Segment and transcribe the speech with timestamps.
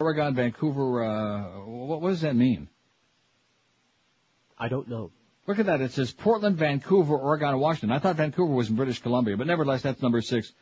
[0.00, 1.02] Oregon, Vancouver.
[1.02, 2.68] Uh, what, what does that mean?
[4.56, 5.10] I don't know.
[5.48, 5.80] Look at that.
[5.80, 7.90] It says Portland, Vancouver, Oregon, and Washington.
[7.90, 10.52] I thought Vancouver was in British Columbia, but nevertheless, that's number six.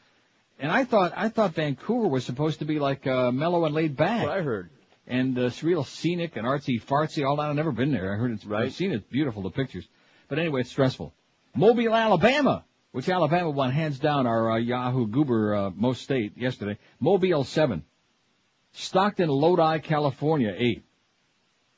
[0.58, 3.94] And I thought I thought Vancouver was supposed to be like uh, mellow and laid
[3.94, 4.20] back.
[4.20, 4.70] That's what I heard.
[5.06, 7.28] And uh, it's real scenic and artsy fartsy.
[7.28, 7.50] All that.
[7.50, 8.14] I've never been there.
[8.14, 8.46] I heard it's.
[8.46, 8.64] Right.
[8.64, 9.10] I've seen it.
[9.10, 9.87] Beautiful the pictures.
[10.28, 11.12] But anyway, it's stressful.
[11.54, 16.78] Mobile, Alabama, which Alabama won hands down our uh, Yahoo Goober uh, most state yesterday.
[17.00, 17.84] Mobile seven.
[18.77, 20.84] Stockton, Lodi, California eight.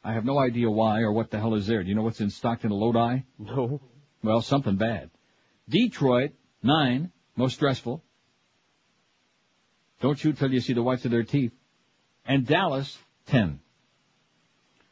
[0.03, 1.83] I have no idea why or what the hell is there.
[1.83, 3.23] Do you know what's in Stockton, Lodi?
[3.39, 3.81] No.
[4.23, 5.11] Well, something bad.
[5.69, 8.03] Detroit, nine, most stressful.
[10.01, 11.53] Don't shoot till you see the whites of their teeth.
[12.27, 13.61] And Dallas, ten.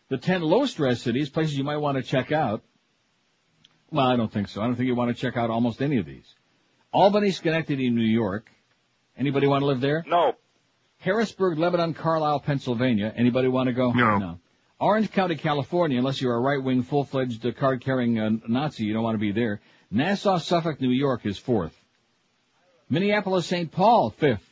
[0.08, 2.62] The ten low stress cities, places you might want to check out.
[3.90, 4.60] Well, I don't think so.
[4.60, 6.26] I don't think you want to check out almost any of these.
[6.92, 8.48] Albany, Schenectady, New York.
[9.18, 10.04] Anybody want to live there?
[10.06, 10.34] No.
[11.06, 13.14] Harrisburg, Lebanon, Carlisle, Pennsylvania.
[13.16, 13.92] Anybody want to go?
[13.92, 14.18] No.
[14.18, 14.38] No.
[14.80, 19.14] Orange County, California, unless you're a right-wing, full-fledged, uh, card-carrying uh, Nazi, you don't want
[19.14, 19.60] to be there.
[19.88, 21.72] Nassau, Suffolk, New York is fourth.
[22.90, 23.70] Minneapolis, St.
[23.70, 24.42] Paul, fifth.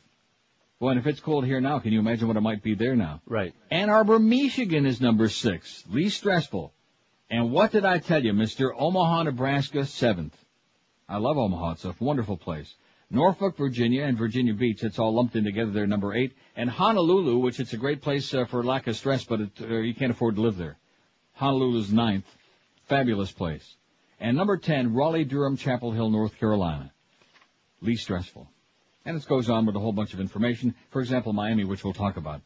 [0.78, 2.94] Boy, and if it's cold here now, can you imagine what it might be there
[2.94, 3.20] now?
[3.26, 3.52] Right.
[3.72, 6.72] Ann Arbor, Michigan is number six, least stressful.
[7.30, 8.72] And what did I tell you, Mister?
[8.72, 10.36] Omaha, Nebraska, seventh.
[11.08, 11.72] I love Omaha.
[11.72, 12.72] It's a wonderful place.
[13.14, 14.82] Norfolk, Virginia, and Virginia Beach.
[14.82, 15.70] It's all lumped in together.
[15.70, 16.32] They're number eight.
[16.56, 19.76] And Honolulu, which it's a great place uh, for lack of stress, but it, uh,
[19.76, 20.76] you can't afford to live there.
[21.40, 22.26] Honolulu's ninth.
[22.88, 23.76] Fabulous place.
[24.18, 26.92] And number ten, Raleigh, Durham, Chapel Hill, North Carolina.
[27.80, 28.48] Least stressful.
[29.04, 30.74] And it goes on with a whole bunch of information.
[30.90, 32.40] For example, Miami, which we'll talk about.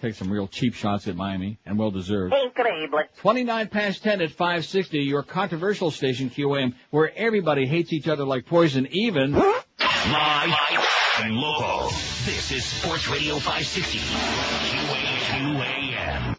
[0.00, 2.34] Take some real cheap shots at Miami, and well deserved.
[2.34, 3.04] Increíble.
[3.18, 8.46] 29 past 10 at 560, your controversial station, QAM, where everybody hates each other like
[8.46, 9.40] poison, even...
[10.04, 10.52] Live
[11.20, 11.88] and local.
[12.26, 13.98] This is Sports Radio 560.
[15.28, 16.36] QAM.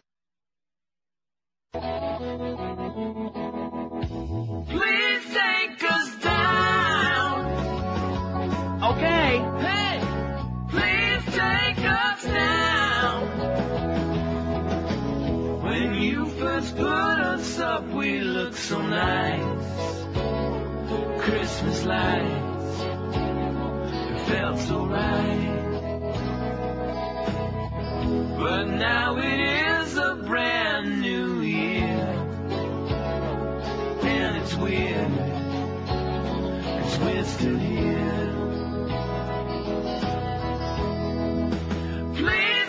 [4.68, 7.46] Please take us down.
[8.84, 9.38] Okay.
[9.64, 10.00] Hey,
[10.68, 13.28] please take us down.
[15.62, 19.64] When you first put us up, we looked so nice.
[21.24, 22.53] Christmas lights,
[24.34, 25.50] felt so right.
[28.36, 32.04] But now it is a brand new year.
[34.02, 35.12] And it's weird,
[36.80, 38.32] cause we're still here.
[42.16, 42.63] Please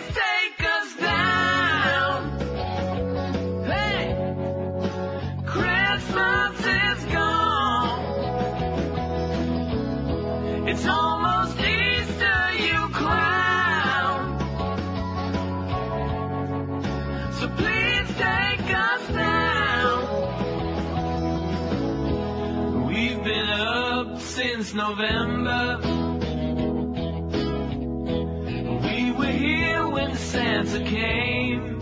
[24.66, 25.78] since November.
[28.82, 31.78] We were here when Santa came.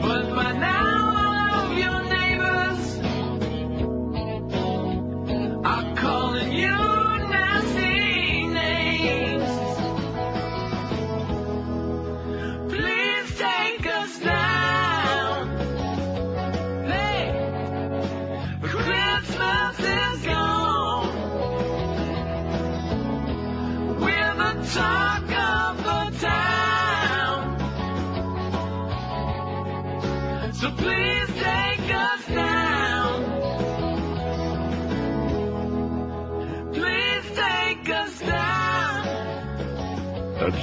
[0.00, 0.95] But by now,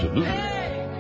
[0.04, 0.32] Absolutely.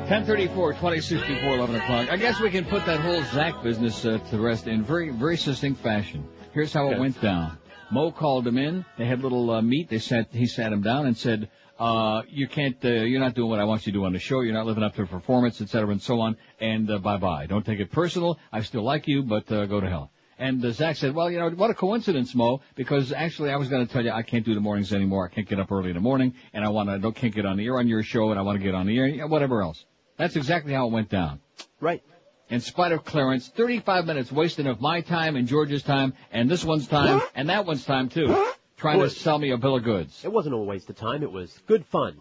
[0.03, 2.09] 1034, 2064, 11 o'clock.
[2.09, 5.35] I guess we can put that whole Zach business uh, to rest in very, very
[5.35, 6.25] succinct fashion.
[6.53, 7.57] Here's how it went down.
[7.91, 8.85] Mo called him in.
[8.97, 9.89] They had a little uh, meet.
[9.89, 13.49] They sat, he sat him down and said, uh, you can't, uh, you're not doing
[13.49, 14.39] what I want you to do on the show.
[14.39, 16.37] You're not living up to the performance, et cetera, and so on.
[16.61, 17.45] And uh, bye bye.
[17.45, 18.39] Don't take it personal.
[18.53, 20.12] I still like you, but uh, go to hell.
[20.43, 23.69] And uh, Zach said, well, you know, what a coincidence, Mo, because actually I was
[23.69, 25.25] going to tell you I can't do the mornings anymore.
[25.25, 27.45] I can't get up early in the morning, and I want to, don't, can't get
[27.45, 29.61] on the air on your show, and I want to get on the air, whatever
[29.61, 29.85] else.
[30.17, 31.39] That's exactly how it went down.
[31.79, 32.03] Right.
[32.49, 36.65] In spite of Clarence, 35 minutes wasted of my time and George's time, and this
[36.65, 40.25] one's time, and that one's time too, trying to sell me a bill of goods.
[40.25, 41.23] It wasn't a waste of time.
[41.23, 42.17] It was good fun.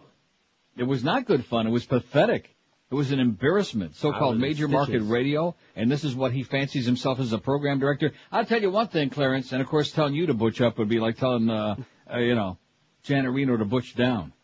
[0.76, 1.66] It was not good fun.
[1.66, 2.51] It was pathetic.
[2.92, 3.96] It was an embarrassment.
[3.96, 8.12] So-called major market radio, and this is what he fancies himself as a program director.
[8.30, 10.90] I'll tell you one thing, Clarence, and of course telling you to butch up would
[10.90, 11.76] be like telling, uh,
[12.12, 12.58] uh you know,
[13.02, 14.34] Janet Reno to butch down.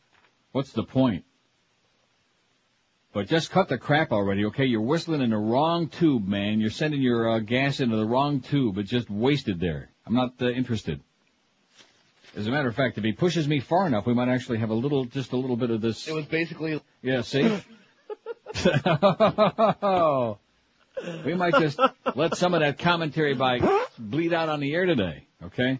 [0.52, 1.26] What's the point?
[3.12, 4.64] But just cut the crap already, okay?
[4.64, 6.58] You're whistling in the wrong tube, man.
[6.58, 8.78] You're sending your uh, gas into the wrong tube.
[8.78, 9.90] It's just wasted there.
[10.06, 11.02] I'm not uh, interested.
[12.34, 14.70] As a matter of fact, if he pushes me far enough, we might actually have
[14.70, 16.08] a little, just a little bit of this.
[16.08, 17.60] It was basically Yeah, see?
[21.24, 21.78] we might just
[22.14, 23.60] let some of that commentary by
[23.98, 25.78] bleed out on the air today, okay?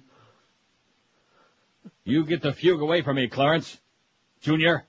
[2.04, 3.78] You get the fugue away from me, Clarence.
[4.40, 4.84] Junior,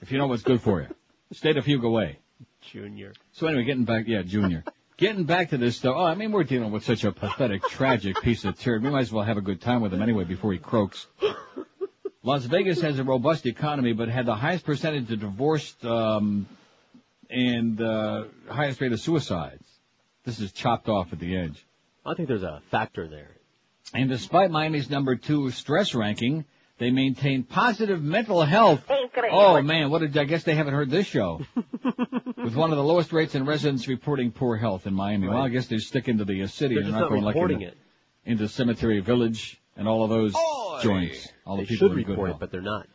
[0.00, 0.88] if you know what's good for you.
[1.32, 2.18] Stay the fugue away.
[2.60, 3.12] Junior.
[3.32, 4.64] So anyway, getting back, yeah, Junior.
[4.96, 5.94] Getting back to this stuff.
[5.96, 8.82] Oh, I mean, we're dealing with such a pathetic, tragic piece of turd.
[8.82, 11.06] We might as well have a good time with him anyway before he croaks.
[12.22, 16.46] Las Vegas has a robust economy, but had the highest percentage of divorced um,
[17.32, 19.64] and uh, highest rate of suicides.
[20.24, 21.66] This is chopped off at the edge.
[22.04, 23.30] I think there's a factor there.
[23.94, 26.44] And despite Miami's number two stress ranking,
[26.78, 28.82] they maintain positive mental health.
[29.30, 31.40] Oh man, what did I guess they haven't heard this show?
[32.36, 35.28] With one of the lowest rates in residents reporting poor health in Miami.
[35.28, 37.22] Well, I guess they're sticking to the uh, city They're and just not not going
[37.22, 37.78] like reporting into, it.
[38.24, 40.34] into Cemetery Village and all of those
[40.82, 41.28] joints.
[41.46, 42.36] All They the people should in good report health.
[42.38, 42.86] it, but they're not.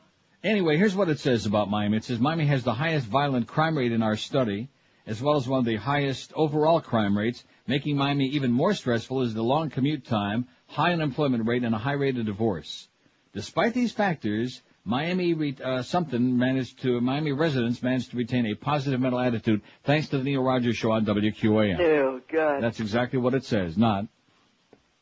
[0.43, 1.97] Anyway, here's what it says about Miami.
[1.97, 4.69] It says Miami has the highest violent crime rate in our study,
[5.05, 7.43] as well as one of the highest overall crime rates.
[7.65, 11.79] Making Miami even more stressful is the long commute time, high unemployment rate, and a
[11.79, 12.87] high rate of divorce.
[13.33, 18.55] Despite these factors, Miami re- uh, something managed to Miami residents managed to retain a
[18.55, 21.79] positive mental attitude thanks to the Neil Rogers show on WQAM.
[21.79, 22.61] Oh, God.
[22.61, 23.77] That's exactly what it says.
[23.77, 24.07] Not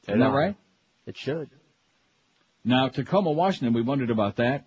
[0.07, 0.55] isn't that right?
[1.05, 1.49] It should.
[2.63, 4.65] Now, Tacoma, Washington, we wondered about that.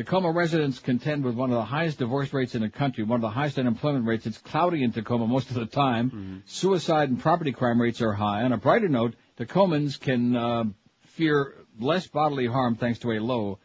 [0.00, 3.20] Tacoma residents contend with one of the highest divorce rates in the country, one of
[3.20, 4.24] the highest unemployment rates.
[4.24, 6.42] It's cloudy in Tacoma most of the time.
[6.46, 8.42] Suicide and property crime rates are high.
[8.44, 10.64] On a brighter note, Tacomans can uh,
[11.02, 13.58] fear less bodily harm thanks to a low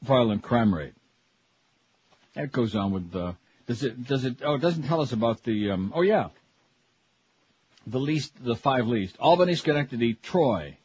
[0.00, 0.94] violent crime rate.
[2.34, 3.34] That goes on with uh,
[3.66, 6.28] does it does it oh it doesn't tell us about the um, oh yeah
[7.86, 10.78] the least the five least Albany, Schenectady, Troy.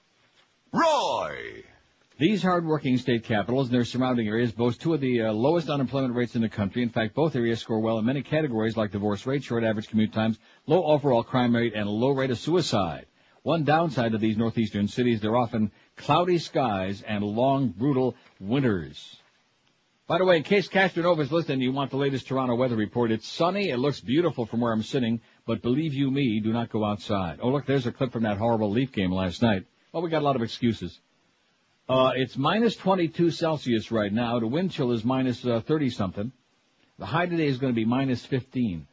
[0.73, 1.63] Roy!
[2.21, 6.13] These hardworking state capitals and their surrounding areas boast two of the uh, lowest unemployment
[6.13, 6.83] rates in the country.
[6.83, 10.13] In fact, both areas score well in many categories like divorce rate, short average commute
[10.13, 10.37] times,
[10.67, 13.07] low overall crime rate, and low rate of suicide.
[13.41, 19.17] One downside of these northeastern cities, they're often cloudy skies and long, brutal winters.
[20.05, 23.11] By the way, in case Castronova's listening, and you want the latest Toronto weather report.
[23.11, 23.71] It's sunny.
[23.71, 27.39] It looks beautiful from where I'm sitting, but believe you me, do not go outside.
[27.41, 29.65] Oh, look, there's a clip from that horrible Leaf game last night.
[29.91, 30.99] Well, we got a lot of excuses.
[31.91, 34.39] Uh, it's minus 22 Celsius right now.
[34.39, 36.31] The wind chill is minus uh, 30 something.
[36.97, 38.87] The high today is going to be minus 15.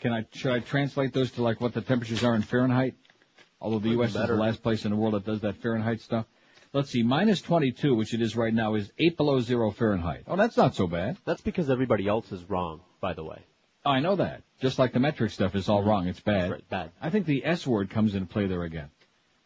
[0.00, 2.94] Can I, should I translate those to like what the temperatures are in Fahrenheit?
[3.58, 4.10] Although the U.S.
[4.10, 6.26] is the last place in the world that does that Fahrenheit stuff.
[6.74, 10.24] Let's see, minus 22, which it is right now, is 8 below zero Fahrenheit.
[10.26, 11.16] Oh, that's not so bad.
[11.24, 13.38] That's because everybody else is wrong, by the way.
[13.82, 14.42] I know that.
[14.60, 16.06] Just like the metric stuff is all wrong.
[16.06, 16.50] It's bad.
[16.50, 16.90] Right, bad.
[17.00, 18.90] I think the S word comes into play there again.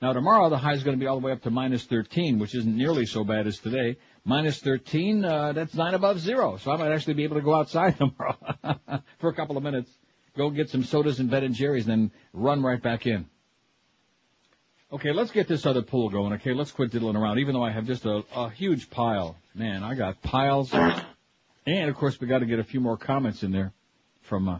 [0.04, 2.38] Now tomorrow the high is going to be all the way up to minus 13,
[2.38, 3.96] which isn't nearly so bad as today.
[4.22, 6.58] Minus 13, uh, that's nine above zero.
[6.58, 8.36] So I might actually be able to go outside tomorrow
[9.18, 9.90] for a couple of minutes,
[10.36, 13.24] go get some sodas and Ben and Jerry's, and then run right back in.
[14.92, 16.34] Okay, let's get this other pool going.
[16.34, 17.38] Okay, let's quit diddling around.
[17.38, 21.96] Even though I have just a, a huge pile, man, I got piles, and of
[21.96, 23.72] course we got to get a few more comments in there
[24.20, 24.50] from.
[24.50, 24.58] Uh,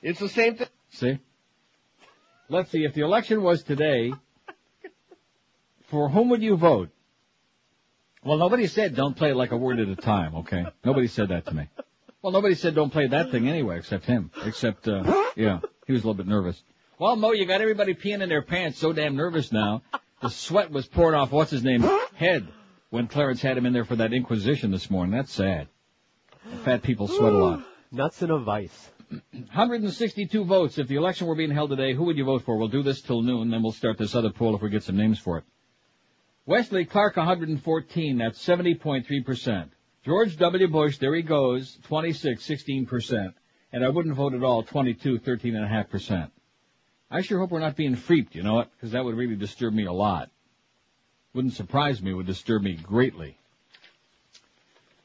[0.00, 0.68] it's the same thing.
[0.90, 1.18] See?
[2.48, 4.12] Let's see, if the election was today,
[5.86, 6.90] for whom would you vote?
[8.24, 10.66] Well, nobody said don't play it like a word at a time, okay?
[10.84, 11.68] Nobody said that to me.
[12.22, 14.32] Well, nobody said don't play that thing anyway, except him.
[14.44, 16.60] Except, uh, yeah, he was a little bit nervous.
[16.98, 19.82] Well, Mo, you got everybody peeing in their pants, so damn nervous now.
[20.22, 21.82] The sweat was pouring off, what's his name,
[22.14, 22.48] head,
[22.90, 25.14] when Clarence had him in there for that inquisition this morning.
[25.14, 25.68] That's sad.
[26.64, 27.66] Fat people sweat a lot.
[27.92, 28.90] Nuts in a vice.
[29.30, 30.78] 162 votes.
[30.78, 32.56] If the election were being held today, who would you vote for?
[32.56, 34.96] We'll do this till noon, then we'll start this other poll if we get some
[34.96, 35.44] names for it.
[36.46, 38.18] Wesley Clark, 114.
[38.18, 39.68] That's 70.3%.
[40.04, 40.68] George W.
[40.68, 43.34] Bush, there he goes, 26, 16%.
[43.72, 46.30] And I wouldn't vote at all, 22, 13.5%.
[47.10, 48.70] I sure hope we're not being freaked, you know what?
[48.72, 50.30] Because that would really disturb me a lot.
[51.34, 53.36] Wouldn't surprise me, would disturb me greatly.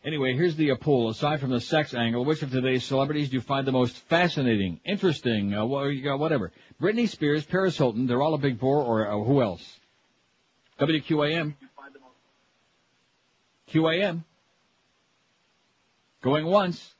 [0.05, 1.09] Anyway, here's the poll.
[1.09, 4.79] Aside from the sex angle, which of today's celebrities do you find the most fascinating,
[4.85, 6.51] interesting, uh, whatever?
[6.79, 9.79] Britney Spears, Paris Hilton, they're all a big bore, or uh, who else?
[10.81, 11.53] WQAM.
[13.71, 14.23] QAM.
[16.23, 16.95] Going once.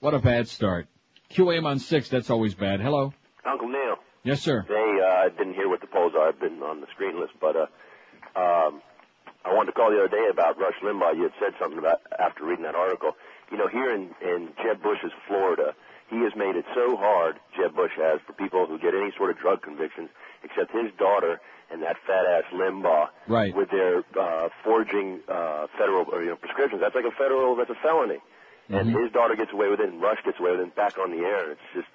[0.00, 0.86] What a bad start.
[1.30, 2.80] QAM on six, that's always bad.
[2.80, 3.14] Hello.
[3.46, 3.96] Uncle Neil.
[4.22, 4.66] Yes, sir.
[4.68, 6.28] Hey, uh, I didn't hear what the polls are.
[6.28, 7.66] I've been on the screen list, but uh,
[8.38, 8.82] um,
[9.46, 11.16] I wanted to call the other day about Rush Limbaugh.
[11.16, 13.16] You had said something about after reading that article.
[13.50, 15.72] You know, here in in Jeb Bush's Florida,
[16.10, 19.30] he has made it so hard, Jeb Bush has, for people who get any sort
[19.30, 20.10] of drug convictions,
[20.46, 23.54] except his daughter and that fat ass Limbaugh Right.
[23.54, 26.80] with their uh, forging uh, federal or, you know, prescriptions.
[26.80, 27.56] That's like a federal.
[27.56, 28.18] That's a felony.
[28.68, 29.02] And Mhm.
[29.02, 31.10] his daughter gets away with it, and Rush gets away with it, and back on
[31.10, 31.52] the air.
[31.52, 31.88] It's just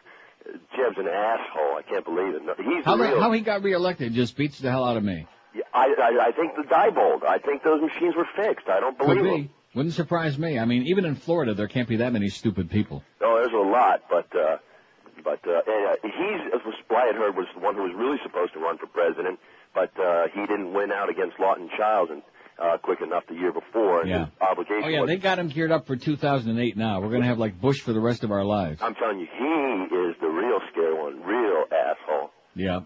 [0.76, 1.76] Jeb's an asshole.
[1.78, 2.42] I can't believe it.
[2.64, 3.20] He's How, real.
[3.22, 5.28] how he got reelected just beats the hell out of me.
[5.54, 7.24] Yeah, I, I I think the Diebold.
[7.28, 8.68] I think those machines were fixed.
[8.70, 9.30] I don't Could believe be.
[9.44, 9.50] them.
[9.76, 10.58] Wouldn't surprise me.
[10.60, 13.04] I mean, even in Florida, there can't be that many stupid people.
[13.22, 14.58] No, there's a lot, but uh,
[15.24, 17.94] but uh, and, uh, he's as was I had heard was the one who was
[17.96, 19.40] really supposed to run for president,
[19.74, 22.22] but uh, he didn't win out against Lawton Chiles and
[22.62, 24.02] uh, quick enough the year before.
[24.02, 24.20] And Yeah.
[24.26, 25.08] his obligation Oh yeah, was.
[25.08, 27.00] they got him geared up for 2008 now.
[27.02, 28.80] We're going to have like Bush for the rest of our lives.
[28.82, 32.30] I'm telling you, he is the real scary one, real asshole.
[32.56, 32.82] Yeah.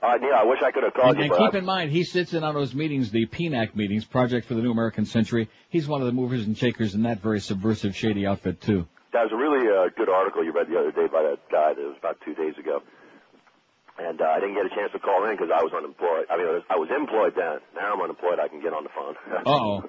[0.00, 1.64] Uh, Neil, I wish I could have called And, you, and but keep I- in
[1.64, 5.04] mind, he sits in on those meetings, the PNAC meetings, Project for the New American
[5.04, 5.48] Century.
[5.70, 8.86] He's one of the movers and shakers in that very subversive, shady outfit too.
[9.18, 11.74] That was a really uh, good article you read the other day by that guy.
[11.74, 12.82] That was about two days ago.
[13.98, 16.26] And uh, I didn't get a chance to call in because I was unemployed.
[16.30, 17.58] I mean, I was, I was employed then.
[17.74, 18.38] Now I'm unemployed.
[18.38, 19.14] I can get on the phone.
[19.44, 19.82] Uh oh.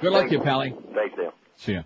[0.00, 0.72] Good luck to you, Pally.
[0.94, 1.32] Thanks, Neil.
[1.56, 1.82] See ya.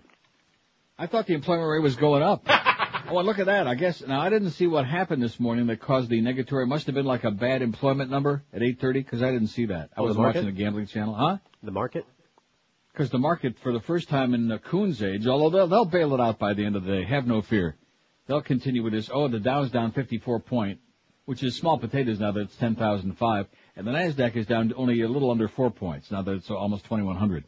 [0.97, 2.43] I thought the employment rate was going up.
[2.49, 3.67] oh, and look at that.
[3.67, 6.63] I guess now I didn't see what happened this morning that caused the negatory.
[6.63, 9.65] It must have been like a bad employment number at 8:30 because I didn't see
[9.65, 9.89] that.
[9.95, 10.39] I Oh, was market?
[10.39, 11.37] watching the gambling channel, huh?
[11.63, 12.05] The market?
[12.97, 16.15] Because the market, for the first time in uh, Coon's age, although they'll, they'll bail
[16.15, 17.75] it out by the end of the day, have no fear.
[18.25, 19.07] They'll continue with this.
[19.13, 20.79] Oh, the Dow's down 54 point,
[21.25, 25.07] which is small potatoes now that it's 10,005, and the Nasdaq is down only a
[25.07, 27.43] little under four points now that it's almost 2,100.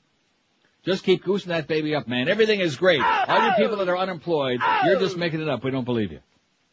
[0.85, 2.29] Just keep goosing that baby up, man.
[2.29, 3.01] Everything is great.
[3.01, 5.63] All you people that are unemployed, you're just making it up.
[5.63, 6.19] We don't believe you.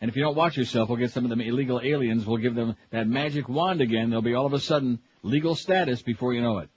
[0.02, 2.26] And if you don't watch yourself, we'll get some of them illegal aliens.
[2.26, 4.10] We'll give them that magic wand again.
[4.10, 6.68] They'll be all of a sudden legal status before you know it.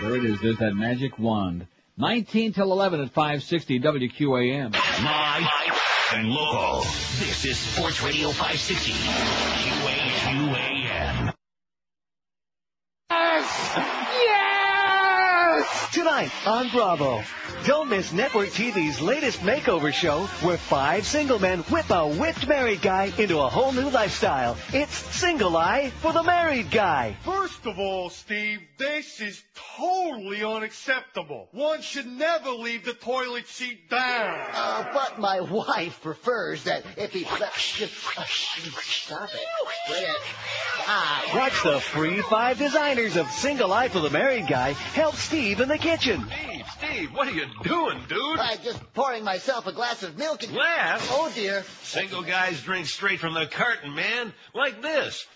[0.00, 0.40] There it is.
[0.40, 1.66] There's that magic wand.
[1.98, 4.72] 19 till 11 at 560 WQAM.
[4.72, 5.48] Live
[6.14, 6.80] and local.
[7.20, 8.92] This is Sports Radio 560.
[8.92, 10.73] QAQAM.
[15.92, 17.22] Tonight on Bravo.
[17.66, 22.82] Don't miss Network TV's latest makeover show where five single men whip a whipped married
[22.82, 24.56] guy into a whole new lifestyle.
[24.72, 27.16] It's Single Eye for the Married Guy.
[27.24, 29.42] First of all, Steve, this is
[29.76, 31.48] totally unacceptable.
[31.52, 34.38] One should never leave the toilet seat down.
[34.52, 37.24] Uh, but my wife prefers that if he...
[37.24, 39.40] Stop it.
[39.86, 40.16] Quit it.
[40.86, 45.53] Ah, Watch the free five designers of Single Eye for the Married Guy help Steve
[45.60, 46.24] in the kitchen.
[46.26, 48.38] Steve, Steve, what are you doing, dude?
[48.38, 50.52] I'm just pouring myself a glass of milk and...
[50.52, 51.08] Glass?
[51.12, 51.64] Oh, dear.
[51.82, 54.32] Single guys drink straight from the carton, man.
[54.54, 55.26] Like this.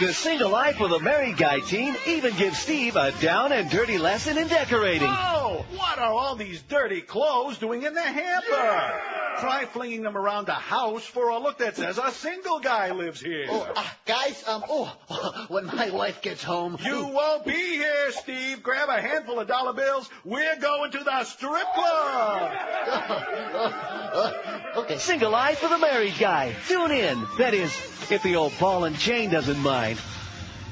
[0.00, 3.98] The Single life of the Married Guy team even gives Steve a down and dirty
[3.98, 5.08] lesson in decorating.
[5.10, 9.00] Oh, what are all these dirty clothes doing in the hamper?
[9.40, 13.20] Try flinging them around the house for a look that says a single guy lives
[13.20, 13.46] here.
[13.48, 16.76] Oh, uh, guys, um, oh, when my wife gets home...
[16.84, 18.62] You won't be here, Steve.
[18.62, 20.08] Grab a handful of dollar bills.
[20.24, 22.52] We're going to the strip club.
[24.76, 24.98] okay.
[24.98, 26.54] Single life for the Married Guy.
[26.66, 27.24] Tune in.
[27.38, 27.72] That is,
[28.10, 29.98] if the old ball and chain doesn't mind.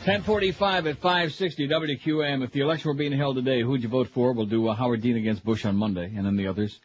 [0.07, 2.45] 1045 at 560 WQAM.
[2.45, 4.33] If the election were being held today, who'd you vote for?
[4.33, 6.81] We'll do uh, Howard Dean against Bush on Monday, and then the others.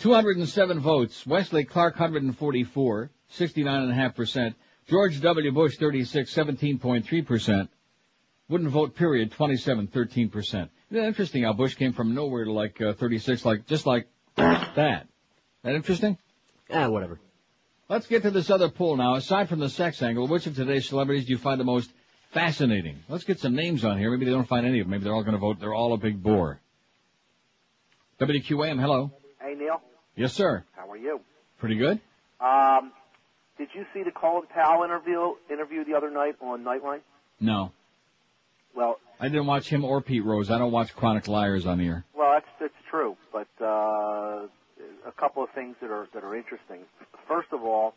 [0.00, 1.26] 207 votes.
[1.26, 4.54] Wesley Clark, 144, 69.5%.
[4.88, 5.52] George W.
[5.52, 7.68] Bush, 36, 17.3%.
[8.48, 10.34] Wouldn't vote, period, 27, 13%.
[10.44, 14.08] Isn't that interesting how Bush came from nowhere to like uh, 36, like, just like
[14.36, 15.06] that?
[15.62, 16.18] That interesting?
[16.70, 17.20] Ah, whatever.
[17.88, 19.14] Let's get to this other poll now.
[19.16, 21.90] Aside from the sex angle, which of today's celebrities do you find the most
[22.32, 23.00] fascinating?
[23.08, 24.10] Let's get some names on here.
[24.10, 24.92] Maybe they don't find any of them.
[24.92, 25.60] Maybe they're all going to vote.
[25.60, 26.60] They're all a big bore.
[28.20, 29.12] WQAM, hello.
[29.40, 29.82] Hey, Neil.
[30.16, 30.64] Yes, sir.
[30.74, 31.20] How are you?
[31.58, 32.00] Pretty good.
[32.40, 32.92] Um,
[33.58, 37.00] did you see the Colin Powell interview interview the other night on Nightline?
[37.40, 37.72] No.
[38.74, 40.50] Well, I didn't watch him or Pete Rose.
[40.50, 42.04] I don't watch Chronic Liars on air.
[42.16, 44.46] well, that's that's true, but uh,
[45.06, 46.80] a couple of things that are that are interesting.
[47.28, 47.94] First of all,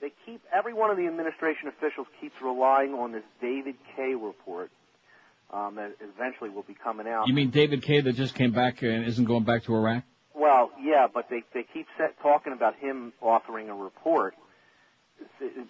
[0.00, 4.70] they keep every one of the administration officials keeps relying on this David Kay report
[5.52, 7.26] um, that eventually will be coming out.
[7.26, 10.04] You mean David Kay that just came back and isn't going back to Iraq?
[10.34, 14.34] Well, yeah, but they they keep set, talking about him authoring a report.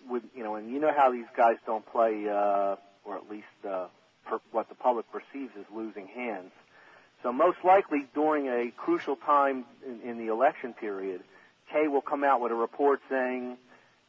[0.08, 3.44] Would you know, and you know how these guys don't play, uh, or at least
[3.68, 3.86] uh,
[4.26, 6.50] per, what the public perceives as losing hands.
[7.24, 11.22] So most likely during a crucial time in, in the election period,
[11.72, 13.56] Kay will come out with a report saying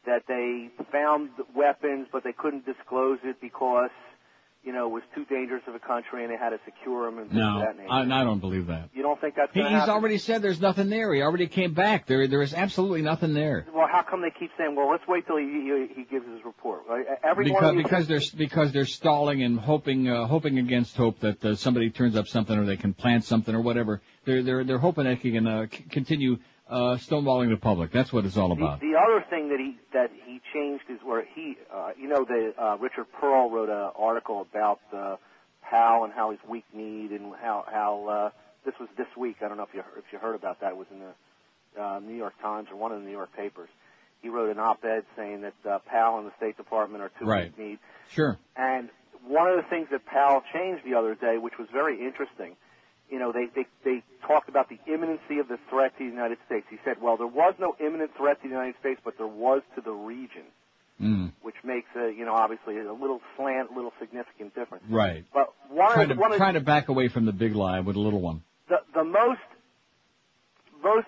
[0.04, 3.88] that they found weapons, but they couldn't disclose it because
[4.66, 7.28] you know, was too dangerous of a country and they had to secure him and
[7.30, 7.88] things No, of that nature.
[7.92, 8.90] I, I don't believe that.
[8.92, 9.90] you don't think that's He, he's happen?
[9.90, 11.14] already said there's nothing there.
[11.14, 12.06] He already came back.
[12.06, 13.64] There, there is absolutely nothing there.
[13.72, 16.44] Well, how come they keep saying, well, let's wait till he, he, he gives his
[16.44, 16.82] report?
[16.88, 17.06] Right?
[17.22, 21.54] Every because because they're because they're stalling and hoping uh, hoping against hope that uh,
[21.54, 24.02] somebody turns up something or they can plant something or whatever.
[24.24, 27.92] They're they're they're hoping they can uh, c- continue uh, stonewalling the public.
[27.92, 28.80] That's what it's all about.
[28.80, 32.24] The, the other thing that he that he changed is where he, uh, you know,
[32.24, 35.16] the uh, Richard Perle wrote an article about uh,
[35.62, 38.30] Powell and how he's weak kneed and how how uh,
[38.64, 39.36] this was this week.
[39.42, 40.70] I don't know if you if you heard about that.
[40.72, 43.68] It was in the uh, New York Times or one of the New York papers.
[44.22, 47.52] He wrote an op-ed saying that uh, Powell and the State Department are too Right.
[47.56, 47.78] weak kneed.
[48.10, 48.38] Sure.
[48.56, 48.88] And
[49.28, 52.56] one of the things that Powell changed the other day, which was very interesting,
[53.10, 56.38] you know, they, they, they talked about the imminency of the threat to the United
[56.46, 56.66] States.
[56.70, 59.62] He said, well, there was no imminent threat to the United States, but there was
[59.76, 60.42] to the region,
[61.00, 61.32] Mm.
[61.42, 64.82] which makes a, you know, obviously a little slant, little significant difference.
[64.88, 65.26] Right.
[65.34, 68.00] But one Trying to one trying to back away from the big lie with a
[68.00, 68.42] little one.
[68.70, 69.40] the, the most,
[70.82, 71.06] most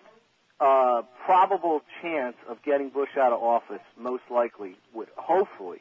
[0.60, 5.78] uh, probable chance of getting Bush out of office, most likely, would hopefully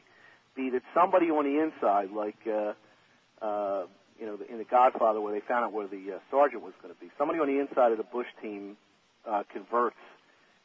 [0.56, 3.82] be that somebody on the inside, like uh, uh,
[4.18, 6.92] you know, in The Godfather, where they found out where the uh, sergeant was going
[6.94, 8.76] to be, somebody on the inside of the Bush team
[9.28, 9.96] uh, converts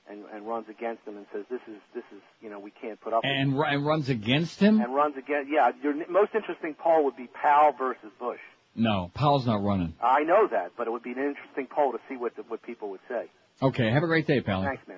[0.09, 2.99] and, and runs against him and says, "This is this is you know we can't
[2.99, 4.81] put up." with And, ru- and runs against him?
[4.81, 5.49] and runs against.
[5.51, 8.39] Yeah, your n- most interesting poll would be Powell versus Bush.
[8.75, 9.93] No, Powell's not running.
[10.01, 12.63] I know that, but it would be an interesting poll to see what the, what
[12.63, 13.29] people would say.
[13.61, 14.63] Okay, have a great day, pal.
[14.63, 14.97] Thanks, man.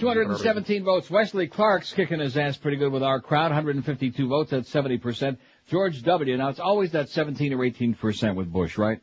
[0.00, 1.08] 217 votes.
[1.10, 3.50] Wesley Clark's kicking his ass pretty good with our crowd.
[3.50, 4.50] 152 votes.
[4.50, 5.36] That's 70%.
[5.68, 6.36] George W.
[6.36, 9.00] Now it's always that 17 or 18% with Bush, right?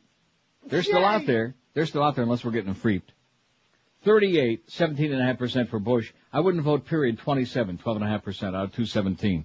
[0.66, 1.54] They're still out there.
[1.74, 3.12] They're still out there unless we're getting them freaked.
[4.04, 6.12] 38, 17.5% for Bush.
[6.32, 9.44] I wouldn't vote period 27, 12.5% out of 217.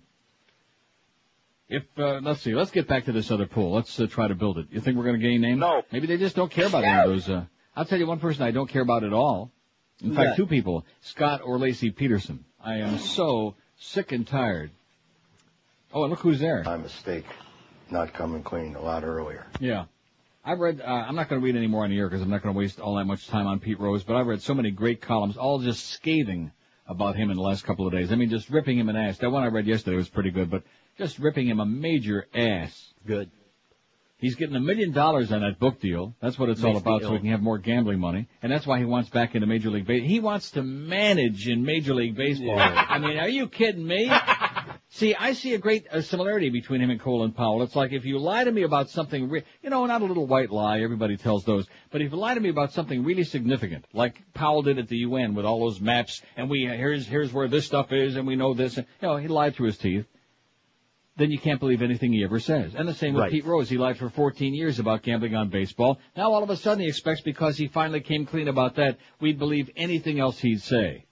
[1.68, 3.72] If, uh, let's see, let's get back to this other pool.
[3.72, 4.68] Let's uh, try to build it.
[4.72, 5.60] You think we're going to gain names?
[5.60, 5.84] No.
[5.92, 8.44] Maybe they just don't care about any of those, uh, I'll tell you one person
[8.44, 9.52] I don't care about at all.
[10.02, 12.44] In Who's fact, two people, Scott or Lacey Peterson.
[12.64, 14.72] I am so sick and tired.
[15.94, 16.64] Oh, and look who's there.
[16.64, 17.26] My mistake,
[17.90, 19.46] not coming clean a lot earlier.
[19.60, 19.86] Yeah.
[20.44, 22.30] I've read, uh, I'm not going to read any more on the air because I'm
[22.30, 24.54] not going to waste all that much time on Pete Rose, but I've read so
[24.54, 26.52] many great columns, all just scathing
[26.88, 28.12] about him in the last couple of days.
[28.12, 29.20] I mean, just ripping him an ass.
[29.20, 30.64] That one I read yesterday was pretty good, but
[30.98, 32.94] just ripping him a major ass.
[33.06, 33.30] Good.
[34.18, 36.16] He's getting a million dollars on that book deal.
[36.22, 38.28] That's what it's all Makes me about, so he can have more gambling money.
[38.44, 40.08] And that's why he wants back into Major League Baseball.
[40.08, 42.56] He wants to manage in Major League Baseball.
[42.56, 42.86] Yeah.
[42.88, 44.12] I mean, are you kidding me?
[44.94, 47.64] See, I see a great uh, similarity between him and Colin Powell.
[47.64, 50.28] It's like if you lie to me about something, re- you know, not a little
[50.28, 53.86] white lie, everybody tells those, but if you lie to me about something really significant,
[53.94, 57.48] like Powell did at the UN with all those maps, and we, here's, here's where
[57.48, 60.06] this stuff is, and we know this, and, you know, he lied through his teeth,
[61.16, 62.76] then you can't believe anything he ever says.
[62.76, 63.32] And the same with Right.
[63.32, 63.70] Pete Rose.
[63.70, 66.00] He lied for 14 years about gambling on baseball.
[66.18, 69.40] Now all of a sudden he expects because he finally came clean about that, we'd
[69.40, 71.06] believe anything else he'd say.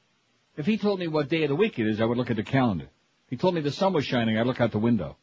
[0.58, 2.36] If he told me what day of the week it is, I would look at
[2.36, 2.90] the calendar.
[3.30, 5.18] He told me the sun was shining, I'd look out the window.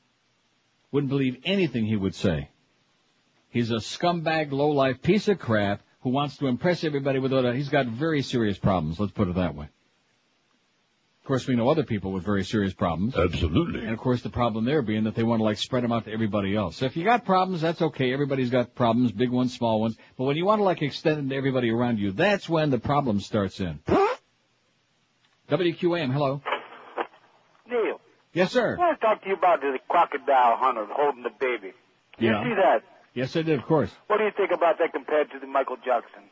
[0.92, 2.50] Wouldn't believe anything he would say.
[3.50, 7.68] He's a scumbag, low-life piece of crap who wants to impress everybody with a, he's
[7.68, 9.68] got very serious problems, let's put it that way.
[11.26, 13.16] Of course, we know other people with very serious problems.
[13.16, 13.80] Absolutely.
[13.80, 16.04] And of course, the problem there being that they want to like spread them out
[16.04, 16.76] to everybody else.
[16.76, 18.12] So if you got problems, that's okay.
[18.12, 19.96] Everybody's got problems, big ones, small ones.
[20.16, 22.78] But when you want to like extend them to everybody around you, that's when the
[22.78, 23.80] problem starts in.
[25.50, 26.42] WQAM, hello.
[27.70, 28.00] Neil,
[28.32, 28.76] Yes, sir.
[28.76, 31.72] I want to talk to you about the crocodile hunter holding the baby.
[32.18, 32.42] Yeah.
[32.44, 32.82] You see that?
[33.14, 33.90] Yes, I did, of course.
[34.08, 36.22] What do you think about that compared to the Michael Jackson?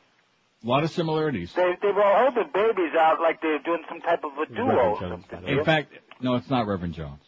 [0.62, 1.53] A lot of similarities.
[1.55, 5.01] They they were holding babies out like they're doing some type of a duo or
[5.01, 5.47] something.
[5.49, 7.20] In fact, no, it's not Reverend Jones.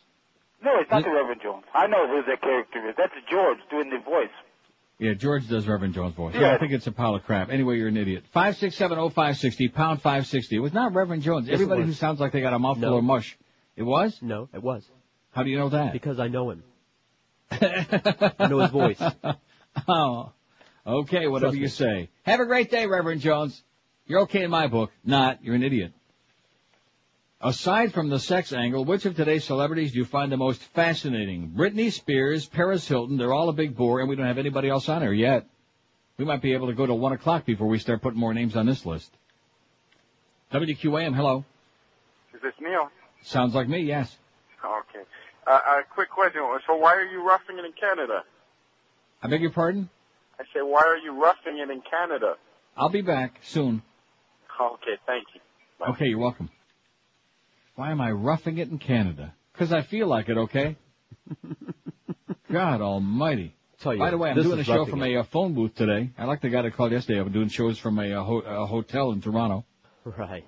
[0.63, 1.65] no, it's not the Reverend Jones.
[1.75, 2.95] I know who that character is.
[2.97, 4.33] That's George doing the voice.
[4.99, 6.35] Yeah, George does Reverend Jones' voice.
[6.35, 6.55] Yeah, Yeah.
[6.55, 7.51] I think it's a pile of crap.
[7.51, 8.25] Anyway, you're an idiot.
[8.33, 10.57] Five six seven oh five sixty pound five sixty.
[10.57, 11.49] It was not Reverend Jones.
[11.51, 12.97] Everybody who sounds like they got a mouthful No.
[12.99, 13.37] of mush.
[13.77, 14.19] It was?
[14.23, 14.85] No, it was.
[15.33, 15.93] How do you know that?
[15.93, 16.65] Because I know him.
[17.51, 19.03] I know his voice.
[19.87, 20.33] oh,
[20.87, 21.27] okay.
[21.27, 21.69] Whatever Trust you me.
[21.69, 22.09] say.
[22.23, 23.63] Have a great day, Reverend Jones.
[24.07, 24.91] You're okay in my book.
[25.05, 25.45] Not.
[25.45, 25.93] You're an idiot.
[27.41, 31.53] Aside from the sex angle, which of today's celebrities do you find the most fascinating?
[31.55, 34.89] Britney Spears, Paris Hilton, they're all a big bore, and we don't have anybody else
[34.89, 35.47] on here yet.
[36.17, 38.57] We might be able to go to one o'clock before we start putting more names
[38.57, 39.13] on this list.
[40.51, 41.45] WQAM, hello.
[42.35, 42.91] Is this Neil?
[43.27, 44.17] Sounds like me, yes.
[44.65, 45.05] Okay.
[45.47, 46.43] Uh, a quick question.
[46.67, 48.23] So why are you roughing it in Canada?
[49.21, 49.91] I beg your pardon?
[50.39, 52.35] I say, why are you roughing it in Canada?
[52.77, 53.83] I'll be back soon.
[54.61, 55.41] Okay, thank you.
[55.89, 56.51] Okay, you're welcome.
[57.75, 59.35] Why am I roughing it in Canada?
[59.53, 60.77] Because I feel like it, okay?
[62.53, 63.57] God Almighty.
[63.81, 65.15] Tell you, By the way, I'm doing a show from it.
[65.15, 66.11] a uh, phone booth today.
[66.17, 67.21] I like the guy that called yesterday.
[67.21, 69.65] I'm doing shows from a, uh, ho- a hotel in Toronto.
[70.05, 70.47] Right.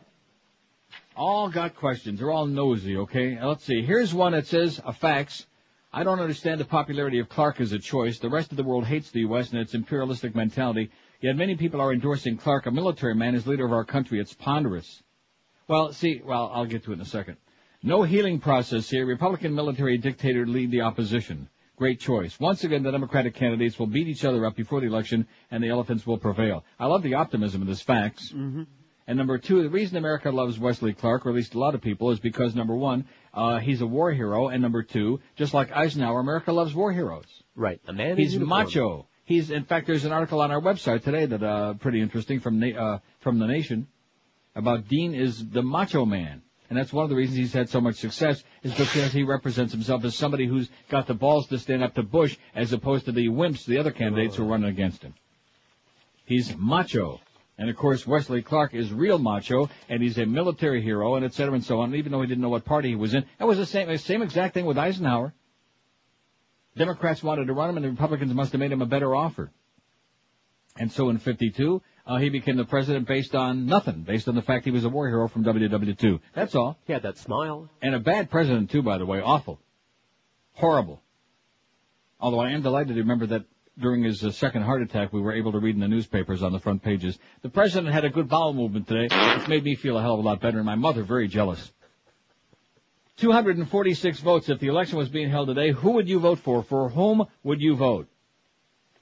[1.18, 2.20] All got questions.
[2.20, 3.36] They're all nosy, okay?
[3.42, 3.82] Let's see.
[3.82, 5.46] Here's one that says, a fax.
[5.92, 8.20] I don't understand the popularity of Clark as a choice.
[8.20, 9.50] The rest of the world hates the U.S.
[9.50, 10.92] and its imperialistic mentality.
[11.20, 14.20] Yet many people are endorsing Clark, a military man, as leader of our country.
[14.20, 15.02] It's ponderous.
[15.66, 17.36] Well, see, well, I'll get to it in a second.
[17.82, 19.04] No healing process here.
[19.04, 21.48] Republican military dictator lead the opposition.
[21.74, 22.38] Great choice.
[22.38, 25.68] Once again, the Democratic candidates will beat each other up before the election, and the
[25.68, 26.64] elephants will prevail.
[26.78, 28.30] I love the optimism of this fax.
[28.30, 28.62] Mm-hmm.
[29.08, 31.80] And number two, the reason America loves Wesley Clark, or at least a lot of
[31.80, 35.72] people, is because number one, uh, he's a war hero, and number two, just like
[35.72, 37.24] Eisenhower, America loves war heroes.
[37.56, 37.80] Right.
[37.88, 39.06] A man He's macho.
[39.24, 42.60] He's, in fact, there's an article on our website today that, uh, pretty interesting from,
[42.60, 43.88] Na- uh, from the Nation
[44.54, 46.42] about Dean is the macho man.
[46.68, 49.72] And that's one of the reasons he's had so much success is because he represents
[49.72, 53.12] himself as somebody who's got the balls to stand up to Bush as opposed to
[53.12, 55.14] the wimps, the other candidates who are running against him.
[56.26, 57.20] He's macho.
[57.58, 61.34] And of course, Wesley Clark is real macho, and he's a military hero, and et
[61.34, 63.24] cetera and so on, even though he didn't know what party he was in.
[63.38, 65.34] That was the same, the same exact thing with Eisenhower.
[66.76, 69.50] Democrats wanted to run him, and the Republicans must have made him a better offer.
[70.76, 74.42] And so in 52, uh, he became the president based on nothing, based on the
[74.42, 76.20] fact he was a war hero from WW2.
[76.34, 76.78] That's all.
[76.86, 77.68] He had that smile.
[77.82, 79.20] And a bad president too, by the way.
[79.20, 79.60] Awful.
[80.52, 81.02] Horrible.
[82.20, 83.44] Although I am delighted to remember that
[83.80, 86.52] during his uh, second heart attack, we were able to read in the newspapers on
[86.52, 87.18] the front pages.
[87.42, 90.20] The president had a good bowel movement today, which made me feel a hell of
[90.20, 91.72] a lot better, and my mother very jealous.
[93.18, 94.48] 246 votes.
[94.48, 96.62] If the election was being held today, who would you vote for?
[96.62, 98.08] For whom would you vote?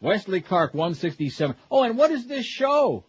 [0.00, 1.56] Wesley Clark, 167.
[1.70, 3.04] Oh, and what is this show?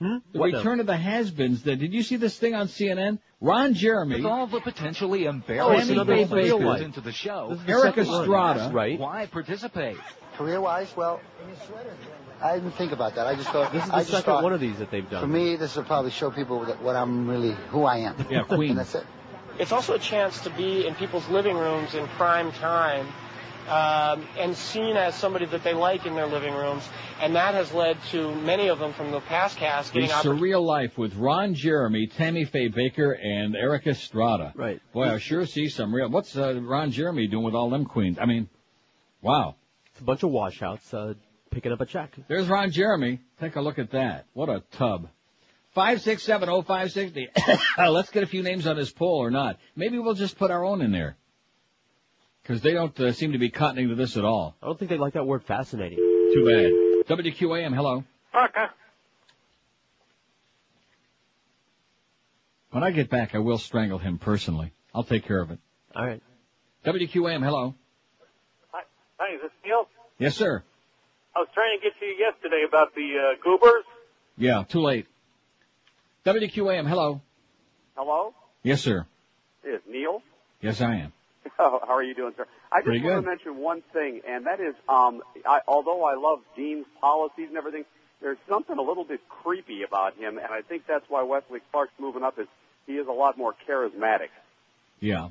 [0.00, 0.58] The What now?
[0.58, 1.62] return of the has-beens.
[1.62, 3.18] The- Did you see this thing on CNN?
[3.40, 4.16] Ron Jeremy.
[4.16, 6.82] With all the potentially Oh, embarrassing it's another moments real life.
[6.82, 7.98] into the show, This is Erik.
[7.98, 8.70] Estrada.
[8.74, 8.98] Right.
[8.98, 9.96] Why participate?
[10.36, 11.20] Career-wise, well,
[12.42, 13.26] I didn't think about that.
[13.26, 15.08] I just thought This is the I just second thought, one of these that they've
[15.08, 15.20] done.
[15.20, 18.26] For me, this will probably show people that what I'm really, who I am.
[18.30, 18.70] Yeah, Queen.
[18.70, 19.04] and that's it.
[19.58, 23.06] It's also a chance to be in people's living rooms in prime time
[23.68, 26.82] um, and seen as somebody that they like in their living rooms.
[27.20, 30.38] And that has led to many of them from the past cast The getting oppor-
[30.38, 34.52] Surreal Life with Ron Jeremy, Tammy Faye Bakker, and Erik Estrada.
[34.56, 34.80] Right.
[34.92, 36.08] Boy, I sure see some real.
[36.08, 38.18] What's uh, Ron Jeremy doing with all them queens?
[38.20, 38.48] I mean,
[39.20, 39.54] wow.
[40.02, 41.14] It's a bunch of washouts uh,
[41.52, 42.10] picking up a check.
[42.26, 43.20] There's Ron Jeremy.
[43.40, 44.26] Take a look at that.
[44.32, 45.08] What a tub.
[45.76, 47.28] Five six seven oh five sixty.
[47.78, 49.60] Let's get a few names on this poll or not.
[49.76, 51.16] Maybe we'll just put our own in there.
[52.42, 54.56] Because they don't uh, seem to be cottoning to this at all.
[54.60, 55.98] I don't think they like that word fascinating.
[55.98, 57.16] Too bad.
[57.16, 58.02] WQAM, hello.
[58.32, 58.70] Parker.
[62.72, 64.72] When I get back, I will strangle him personally.
[64.92, 65.60] I'll take care of it.
[65.94, 66.20] All right.
[66.84, 67.76] WQAM, hello.
[69.22, 69.86] Hi, is this Neil?
[70.18, 70.64] Yes, sir.
[71.36, 73.84] I was trying to get to you yesterday about the uh, goobers.
[74.36, 75.06] Yeah, too late.
[76.26, 77.20] WQAM, hello.
[77.96, 78.34] Hello?
[78.64, 79.06] Yes, sir.
[79.62, 80.22] Is Neil?
[80.60, 81.12] Yes, I am.
[81.56, 82.48] How are you doing, sir?
[82.72, 83.20] I just Pretty want good.
[83.22, 87.56] to mention one thing, and that is, um, I, although I love Dean's policies and
[87.56, 87.84] everything,
[88.20, 91.92] there's something a little bit creepy about him, and I think that's why Wesley Clark's
[92.00, 92.40] moving up.
[92.40, 92.48] Is
[92.88, 94.30] he is a lot more charismatic.
[94.98, 95.28] Yeah.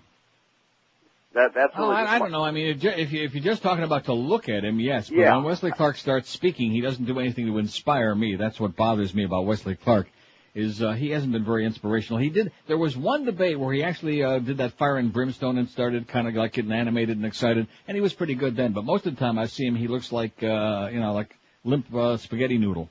[1.34, 2.44] That that's Oh, I, I don't know.
[2.44, 4.80] I mean, if you- if, you, if you're just talking about to look at him,
[4.80, 5.10] yes.
[5.10, 5.36] But Yeah.
[5.38, 8.36] when Wesley Clark starts speaking, he doesn't do anything to inspire me.
[8.36, 10.10] That's what bothers me about Wesley Clark.
[10.54, 12.20] Is uh, he hasn't been very inspirational.
[12.20, 12.52] He did.
[12.67, 16.10] There was one debate where he actually uh, did that fire and brimstone and started
[16.10, 18.74] kind of like getting animated and excited, and he was pretty good then.
[18.74, 21.34] But most of the time, I see him, he looks like uh, you know, like
[21.63, 22.89] limp uh, spaghetti noodle.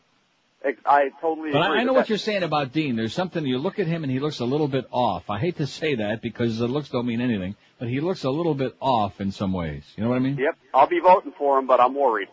[0.86, 1.78] I totally But agree.
[1.78, 2.96] I, I know what you're saying about Dean.
[2.96, 5.28] There's something you look at him and he looks a little bit off.
[5.30, 8.30] I hate to say that because the looks don't mean anything, but he looks a
[8.30, 9.82] little bit off in some ways.
[9.96, 10.36] You know what I mean?
[10.36, 12.28] Yep, I'll be voting for him, but I'm worried.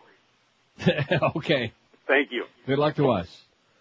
[1.36, 1.72] okay.
[2.06, 2.44] Thank you.
[2.66, 3.26] Good luck to us.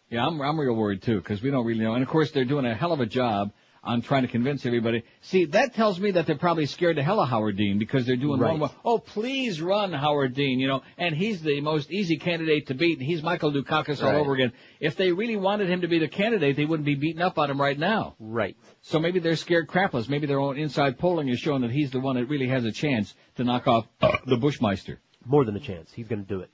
[0.10, 1.94] Yeah, I'm I'm real worried too because we don't really know.
[1.94, 3.52] And of course, they're doing a hell of a job
[3.84, 5.04] on trying to convince everybody.
[5.22, 8.16] See, that tells me that they're probably scared to hell of Howard Dean because they're
[8.16, 8.60] doing Right.
[8.60, 8.70] one.
[8.84, 12.98] Oh, please run Howard Dean, you know, and he's the most easy candidate to beat.
[13.00, 14.52] And he's Michael Dukakis all over again.
[14.80, 17.50] If they really wanted him to be the candidate, they wouldn't be beating up on
[17.50, 18.16] him right now.
[18.20, 18.58] Right.
[18.82, 20.10] So maybe they're scared crapless.
[20.10, 22.72] Maybe their own inside polling is showing that he's the one that really has a
[22.72, 24.98] chance to knock off the Bushmeister.
[25.26, 25.92] More than a chance.
[25.94, 26.50] He's going to do it.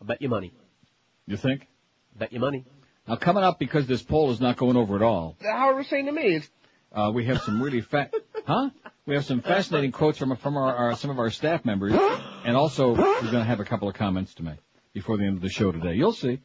[0.00, 0.52] I bet you money.
[1.26, 1.66] You think?
[2.18, 2.64] Bet you money.
[3.06, 5.36] Now coming up because this poll is not going over at all.
[5.42, 6.40] Howard was saying to me,
[6.92, 8.10] Uh, we have some really fa-
[8.46, 8.70] huh?
[9.06, 11.92] We have some fascinating quotes from from our, our some of our staff members,
[12.44, 14.58] and also we're going to have a couple of comments to make
[14.92, 15.94] before the end of the show today.
[15.94, 16.40] You'll see.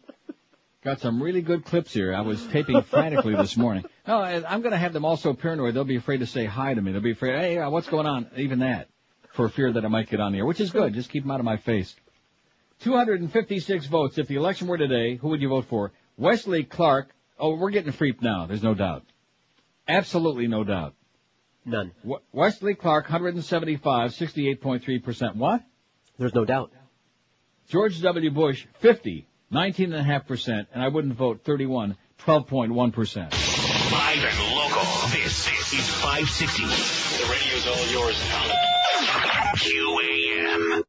[0.83, 2.13] Got some really good clips here.
[2.15, 3.83] I was taping frantically this morning.
[4.07, 6.73] No, I'm going to have them all so paranoid they'll be afraid to say hi
[6.73, 6.91] to me.
[6.93, 8.27] They'll be afraid, hey, uh, what's going on?
[8.37, 8.87] Even that.
[9.33, 10.93] for fear that I might get on the air, which is good.
[10.93, 11.93] Just keep them out of my face.
[12.79, 14.17] 256 votes.
[14.17, 15.91] If the election were today, who would you vote for?
[16.17, 17.13] Wesley Clark.
[17.39, 18.47] Oh, we're getting freaked now.
[18.47, 19.03] There's no doubt.
[19.87, 20.95] Absolutely no doubt.
[21.65, 21.91] None.
[22.01, 25.35] W- Wesley Clark, 175, 68.3%.
[25.35, 25.63] What?
[26.17, 26.71] There's no doubt.
[27.69, 28.31] George W.
[28.31, 33.31] Bush, 50, 19.5%, and I wouldn't vote 31, 12.1%.
[33.91, 34.81] Live and local.
[35.09, 36.63] This is 560.
[36.63, 38.45] The radio's all yours now.
[39.55, 40.83] QAM.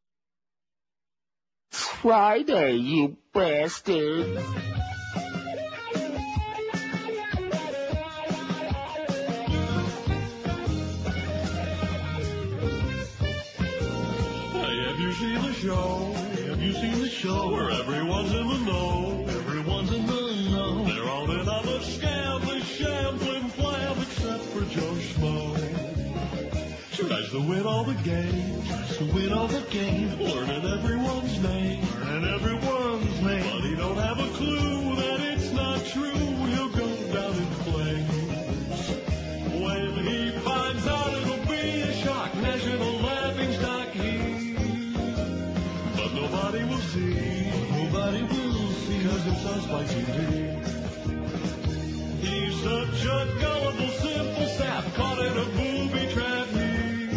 [1.71, 4.39] Friday, you bastard.
[15.19, 16.13] Seen the show?
[16.47, 19.25] Have you seen the show where everyone's in the know?
[19.27, 20.85] Everyone's in the know.
[20.85, 25.57] They're all in on the scam, the sham, flim flam, except for Joe Schmo.
[26.95, 31.85] Tries to win all the games, tries to win all the games, learning everyone's name,
[31.99, 33.43] learning everyone's name.
[33.43, 36.38] But he don't have a clue that it's not true.
[48.11, 50.65] Nobody will see, cause it's on Spike TV.
[52.21, 57.07] He's such a gullible, simple sap, caught in a booby trap he.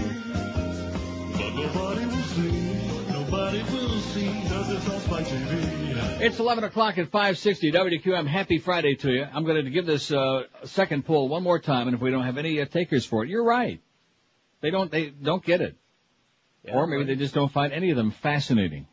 [1.33, 2.53] But nobody will see,
[3.11, 6.21] nobody will see, cause it's on Spike TV.
[6.21, 8.27] It's 11 o'clock at 560 WQM.
[8.27, 9.25] Happy Friday to you.
[9.33, 12.25] I'm going to give this uh, second poll one more time, and if we don't
[12.25, 13.81] have any uh, takers for it, you're right.
[14.61, 14.91] They don't.
[14.91, 15.77] They don't get it,
[16.69, 18.87] or maybe they just don't find any of them fascinating.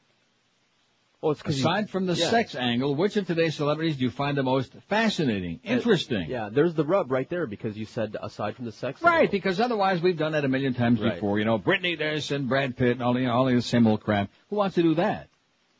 [1.22, 2.30] Well, it's 'cause you- Aside from the yeah.
[2.30, 6.30] sex angle, which of today's celebrities do you find the most fascinating, interesting?
[6.30, 9.02] Yeah, there's the rub right there because you said aside from the sex.
[9.02, 11.16] Right, because otherwise we've done that a million times Right.
[11.16, 11.38] before.
[11.38, 14.30] You know, Britney this and Brad Pitt and all the all the same old crap.
[14.50, 15.28] Who wants to do that?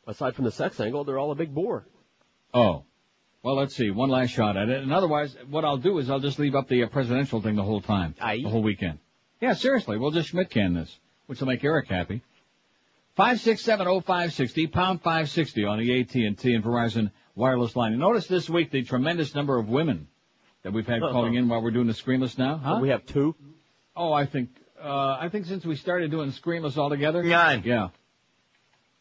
[0.06, 1.86] Aside from the sex angle, they're all a big bore.
[2.52, 2.84] Oh.
[3.42, 3.90] Well, let's see.
[3.90, 4.82] One last shot at it.
[4.82, 7.62] And otherwise, what I'll do is I'll just leave up the uh, presidential thing the
[7.62, 8.14] whole time.
[8.20, 8.98] The whole weekend.
[9.40, 9.96] Yeah, seriously.
[9.96, 12.20] We'll just Schmidt can this, which will make Eric happy.
[13.20, 17.92] 5670560, pound 560 on the AT&T and Verizon wireless line.
[17.92, 20.08] And Notice this week the tremendous number of women
[20.62, 21.12] that we've had Uh-huh.
[21.12, 22.56] calling in while we're doing the screamless now.
[22.56, 22.78] Huh?
[22.80, 23.34] We have two.
[23.94, 24.48] Oh, I think,
[24.82, 27.22] uh, I think since we started doing screamless altogether.
[27.22, 27.62] Nine.
[27.62, 27.88] Yeah.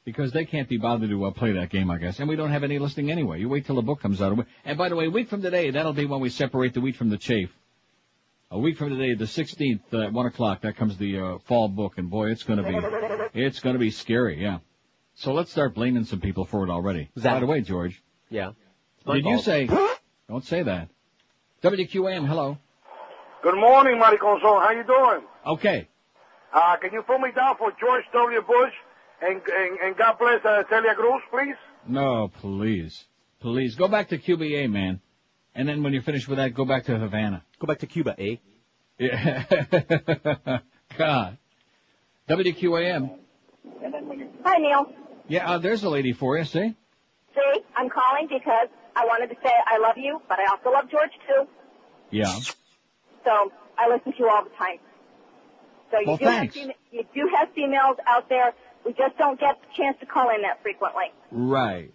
[0.03, 2.19] Because they can't be bothered to uh, play that game, I guess.
[2.19, 3.39] And we don't have any listing anyway.
[3.39, 4.37] You wait till the book comes out.
[4.65, 6.97] And by the way, a week from today, that'll be when we separate the wheat
[6.97, 7.49] from the chaff.
[8.51, 11.67] A week from today, the 16th, uh, at 1 o'clock, that comes the uh, fall
[11.69, 11.99] book.
[11.99, 12.79] And boy, it's gonna be,
[13.39, 14.57] it's gonna be scary, yeah.
[15.13, 17.11] So let's start blaming some people for it already.
[17.15, 18.53] By the way, George, Yeah.
[19.05, 19.67] My did you say,
[20.27, 20.89] don't say that.
[21.63, 22.57] WQAM, hello.
[23.43, 24.61] Good morning, Mariconzon.
[24.63, 25.27] How you doing?
[25.45, 25.87] Okay.
[26.51, 28.41] Uh, can you put me down for George W.
[28.41, 28.73] Bush
[29.21, 31.55] and and, and God bless uh, Celia Cruz, please?
[31.87, 33.05] No, please.
[33.41, 33.75] Please.
[33.75, 35.01] Go back to QBA, man.
[35.55, 37.43] And then when you're finished with that, go back to Havana.
[37.59, 38.35] Go back to Cuba, eh?
[38.97, 39.43] Yeah.
[40.97, 41.37] God.
[42.29, 43.17] WQAM.
[44.45, 44.85] Hi, Neil.
[45.27, 46.75] Yeah, uh, there's a lady for you, see?
[47.35, 50.89] See, I'm calling because I wanted to say I love you, but I also love
[50.89, 51.47] George too.
[52.11, 52.39] Yeah.
[53.25, 54.79] So I listen to you all the time.
[55.91, 56.55] So you Well, do thanks.
[56.55, 58.53] have fema- you do have females out there.
[58.85, 61.05] We just don't get the chance to call in that frequently.
[61.31, 61.93] Right.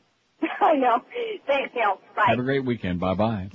[0.60, 1.02] I know.
[1.46, 2.00] Thanks, Neil.
[2.16, 2.24] Bye.
[2.28, 3.00] Have a great weekend.
[3.00, 3.48] Bye bye.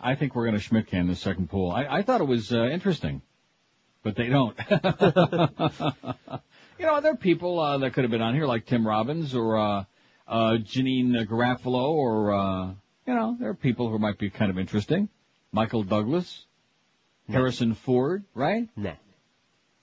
[0.00, 1.70] I think we're going to Schmidt can the second pool.
[1.70, 3.22] I, I thought it was uh, interesting,
[4.02, 4.56] but they don't.
[6.78, 9.34] you know, there are people uh, that could have been on here like Tim Robbins
[9.34, 9.84] or uh,
[10.26, 12.66] uh, Janeane Garofalo or uh,
[13.06, 15.08] you know, there are people who might be kind of interesting.
[15.52, 16.46] Michael Douglas,
[17.28, 18.68] Harrison Ford, right?
[18.76, 18.94] Nah.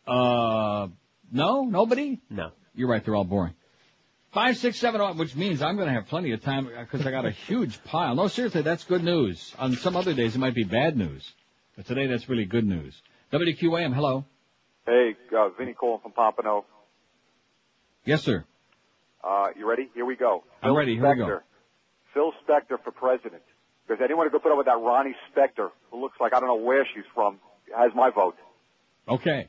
[0.08, 0.88] Uh,
[1.32, 2.20] no, nobody.
[2.30, 2.52] No.
[2.74, 3.04] You're right.
[3.04, 3.54] They're all boring.
[4.32, 7.10] Five, six, seven, oh, which means I'm going to have plenty of time because I
[7.10, 8.14] got a huge pile.
[8.16, 9.56] No, seriously, that's good news.
[9.58, 11.28] On some other days, it might be bad news,
[11.76, 13.02] but today that's really good news.
[13.34, 14.26] WQAM, hello.
[14.86, 16.66] Hey, uh, Vinny Colin from Pompano.
[18.06, 18.46] Yes, sir.
[19.24, 19.90] Uh, you ready?
[19.96, 20.44] Here we go.
[20.62, 20.96] I'm ready.
[20.96, 21.40] Here we go.
[22.14, 23.42] Phil Spector for president.
[23.88, 26.64] Does anyone go put up with that Ronnie Spector, who looks like I don't know
[26.64, 27.40] where she's from,
[27.76, 28.36] has my vote.
[29.08, 29.48] Okay.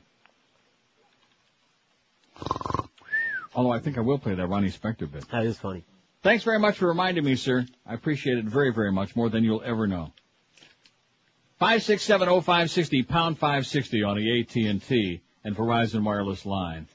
[3.53, 5.27] Although I think I will play that Ronnie Spector bit.
[5.29, 5.83] That is funny.
[6.23, 7.65] Thanks very much for reminding me, sir.
[7.85, 10.13] I appreciate it very, very much, more than you'll ever know.
[11.59, 14.55] Five six seven oh five sixty pound five sixty on the AT
[15.43, 16.87] and Verizon wireless line.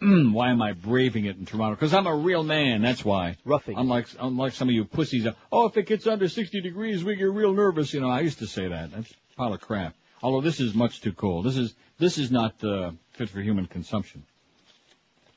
[0.00, 1.76] why am I braving it in Toronto?
[1.76, 2.82] Because I'm a real man.
[2.82, 3.36] That's why.
[3.44, 3.78] Roughing.
[3.78, 5.26] Unlike unlike some of you pussies.
[5.52, 7.94] Oh, if it gets under sixty degrees, we get real nervous.
[7.94, 8.90] You know, I used to say that.
[8.90, 9.94] That's a pile of crap.
[10.22, 11.46] Although this is much too cold.
[11.46, 14.24] This is this is not uh, fit for human consumption.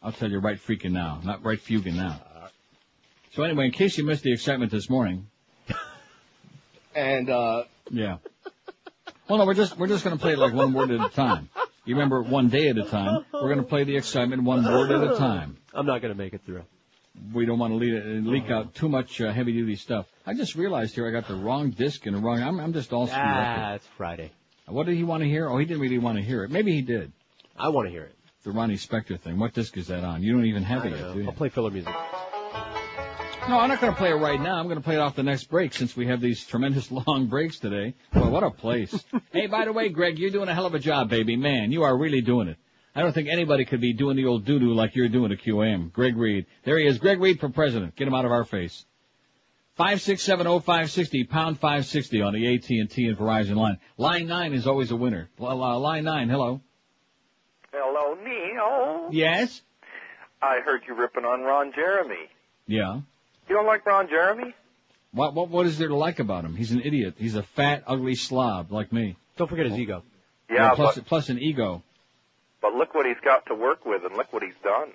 [0.05, 2.21] I'll tell you right freaking now, not right fuging now.
[3.33, 5.27] So anyway, in case you missed the excitement this morning,
[6.95, 8.17] And uh, yeah.
[9.27, 11.09] Well, no, we're just we're just going to play it like one word at a
[11.09, 11.49] time.
[11.85, 13.25] You remember one day at a time.
[13.33, 15.57] We're going to play the excitement one word at a time.
[15.73, 16.63] I'm not going to make it through.
[17.33, 20.05] We don't want to leak, leak out too much uh, heavy duty stuff.
[20.25, 22.41] I just realized here I got the wrong disc and the wrong.
[22.43, 23.75] I'm, I'm just all screwed Ah, up.
[23.77, 24.31] it's Friday.
[24.67, 25.49] What did he want to hear?
[25.49, 26.51] Oh, he didn't really want to hear it.
[26.51, 27.11] Maybe he did.
[27.57, 28.14] I want to hear it.
[28.45, 29.39] The Ronnie Spector thing.
[29.39, 30.21] What disc is that on?
[30.21, 31.25] You don't even have it yet, do you?
[31.25, 31.91] I'll play filler music.
[33.49, 34.57] No, I'm not going to play it right now.
[34.59, 37.25] I'm going to play it off the next break since we have these tremendous long
[37.25, 37.95] breaks today.
[38.13, 39.03] Boy, what a place.
[39.33, 41.35] hey, by the way, Greg, you're doing a hell of a job, baby.
[41.35, 42.57] Man, you are really doing it.
[42.93, 45.91] I don't think anybody could be doing the old doo-doo like you're doing at QAM.
[45.91, 46.45] Greg Reed.
[46.65, 46.99] There he is.
[46.99, 47.95] Greg Reed for president.
[47.95, 48.85] Get him out of our face.
[49.79, 53.79] 5670560, pound 560 on the AT&T and Verizon line.
[53.97, 55.31] Line 9 is always a winner.
[55.39, 56.61] Line 9, hello.
[57.77, 59.09] Hello, Neil.
[59.11, 59.61] Yes?
[60.41, 62.29] I heard you ripping on Ron Jeremy.
[62.67, 63.01] Yeah.
[63.49, 64.53] You don't like Ron Jeremy?
[65.11, 66.55] What, what, what is there to like about him?
[66.55, 67.15] He's an idiot.
[67.17, 69.17] He's a fat, ugly slob like me.
[69.37, 70.03] Don't forget his ego.
[70.49, 71.83] Yeah, plus, but plus an ego.
[72.61, 74.89] but look what he's got to work with, and look what he's done.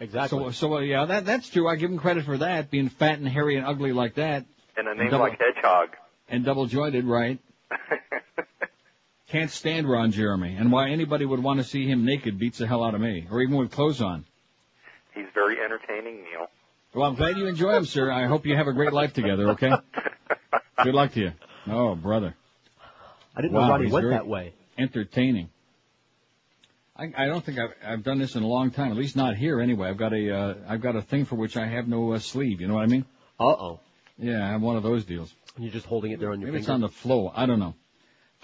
[0.00, 0.38] Exactly.
[0.38, 1.68] So, so uh, yeah, that that's true.
[1.68, 4.44] I give him credit for that, being fat and hairy and ugly like that,
[4.76, 5.90] And a name double- like Hedgehog.
[6.28, 7.38] and double jointed, right?
[9.34, 12.68] Can't stand Ron Jeremy, and why anybody would want to see him naked beats the
[12.68, 14.24] hell out of me, or even with clothes on.
[15.12, 16.46] He's very entertaining, Neil.
[16.94, 18.12] Well, I'm glad you enjoy him, sir.
[18.12, 19.48] I hope you have a great life together.
[19.48, 19.72] Okay.
[20.84, 21.32] Good luck to you.
[21.66, 22.36] Oh, brother.
[23.34, 24.54] I didn't Wow, know Ronnie went that way.
[24.78, 25.48] Entertaining.
[26.96, 28.92] I, I don't think I've, I've done this in a long time.
[28.92, 29.88] At least not here, anyway.
[29.88, 32.60] I've got a uh, I've got a thing for which I have no uh, sleeve.
[32.60, 33.04] You know what I mean?
[33.40, 33.80] Uh oh.
[34.16, 35.34] Yeah, I have one of those deals.
[35.58, 37.32] You're just holding it there on your Maybe it's on the flow.
[37.34, 37.74] I don't know.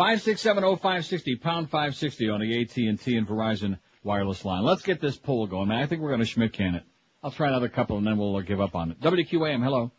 [0.01, 3.29] Five six seven oh five sixty pound five sixty on the AT and T and
[3.29, 4.65] Verizon wireless line.
[4.65, 5.83] Let's get this poll going, man.
[5.83, 6.85] I think we're going to Schmidt can it.
[7.23, 9.01] I'll try another couple and then we'll uh, give up on it.
[9.03, 9.93] WQAM, hello.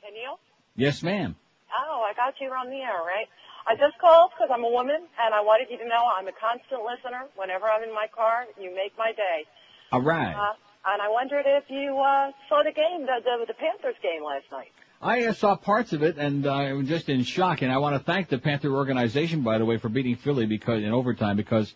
[0.00, 0.40] Hey, Neil?
[0.74, 1.36] Yes, ma'am.
[1.68, 3.28] Oh, I got you on the air, right?
[3.68, 6.32] I just called because I'm a woman, and I wanted you to know I'm a
[6.32, 7.28] constant listener.
[7.36, 9.44] Whenever I'm in my car, you make my day.
[9.92, 10.32] All right.
[10.32, 10.56] Uh,
[10.88, 14.48] and I wondered if you uh, saw the game, the, the, the Panthers game last
[14.50, 14.72] night.
[15.04, 17.60] I uh, saw parts of it and uh, I was just in shock.
[17.60, 20.82] And I want to thank the Panther organization, by the way, for beating Philly because
[20.82, 21.74] in overtime because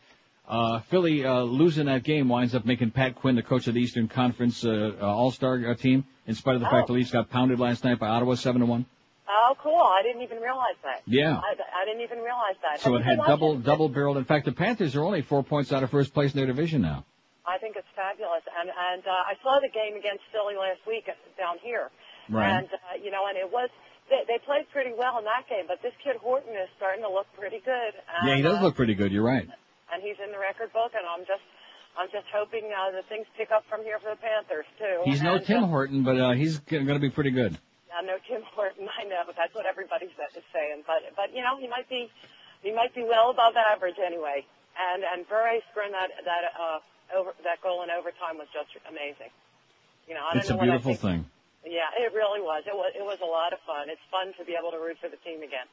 [0.48, 3.80] uh, Philly uh, losing that game winds up making Pat Quinn the coach of the
[3.80, 7.28] Eastern Conference uh, uh, All-Star uh, team, in spite of the fact the Leafs got
[7.28, 8.86] pounded last night by Ottawa seven to one.
[9.28, 9.76] Oh, cool.
[9.76, 11.02] I didn't even realize that.
[11.06, 11.36] Yeah.
[11.36, 12.80] I, I didn't even realize that.
[12.80, 13.62] So it had double watching?
[13.62, 14.16] double barreled.
[14.16, 16.80] In fact, the Panthers are only four points out of first place in their division
[16.80, 17.04] now.
[17.46, 18.42] I think it's fabulous.
[18.58, 21.90] And, and uh, I saw the game against Philly last week down here.
[22.28, 22.62] Right.
[22.62, 23.68] And, uh, you know, and it was,
[24.08, 27.10] they, they played pretty well in that game, but this kid Horton is starting to
[27.12, 27.92] look pretty good.
[28.08, 29.12] And, Yeah, he does uh, look pretty good.
[29.12, 29.48] You're right.
[29.92, 31.44] and he's in the record book, and I'm just,
[31.96, 35.02] I'm just hoping uh, that things pick up from here for the Panthers too.
[35.04, 37.58] He's no Tim Uh, Horton, but uh, he's going to be pretty good.
[37.90, 38.86] I know Tim Horton.
[39.00, 42.06] I know but that's what everybody's is saying, but but you know he might be,
[42.62, 44.44] he might be well above average anyway.
[44.78, 49.32] And and Bure scoring that that uh over that goal in overtime was just amazing.
[50.06, 51.26] You know, I don't It's a know I beautiful thing.
[51.64, 52.62] Yeah, it really was.
[52.66, 53.90] It was it was a lot of fun.
[53.90, 55.66] It's fun to be able to root for the team again.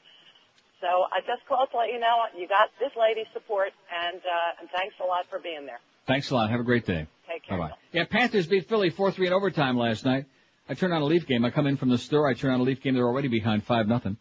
[0.81, 4.59] So I just called to let you know you got this lady's support, and uh,
[4.59, 5.79] and thanks a lot for being there.
[6.07, 6.49] Thanks a lot.
[6.49, 7.07] Have a great day.
[7.29, 7.57] Take care.
[7.57, 7.75] Bye bye.
[7.91, 10.25] Yeah, Panthers beat Philly four three in overtime last night.
[10.67, 11.45] I turn on a Leaf game.
[11.45, 12.27] I come in from the store.
[12.27, 12.95] I turn on a Leaf game.
[12.95, 14.17] They're already behind five nothing.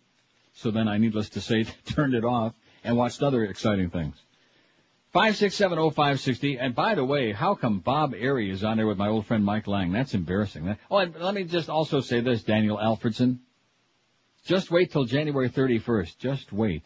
[0.56, 4.14] So then I, needless to say, turned it off and watched other exciting things.
[5.14, 6.58] Five six seven oh five sixty.
[6.58, 9.44] And by the way, how come Bob Errey is on there with my old friend
[9.44, 9.92] Mike Lange?
[9.92, 10.76] That's embarrassing.
[10.90, 13.38] Oh, and let me just also say this, Daniel Alfredsson.
[14.44, 16.18] Just wait till January 31st.
[16.18, 16.84] Just wait.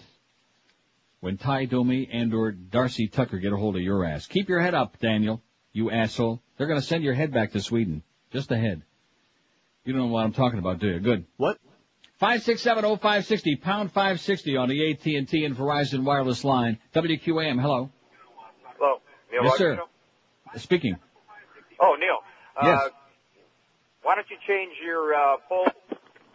[1.21, 4.27] When Ty Domi and or Darcy Tucker get a hold of your ass.
[4.27, 5.43] Keep your head up, Daniel.
[5.73, 6.43] You asshole.
[6.59, 8.03] They're gonna send your head back to Sweden.
[8.31, 8.83] Just a head.
[9.87, 11.01] You don't know what I'm talking about, do you?
[11.01, 11.25] Good.
[11.39, 11.57] What?
[12.19, 15.57] Five six seven oh five sixty pound five sixty on the AT and T and
[15.57, 16.77] Verizon wireless line.
[16.95, 17.59] WQAM.
[17.59, 17.91] Hello.
[19.31, 19.77] Neil yes, Rogers sir.
[20.53, 20.59] Show?
[20.59, 20.97] Speaking.
[21.81, 22.19] Oh, Neil.
[22.63, 22.79] Yes.
[22.87, 22.89] Uh,
[24.03, 25.67] why don't you change your uh, poll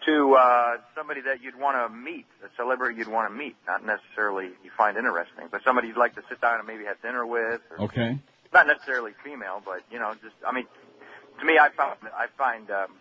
[0.06, 3.86] to uh, somebody that you'd want to meet, a celebrity you'd want to meet, not
[3.86, 7.26] necessarily you find interesting, but somebody you'd like to sit down and maybe have dinner
[7.26, 8.20] with, or Okay.
[8.54, 10.68] not necessarily female, but you know, just I mean,
[11.40, 12.92] to me, I found I find um,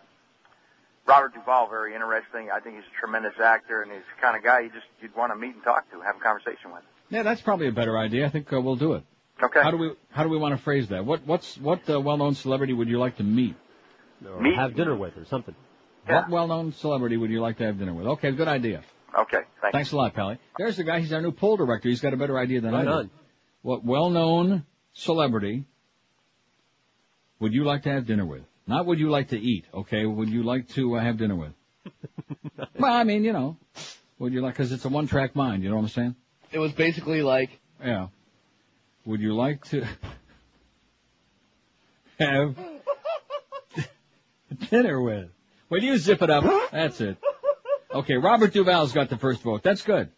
[1.06, 2.50] Robert Duvall very interesting.
[2.54, 5.14] I think he's a tremendous actor, and he's the kind of guy you just you'd
[5.16, 6.82] want to meet and talk to, have a conversation with.
[7.10, 8.26] Yeah, that's probably a better idea.
[8.26, 9.02] I think uh, we'll do it.
[9.42, 9.62] Okay.
[9.62, 11.04] How do we How do we want to phrase that?
[11.04, 13.56] What What's What uh, well-known celebrity would you like to meet?
[14.24, 14.54] Or Meet?
[14.56, 15.54] have dinner with or something.
[16.06, 18.06] What well-known celebrity would you like to have dinner with?
[18.06, 18.82] Okay, good idea.
[19.18, 19.38] Okay.
[19.60, 19.72] Thanks.
[19.72, 20.38] Thanks a lot, Pally.
[20.56, 21.00] There's the guy.
[21.00, 21.88] He's our new poll director.
[21.88, 22.90] He's got a better idea than Right I do.
[22.90, 23.10] on.
[23.62, 24.64] What well-known
[24.94, 25.64] celebrity
[27.40, 28.42] would you like to have dinner with?
[28.66, 30.06] Not would you like to eat, okay?
[30.06, 31.52] Would you like to uh, have dinner with?
[32.78, 33.56] well, I mean, you know,
[34.18, 36.16] would you like, cause it's a one-track mind, you know what I'm saying?
[36.52, 37.50] It was basically like,
[37.84, 38.08] Yeah.
[39.04, 39.84] Would you like to
[42.18, 42.56] have
[44.70, 45.28] dinner with?
[45.68, 46.44] Will you zip it up?
[46.70, 47.16] That's it.
[47.92, 49.62] Okay, Robert Duvall's got the first vote.
[49.62, 50.10] That's good.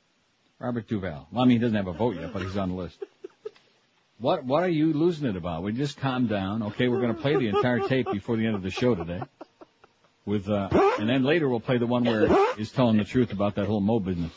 [0.59, 1.29] Robert Duvall.
[1.33, 2.97] Well, I mean, he doesn't have a vote yet, but he's on the list.
[4.19, 5.63] What What are you losing it about?
[5.63, 6.63] We just calm down.
[6.63, 9.21] Okay, we're going to play the entire tape before the end of the show today.
[10.25, 10.69] With uh,
[10.99, 13.81] and then later we'll play the one where he's telling the truth about that whole
[13.81, 14.33] Mo business.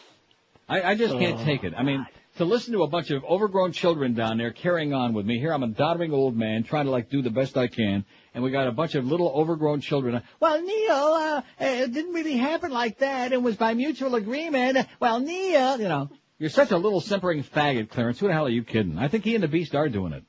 [0.68, 1.46] I, I just can't Oh.
[1.46, 1.74] take it.
[1.78, 2.06] I mean,
[2.38, 5.40] to listen to a bunch of overgrown children down there carrying on with me.
[5.40, 8.44] Here I'm a doddering old man trying to like do the best I can, and
[8.44, 10.22] we got a bunch of little overgrown children.
[10.40, 13.34] Well, Neil, uh, it didn't really happen like that.
[13.34, 14.78] It was by mutual agreement.
[15.00, 16.10] Well, Neil, you know,
[16.40, 18.20] you're such a little simpering faggot, Clarence.
[18.20, 18.98] Who the hell are you kidding?
[18.98, 20.24] I think he and the Beast are doing it.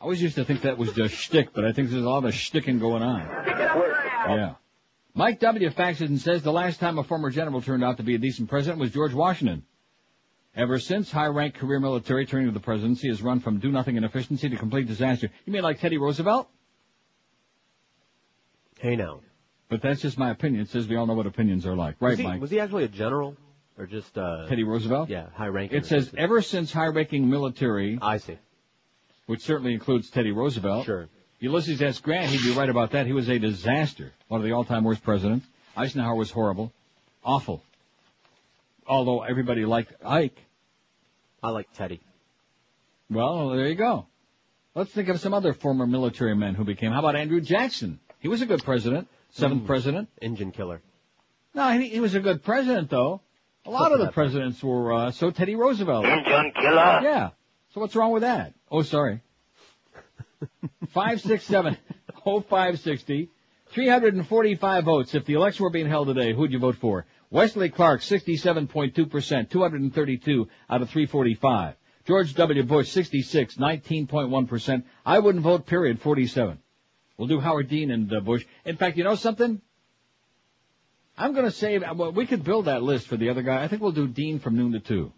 [0.00, 2.24] I always used to think that was just shtick, but I think there's a lot
[2.24, 3.20] of shticking going on.
[3.46, 4.54] Yeah.
[5.14, 5.70] Mike W.
[5.70, 8.50] faxes and says the last time a former general turned out to be a decent
[8.50, 9.64] president was George Washington.
[10.56, 14.56] Ever since, high-ranked career military turning to the presidency has run from do-nothing inefficiency to
[14.56, 15.30] complete disaster.
[15.46, 16.48] You mean like Teddy Roosevelt?
[18.78, 19.20] Hey now.
[19.68, 20.62] But that's just my opinion.
[20.62, 21.96] It says we all know what opinions are like.
[21.98, 22.40] Right, was he, Mike?
[22.40, 23.36] Was he actually a general
[23.76, 25.08] or just uh, Teddy Roosevelt?
[25.08, 25.78] Yeah, high ranking.
[25.78, 27.98] It says ever since high-ranking military.
[28.00, 28.38] I see.
[29.26, 30.84] Which certainly includes Teddy Roosevelt.
[30.84, 31.08] Sure.
[31.40, 31.98] Ulysses S.
[31.98, 33.06] Grant, he'd be right about that.
[33.06, 34.12] He was a disaster.
[34.28, 35.46] One of the all-time worst presidents.
[35.76, 36.72] Eisenhower was horrible.
[37.24, 37.62] Awful.
[38.86, 40.38] Although everybody liked Ike.
[41.42, 42.00] I like Teddy.
[43.10, 44.06] Well, there you go.
[44.74, 46.92] Let's think of some other former military men who became.
[46.92, 48.00] How about Andrew Jackson?
[48.18, 49.08] He was a good president.
[49.30, 49.66] Seventh Mm.
[49.66, 50.08] president.
[50.22, 50.80] Engine killer.
[51.54, 53.20] No, he, he was a good president though.
[53.66, 56.04] A lot of the presidents were, uh, so Teddy Roosevelt.
[56.04, 57.00] Engine killer?
[57.02, 57.30] Yeah.
[57.72, 58.52] So what's wrong with that?
[58.70, 59.20] Oh, sorry.
[60.92, 61.76] 567
[62.24, 63.30] 0560
[63.70, 65.14] 345 votes.
[65.14, 67.06] If the election were being held today, who'd you vote for?
[67.34, 71.74] Wesley Clark, 67.2%, 232 out of 345.
[72.06, 72.62] George W.
[72.62, 74.84] Bush, 66, 19.1%.
[75.04, 76.60] I wouldn't vote, period, 47.
[77.18, 78.44] We'll do Howard Dean and uh, Bush.
[78.64, 79.60] In fact, you know something?
[81.18, 83.64] I'm going to save, well, we could build that list for the other guy.
[83.64, 85.12] I think we'll do Dean from noon to 2.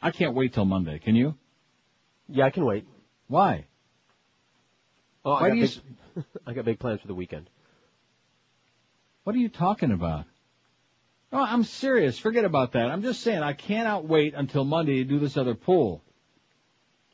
[0.00, 1.00] I can't wait till Monday.
[1.00, 1.34] Can you?
[2.28, 2.86] Yeah, I can wait.
[3.26, 3.66] Why?
[5.24, 5.68] Oh, I Why got, do you
[6.14, 7.50] big, I got big plans for the weekend.
[9.24, 10.26] What are you talking about?
[11.32, 12.18] No, I'm serious.
[12.18, 12.90] Forget about that.
[12.90, 16.02] I'm just saying I cannot wait until Monday to do this other poll.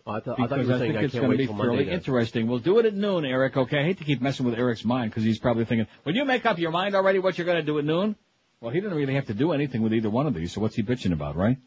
[0.07, 1.45] Oh, I, thought I thought you were I saying think I it's can't going to
[1.45, 2.47] wait be fairly interesting.
[2.47, 3.81] We'll do it at noon, Eric, okay?
[3.81, 6.47] I hate to keep messing with Eric's mind because he's probably thinking, will you make
[6.47, 8.17] up your mind already what you're going to do at noon?
[8.61, 10.77] Well, he didn't really have to do anything with either one of these, so what's
[10.77, 11.59] he bitching about, right?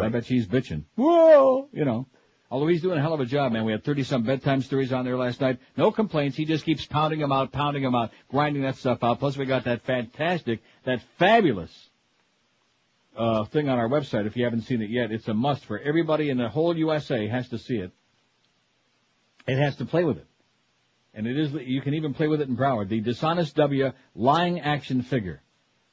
[0.00, 0.84] I bet he's bitching.
[0.94, 1.68] Whoa!
[1.72, 2.06] You know.
[2.50, 3.64] Although he's doing a hell of a job, man.
[3.64, 5.58] We had 30 some bedtime stories on there last night.
[5.76, 6.36] No complaints.
[6.36, 9.18] He just keeps pounding them out, pounding them out, grinding that stuff out.
[9.18, 11.90] Plus we got that fantastic, that fabulous,
[13.18, 14.26] uh, thing on our website.
[14.26, 17.26] If you haven't seen it yet, it's a must for everybody in the whole USA
[17.26, 17.90] has to see it.
[19.46, 20.26] It has to play with it.
[21.14, 22.88] And it is, you can even play with it in Broward.
[22.88, 25.42] The Dishonest W lying action figure.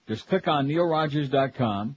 [0.08, 1.96] Just click on neilrogers.com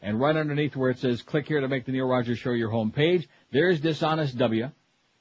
[0.00, 2.70] and right underneath where it says click here to make the Neil Rogers Show your
[2.70, 4.70] home page, there's Dishonest W.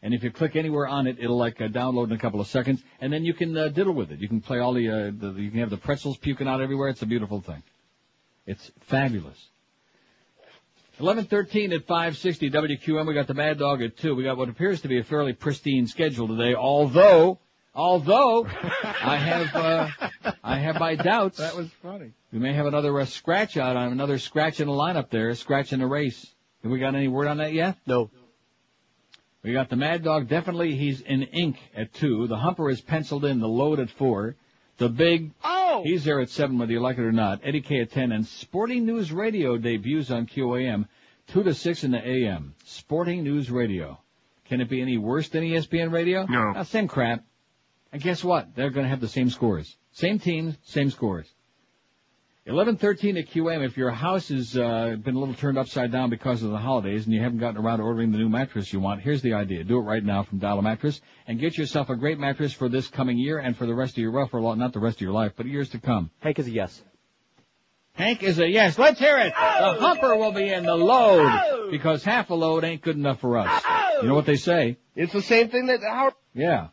[0.01, 2.47] And if you click anywhere on it, it'll like uh, download in a couple of
[2.47, 4.19] seconds, and then you can uh, diddle with it.
[4.19, 6.89] You can play all the, uh, the, you can have the pretzels puking out everywhere.
[6.89, 7.63] It's a beautiful thing.
[8.45, 9.37] It's fabulous.
[10.99, 13.07] 1113 at 560 WQM.
[13.07, 14.15] We got the Mad Dog at 2.
[14.15, 17.39] We got what appears to be a fairly pristine schedule today, although,
[17.75, 18.47] although,
[18.83, 19.89] I have, uh,
[20.43, 21.37] I have my doubts.
[21.37, 22.13] That was funny.
[22.31, 25.73] We may have another uh, scratch out on another scratch in the lineup there, scratch
[25.73, 26.33] in the race.
[26.67, 27.77] Have we got any word on that yet?
[27.85, 28.09] No.
[29.41, 30.27] We got the Mad Dog.
[30.27, 32.27] Definitely he's in ink at two.
[32.27, 33.39] The Humper is penciled in.
[33.39, 34.35] The Load at four.
[34.77, 35.31] The Big.
[35.45, 35.83] Oh!
[35.85, 37.39] He's there at seven, whether you like it or not.
[37.41, 38.11] Eddie K at ten.
[38.11, 40.89] And Sporting News Radio debuts on QAM,
[41.27, 42.53] two to six in the AM.
[42.65, 43.97] Sporting News Radio.
[44.49, 46.25] Can it be any worse than ESPN Radio?
[46.25, 46.51] No.
[46.53, 47.23] Uh, same crap.
[47.93, 48.55] And guess what?
[48.55, 49.77] They're going to have the same scores.
[49.93, 51.33] Same teams, same scores.
[52.47, 53.65] 1113 at QM.
[53.65, 57.03] If your house has uh, been a little turned upside down because of the holidays
[57.03, 59.65] and you haven't gotten around to ordering the new mattress you want, here's the idea.
[59.65, 62.69] Do it right now from Dial a Mattress and get yourself a great mattress for
[62.69, 64.79] this coming year and for the rest of your, well, for a lot, not the
[64.79, 66.09] rest of your life, but years to come.
[66.19, 66.81] Hank is a yes.
[67.91, 68.79] Hank is a yes.
[68.79, 69.33] Let's hear it.
[69.33, 73.37] The humper will be in the load because half a load ain't good enough for
[73.37, 73.61] us.
[74.01, 74.77] You know what they say?
[74.95, 76.13] It's the same thing that Howard.
[76.33, 76.67] Yeah.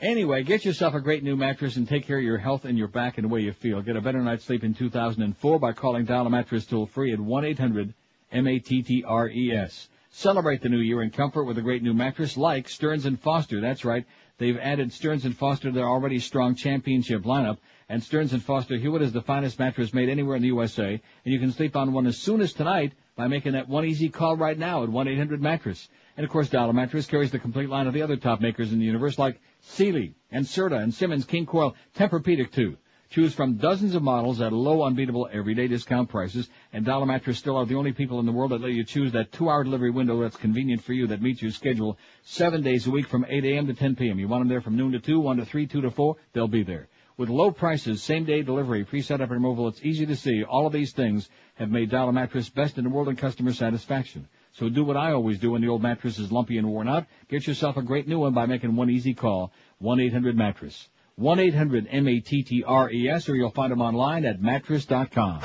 [0.00, 2.88] Anyway, get yourself a great new mattress and take care of your health and your
[2.88, 3.82] back and the way you feel.
[3.82, 7.18] Get a better night's sleep in 2004 by calling Dial a Mattress toll free at
[7.18, 9.88] 1-800-M-A-T-T-R-E-S.
[10.12, 13.60] Celebrate the new year in comfort with a great new mattress like Stearns and Foster.
[13.60, 14.06] That's right.
[14.38, 17.58] They've added Stearns and Foster to their already strong championship lineup.
[17.90, 20.92] And Stearns and Foster Hewitt is the finest mattress made anywhere in the USA.
[20.92, 24.08] And you can sleep on one as soon as tonight by making that one easy
[24.08, 25.90] call right now at 1-800-Mattress.
[26.16, 28.72] And of course, Dial a Mattress carries the complete line of the other top makers
[28.72, 32.76] in the universe like Sealy and Serta and Simmons, King Coil, Tempur-Pedic too.
[33.10, 37.38] Choose from dozens of models at low, unbeatable, everyday discount prices, and Dial a Mattress
[37.38, 39.90] still are the only people in the world that let you choose that two-hour delivery
[39.90, 43.44] window that's convenient for you, that meets your schedule seven days a week from 8
[43.44, 43.66] a.m.
[43.66, 44.20] to 10 p.m.
[44.20, 46.46] You want them there from noon to 2, 1 to 3, 2 to 4, they'll
[46.46, 46.88] be there.
[47.16, 50.44] With low prices, same-day delivery, pre-setup and removal, it's easy to see.
[50.44, 53.52] All of these things have made Dial a Mattress best in the world in customer
[53.52, 54.28] satisfaction.
[54.52, 57.06] So do what I always do when the old mattress is lumpy and worn out.
[57.28, 59.52] Get yourself a great new one by making one easy call.
[59.82, 60.88] 1-800-Mattress.
[61.18, 65.40] 1-800-M-A-T-T-R-E-S or you'll find them online at mattress.com.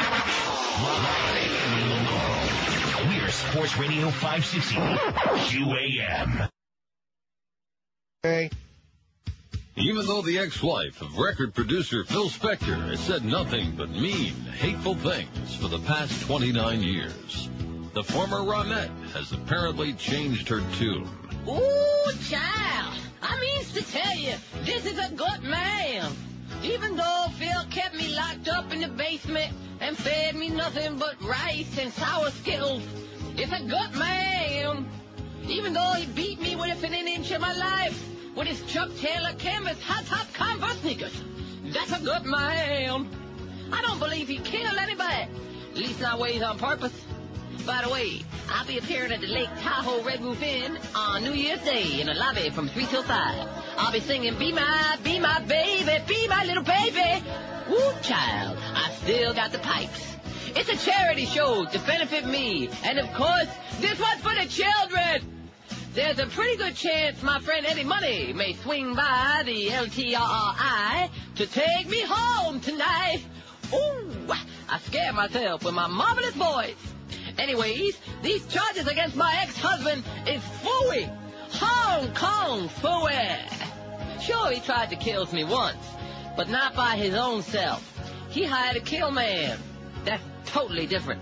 [3.07, 6.49] We're Sports Radio 560 QAM.
[8.23, 8.49] Hey.
[9.77, 14.95] Even though the ex-wife of record producer Phil Spector has said nothing but mean, hateful
[14.95, 17.49] things for the past 29 years,
[17.95, 21.07] the former Ronette has apparently changed her tune.
[21.47, 22.99] Ooh, child.
[23.21, 24.33] I means to tell you,
[24.65, 26.11] this is a good man.
[26.61, 31.15] Even though Phil kept me locked up in the basement and fed me nothing but
[31.23, 32.83] rice and sour skittles,
[33.37, 34.85] it's a good man.
[35.47, 39.31] Even though he beat me within an inch of my life with his Chuck Taylor
[39.37, 41.23] canvas hot top Converse sneakers,
[41.67, 43.07] that's a good man.
[43.71, 45.29] I don't believe he killed anybody,
[45.71, 47.05] at least not ways on purpose.
[47.65, 51.33] By the way, I'll be appearing at the Lake Tahoe Red Roof Inn on New
[51.33, 53.49] Year's Day in the lobby from 3 till 5.
[53.77, 57.23] I'll be singing Be My, Be My Baby, Be My Little Baby.
[57.69, 60.15] Woo, child, I still got the pipes.
[60.55, 62.69] It's a charity show to benefit me.
[62.83, 63.49] And of course,
[63.79, 65.49] this one's for the children.
[65.93, 71.47] There's a pretty good chance my friend Eddie Money may swing by the LTRI to
[71.47, 73.23] take me home tonight.
[73.73, 74.33] Ooh,
[74.69, 76.94] I scare myself with my marvelous voice.
[77.37, 81.09] Anyways, these charges against my ex-husband is phooey.
[81.51, 84.21] Hong Kong phooey.
[84.21, 85.85] Sure, he tried to kill me once,
[86.35, 87.83] but not by his own self.
[88.29, 89.57] He hired a kill man.
[90.03, 91.21] That's totally different.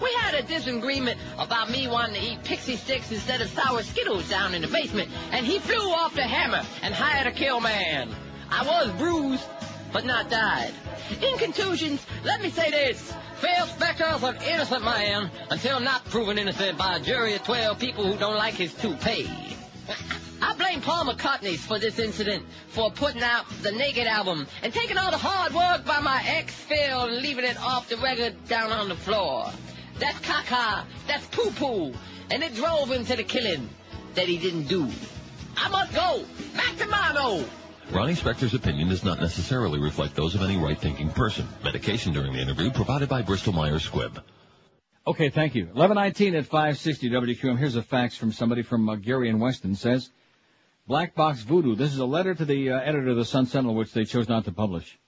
[0.00, 4.28] We had a disagreement about me wanting to eat pixie sticks instead of sour skittles
[4.28, 8.10] down in the basement, and he flew off the hammer and hired a kill man.
[8.50, 9.44] I was bruised,
[9.92, 10.72] but not died.
[11.22, 13.14] In contusions, let me say this.
[13.42, 18.06] Phil Spector's an innocent man until not proven innocent by a jury of 12 people
[18.06, 19.28] who don't like his toupee.
[20.40, 24.96] I blame Paul McCartney for this incident, for putting out the Naked album and taking
[24.96, 28.70] all the hard work by my ex Phil and leaving it off the record down
[28.70, 29.50] on the floor.
[29.98, 31.92] That's caca, that's poo-poo,
[32.30, 33.68] and it drove him to the killing
[34.14, 34.88] that he didn't do.
[35.56, 36.24] I must go,
[36.54, 37.44] back to Mono.
[37.92, 41.46] Ronnie Spector's opinion does not necessarily reflect those of any right-thinking person.
[41.62, 44.22] Medication during the interview provided by Bristol Myers Squibb.
[45.06, 45.64] Okay, thank you.
[45.66, 47.58] 1119 at 560 WQM.
[47.58, 50.08] Here's a fax from somebody from uh, Gary and Weston says,
[50.86, 51.74] Black Box Voodoo.
[51.74, 54.26] This is a letter to the uh, editor of the Sun Sentinel, which they chose
[54.26, 54.98] not to publish.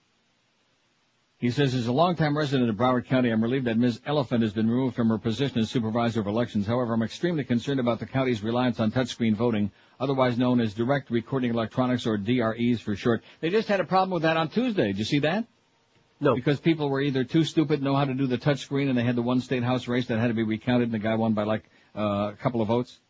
[1.38, 4.00] He says, as a longtime resident of Broward County, I'm relieved that Ms.
[4.06, 6.66] Oliphant has been removed from her position as supervisor of elections.
[6.66, 11.10] However, I'm extremely concerned about the county's reliance on touchscreen voting, otherwise known as direct
[11.10, 13.24] recording electronics or DREs for short.
[13.40, 14.86] They just had a problem with that on Tuesday.
[14.86, 15.44] Did you see that?
[16.20, 16.36] No.
[16.36, 19.02] Because people were either too stupid to know how to do the touchscreen and they
[19.02, 21.34] had the one state house race that had to be recounted and the guy won
[21.34, 21.64] by like
[21.96, 23.00] uh, a couple of votes.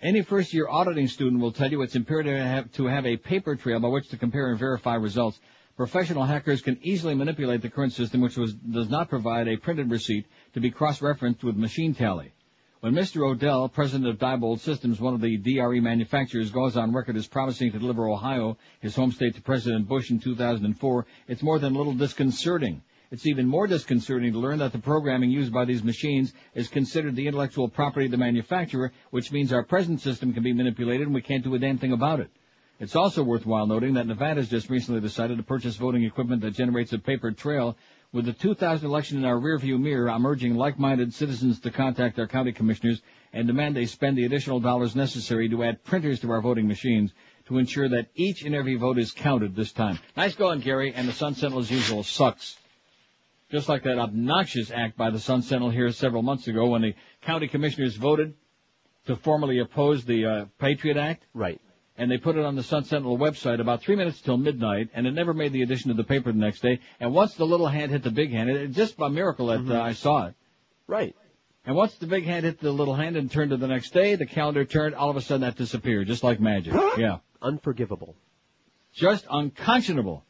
[0.00, 3.16] Any first year auditing student will tell you it's imperative to have, to have a
[3.16, 5.40] paper trail by which to compare and verify results.
[5.78, 9.88] Professional hackers can easily manipulate the current system, which was, does not provide a printed
[9.92, 12.32] receipt to be cross-referenced with machine tally.
[12.80, 13.24] When Mr.
[13.24, 17.70] O'Dell, president of Diebold Systems, one of the DRE manufacturers, goes on record as promising
[17.70, 21.78] to deliver Ohio, his home state, to President Bush in 2004, it's more than a
[21.78, 22.82] little disconcerting.
[23.12, 27.14] It's even more disconcerting to learn that the programming used by these machines is considered
[27.14, 31.14] the intellectual property of the manufacturer, which means our present system can be manipulated and
[31.14, 32.30] we can't do a damn thing about it.
[32.80, 36.52] It's also worthwhile noting that Nevada has just recently decided to purchase voting equipment that
[36.52, 37.76] generates a paper trail.
[38.12, 42.28] With the 2000 election in our rearview mirror, I'm urging like-minded citizens to contact their
[42.28, 43.02] county commissioners
[43.32, 47.12] and demand they spend the additional dollars necessary to add printers to our voting machines
[47.46, 49.98] to ensure that each and every vote is counted this time.
[50.16, 52.56] Nice going, Gary, and the Sun Sentinel as usual sucks.
[53.50, 56.94] Just like that obnoxious act by the Sun Sentinel here several months ago when the
[57.22, 58.34] county commissioners voted
[59.06, 61.24] to formally oppose the uh, Patriot Act.
[61.34, 61.60] Right
[61.98, 65.06] and they put it on the Sun Sentinel website about three minutes till midnight, and
[65.06, 66.78] it never made the edition of the paper the next day.
[67.00, 69.68] And once the little hand hit the big hand, it, it just by miracle that
[69.68, 70.34] uh, I saw it.
[70.86, 71.14] Right.
[71.66, 74.14] And once the big hand hit the little hand and turned to the next day,
[74.14, 76.72] the calendar turned, all of a sudden that disappeared, just like magic.
[76.96, 77.18] yeah.
[77.42, 78.14] Unforgivable.
[78.94, 80.24] Just unconscionable.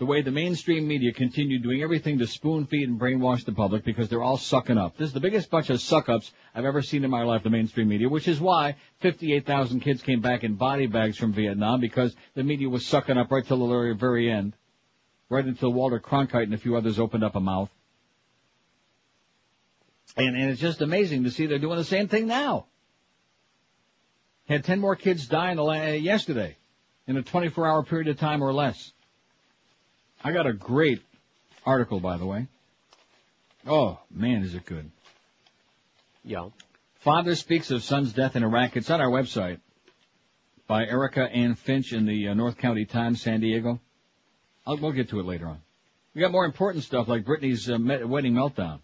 [0.00, 3.84] The way the mainstream media continued doing everything to spoon feed and brainwash the public
[3.84, 4.96] because they're all sucking up.
[4.96, 7.50] This is the biggest bunch of suck ups I've ever seen in my life, the
[7.50, 12.16] mainstream media, which is why 58,000 kids came back in body bags from Vietnam because
[12.34, 14.54] the media was sucking up right till the very, end.
[15.28, 17.68] Right until Walter Cronkite and a few others opened up a mouth.
[20.16, 22.68] And, and it's just amazing to see they're doing the same thing now.
[24.48, 26.56] Had 10 more kids die in the la- uh, yesterday
[27.06, 28.94] in a 24 hour period of time or less.
[30.22, 31.02] I got a great
[31.64, 32.46] article, by the way.
[33.66, 34.90] Oh, man, is it good.
[36.24, 36.48] Yeah.
[37.00, 38.76] Father speaks of son's death in Iraq.
[38.76, 39.60] It's on our website
[40.66, 43.80] by Erica Ann Finch in the uh, North County Times, San Diego.
[44.66, 45.60] I'll, we'll get to it later on.
[46.14, 48.80] We got more important stuff like Britney's uh, me- wedding meltdown.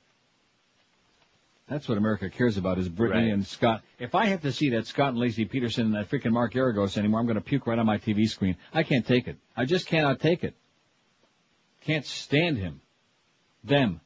[1.69, 3.33] That's what America cares about is Britney Right.
[3.33, 3.83] and Scott.
[3.99, 6.97] If I have to see that Scott and Laci Peterson and that freaking Mark Geragos
[6.97, 8.57] anymore, I'm going to puke right on my TV screen.
[8.73, 9.37] I can't take it.
[9.57, 10.55] I just cannot take it.
[11.87, 12.81] Can't stand him.
[13.63, 14.01] Them.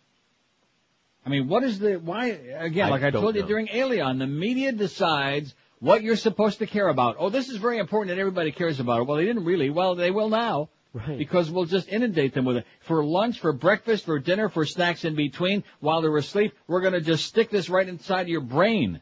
[1.24, 4.26] I mean, what is the, why, again, I like I told you during Alien, the
[4.26, 7.16] media decides what you're supposed to care about.
[7.18, 9.07] Oh, this is very important and everybody cares about it.
[9.07, 9.70] Well, they didn't really.
[9.70, 10.68] Well, they will now.
[10.93, 11.16] Right.
[11.16, 12.66] Because we'll just inundate them with it.
[12.81, 17.01] For lunch, for breakfast, for dinner, for snacks in between, while they're asleep, we're gonna
[17.01, 19.01] just stick this right inside your brain.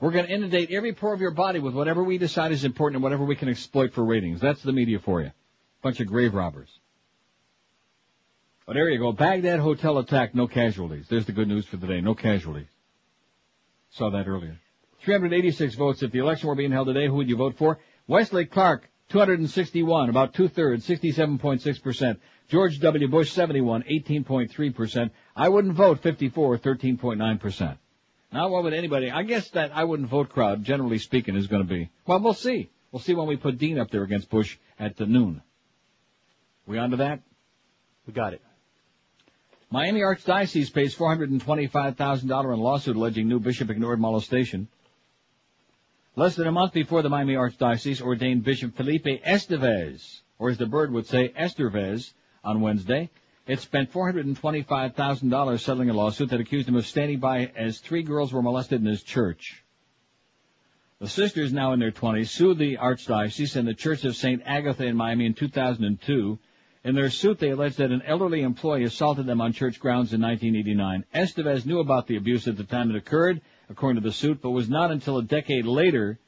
[0.00, 3.02] We're gonna inundate every pore of your body with whatever we decide is important and
[3.02, 4.40] whatever we can exploit for ratings.
[4.40, 5.32] That's the media for you.
[5.82, 6.70] Bunch of grave robbers.
[8.66, 9.12] But there you go.
[9.12, 11.06] Baghdad hotel attack, no casualties.
[11.08, 12.00] There's the good news for the day.
[12.00, 12.68] No casualties.
[13.90, 14.58] Saw that earlier.
[15.00, 16.02] 386 votes.
[16.02, 17.78] If the election were being held today, who would you vote for?
[18.06, 22.18] Wesley Clark, 261, about two-thirds, 67.6%.
[22.48, 23.08] George W.
[23.08, 25.10] Bush, 71, 18.3%.
[25.34, 27.78] I wouldn't vote, 54, 13.9%.
[28.32, 31.62] Now what would anybody, I guess that I wouldn't vote crowd, generally speaking, is going
[31.62, 32.70] to be, well, we'll see.
[32.90, 35.42] We'll see when we put Dean up there against Bush at the noon.
[36.66, 37.20] We on to that?
[38.06, 38.42] We got it.
[39.72, 44.68] Miami Archdiocese pays $425,000 in lawsuit alleging new bishop ignored molestation.
[46.14, 50.66] Less than a month before the Miami Archdiocese ordained Bishop Felipe Estevez, or as the
[50.66, 52.12] bird would say, Estevez,
[52.44, 53.08] on Wednesday,
[53.46, 58.30] it spent $425,000 settling a lawsuit that accused him of standing by as three girls
[58.30, 59.64] were molested in his church.
[60.98, 64.42] The sisters, now in their 20s, sued the Archdiocese and the Church of St.
[64.44, 66.38] Agatha in Miami in 2002.
[66.84, 70.20] In their suit, they alleged that an elderly employee assaulted them on church grounds in
[70.20, 71.04] 1989.
[71.14, 74.50] Estevez knew about the abuse at the time it occurred, according to the suit, but
[74.50, 76.18] was not until a decade later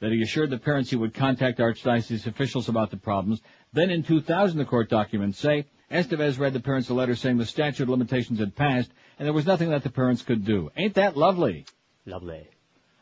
[0.00, 3.42] that he assured the parents he would contact Archdiocese officials about the problems.
[3.72, 7.46] Then in 2000, the court documents say, Estevez read the parents a letter saying the
[7.46, 10.70] statute of limitations had passed and there was nothing that the parents could do.
[10.76, 11.66] Ain't that lovely?
[12.06, 12.48] Lovely.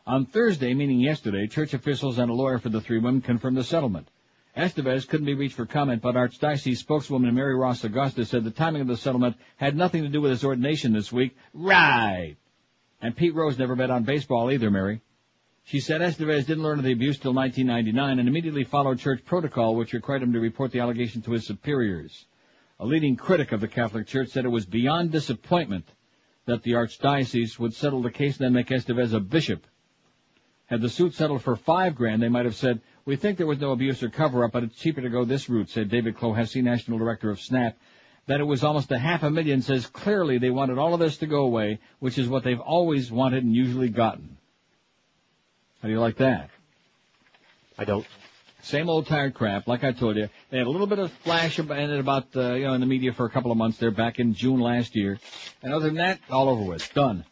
[0.06, 3.64] On Thursday, meaning yesterday, church officials and a lawyer for the three women confirmed the
[3.64, 4.08] settlement.
[4.56, 8.80] Estevez couldn't be reached for comment, but Archdiocese spokeswoman Mary Ross Agosta said the timing
[8.80, 11.36] of the settlement had nothing to do with his ordination this week.
[11.52, 12.36] Right.
[13.02, 15.02] And Pete Rose never bet on baseball either, Mary.
[15.64, 19.74] She said Estevez didn't learn of the abuse till 1999 and immediately followed church protocol,
[19.74, 22.26] which required him to report the allegation to his superiors.
[22.78, 25.86] A leading critic of the Catholic Church said it was beyond disappointment
[26.46, 29.66] that the Archdiocese would settle the case and then make Estevez a bishop.
[30.66, 33.60] Had the suit settled for five grand, they might have said, we think there was
[33.60, 36.98] no abuse or cover-up, but it's cheaper to go this route, said David Clohessy, National
[36.98, 37.78] Director of SNAP.
[38.26, 41.18] That it was almost a half a million says clearly they wanted all of this
[41.18, 44.36] to go away, which is what they've always wanted and usually gotten.
[45.80, 46.50] How do you like that?
[47.78, 48.04] I don't.
[48.62, 50.28] Same old tired crap, like I told you.
[50.50, 53.12] They had a little bit of flash it about, uh, you know, in the media
[53.12, 55.20] for a couple of months there back in June last year.
[55.62, 56.92] And other than that, all over with.
[56.92, 57.24] Done.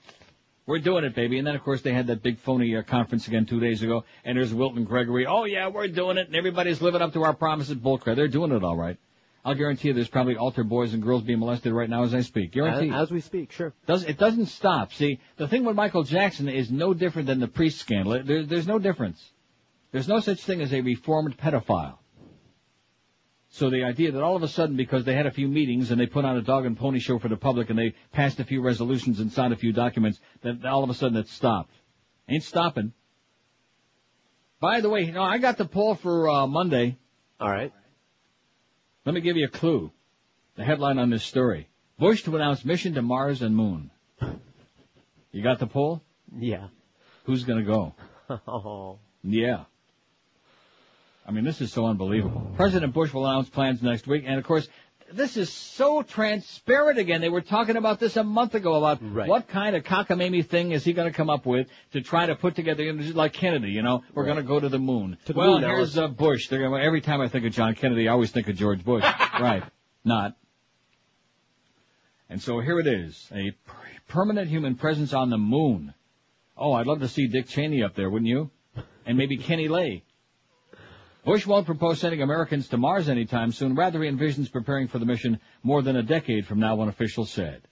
[0.67, 1.39] We're doing it, baby.
[1.39, 4.05] And then, of course, they had that big phony uh, conference again two days ago.
[4.25, 5.27] And there's Wilton Gregory.
[5.27, 6.29] Oh, yeah, we're doing it.
[6.29, 7.77] And everybody's living up to our promises.
[7.77, 8.17] Bullcrap.
[8.17, 8.97] They're doing it all right.
[9.45, 12.23] I'll guarantee you there's probably altar boys and girls being molested right now as I
[12.23, 12.53] speak.
[12.53, 12.89] Guarantee.
[12.89, 13.75] As, as we speak, sure.
[13.87, 14.95] Does, it doesn't stop.
[14.95, 18.23] See, the thing with Michael Jackson is no different than the priest scandal.
[18.25, 19.23] There, there's no difference.
[19.93, 21.99] There's no such thing as a reformed pedophile.
[23.55, 26.01] So the idea that all of a sudden, because they had a few meetings and
[26.01, 28.45] they put on a dog and pony show for the public and they passed a
[28.45, 31.71] few resolutions and signed a few documents, that all of a sudden it stopped.
[32.29, 32.93] Ain't stopping.
[34.59, 36.99] By the way, you know, I got the poll for uh, Monday.
[37.39, 37.73] All right.
[39.07, 39.93] Let me give you a clue.
[40.57, 41.69] The headline on this story.
[41.97, 43.93] Bush to announce mission to Mars and Moon.
[45.31, 46.03] You got the poll?
[46.37, 46.67] Yeah.
[47.23, 47.95] Who's gonna go?
[48.49, 48.99] Oh.
[49.23, 49.65] Yeah.
[51.27, 52.53] I mean, this is so unbelievable.
[52.57, 54.69] President Bush will announce plans next week, and of course,
[55.13, 57.21] this is so transparent again.
[57.21, 60.85] They were talking about this a month ago about what kind of cockamamie thing is
[60.85, 63.71] he going to come up with to try to put together, you know, like Kennedy,
[63.71, 64.33] you know, we're Right.
[64.33, 65.17] going to go to the moon.
[65.27, 66.49] To the well, moon, here's uh, Bush.
[66.49, 69.05] They're gonna, every time I think of John Kennedy, I always think of George Bush.
[69.41, 69.63] right.
[70.05, 70.37] Not.
[72.29, 73.75] And so here it is, a per-
[74.09, 75.95] permanent human presence on the moon.
[76.57, 78.51] Oh, I'd love to see Dick Cheney up there, wouldn't you?
[79.07, 80.03] And maybe Kenny Lay.
[81.25, 83.75] Bush won't propose sending Americans to Mars anytime soon.
[83.75, 87.25] Rather, he envisions preparing for the mission more than a decade from now, one official
[87.25, 87.63] said.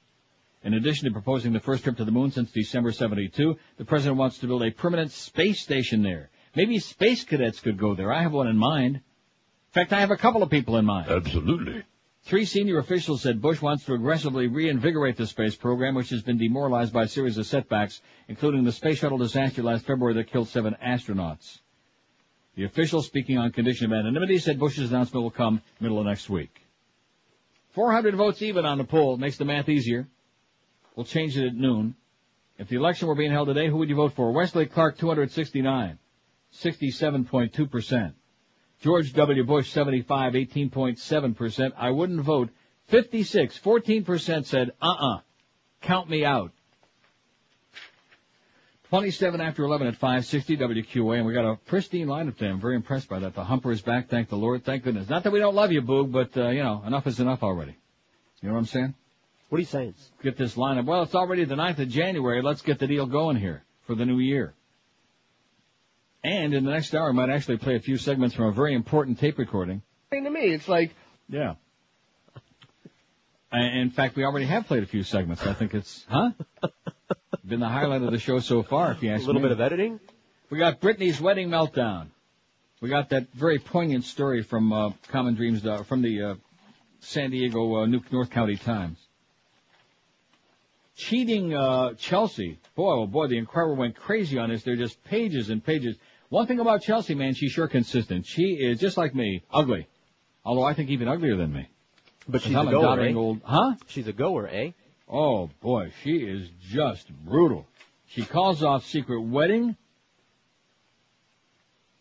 [0.64, 4.16] In addition to proposing the first trip to the moon since December 72, the president
[4.16, 6.30] wants to build a permanent space station there.
[6.54, 8.12] Maybe space cadets could go there.
[8.12, 8.96] I have one in mind.
[8.96, 9.02] In
[9.72, 11.10] fact, I have a couple of people in mind.
[11.10, 11.82] Absolutely.
[12.24, 16.38] Three senior officials said Bush wants to aggressively reinvigorate the space program, which has been
[16.38, 20.48] demoralized by a series of setbacks, including the space shuttle disaster last February that killed
[20.48, 21.58] seven astronauts.
[22.54, 26.28] The official speaking on condition of anonymity said Bush's announcement will come middle of next
[26.28, 26.60] week.
[27.70, 30.06] 400 votes even on the poll makes the math easier.
[30.94, 31.94] We'll change it at noon.
[32.58, 34.30] If the election were being held today, who would you vote for?
[34.32, 35.98] Wesley Clark, 269.
[36.52, 38.12] 67.2%.
[38.82, 39.44] George W.
[39.44, 41.72] Bush, 75, 18.7%.
[41.78, 42.50] I wouldn't vote.
[42.88, 45.20] 56, 14% said, uh-uh.
[45.80, 46.52] Count me out.
[48.92, 52.50] 27 after 11 at 560 WQA, and we got a pristine lineup today.
[52.50, 53.34] I'm very impressed by that.
[53.34, 55.08] The humper is back, thank the Lord, thank goodness.
[55.08, 57.74] Not that we don't love you, Boog, but, uh, you know, enough is enough already.
[58.42, 58.94] You know what I'm saying?
[59.48, 59.94] What are you saying?
[60.22, 60.84] Get this lineup.
[60.84, 62.42] Well, it's already the 9th of January.
[62.42, 64.52] Let's get the deal going here for the new year.
[66.22, 68.74] And in the next hour, I might actually play a few segments from a very
[68.74, 69.80] important tape recording.
[70.10, 70.94] Thing to me, it's like
[71.30, 71.54] Yeah.
[73.50, 75.46] And in fact, we already have played a few segments.
[75.46, 76.32] I think it's, huh?
[77.44, 79.24] Been the highlight of the show so far, if you ask me.
[79.24, 79.48] A little me.
[79.48, 79.98] bit of editing?
[80.48, 82.08] We got Britney's wedding meltdown.
[82.80, 86.34] We got that very poignant story from uh, Common Dreams, uh, from the uh,
[87.00, 88.98] San Diego uh, New- North County Times.
[90.94, 92.58] Cheating uh, Chelsea.
[92.76, 94.62] Boy, oh boy, the Inquirer went crazy on this.
[94.62, 95.96] They're just pages and pages.
[96.28, 98.24] One thing about Chelsea, man, she's sure consistent.
[98.26, 99.88] She is just like me, ugly.
[100.44, 101.68] Although I think even uglier than me.
[102.28, 103.14] But she's a goer, eh?
[103.14, 103.74] old, huh?
[103.88, 104.70] She's a goer, eh?
[105.14, 107.66] Oh boy, she is just brutal.
[108.06, 109.76] She calls off secret wedding.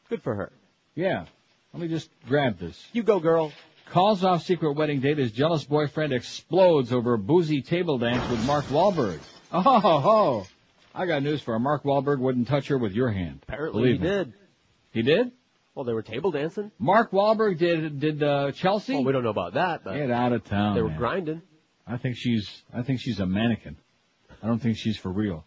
[0.09, 0.51] Good for her.
[0.95, 1.25] Yeah.
[1.73, 2.81] Let me just grab this.
[2.93, 3.51] You go, girl.
[3.89, 8.65] Calls off secret wedding date as jealous boyfriend explodes over boozy table dance with Mark
[8.65, 9.19] Wahlberg.
[9.51, 10.47] Oh, ho, ho.
[10.95, 11.59] I got news for her.
[11.59, 13.39] Mark Wahlberg wouldn't touch her with your hand.
[13.43, 14.09] Apparently Believe he me.
[14.09, 14.33] did.
[14.91, 15.31] He did?
[15.75, 16.71] Well, they were table dancing.
[16.79, 18.93] Mark Wahlberg did did uh, Chelsea?
[18.93, 20.75] Well, we don't know about that, but Get out of town.
[20.75, 20.97] they were man.
[20.97, 21.41] grinding.
[21.91, 23.75] I think she's I think she's a mannequin.
[24.41, 25.43] I don't think she's for real.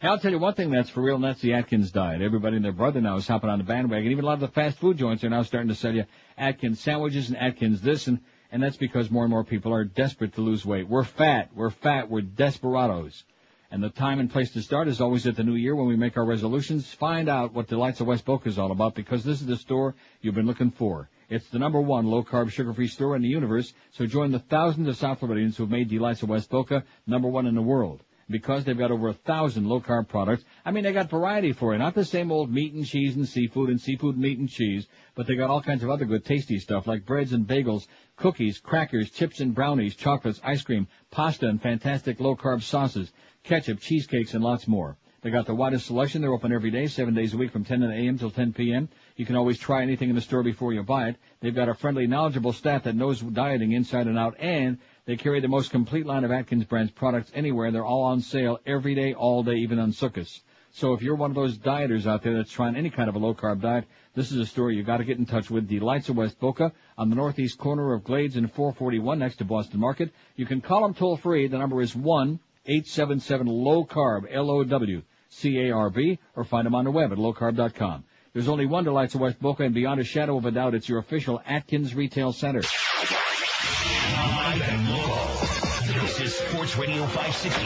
[0.00, 2.20] Hey, I'll tell you one thing that's for real, and that's the Atkins diet.
[2.20, 4.10] Everybody and their brother now is hopping on the bandwagon.
[4.10, 6.04] Even a lot of the fast food joints are now starting to sell you
[6.36, 8.18] Atkins sandwiches and Atkins this, and
[8.50, 10.88] and that's because more and more people are desperate to lose weight.
[10.88, 11.50] We're fat.
[11.54, 12.10] We're fat.
[12.10, 13.22] We're desperados.
[13.70, 15.96] And the time and place to start is always at the new year when we
[15.96, 16.92] make our resolutions.
[16.92, 19.94] Find out what Delights of West Boca is all about because this is the store
[20.20, 21.08] you've been looking for.
[21.28, 23.72] It's the number one low carb sugar free store in the universe.
[23.92, 27.28] So join the thousands of South Floridians who have made Delights of West Boca number
[27.28, 28.02] one in the world.
[28.28, 30.44] Because they've got over a thousand low carb products.
[30.64, 31.78] I mean, they got variety for you.
[31.78, 35.26] Not the same old meat and cheese and seafood and seafood, meat and cheese, but
[35.26, 39.10] they got all kinds of other good tasty stuff like breads and bagels, cookies, crackers,
[39.10, 43.12] chips and brownies, chocolates, ice cream, pasta and fantastic low carb sauces,
[43.42, 44.96] ketchup, cheesecakes and lots more.
[45.24, 46.20] They got the widest selection.
[46.20, 48.18] They're open every day, seven days a week from 10 a.m.
[48.18, 48.90] till 10 p.m.
[49.16, 51.16] You can always try anything in the store before you buy it.
[51.40, 55.40] They've got a friendly, knowledgeable staff that knows dieting inside and out, and they carry
[55.40, 57.70] the most complete line of Atkins brands products anywhere.
[57.70, 60.40] They're all on sale every day, all day, even on Sukkot.
[60.72, 63.20] So if you're one of those dieters out there that's trying any kind of a
[63.20, 63.84] low carb diet,
[64.16, 65.68] this is a store you got to get in touch with.
[65.68, 69.78] Delights of West Boca on the northeast corner of Glades and 441 next to Boston
[69.78, 70.12] Market.
[70.34, 71.46] You can call them toll free.
[71.46, 75.90] The number is one eight seven seven low carb L O W C A R
[75.90, 78.04] B or find them on the web at lowcarb.com.
[78.34, 80.88] There's only one Delights of West Boca, and beyond a shadow of a doubt, it's
[80.88, 82.62] your official Atkins retail center.
[82.62, 86.02] Live and local.
[86.02, 87.64] This is Sports Radio 560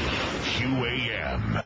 [0.61, 1.65] QAM.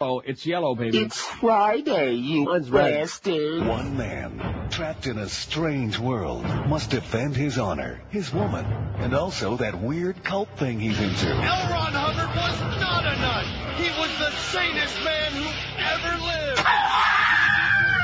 [0.00, 1.00] Oh, it's yellow, baby.
[1.00, 3.66] It's Friday, you bastard.
[3.66, 8.64] One man, trapped in a strange world, must defend his honor, his woman,
[9.00, 11.28] and also that weird cult thing he's into.
[11.28, 11.34] L.
[11.34, 13.44] Ron Hubbard was not a nut.
[13.76, 15.44] He was the sanest man who
[15.76, 17.17] ever lived.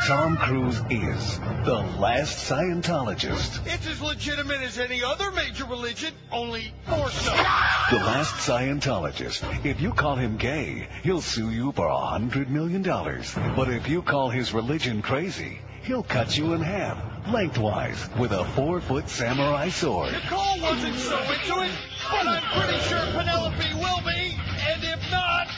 [0.06, 3.66] Tom Cruise is the last Scientologist.
[3.66, 7.30] It's as legitimate as any other major religion, only more so.
[7.32, 9.64] The last Scientologist.
[9.64, 13.34] If you call him gay, he'll sue you for a hundred million dollars.
[13.56, 18.44] But if you call his religion crazy, he'll cut you in half, lengthwise, with a
[18.44, 20.12] four-foot samurai sword.
[20.12, 21.72] Nicole wasn't so into it,
[22.10, 24.36] but I'm pretty sure Penelope will be.
[24.66, 25.48] And if not,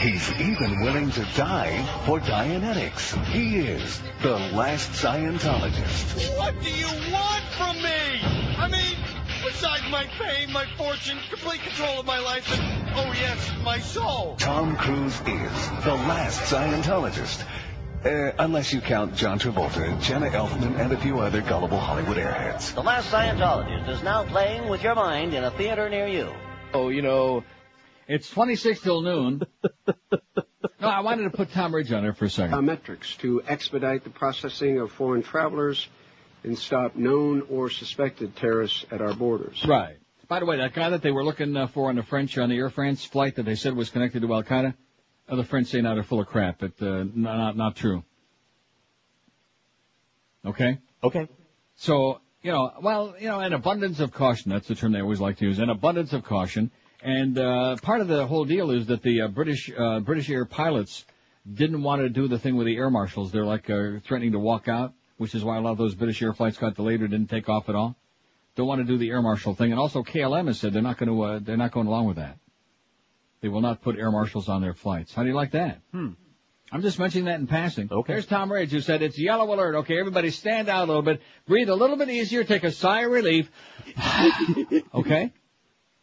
[0.00, 3.22] He's even willing to die for Dianetics.
[3.26, 6.38] He is the last Scientologist.
[6.38, 8.20] what do you want from me?
[8.56, 8.96] I mean,
[9.44, 14.36] besides my fame, my fortune, complete control of my life, and oh yes, my soul.
[14.38, 17.44] Tom Cruise is the last Scientologist.
[18.02, 22.74] Uh, unless you count John Travolta, Jenna Elfman, and a few other gullible Hollywood airheads.
[22.74, 26.32] The Last Scientologist is now playing with your mind in a theater near you.
[26.72, 27.44] Oh, you know,
[28.08, 29.42] it's 26 till noon.
[30.80, 32.56] no, I wanted to put Tom Ridge on there for a second.
[32.56, 35.86] Biometrics to expedite the processing of foreign travelers
[36.42, 39.62] and stop known or suspected terrorists at our borders.
[39.66, 39.98] Right.
[40.26, 42.48] By the way, that guy that they were looking uh, for on the French, on
[42.48, 44.72] the Air France flight that they said was connected to Al Qaeda,
[45.30, 48.02] other friends say now they're full of crap, but uh, not, not true.
[50.44, 50.78] Okay.
[51.02, 51.28] Okay.
[51.76, 54.50] So you know, well, you know, an abundance of caution.
[54.50, 55.58] That's the term they always like to use.
[55.58, 56.70] An abundance of caution.
[57.02, 60.44] And uh, part of the whole deal is that the uh, British uh, British Air
[60.44, 61.04] pilots
[61.50, 63.32] didn't want to do the thing with the air marshals.
[63.32, 66.22] They're like uh, threatening to walk out, which is why a lot of those British
[66.22, 67.96] Air flights got delayed or didn't take off at all.
[68.56, 69.70] Don't want to do the air marshal thing.
[69.70, 72.16] And also KLM has said they're not going to uh, they're not going along with
[72.16, 72.38] that.
[73.40, 75.14] They will not put air marshals on their flights.
[75.14, 75.80] How do you like that?
[75.92, 76.10] Hmm.
[76.72, 77.88] I'm just mentioning that in passing.
[77.90, 78.12] Okay.
[78.12, 79.74] There's Tom Ridge who said it's yellow alert.
[79.76, 83.02] Okay, everybody stand out a little bit, breathe a little bit easier, take a sigh
[83.02, 83.50] of relief.
[84.94, 85.32] okay.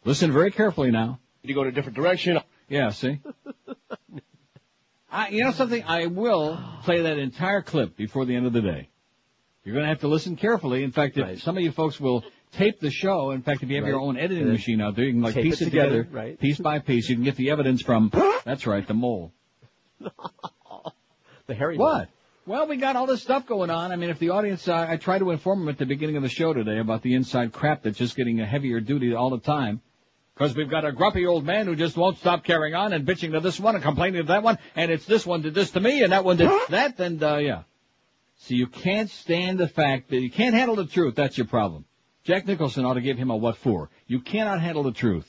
[0.04, 1.20] Listen very carefully now.
[1.42, 2.38] You go in a different direction.
[2.68, 3.20] Yeah, see?
[5.10, 5.82] I, you know something?
[5.84, 8.90] I will play that entire clip before the end of the day.
[9.64, 10.82] You're going to have to listen carefully.
[10.84, 13.76] In fact, if some of you folks will tape the show, in fact, if you
[13.76, 16.04] have your own editing then machine out there, you can like tape piece it together,
[16.04, 16.40] together, right.
[16.40, 17.08] piece by piece.
[17.08, 18.10] You can get the evidence from,
[18.44, 19.32] that's right, the mole.
[21.48, 21.78] The Harry.
[21.78, 22.10] What?
[22.46, 23.90] Well, we got all this stuff going on.
[23.90, 26.22] I mean, if the audience, uh, I try to inform them at the beginning of
[26.22, 29.38] the show today about the inside crap that's just getting a heavier duty all the
[29.38, 29.80] time.
[30.34, 33.32] Because we've got a grumpy old man who just won't stop carrying on and bitching
[33.32, 35.80] to this one and complaining to that one, and it's this one did this to
[35.80, 37.62] me and that one did that, and uh, yeah.
[38.40, 41.16] So you can't stand the fact that you can't handle the truth.
[41.16, 41.86] That's your problem.
[42.28, 43.88] Jack Nicholson ought to give him a what for.
[44.06, 45.26] You cannot handle the truth.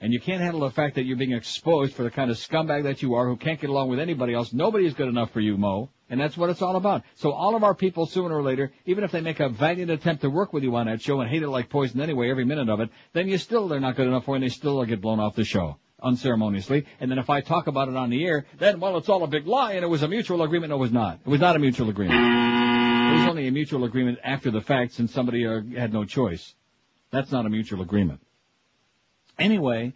[0.00, 2.82] And you can't handle the fact that you're being exposed for the kind of scumbag
[2.82, 4.52] that you are who can't get along with anybody else.
[4.52, 5.90] Nobody is good enough for you, Mo.
[6.08, 7.04] And that's what it's all about.
[7.14, 10.22] So all of our people, sooner or later, even if they make a valiant attempt
[10.22, 12.68] to work with you on that show and hate it like poison anyway, every minute
[12.68, 15.00] of it, then you still, they're not good enough for you and they still get
[15.00, 15.76] blown off the show.
[16.02, 16.86] Unceremoniously.
[16.98, 19.28] And then if I talk about it on the air, then, well, it's all a
[19.28, 20.70] big lie and it was a mutual agreement.
[20.70, 21.20] No, it was not.
[21.24, 22.79] It was not a mutual agreement.
[23.10, 26.54] Was only a mutual agreement after the fact since somebody uh, had no choice.
[27.10, 28.20] That's not a mutual agreement.
[29.38, 29.94] Anyway,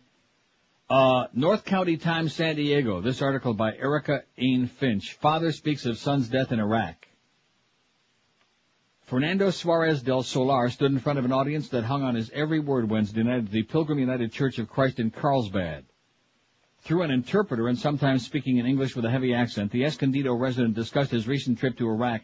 [0.90, 3.00] uh, North County Times, San Diego.
[3.00, 5.14] This article by Erica Ain Finch.
[5.20, 7.06] Father speaks of son's death in Iraq.
[9.02, 12.58] Fernando Suarez del Solar stood in front of an audience that hung on his every
[12.58, 15.84] word Wednesday night at the Pilgrim United Church of Christ in Carlsbad.
[16.80, 20.74] Through an interpreter and sometimes speaking in English with a heavy accent, the Escondido resident
[20.74, 22.22] discussed his recent trip to Iraq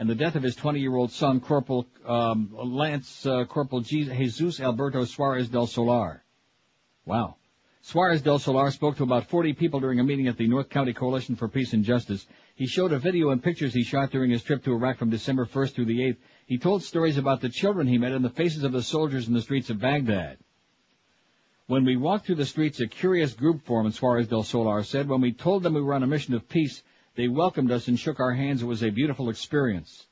[0.00, 5.50] and the death of his 20-year-old son, Corporal um, Lance uh, Corporal Jesus Alberto Suarez
[5.50, 6.24] del Solar.
[7.04, 7.36] Wow.
[7.82, 10.94] Suarez del Solar spoke to about 40 people during a meeting at the North County
[10.94, 12.26] Coalition for Peace and Justice.
[12.54, 15.44] He showed a video and pictures he shot during his trip to Iraq from December
[15.44, 16.16] 1st through the 8th.
[16.46, 19.34] He told stories about the children he met and the faces of the soldiers in
[19.34, 20.38] the streets of Baghdad.
[21.66, 25.10] When we walked through the streets, a curious group formed, Suarez del Solar said.
[25.10, 26.82] When we told them we were on a mission of peace,
[27.14, 28.62] they welcomed us and shook our hands.
[28.62, 30.06] It was a beautiful experience.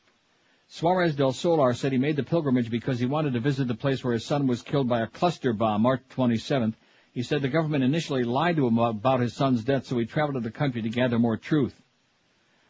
[0.68, 4.04] Suarez del Solar said he made the pilgrimage because he wanted to visit the place
[4.04, 6.74] where his son was killed by a cluster bomb March 27th.
[7.12, 10.34] He said the government initially lied to him about his son's death, so he traveled
[10.34, 11.80] to the country to gather more truth.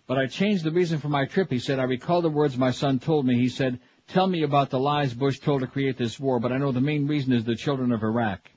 [0.06, 1.78] But I changed the reason for my trip, he said.
[1.78, 3.34] I recall the words my son told me.
[3.34, 6.58] He said, tell me about the lies Bush told to create this war, but I
[6.58, 8.48] know the main reason is the children of Iraq.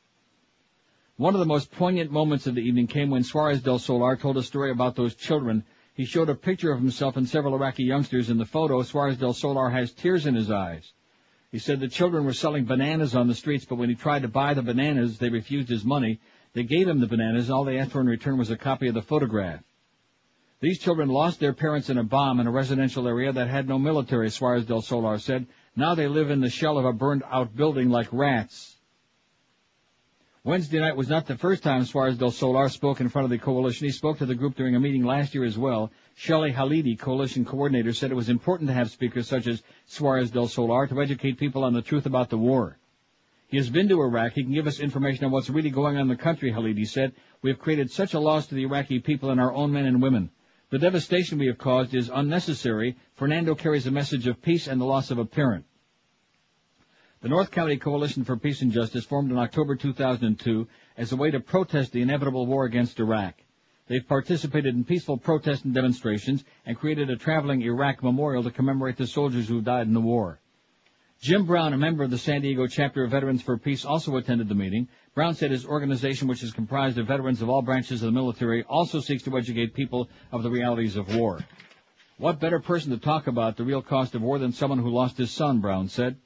[1.18, 4.38] One of the most poignant moments of the evening came when Suarez del Solar told
[4.38, 5.64] a story about those children.
[5.93, 8.30] He showed a picture of himself and several Iraqi youngsters.
[8.30, 10.93] In the photo, Suarez del Solar has tears in his eyes.
[11.51, 14.30] He said the children were selling bananas on the streets, but when he tried to
[14.30, 16.22] buy the bananas, they refused his money.
[16.53, 17.49] They gave him the bananas.
[17.49, 19.62] All they asked for in return was a copy of the photograph.
[20.62, 23.78] These children lost their parents in a bomb in a residential area that had no
[23.78, 25.45] military, Suarez del Solar said.
[25.76, 28.78] Now they live in the shell of a burned out building like rats.
[30.44, 33.38] Wednesday night was not the first time Suarez del Solar spoke in front of the
[33.38, 33.86] coalition.
[33.86, 35.92] He spoke to the group during a meeting last year as well.
[36.16, 40.48] Shelley Halidi, coalition coordinator, said it was important to have speakers such as Suarez del
[40.48, 42.80] Solar to educate people on the truth about the war.
[43.50, 44.34] He has been to Iraq.
[44.34, 47.14] He can give us information on what's really going on in the country, Halidi said.
[47.44, 50.02] We have created such a loss to the Iraqi people and our own men and
[50.02, 50.32] women.
[50.72, 52.98] The devastation we have caused is unnecessary.
[53.14, 55.66] Fernando carries a message of peace and the loss of a parent.
[57.22, 60.67] The North County Coalition for Peace and Justice formed in October 2002
[60.97, 63.36] as a way to protest the inevitable war against Iraq.
[63.86, 68.97] They've participated in peaceful protests and demonstrations and created a traveling Iraq memorial to commemorate
[68.97, 70.39] the soldiers who died in the war.
[71.22, 74.49] Jim Brown, a member of the San Diego chapter of Veterans for Peace, also attended
[74.49, 74.88] the meeting.
[75.13, 78.63] Brown said his organization, which is comprised of veterans of all branches of the military,
[78.63, 81.39] also seeks to educate people of the realities of war.
[82.17, 85.19] What better person to talk about the real cost of war than someone who lost
[85.19, 86.17] his son, Brown said.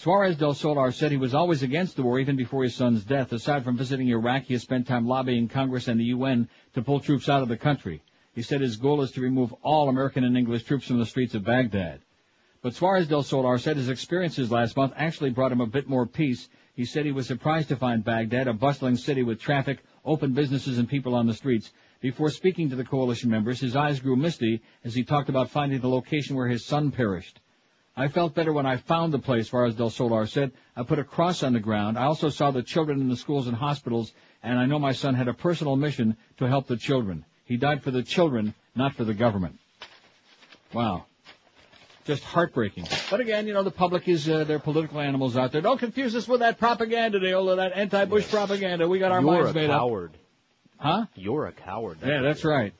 [0.00, 3.32] Suarez del Solar said he was always against the war even before his son's death.
[3.32, 7.00] Aside from visiting Iraq, he has spent time lobbying Congress and the UN to pull
[7.00, 8.00] troops out of the country.
[8.32, 11.34] He said his goal is to remove all American and English troops from the streets
[11.34, 11.98] of Baghdad.
[12.62, 16.06] But Suarez del Solar said his experiences last month actually brought him a bit more
[16.06, 16.48] peace.
[16.76, 20.78] He said he was surprised to find Baghdad, a bustling city with traffic, open businesses
[20.78, 21.72] and people on the streets.
[22.00, 25.80] Before speaking to the coalition members, his eyes grew misty as he talked about finding
[25.80, 27.40] the location where his son perished.
[27.98, 30.52] I felt better when I found the place, Suarez del Solar said.
[30.76, 31.98] I put a cross on the ground.
[31.98, 35.14] I also saw the children in the schools and hospitals, and I know my son
[35.14, 37.24] had a personal mission to help the children.
[37.44, 39.58] He died for the children, not for the government.
[40.72, 41.06] Wow.
[42.04, 42.86] Just heartbreaking.
[43.10, 45.60] But again, you know, the public is, uh, they're political animals out there.
[45.60, 48.86] Don't confuse us with that propaganda deal, of that anti-Bush propaganda.
[48.86, 50.12] We got our You're minds a made coward.
[50.78, 50.86] up.
[50.86, 51.06] Huh?
[51.16, 51.98] You're a coward.
[52.06, 52.74] Yeah, that's right.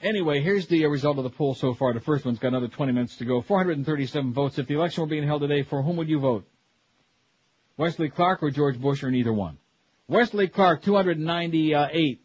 [0.00, 1.92] Anyway, here's the uh, result of the poll so far.
[1.94, 3.40] The first one's got another 20 minutes to go.
[3.40, 4.58] 437 votes.
[4.58, 6.46] If the election were being held today, for whom would you vote?
[7.76, 9.58] Wesley Clark or George Bush or neither one?
[10.08, 12.20] Wesley Clark, 298,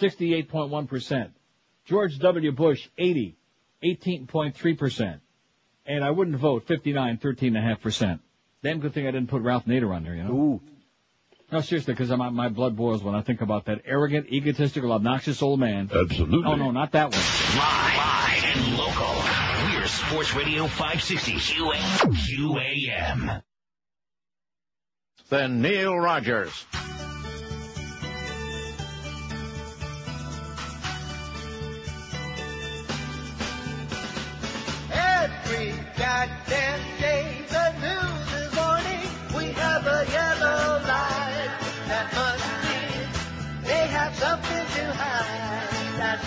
[0.00, 1.30] 68.1%.
[1.86, 2.52] George W.
[2.52, 3.36] Bush, 80,
[3.82, 5.20] 18.3%.
[5.86, 8.20] And I wouldn't vote, 59, 13.5%.
[8.62, 10.32] Damn good thing I didn't put Ralph Nader on there, you know?
[10.32, 10.60] Ooh.
[11.54, 15.40] No, seriously, because my, my blood boils when I think about that arrogant, egotistical, obnoxious
[15.40, 15.88] old man.
[15.88, 16.42] Absolutely.
[16.44, 17.20] Oh, no, not that one.
[17.56, 19.14] Live and local.
[19.80, 21.76] We're Sports Radio 560 QA-
[22.10, 23.42] QAM.
[25.28, 26.66] Then Neil Rogers.
[34.90, 40.43] Every goddamn day the news is warning we have a yellow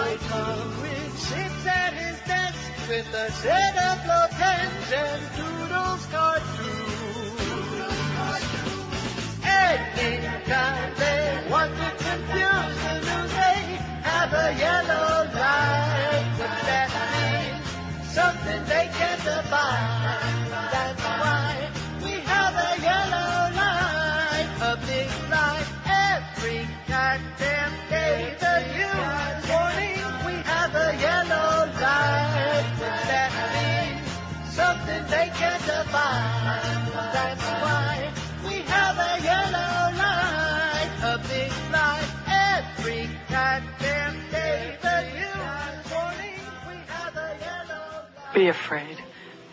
[0.00, 3.98] So Congress sits at his desk with a set of
[4.30, 7.42] pens and doodles cartoons.
[9.44, 13.60] Anytime they want to confuse the news, they
[14.08, 16.34] have a yellow light.
[16.38, 17.66] But that means
[18.10, 19.99] something they can't define.
[48.40, 48.96] Be afraid.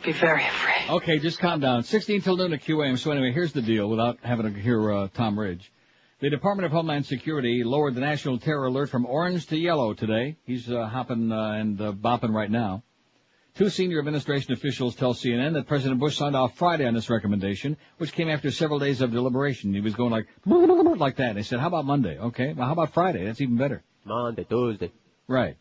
[0.06, 0.90] Be very afraid.
[0.90, 1.84] Okay, just calm down.
[1.84, 2.98] 16 till noon at QAM.
[2.98, 5.74] So anyway, here's the deal without having to hear uh, Tom Ridge.
[6.22, 10.38] The Department of Homeland Security lowered the national terror alert from orange to yellow today.
[10.46, 12.84] He's uh, hopping uh, and uh, bopping right now.
[13.56, 17.76] Two senior administration officials tell CNN that President Bush signed off Friday on this recommendation,
[17.98, 19.74] which came after several days of deliberation.
[19.74, 21.36] He was going like, like that.
[21.36, 22.18] They said, how about Monday?
[22.18, 23.26] Okay, well how about Friday?
[23.26, 23.84] That's even better.
[24.06, 24.94] Monday, Tuesday.
[25.28, 25.58] Right.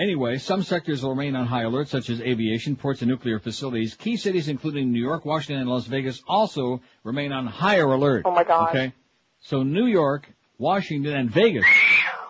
[0.00, 3.94] Anyway, some sectors will remain on high alert, such as aviation, ports, and nuclear facilities.
[3.94, 8.22] Key cities, including New York, Washington, and Las Vegas, also remain on higher alert.
[8.24, 8.70] Oh my God.
[8.70, 8.94] Okay?
[9.42, 10.26] So New York,
[10.56, 11.66] Washington, and Vegas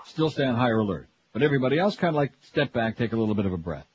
[0.05, 1.07] still stay on higher alert.
[1.33, 3.87] But everybody else kind of like step back, take a little bit of a breath.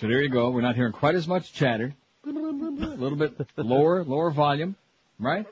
[0.00, 0.50] So there you go.
[0.50, 1.94] We're not hearing quite as much chatter.
[2.26, 4.74] A little bit lower, lower volume,
[5.20, 5.46] right?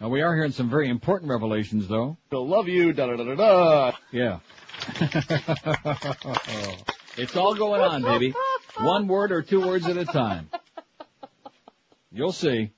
[0.00, 2.16] Now we are hearing some very important revelations though.
[2.30, 3.92] They'll love you, da da da da da.
[4.10, 4.40] Yeah.
[7.16, 8.34] it's all going on, baby.
[8.78, 10.50] One word or two words at a time.
[12.12, 12.72] You'll see.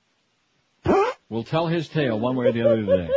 [1.29, 3.09] We'll tell his tale one way or the other today.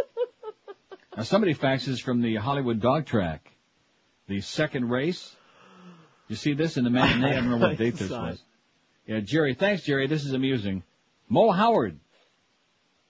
[1.16, 3.50] Now somebody faxes from the Hollywood dog track.
[4.28, 5.34] The second race.
[6.28, 7.32] You see this in the matinee?
[7.32, 8.42] I don't know what date this was.
[9.06, 9.54] Yeah, Jerry.
[9.54, 10.06] Thanks, Jerry.
[10.06, 10.82] This is amusing.
[11.28, 11.98] Mo Howard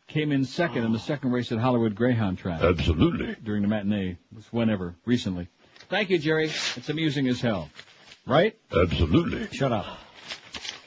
[0.08, 1.02] came in second in the oh.
[1.02, 2.62] second race at Hollywood Greyhound track.
[2.62, 3.36] Absolutely.
[3.42, 4.16] During the matinee.
[4.34, 5.48] Was whenever, recently.
[5.88, 6.46] Thank you, Jerry.
[6.46, 7.70] It's amusing as hell.
[8.26, 8.56] Right?
[8.74, 9.48] Absolutely.
[9.52, 9.86] Shut up.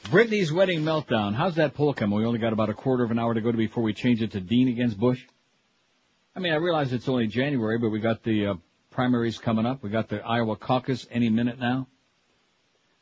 [0.06, 1.36] Britney's wedding meltdown.
[1.36, 2.18] How's that poll coming?
[2.18, 4.22] We only got about a quarter of an hour to go to before we change
[4.22, 5.24] it to Dean against Bush.
[6.36, 8.54] I mean, I realize it's only January, but we got the uh,
[8.90, 9.84] primaries coming up.
[9.84, 11.88] We got the Iowa caucus any minute now.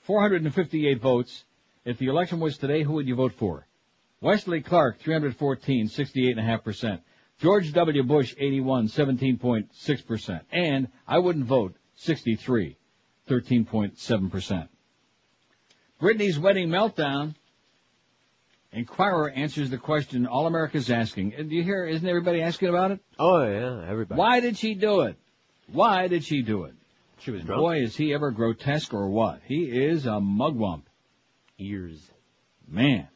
[0.02, 1.44] 458 votes.
[1.86, 3.68] If the election was today, who would you vote for?
[4.20, 7.02] Wesley Clark, 314, 68.5%.
[7.40, 8.04] George W.
[8.04, 10.42] Bush, 81, 17.6%.
[10.52, 12.78] And I wouldn't vote, 63,
[13.30, 14.68] 13.7%.
[16.02, 17.36] Britney's wedding meltdown.
[18.72, 21.30] Inquirer answers the question all America's asking.
[21.32, 23.00] Do you hear, isn't everybody asking about it?
[23.18, 24.20] Oh yeah, everybody.
[24.20, 25.16] Why did she do it?
[25.72, 26.74] Why did she do it?
[27.20, 27.62] She was drunk.
[27.62, 29.42] Boy, is he ever grotesque or what?
[29.46, 30.84] He is a mugwump.
[31.58, 32.00] Ears.
[32.68, 33.08] Man.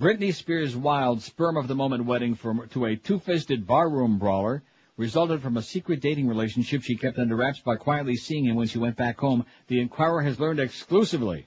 [0.00, 4.62] Britney Spears' wild sperm of the moment wedding from, to a two-fisted barroom brawler
[4.96, 8.68] resulted from a secret dating relationship she kept under wraps by quietly seeing him when
[8.68, 11.46] she went back home, the Inquirer has learned exclusively.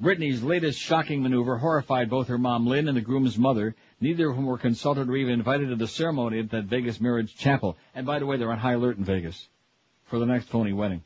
[0.00, 4.36] Britney's latest shocking maneuver horrified both her mom Lynn and the groom's mother, neither of
[4.36, 7.78] whom were consulted or even invited to the ceremony at that Vegas marriage chapel.
[7.94, 9.48] And by the way, they're on high alert in Vegas
[10.04, 11.02] for the next phony wedding.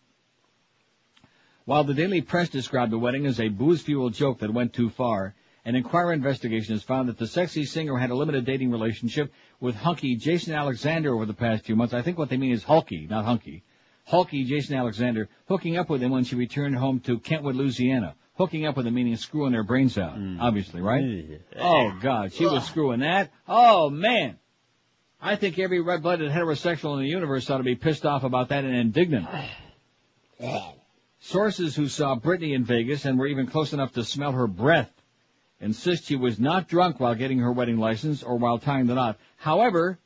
[1.67, 5.35] While the Daily Press described the wedding as a booze-fueled joke that went too far,
[5.71, 9.77] an Inquirer investigation has found that the sexy singer had a limited dating relationship with
[9.77, 11.95] hunky Jason Alexander over the past few months.
[11.95, 13.63] I think what they mean is hulky, not hunky.
[14.05, 18.17] Hulky Jason Alexander hooking up with him when she returned home to Kentwood, Louisiana.
[18.35, 20.39] Hooking up with him meaning screwing their brains out, mm.
[20.41, 21.41] obviously, right?
[21.57, 23.31] Oh God, she was screwing that.
[23.47, 24.41] Oh man.
[25.23, 28.65] I think every red-blooded heterosexual in the universe ought to be pissed off about that
[28.65, 29.29] and indignant.
[31.21, 34.91] Sources who saw Britney in Vegas and were even close enough to smell her breath
[35.61, 39.19] insist she was not drunk while getting her wedding license or while tying the knot.
[39.37, 39.99] However,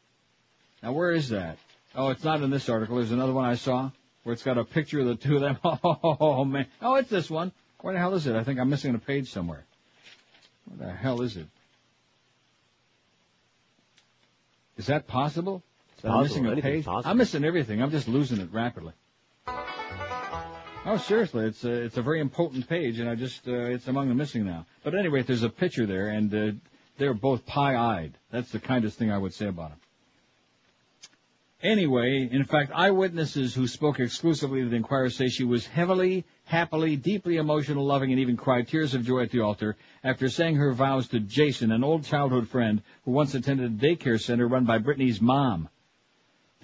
[0.82, 1.58] now where is that?
[1.94, 2.96] Oh, it's not in this article.
[2.96, 3.90] There's another one I saw
[4.24, 5.58] where it's got a picture of the two of them.
[5.84, 6.66] Oh man.
[6.82, 7.52] Oh, it's this one.
[7.80, 8.34] Where the hell is it?
[8.34, 9.64] I think I'm missing a page somewhere.
[10.66, 11.46] Where the hell is it?
[14.76, 15.62] Is that possible?
[16.02, 16.84] That I'm missing a Anything's page?
[16.84, 17.10] possible.
[17.10, 17.82] I'm missing everything.
[17.82, 18.92] I'm just losing it rapidly.
[20.86, 24.10] Oh, seriously, it's a, it's a very important page, and I just, uh, it's among
[24.10, 24.66] the missing now.
[24.82, 26.52] But anyway, there's a picture there, and uh,
[26.98, 28.12] they're both pie-eyed.
[28.30, 29.78] That's the kindest thing I would say about them.
[31.62, 36.96] Anyway, in fact, eyewitnesses who spoke exclusively to the Inquirer say she was heavily, happily,
[36.96, 40.74] deeply emotional, loving, and even cried tears of joy at the altar after saying her
[40.74, 44.78] vows to Jason, an old childhood friend who once attended a daycare center run by
[44.78, 45.70] Britney's mom.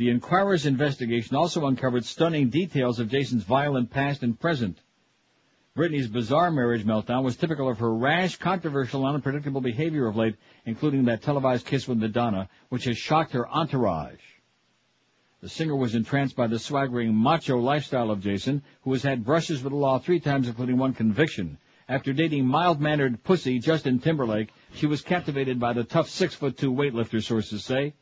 [0.01, 4.79] The Inquirer's investigation also uncovered stunning details of Jason's violent past and present.
[5.77, 10.37] Britney's bizarre marriage meltdown was typical of her rash, controversial, and unpredictable behavior of late,
[10.65, 14.23] including that televised kiss with Madonna, which has shocked her entourage.
[15.43, 19.63] The singer was entranced by the swaggering, macho lifestyle of Jason, who has had brushes
[19.63, 21.59] with the law three times, including one conviction.
[21.91, 27.67] After dating mild-mannered pussy Justin Timberlake, she was captivated by the tough six-foot-two weightlifter, sources
[27.67, 27.93] say.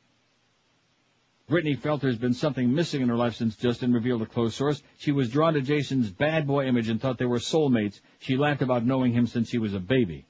[1.48, 4.82] Britney felt there's been something missing in her life since Justin revealed a close source.
[4.98, 8.00] She was drawn to Jason's bad boy image and thought they were soulmates.
[8.18, 10.26] She laughed about knowing him since she was a baby.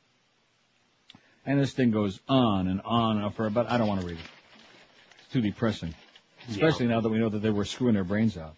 [1.45, 4.19] And this thing goes on and on and for but I don't want to read
[4.19, 4.25] it.
[5.25, 5.95] It's too depressing.
[6.49, 8.55] Especially now that we know that they were screwing their brains out.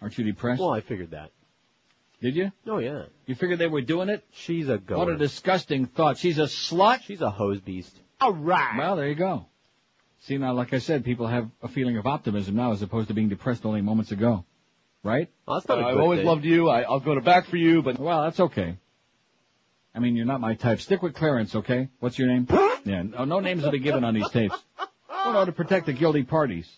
[0.00, 0.60] Aren't you depressed?
[0.60, 1.30] Well, I figured that.
[2.20, 2.52] Did you?
[2.66, 3.04] Oh yeah.
[3.26, 4.24] You figured they were doing it?
[4.32, 4.98] She's a goer.
[4.98, 6.18] What a disgusting thought.
[6.18, 7.02] She's a slut?
[7.02, 7.96] She's a hose beast.
[8.20, 8.76] All right.
[8.76, 9.46] Well, there you go.
[10.22, 13.14] See, now, like I said, people have a feeling of optimism now as opposed to
[13.14, 14.44] being depressed only moments ago.
[15.02, 15.28] Right?
[15.46, 16.26] Well, that's not a I've good always thing.
[16.26, 16.68] loved you.
[16.68, 18.76] I, I'll go to back for you, but Well, that's okay.
[19.94, 20.80] I mean, you're not my type.
[20.80, 21.88] Stick with Clarence, okay?
[21.98, 22.46] What's your name?
[22.84, 24.56] yeah, no, no names will be given on these tapes.
[25.08, 26.70] Well, no, to protect the guilty parties.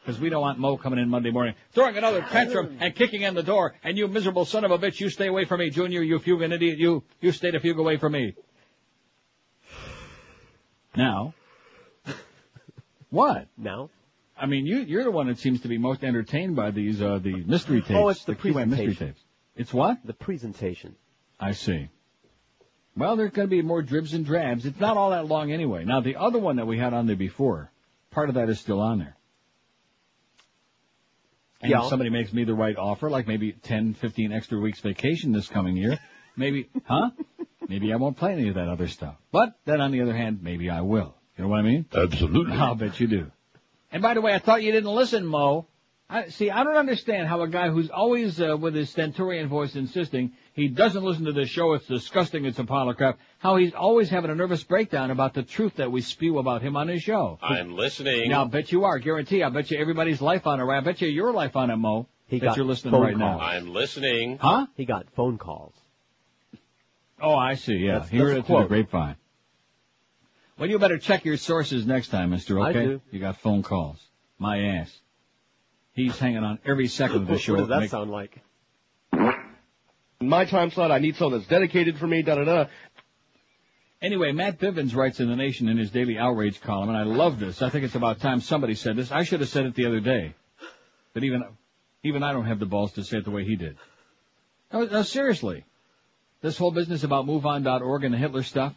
[0.00, 3.34] Because we don't want Mo coming in Monday morning, throwing another tantrum and kicking in
[3.34, 6.02] the door, and you miserable son of a bitch, you stay away from me, Junior,
[6.02, 8.34] you fugue idiot, you, you stay the fugue away from me.
[10.96, 11.34] Now,
[13.10, 13.48] what?
[13.56, 13.90] No.
[14.36, 17.18] I mean, you, you're the one that seems to be most entertained by these, uh,
[17.22, 17.92] the mystery tapes.
[17.94, 19.06] Oh, it's the QM mystery presentation.
[19.08, 19.20] tapes.
[19.56, 19.98] It's what?
[20.04, 20.96] The presentation.
[21.38, 21.88] I see.
[22.96, 24.64] Well, there's going to be more dribs and drabs.
[24.64, 25.84] It's not all that long anyway.
[25.84, 27.70] Now, the other one that we had on there before,
[28.10, 29.16] part of that is still on there.
[31.60, 31.82] And Yeah.
[31.82, 35.48] if somebody makes me the right offer, like maybe 10, 15 extra weeks vacation this
[35.48, 35.98] coming year,
[36.36, 37.10] maybe, huh?
[37.68, 39.14] Maybe I won't play any of that other stuff.
[39.30, 41.14] But then on the other hand, maybe I will.
[41.40, 41.86] You know what I mean?
[41.94, 42.54] Absolutely.
[42.54, 43.30] I'll bet you do.
[43.90, 45.66] And by the way, I thought you didn't listen, Mo.
[46.06, 49.74] I, see, I don't understand how a guy who's always uh, with his stentorian voice
[49.74, 53.56] insisting he doesn't listen to this show, it's disgusting, it's a pile of crap, how
[53.56, 56.88] he's always having a nervous breakdown about the truth that we spew about him on
[56.88, 57.38] his show.
[57.40, 58.28] I'm listening.
[58.28, 59.42] Now, I bet you are, guarantee.
[59.42, 60.66] I bet you everybody's life on it.
[60.66, 62.06] I bet you your life on it, Mo.
[62.26, 63.38] He that got you're listening phone right now.
[63.38, 63.42] calls.
[63.54, 64.36] I'm listening.
[64.36, 64.66] Huh?
[64.74, 65.72] He got phone calls.
[67.18, 67.76] Oh, I see.
[67.76, 69.16] Yeah, That's- he that's a it through the grapevine.
[70.60, 72.60] Well, you better check your sources next time, Mister.
[72.60, 72.68] Okay?
[72.68, 73.00] I do.
[73.10, 73.96] you got phone calls.
[74.38, 74.94] My ass.
[75.94, 77.54] He's hanging on every second of the show.
[77.54, 78.38] what does that Make- sound like?
[80.20, 82.66] In my time slot, I need someone that's dedicated for me, da da da.
[84.02, 87.40] Anyway, Matt Bivens writes in The Nation in his daily outrage column, and I love
[87.40, 87.62] this.
[87.62, 89.10] I think it's about time somebody said this.
[89.10, 90.34] I should have said it the other day.
[91.14, 91.42] But even,
[92.02, 93.78] even I don't have the balls to say it the way he did.
[94.70, 95.64] No, no, seriously.
[96.42, 98.74] This whole business about MoveOn.org and the Hitler stuff.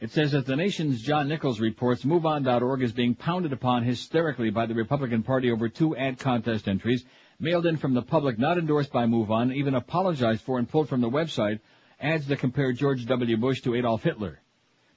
[0.00, 4.64] It says that the nation's John Nichols reports MoveOn.org is being pounded upon hysterically by
[4.64, 7.04] the Republican Party over two ad contest entries
[7.38, 11.02] mailed in from the public, not endorsed by MoveOn, even apologized for and pulled from
[11.02, 11.60] the website,
[12.00, 13.36] ads that compare George W.
[13.36, 14.40] Bush to Adolf Hitler.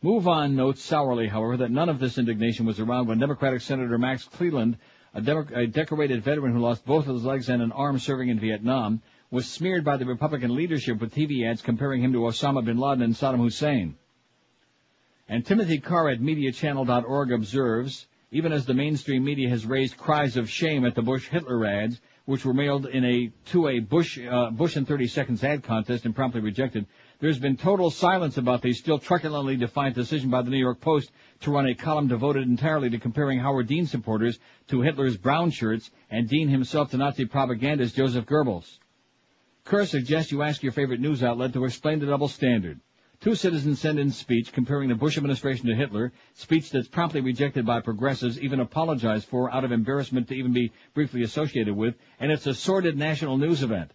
[0.02, 4.24] MoveOn notes sourly, however, that none of this indignation was around when Democratic Senator Max
[4.24, 4.78] Cleland,
[5.14, 5.20] a,
[5.54, 9.02] a decorated veteran who lost both of his legs and an arm serving in Vietnam,
[9.32, 13.02] was smeared by the Republican leadership with TV ads comparing him to Osama bin Laden
[13.02, 13.98] and Saddam Hussein.
[15.34, 20.48] And Timothy Karr at MediaChannel.org observes, even as the mainstream media has raised cries of
[20.48, 24.52] shame at the Bush Hitler ads, which were mailed in a to a Bush uh,
[24.52, 26.86] Bush in 30 seconds ad contest and promptly rejected,
[27.20, 31.12] there's been total silence about the still truculently defiant decision by the New York Post
[31.40, 34.38] to run a column devoted entirely to comparing Howard Dean supporters
[34.68, 38.78] to Hitler's brown shirts and Dean himself to Nazi propagandist Joseph Goebbels.
[39.66, 42.80] Karr suggests you ask your favorite news outlet to explain the double standard.
[43.24, 47.66] Two citizens send in speech comparing the Bush administration to Hitler, speech that's promptly rejected
[47.66, 52.34] by progressives, even apologized for out of embarrassment to even be briefly associated with, and
[52.34, 53.92] it's a sordid national news event.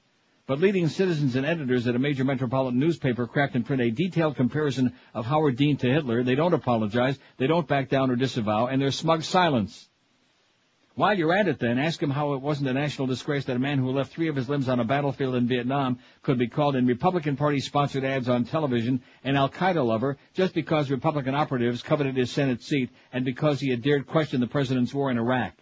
[0.46, 4.36] But leading citizens and editors at a major metropolitan newspaper craft and print a detailed
[4.36, 6.22] comparison of Howard Dean to Hitler.
[6.22, 9.87] They don't apologize, they don't back down or disavow, and there's smug silence.
[10.98, 13.60] While you're at it then, ask him how it wasn't a national disgrace that a
[13.60, 16.74] man who left three of his limbs on a battlefield in Vietnam could be called
[16.74, 22.16] in Republican Party sponsored ads on television an Al-Qaeda lover just because Republican operatives coveted
[22.16, 25.52] his Senate seat and because he had dared question the president's war in Iraq.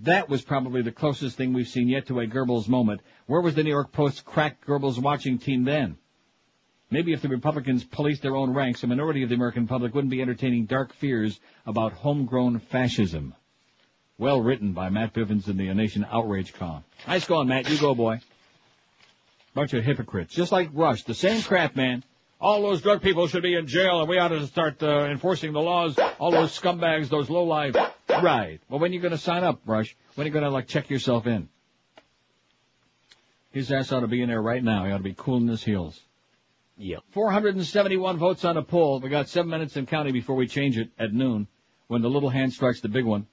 [0.00, 3.02] That was probably the closest thing we've seen yet to a Goebbels moment.
[3.26, 5.96] Where was the New York Post's crack Goebbels watching team then?
[6.90, 10.10] Maybe if the Republicans policed their own ranks, a minority of the American public wouldn't
[10.10, 13.36] be entertaining dark fears about homegrown fascism.
[14.22, 16.84] Well written by Matt Bivens in the Nation Outrage column.
[17.08, 17.68] Nice going, Matt.
[17.68, 18.20] You go, boy.
[19.52, 20.32] Bunch of hypocrites.
[20.32, 21.02] Just like Rush.
[21.02, 22.04] The same crap, man.
[22.40, 25.52] All those drug people should be in jail and we ought to start uh, enforcing
[25.52, 25.98] the laws.
[26.20, 27.74] All those scumbags, those low lowlife.
[28.08, 28.60] Right.
[28.68, 29.96] Well, when are you going to sign up, Rush?
[30.14, 31.48] When are you going to, like, check yourself in?
[33.50, 34.84] His ass ought to be in there right now.
[34.84, 35.98] He ought to be cooling his heels.
[36.78, 36.98] Yeah.
[37.10, 39.00] 471 votes on a poll.
[39.00, 41.48] We got seven minutes in counting before we change it at noon,
[41.88, 43.26] when the little hand strikes the big one.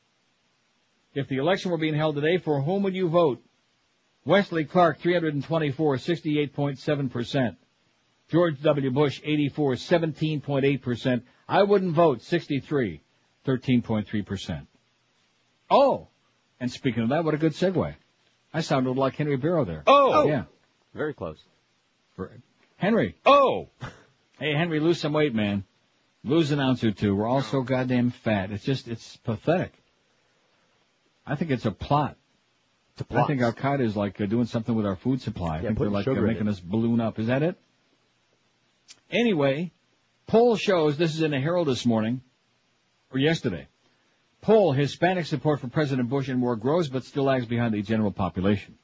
[1.13, 3.41] If the election were being held today, for whom would you vote?
[4.25, 7.55] Wesley Clark, 324, 68.7%.
[8.29, 8.91] George W.
[8.91, 11.23] Bush, 84, 17.8%.
[11.47, 13.01] I wouldn't vote, 63,
[13.45, 14.67] 13.3%.
[15.71, 16.07] Oh!
[16.59, 17.95] And speaking of that, what a good segue.
[18.53, 19.83] I sounded like Henry Barrow there.
[19.87, 20.27] Oh!
[20.27, 20.43] Yeah.
[20.47, 20.53] Oh!
[20.93, 21.41] Very close.
[22.15, 22.31] For
[22.75, 23.15] Henry.
[23.25, 23.69] Oh!
[24.39, 25.63] Hey, Henry, lose some weight, man.
[26.23, 27.15] Lose an ounce or two.
[27.15, 28.51] We're all so goddamn fat.
[28.51, 29.73] It's just, it's pathetic.
[31.25, 32.17] I think it's a plot.
[32.97, 35.57] It's a I think Al Qaeda is like uh, doing something with our food supply.
[35.57, 37.19] I Yeah, think they're like uh, making us balloon up.
[37.19, 37.55] Is that it?
[39.11, 39.71] Anyway,
[40.27, 42.21] poll shows this is in the Herald this morning
[43.11, 43.67] or yesterday.
[44.41, 48.11] Poll Hispanic support for President Bush in war grows but still lags behind the general
[48.11, 48.77] population.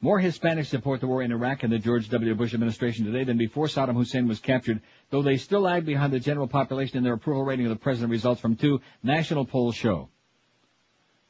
[0.00, 2.34] More Hispanics support the war in Iraq and the George W.
[2.34, 4.80] Bush administration today than before Saddam Hussein was captured,
[5.10, 8.10] though they still lag behind the general population in their approval rating of the president
[8.10, 10.08] results from two national polls show.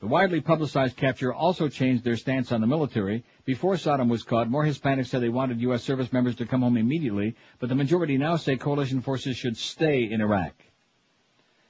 [0.02, 3.22] The widely publicized capture also changed their stance on the military.
[3.44, 5.84] Before Saddam was caught, more Hispanics said they wanted U.S.
[5.84, 10.10] service members to come home immediately, but the majority now say coalition forces should stay
[10.10, 10.54] in Iraq.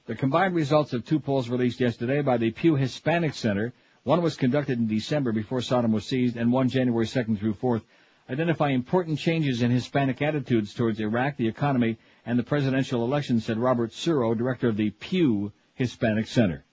[0.07, 3.71] The combined results of two polls released yesterday by the Pew Hispanic Center,
[4.03, 7.83] one was conducted in December before Saddam was seized, and one January 2nd through 4th,
[8.31, 13.59] identify important changes in Hispanic attitudes towards Iraq, the economy, and the presidential election, said
[13.59, 16.65] Robert Suro, director of the Pew Hispanic Center.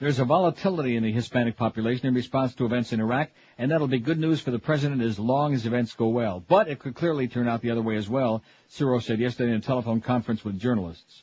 [0.00, 3.28] There's a volatility in the Hispanic population in response to events in Iraq,
[3.58, 6.40] and that'll be good news for the president as long as events go well.
[6.40, 9.58] But it could clearly turn out the other way as well, Suro said yesterday in
[9.58, 11.22] a telephone conference with journalists.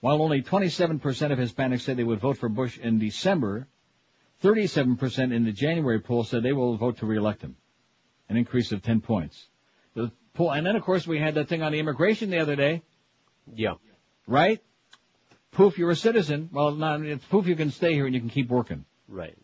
[0.00, 1.00] While only 27%
[1.30, 3.68] of Hispanics said they would vote for Bush in December,
[4.42, 7.54] 37% in the January poll said they will vote to reelect him.
[8.28, 9.46] An increase of 10 points.
[9.94, 12.56] The poll, and then of course we had that thing on the immigration the other
[12.56, 12.82] day.
[13.54, 13.74] Yeah.
[14.26, 14.60] Right?
[15.52, 16.50] Poof, you're a citizen.
[16.52, 18.84] Well, not, it's poof, you can stay here and you can keep working.
[19.08, 19.36] Right.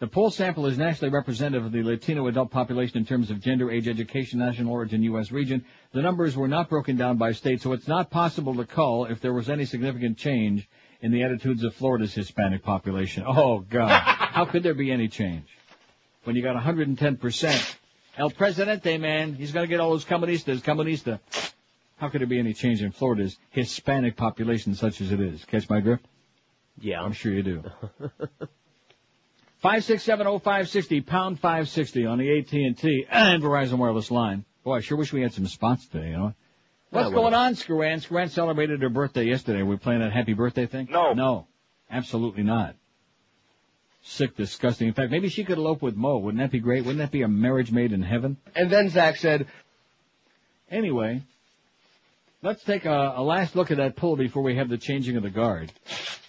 [0.00, 3.68] The poll sample is nationally representative of the Latino adult population in terms of gender,
[3.68, 5.32] age, education, national origin, U.S.
[5.32, 5.64] region.
[5.92, 9.20] The numbers were not broken down by state, so it's not possible to call if
[9.20, 10.68] there was any significant change
[11.00, 13.24] in the attitudes of Florida's Hispanic population.
[13.26, 13.88] Oh, God.
[14.00, 15.46] How could there be any change?
[16.22, 17.76] When you got 110%.
[18.16, 21.18] El Presidente, man, he's going to get all those comunistas, comunista.
[21.98, 25.44] How could there be any change in Florida's Hispanic population such as it is?
[25.44, 26.04] Catch my drift?
[26.80, 27.02] Yeah.
[27.02, 27.64] I'm sure you do.
[29.64, 34.44] 5670560, pound 560 on the AT&T and Verizon wireless line.
[34.62, 36.34] Boy, I sure wish we had some spots today, you know?
[36.90, 38.00] What's Yeah, going well- on, Scran?
[38.00, 39.62] Scran celebrated her birthday yesterday.
[39.62, 40.86] we playing that happy birthday thing?
[40.90, 41.12] No.
[41.12, 41.46] No.
[41.90, 42.76] Absolutely not.
[44.02, 44.86] Sick, disgusting.
[44.88, 46.18] In fact, maybe she could elope with Mo.
[46.18, 46.82] Wouldn't that be great?
[46.84, 48.36] Wouldn't that be a marriage made in heaven?
[48.54, 49.48] And then Zach said,
[50.70, 51.22] Anyway,
[52.42, 55.22] let's take a, a last look at that poll before we have the changing of
[55.22, 55.72] the guard.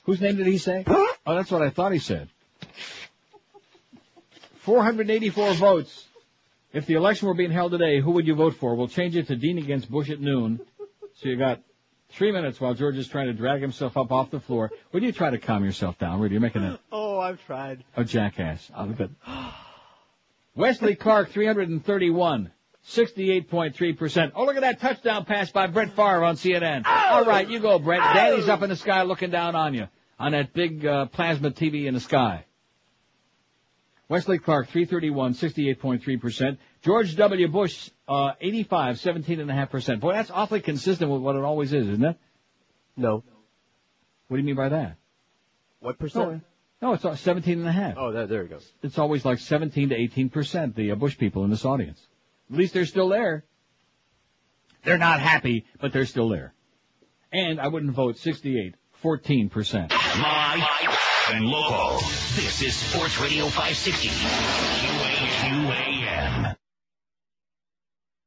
[0.04, 0.84] Whose name did he say?
[0.88, 2.30] Oh, that's what I thought he said.
[4.60, 6.06] 484 votes.
[6.72, 8.76] If the election were being held today, who would you vote for?
[8.76, 10.60] We'll change it to Dean against Bush at noon.
[11.16, 11.62] So you got
[12.10, 14.72] three minutes while George is trying to drag himself up off the floor.
[14.94, 16.34] Would you try to calm yourself down, Rudy?
[16.34, 17.84] You're making a, Oh, I've tried.
[17.96, 18.70] a jackass.
[18.76, 19.16] Oh, good.
[20.56, 22.52] Wesley Clark, 331.
[22.90, 24.32] 68.3%.
[24.36, 26.86] Oh, look at that touchdown pass by Brett Favre on CNN.
[26.86, 28.00] All right, you go, Brett.
[28.00, 29.88] Daddy's up in the sky looking down on you
[30.20, 32.46] on that big uh, plasma TV in the sky.
[34.10, 36.58] Wesley Clark, 331, 68.3%.
[36.82, 37.48] George W.
[37.48, 40.00] Bush, uh, 85, 17.5%.
[40.00, 42.18] Boy, that's awfully consistent with what it always is, isn't it?
[42.98, 43.24] No.
[44.28, 44.96] What do you mean by that?
[45.80, 46.44] What percent?
[46.82, 47.96] No, it's uh, 17 and a half.
[47.98, 48.68] Oh, there, there it goes.
[48.82, 52.02] It's always like 17 to 18 percent, the uh, Bush people in this audience.
[52.52, 53.46] At least they're still there.
[54.84, 56.54] They're not happy, but they're still there.
[57.32, 59.92] And I wouldn't vote 68, 14 percent.
[59.92, 60.64] Live
[61.32, 62.00] and local.
[62.36, 64.10] This is Sports Radio 560.
[65.40, 66.56] QAM.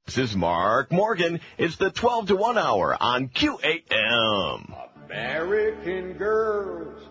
[0.07, 1.40] This is Mark Morgan.
[1.59, 4.77] It's the 12 to 1 hour on QAM.
[5.07, 7.03] American girls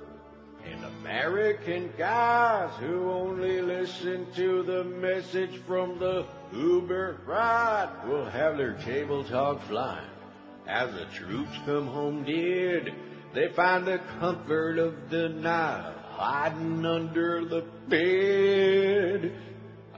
[1.11, 8.75] American guys who only listen to the message from the Uber ride will have their
[8.75, 10.07] table talk flying.
[10.65, 12.95] As the troops come home dead,
[13.33, 19.33] they find the comfort of the night hiding under the bed.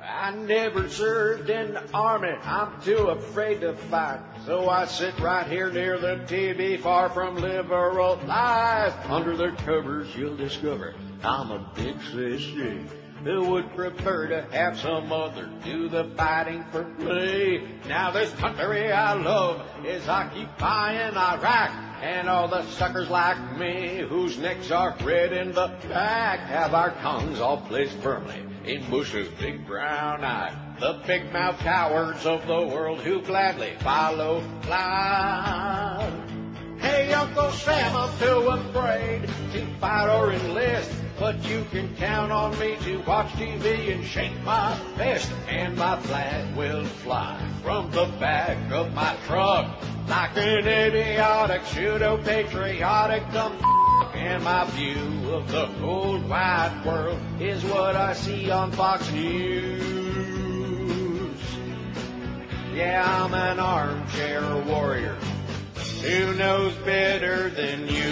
[0.04, 2.34] I never served in the army.
[2.42, 4.20] I'm too afraid to fight.
[4.48, 8.94] So I sit right here near the TV, far from liberal lies.
[9.06, 12.86] Under the covers, you'll discover I'm a big sissy
[13.24, 17.66] who would prefer to have some other do the fighting for me.
[17.88, 21.72] Now this country I love is occupying Iraq.
[22.02, 26.92] And all the suckers like me, whose necks are red in the back, have our
[26.96, 30.76] tongues all placed firmly in Bush's big brown eye.
[30.82, 36.78] The big mouth cowards of the world who gladly follow line.
[36.80, 39.22] Hey, Uncle Sam, I'm too afraid
[39.54, 41.03] to fight or enlist.
[41.24, 45.32] But you can count on me to watch TV and shake my fist.
[45.48, 53.32] And my flag will fly from the back of my truck like an idiotic, pseudo-patriotic
[53.32, 53.54] dumb
[54.14, 59.82] and my view of the old wide world is what I see on Fox News.
[62.74, 65.18] Yeah, I'm an armchair warrior
[66.02, 68.03] who knows better than you.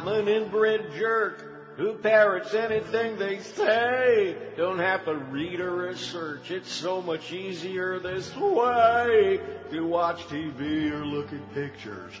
[0.00, 4.34] I'm an inbred jerk who parrots anything they say.
[4.56, 6.50] Don't have to read or research.
[6.50, 9.40] It's so much easier this way
[9.70, 12.14] to watch TV or look at pictures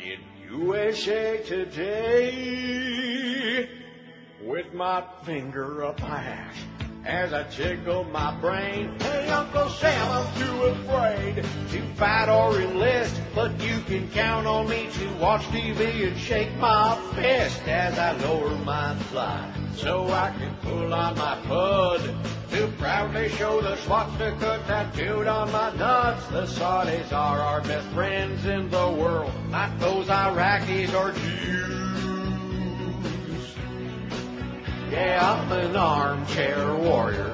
[0.00, 2.88] in USA Today
[4.40, 6.54] with my finger up my ass
[7.08, 8.94] as I tickle my brain.
[9.00, 14.68] Hey, Uncle Sam, I'm too afraid to fight or enlist, but you can count on
[14.68, 20.34] me to watch TV and shake my fist as I lower my fly so I
[20.38, 22.14] can pull on my pud
[22.50, 26.26] to proudly show the swastika tattooed on my nuts.
[26.26, 32.17] The Saudis are our best friends in the world, not those Iraqis or Jews.
[34.98, 37.32] Yeah, I'm an armchair warrior.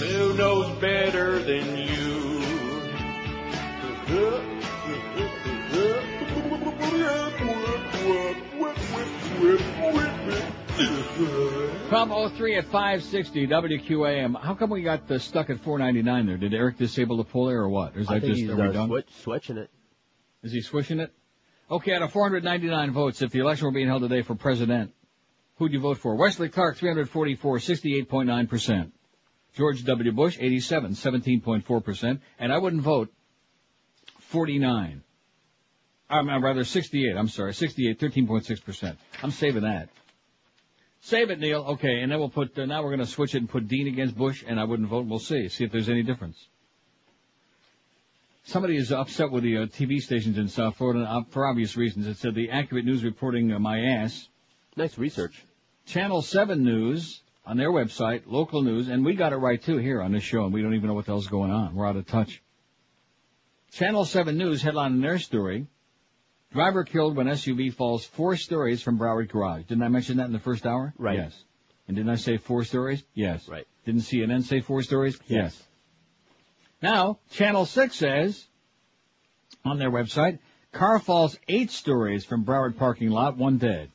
[0.00, 2.42] Who knows better than you?
[11.88, 14.42] Pub 03 at 560 WQAM.
[14.42, 16.36] How come we got uh, stuck at 499 there?
[16.36, 17.94] Did Erik disable the pull there or what?
[17.96, 18.88] Or is I that think just he's are we uh, done?
[18.88, 19.70] switch, switching it.
[20.42, 21.12] Is he swishing it?
[21.70, 24.92] Okay, out of 499 votes, if the election were being held today for president,
[25.62, 26.16] who'd you vote for?
[26.16, 28.90] Wesley Clark, 344, 68.9%.
[29.54, 30.12] George W.
[30.12, 32.20] Bush, 87, 17.4%.
[32.40, 33.12] And I wouldn't vote
[34.18, 35.02] 49.
[36.10, 38.96] I'm, I'm rather 68, I'm sorry, 68, 13.6%.
[39.22, 39.88] I'm saving that.
[41.02, 41.62] Save it, Neil.
[41.62, 44.16] Okay, and then we'll put, uh, now we're gonna switch it and put Dean against
[44.16, 46.48] Bush, and I wouldn't vote, we'll see, see if there's any difference.
[48.44, 52.08] Somebody is upset with the uh, TV stations in South Florida uh, for obvious reasons.
[52.08, 54.28] It said the accurate news reporting uh, my ass.
[54.76, 55.44] Nice research.
[55.86, 60.00] Channel 7 News on their website, local news, and we got it right too here
[60.00, 61.74] on this show, and we don't even know what the hell's going on.
[61.74, 62.42] We're out of touch.
[63.72, 65.66] Channel 7 News headline in their story,
[66.52, 69.64] driver killed when SUV falls four stories from Broward Garage.
[69.64, 70.94] Didn't I mention that in the first hour?
[70.98, 71.18] Right.
[71.18, 71.44] Yes.
[71.88, 73.02] And didn't I say four stories?
[73.14, 73.48] Yes.
[73.48, 73.66] Right.
[73.84, 75.18] Didn't CNN say four stories?
[75.26, 75.60] Yes.
[76.80, 78.46] Now, Channel 6 says
[79.64, 80.38] on their website,
[80.72, 83.90] car falls eight stories from Broward parking lot, one dead.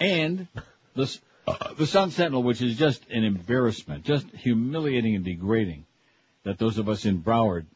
[0.00, 0.48] And
[0.96, 5.84] the, uh, the Sun Sentinel, which is just an embarrassment, just humiliating and degrading
[6.44, 7.66] that those of us in Broward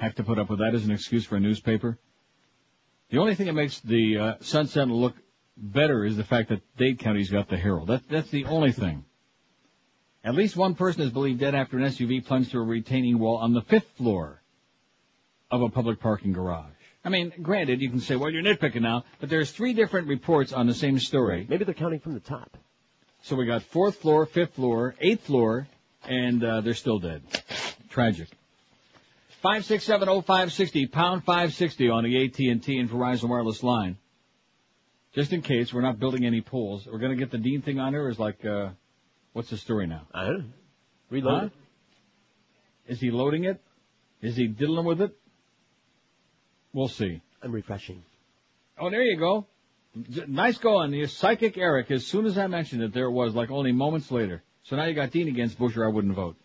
[0.00, 1.98] have to put up with that as an excuse for a newspaper.
[3.10, 5.14] The only thing that makes the uh, Sun Sentinel look
[5.56, 7.88] better is the fact that Dade County's got the Herald.
[7.88, 9.04] That, that's the only thing.
[10.22, 13.38] At least one person is believed dead after an SUV plunged through a retaining wall
[13.38, 14.42] on the fifth floor
[15.50, 16.66] of a public parking garage.
[17.08, 20.52] I mean, granted, you can say, well, you're nitpicking now, but there's three different reports
[20.52, 21.46] on the same story.
[21.48, 22.54] Maybe they're counting from the top.
[23.22, 25.66] So we got fourth floor, fifth floor, eighth floor,
[26.04, 27.22] and uh, they're still dead.
[27.88, 28.28] Tragic.
[29.40, 32.90] Five six seven oh five sixty pound five sixty on the AT and T and
[32.90, 33.96] Verizon wireless line.
[35.14, 37.94] Just in case we're not building any poles, we're gonna get the Dean thing on
[37.94, 38.10] there.
[38.10, 38.68] Is like, uh,
[39.32, 40.02] what's the story now?
[40.12, 40.44] I don't know.
[41.08, 41.48] Reload Huh?
[42.86, 43.62] Is he loading it?
[44.20, 45.17] Is he diddling with it?
[46.72, 47.20] We'll see.
[47.42, 48.02] I'm refreshing.
[48.78, 49.46] Oh, there you go.
[50.26, 50.90] Nice going.
[50.90, 51.90] The psychic Erik.
[51.90, 54.42] As soon as I mentioned it, there it was, like only moments later.
[54.64, 56.36] So now you got Dean against Bush, or I wouldn't vote.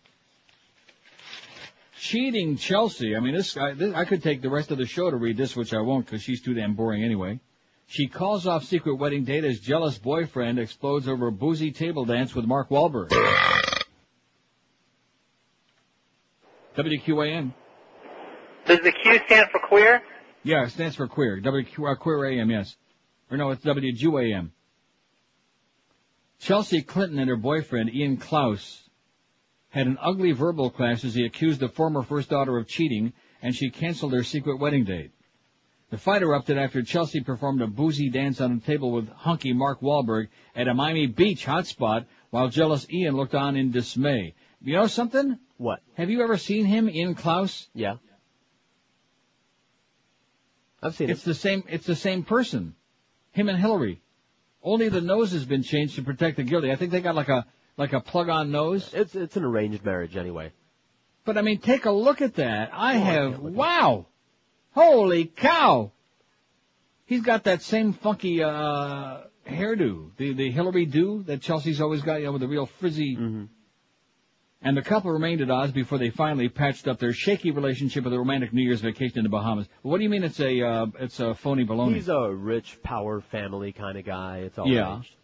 [1.98, 3.14] Cheating Chelsea.
[3.14, 3.74] I mean, this guy.
[3.74, 6.06] This, I could take the rest of the show to read this, which I won't,
[6.06, 7.40] because she's too damn boring anyway.
[7.86, 12.34] She calls off secret wedding date as jealous boyfriend explodes over a boozy table dance
[12.34, 13.10] with Mark Wahlberg.
[16.76, 17.52] WQAN.
[18.66, 20.02] Does the Q stand for queer?
[20.44, 21.40] Yeah, it stands for queer.
[21.40, 22.76] WQ, uh, queer AM, yes.
[23.30, 24.50] Or no, it's WQAM.
[26.38, 28.82] Chelsea Clinton and her boyfriend, Ian Klaus,
[29.70, 33.56] had an ugly verbal clash as he accused the former first daughter of cheating, and
[33.56, 35.12] she canceled their secret wedding date.
[35.90, 39.80] The fight erupted after Chelsea performed a boozy dance on a table with hunky Mark
[39.80, 44.34] Wahlberg at a Miami Beach hotspot, while jealous Ian looked on in dismay.
[44.60, 45.38] You know something?
[45.56, 45.80] What?
[45.94, 47.68] Have you ever seen him, Ian Klaus?
[47.74, 47.96] Yeah.
[50.84, 51.64] I've seen It's the same.
[51.68, 52.74] It's the same person.
[53.32, 54.00] Him and Hillary.
[54.62, 56.70] Only the nose has been changed to protect the guilty.
[56.70, 57.46] I think they got like a
[57.76, 58.92] like a plug-on nose.
[58.94, 60.52] It's it's an arranged marriage anyway.
[61.24, 62.70] But I mean, take a look at that.
[62.72, 64.06] I Oh, have look wow,
[64.72, 65.92] holy cow!
[67.06, 72.16] He's got that same funky uh hairdo, the the Hillary do that Chelsea's always got,
[72.16, 73.16] you know, with the real frizzy.
[73.16, 73.44] Mm-hmm.
[74.66, 78.14] And the couple remained at odds before they finally patched up their shaky relationship with
[78.14, 79.68] a romantic New Year's vacation in the Bahamas.
[79.82, 81.96] What do you mean it's a uh, it's a phony baloney?
[81.96, 84.38] He's a rich power family kind of guy.
[84.38, 84.92] It's all Yeah.
[84.94, 85.14] arranged.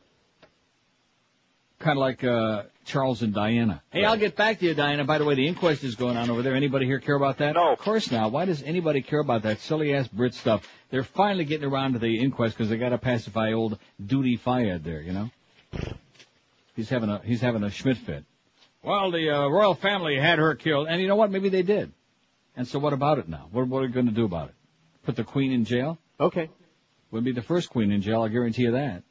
[1.78, 3.82] Kind of like uh, Charles and Diana.
[3.90, 5.04] Hey, I'll get back to you, Diana.
[5.06, 6.54] By the way, the inquest is going on over there.
[6.54, 7.54] Anybody here care about that?
[7.54, 7.72] No.
[7.72, 8.32] Of course not.
[8.32, 10.68] Why does anybody care about that silly ass Brit stuff?
[10.90, 14.84] They're finally getting around to the inquest because they got to pacify old Dodi Fayed
[14.84, 15.00] there.
[15.00, 15.30] You know,
[16.76, 18.24] he's having a he's having a Schmidt fit.
[18.82, 21.30] Well, the uh, royal family had her killed, and you know what?
[21.30, 21.92] Maybe they did.
[22.56, 23.48] And so, what about it now?
[23.52, 24.54] What, what are we going to do about it?
[25.04, 25.98] Put the queen in jail?
[26.18, 26.50] Okay.
[27.10, 28.22] Would be the first queen in jail.
[28.22, 29.02] I'll guarantee you that.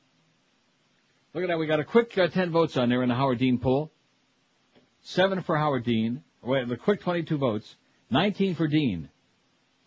[1.34, 1.60] Look at that.
[1.60, 3.92] We got a quick uh, 10 votes on there in the Howard Dean poll.
[5.02, 6.24] Seven for Howard Dean.
[6.42, 7.76] Wait, the quick 22 votes.
[8.10, 9.10] 19 for Dean.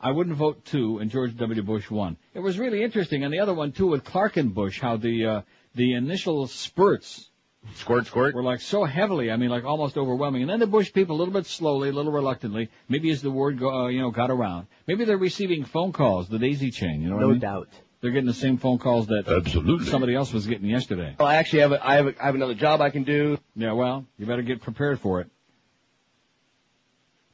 [0.01, 1.63] I wouldn't vote two, and George W.
[1.63, 2.17] Bush won.
[2.35, 5.27] It was really interesting, and the other one too with Clark and Bush, how the
[5.27, 5.43] uh,
[5.77, 7.31] the initial spurts
[7.77, 8.35] Squirt, squirt.
[8.35, 10.43] We're like so heavily, I mean, like almost overwhelming.
[10.43, 13.31] And then the Bush people, a little bit slowly, a little reluctantly, maybe as the
[13.31, 17.01] word go, uh, you know got around, maybe they're receiving phone calls, the daisy chain.
[17.03, 17.41] You know what I No mean?
[17.41, 17.69] doubt.
[18.01, 19.87] They're getting the same phone calls that Absolutely.
[19.87, 21.15] somebody else was getting yesterday.
[21.19, 23.39] Well, I actually have a, I have a, I have another job I can do.
[23.55, 25.29] Yeah, well, you better get prepared for it.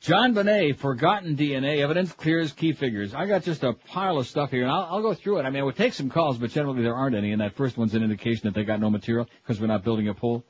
[0.03, 3.15] JonBenét, forgotten DNA evidence clears key figures.
[3.15, 5.43] I got just a pile of stuff here, and I'll, I'll go through it.
[5.43, 7.95] I mean, would take some calls, but generally there aren't any, and that first one's
[7.95, 10.45] an indication that they got no material because we're not building a pool.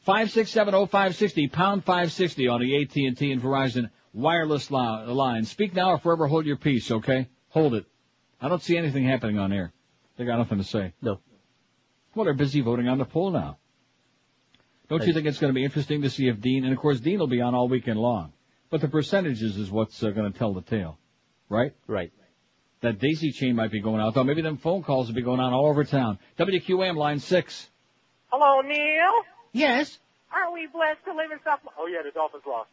[0.00, 3.42] Five six seven oh five sixty pound five sixty on the AT and T and
[3.42, 5.44] Verizon wireless li- line.
[5.44, 6.90] Speak now or forever hold your peace.
[6.90, 7.84] Okay, hold it.
[8.40, 9.72] I don't see anything happening on air.
[10.16, 10.94] They got nothing to say.
[11.02, 11.20] No.
[12.14, 13.58] Well, they're busy voting on the poll now.
[14.88, 16.98] Don't you think it's going to be interesting to see if Dean, and of course
[16.98, 18.32] Dean will be on all weekend long,
[18.70, 20.98] but the percentages is what's uh, going to tell the tale,
[21.48, 21.72] right?
[21.86, 22.12] Right.
[22.80, 25.40] That daisy chain might be going out, though maybe them phone calls will be going
[25.40, 26.18] on all over town.
[26.38, 27.68] WQAM line six.
[28.28, 29.24] Hello, Neil.
[29.52, 29.98] Yes.
[30.32, 31.60] Aren't we blessed to live in South?
[31.78, 32.68] Oh yeah, the Dolphins lost.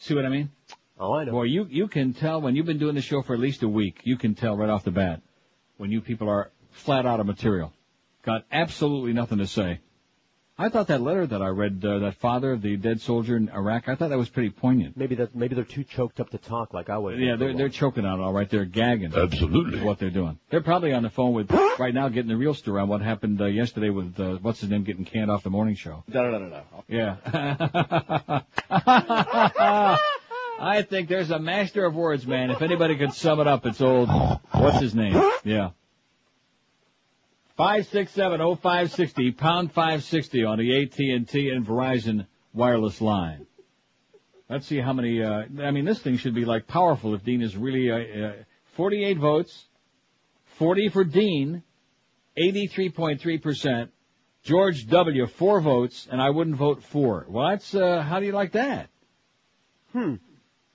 [0.00, 0.50] See what I mean?
[0.98, 1.32] Oh, I know.
[1.32, 3.68] Boy, you you can tell when you've been doing the show for at least a
[3.68, 4.00] week.
[4.04, 5.22] You can tell right off the bat
[5.76, 7.72] when you people are flat out of material,
[8.22, 9.80] got absolutely nothing to say.
[10.60, 13.48] I thought that letter that I read, uh, that father of the dead soldier in
[13.48, 14.96] Iraq, I thought that was pretty poignant.
[14.96, 17.20] Maybe that maybe they're too choked up to talk like I would.
[17.20, 18.50] Yeah, they're they're choking on it all right.
[18.50, 19.14] They're gagging.
[19.14, 19.78] Absolutely.
[19.78, 20.36] Is what they're doing.
[20.50, 21.48] They're probably on the phone with
[21.78, 24.68] right now, getting the real story on what happened uh, yesterday with uh, what's his
[24.68, 26.02] name getting canned off the morning show.
[26.08, 26.84] No, no, no, no.
[26.88, 27.16] Yeah.
[30.60, 32.50] I think there's a master of words, man.
[32.50, 34.08] If anybody could sum it up, it's old.
[34.50, 35.14] What's his name?
[35.44, 35.70] Yeah.
[37.58, 41.66] Five six seven oh five sixty pound five sixty on the AT and T and
[41.66, 42.24] Verizon
[42.54, 43.48] wireless line.
[44.48, 45.20] Let's see how many.
[45.24, 48.32] Uh, I mean, this thing should be like powerful if Dean is really uh, uh,
[48.76, 49.66] 48 votes,
[50.58, 51.64] 40 for Dean,
[52.38, 53.90] 83.3 percent.
[54.44, 55.26] George W.
[55.26, 57.26] four votes, and I wouldn't vote for.
[57.28, 58.88] Well, that's uh, how do you like that?
[59.92, 60.14] Hmm.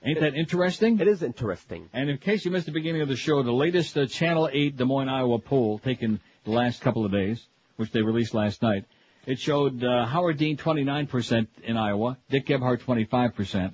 [0.04, 1.00] Ain't that interesting?
[1.00, 1.90] It is interesting.
[1.94, 4.76] And in case you missed the beginning of the show, the latest uh, Channel 8
[4.76, 7.46] Des Moines, Iowa poll taken the last couple of days,
[7.78, 8.86] which they released last night,
[9.26, 13.74] it showed uh, Howard Dean 29% in Iowa, Dick Gephardt 25%.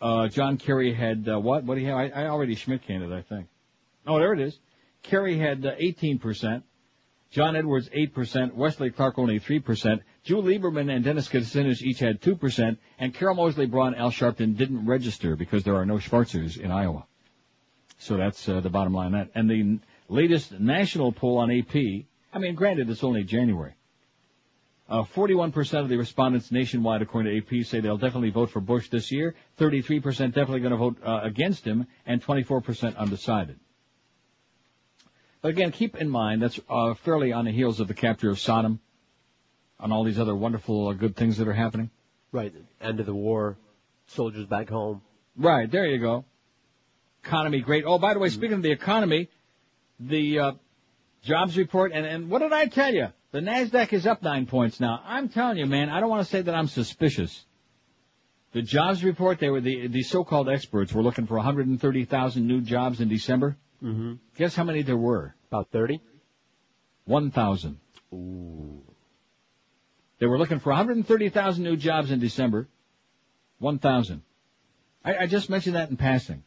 [0.00, 1.64] Uh, John Kerry had, uh, what?
[1.64, 1.98] What do you have?
[1.98, 3.48] I, I already Schmidt candid, I think.
[4.06, 4.58] Oh, there it is.
[5.02, 6.62] Kerry had uh, 18%.
[7.30, 12.78] John Edwards 8%, Wesley Clark only 3%, Drew Lieberman and Dennis Kucinich each had 2%,
[12.98, 17.04] and Carol Moseley Braun Al Sharpton didn't register because there are no Schwarzers in Iowa.
[17.98, 19.30] So that's uh, the bottom line that.
[19.34, 19.78] And the
[20.08, 21.76] latest national poll on AP,
[22.32, 23.74] I mean, granted, it's only January.
[24.88, 28.88] Uh, 41% of the respondents nationwide, according to AP, say they'll definitely vote for Bush
[28.88, 29.34] this year.
[29.58, 33.60] 33% definitely going to vote uh, against him, and 24% undecided.
[35.42, 38.40] But again, keep in mind that's uh, fairly on the heels of the capture of
[38.40, 38.80] Sodom,
[39.78, 41.90] and all these other wonderful, uh, good things that are happening.
[42.32, 42.54] Right.
[42.80, 43.58] End of the war.
[44.06, 45.02] Soldiers back home.
[45.36, 46.24] Right, there you go.
[47.22, 47.84] Economy great.
[47.86, 49.28] Oh, by the way, speaking of the economy,
[50.00, 50.52] the uh,
[51.22, 53.08] jobs report, and, and what did I tell you?
[53.30, 55.02] The NASDAQ is up nine points now.
[55.04, 57.44] I'm telling you, man, I don't want to say that I'm suspicious.
[58.52, 63.00] The jobs report, they were the, the so-called experts were looking for 130,000 new jobs
[63.00, 63.58] in December.
[63.82, 64.14] Mm-hmm.
[64.36, 65.34] Guess how many there were?
[65.48, 66.00] About 30?
[67.04, 67.78] 1,000.
[68.14, 68.82] Ooh.
[70.18, 72.68] They were looking for 130,000 new jobs in December.
[73.58, 74.22] 1,000.
[75.04, 76.42] I, I just mentioned that in passing.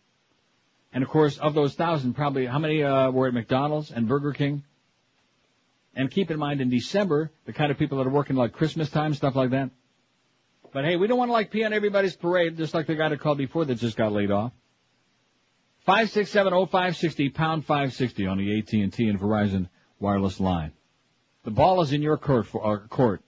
[0.93, 4.33] And of course, of those thousand, probably how many uh, were at McDonald's and Burger
[4.33, 4.63] King?
[5.95, 8.89] And keep in mind, in December, the kind of people that are working like Christmas
[8.89, 9.71] time, stuff like that.
[10.73, 13.09] But hey, we don't want to like pee on everybody's parade, just like the guy
[13.09, 14.53] that called before that just got laid off.
[15.85, 19.19] Five six seven oh five sixty pound five sixty on the AT and T and
[19.19, 19.67] Verizon
[19.99, 20.71] wireless line.
[21.43, 23.21] The ball is in your court for uh, court.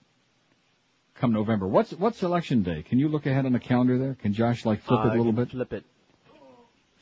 [1.15, 1.67] Come November.
[1.67, 2.83] What's what's election day?
[2.83, 4.15] Can you look ahead on the calendar there?
[4.15, 5.49] Can Josh like flip Uh, it a little I bit?
[5.51, 5.83] Flip it.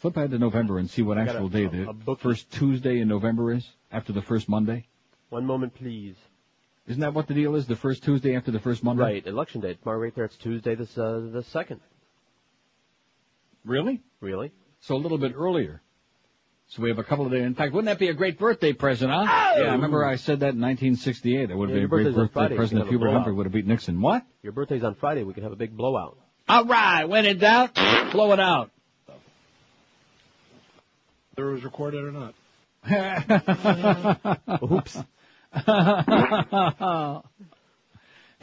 [0.01, 2.51] Flip ahead to November and see what I actual a- day a- the a first
[2.51, 4.87] Tuesday in November is after the first Monday.
[5.29, 6.15] One moment, please.
[6.87, 7.67] Isn't that what the deal is?
[7.67, 9.03] The first Tuesday after the first Monday.
[9.03, 9.27] Right.
[9.27, 9.75] Election day.
[9.75, 10.25] Tomorrow, right there.
[10.25, 10.73] It's Tuesday.
[10.73, 11.81] This uh, the second.
[13.63, 14.01] Really?
[14.21, 14.51] Really?
[14.79, 15.83] So a little bit earlier.
[16.69, 17.43] So we have a couple of days.
[17.43, 19.21] In fact, wouldn't that be a great birthday present, huh?
[19.23, 21.49] Yeah, I remember I said that in 1968.
[21.49, 23.11] That would Yeah, be a great birthday present if have Hubert.
[23.11, 24.01] Humphrey would have beat Nixon.
[24.01, 24.25] What?
[24.41, 25.21] Your birthday's on Friday.
[25.23, 26.17] We could have a big blowout.
[26.49, 27.05] All right.
[27.05, 27.75] When in doubt,
[28.11, 28.71] blow it out.
[31.35, 32.33] Whether it was recorded or not.
[34.71, 34.97] Oops.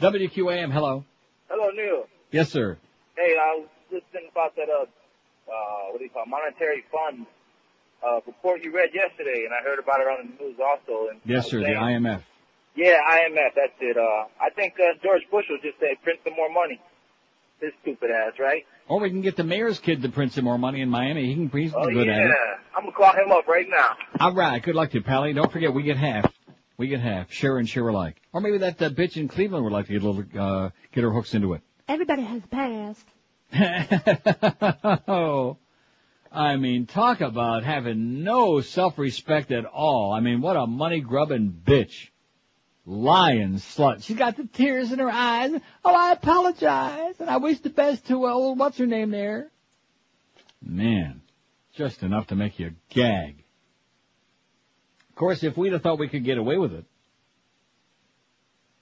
[0.01, 1.03] WQAM, hello.
[1.49, 2.05] Hello, Neil.
[2.31, 2.77] Yes, sir.
[3.17, 7.25] Hey, I was listening about that uh, uh, what do you call it, monetary fund
[8.05, 11.09] uh, report you read yesterday, and I heard about it on the news also.
[11.09, 11.57] And Yes, sir.
[11.59, 12.23] was The IMF.
[12.75, 13.53] Yeah, IMF.
[13.55, 13.97] That's it.
[13.97, 16.79] Uh, I think uh, George Bush will just say print some more money.
[17.59, 18.63] His stupid ass, right?
[18.89, 21.27] Or we can get the mayor's kid to print some more money in Miami.
[21.27, 22.35] He can, he's Oh good yeah, at it.
[22.75, 23.95] I'm gonna call him up right now.
[24.19, 24.61] All right.
[24.61, 25.31] Good luck to you, Pally.
[25.33, 26.33] Don't forget, we get half.
[26.77, 27.31] We get half.
[27.31, 28.19] Share and share alike.
[28.33, 31.03] Or maybe that uh, bitch in Cleveland would like to get a little, uh, get
[31.03, 31.61] her hooks into it.
[31.87, 33.05] Everybody has passed.
[35.07, 35.57] oh,
[36.31, 40.13] I mean, talk about having no self-respect at all.
[40.13, 42.09] I mean, what a money-grubbing bitch.
[42.89, 44.03] Lying slut.
[44.03, 45.51] She got the tears in her eyes.
[45.85, 49.51] Oh, I apologize, and I wish the best to uh, old what's her name there.
[50.59, 51.21] Man,
[51.75, 53.43] just enough to make you gag.
[55.07, 56.85] Of course, if we'd have thought we could get away with it,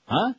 [0.06, 0.36] huh?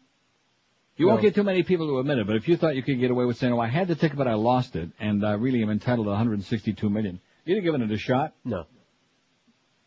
[0.97, 2.99] You won't get too many people to admit it, but if you thought you could
[2.99, 5.33] get away with saying, "Oh, I had the ticket, but I lost it, and I
[5.35, 8.65] really am entitled to 162 million," you'd have given it a shot, No.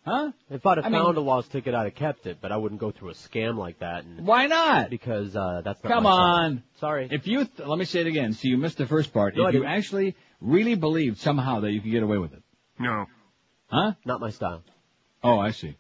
[0.06, 0.32] Huh?
[0.50, 2.58] If I'd have I mean- found a lost ticket, I'd have kept it, but I
[2.58, 4.04] wouldn't go through a scam like that.
[4.04, 4.90] And Why not?
[4.90, 6.20] Because uh, that's not Come my style.
[6.46, 6.64] on.
[6.80, 7.08] Sorry.
[7.12, 8.34] If you, th- let me say it again.
[8.34, 9.36] So you missed the first part.
[9.36, 9.74] No, I if you didn't.
[9.74, 12.42] actually really believed somehow that you could get away with it,
[12.80, 13.06] No.
[13.68, 13.94] huh?
[14.06, 14.64] Not my style.
[15.24, 15.76] Oh, I see.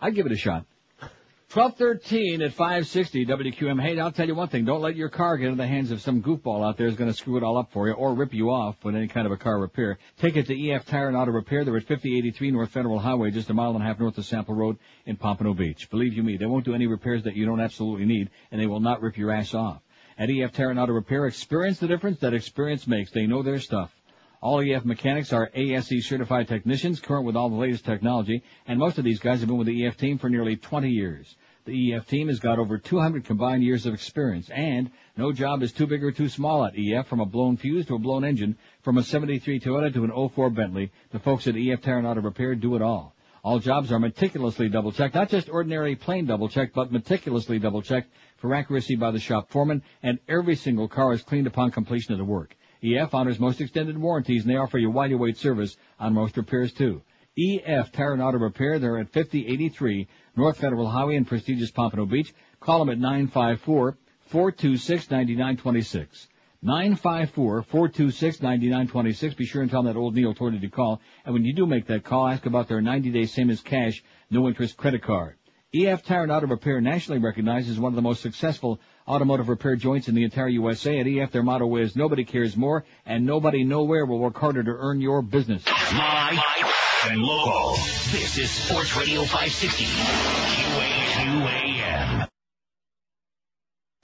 [0.00, 0.64] I'd give it a shot.
[1.52, 3.80] 1213 at 560 WQAM.
[3.80, 4.64] Hey, I'll tell you one thing.
[4.64, 7.10] Don't let your car get into the hands of some goofball out there who's going
[7.10, 9.32] to screw it all up for you or rip you off with any kind of
[9.32, 9.96] a car repair.
[10.18, 11.64] Take it to EF Tire and Auto Repair.
[11.64, 14.56] They're at 5083 North Federal Highway, just a mile and a half north of Sample
[14.56, 15.88] Road in Pompano Beach.
[15.88, 18.66] Believe you me, they won't do any repairs that you don't absolutely need, and they
[18.66, 19.80] will not rip your ass off.
[20.18, 23.12] At EF Tire and Auto Repair, experience the difference that experience makes.
[23.12, 23.95] They know their stuff.
[24.46, 28.96] All EF mechanics are ASE certified technicians, current with all the latest technology, and most
[28.96, 31.34] of these guys have been with the EF team for nearly 20 years.
[31.64, 35.72] The EF team has got over 200 combined years of experience, and no job is
[35.72, 38.56] too big or too small at EF, from a blown fuse to a blown engine,
[38.82, 40.92] from a 73 Toyota to an 04 Bentley.
[41.10, 43.16] The folks at EF Tire and Auto Repair do it all.
[43.42, 47.82] All jobs are meticulously double checked, not just ordinary plain double checked, but meticulously double
[47.82, 52.12] checked for accuracy by the shop foreman, and every single car is cleaned upon completion
[52.12, 52.56] of the work.
[52.82, 56.36] EF honors most extended warranties, and they offer you while you wait service on most
[56.36, 57.02] repairs too.
[57.38, 62.32] EF Tire and Auto Repair, they're at 5083 North Federal Highway in prestigious Pompano Beach.
[62.60, 62.98] Call them at
[64.30, 66.28] 954-426-9926.
[66.64, 69.36] 954-426-9926.
[69.36, 71.02] Be sure and tell them that old Neil told you to call.
[71.24, 74.48] And when you do make that call, ask about their 90-day same as cash, no
[74.48, 75.36] interest credit card.
[75.74, 79.76] EF Tire and Auto Repair, nationally recognized as one of the most successful automotive repair
[79.76, 80.98] joints in the entire USA.
[81.00, 84.70] At EF, their motto is nobody cares more and nobody nowhere will work harder to
[84.70, 85.64] earn your business.
[85.66, 86.38] Live
[87.08, 87.76] and local.
[88.10, 89.84] This is Sports Radio 560.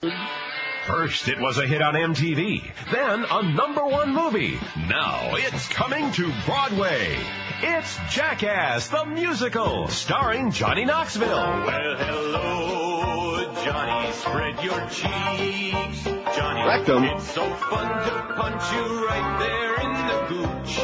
[0.01, 0.42] QAQAM.
[0.85, 2.61] First, it was a hit on MTV,
[2.91, 4.59] then a number one movie.
[4.89, 7.17] Now it's coming to Broadway.
[7.61, 11.29] It's Jackass the Musical, starring Johnny Knoxville.
[11.29, 14.11] Well, hello, Johnny.
[14.11, 16.03] Spread your cheeks.
[16.35, 17.03] Johnny, Rectum.
[17.05, 20.79] it's so fun to punch you right there in the gooch.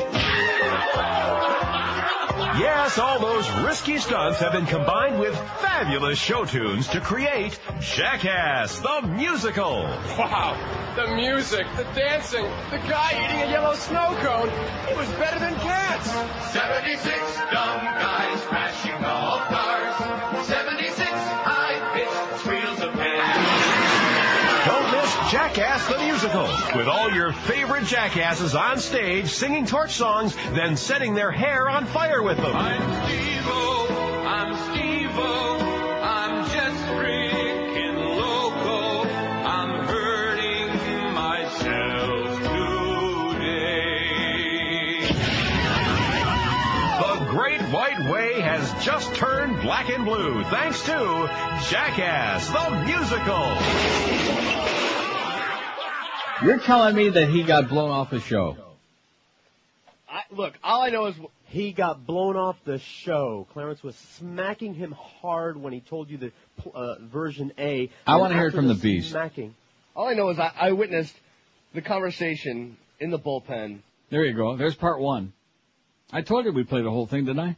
[2.58, 8.80] Yes, all those risky stunts have been combined with fabulous show tunes to create Jackass
[8.80, 9.84] the Musical.
[10.18, 10.58] Wow,
[10.96, 14.50] the music, the dancing, the guy eating a yellow snow cone.
[14.90, 16.10] It was better than cats.
[16.52, 19.69] 76 dumb guys crashing golf cars.
[26.31, 31.68] Musical, with all your favorite jackasses on stage singing torch songs, then setting their hair
[31.68, 32.56] on fire with them.
[32.56, 33.88] I'm Steve-O,
[34.27, 35.57] I'm Steve-O,
[36.03, 39.10] I'm just freaking loco.
[39.10, 42.38] I'm hurting myself
[43.34, 43.80] today.
[46.99, 51.27] The Great White Way has just turned black and blue thanks to
[51.69, 53.57] Jackass the Musical.
[56.44, 58.57] You're telling me that he got blown off the show.
[60.10, 61.16] I, look, all I know is
[61.48, 63.48] He got blown off the show.
[63.53, 66.32] Clarence was smacking him hard when he told you the
[66.74, 67.90] uh, version A.
[68.06, 69.11] I wanna hear it from the Beast.
[69.11, 69.56] Smacking.
[69.95, 71.16] all I know is I, I witnessed
[71.74, 73.80] the conversation in the bullpen.
[74.10, 74.56] There you go.
[74.56, 75.34] There's part one.
[76.11, 77.56] I told you we'd play the whole thing, didn't I?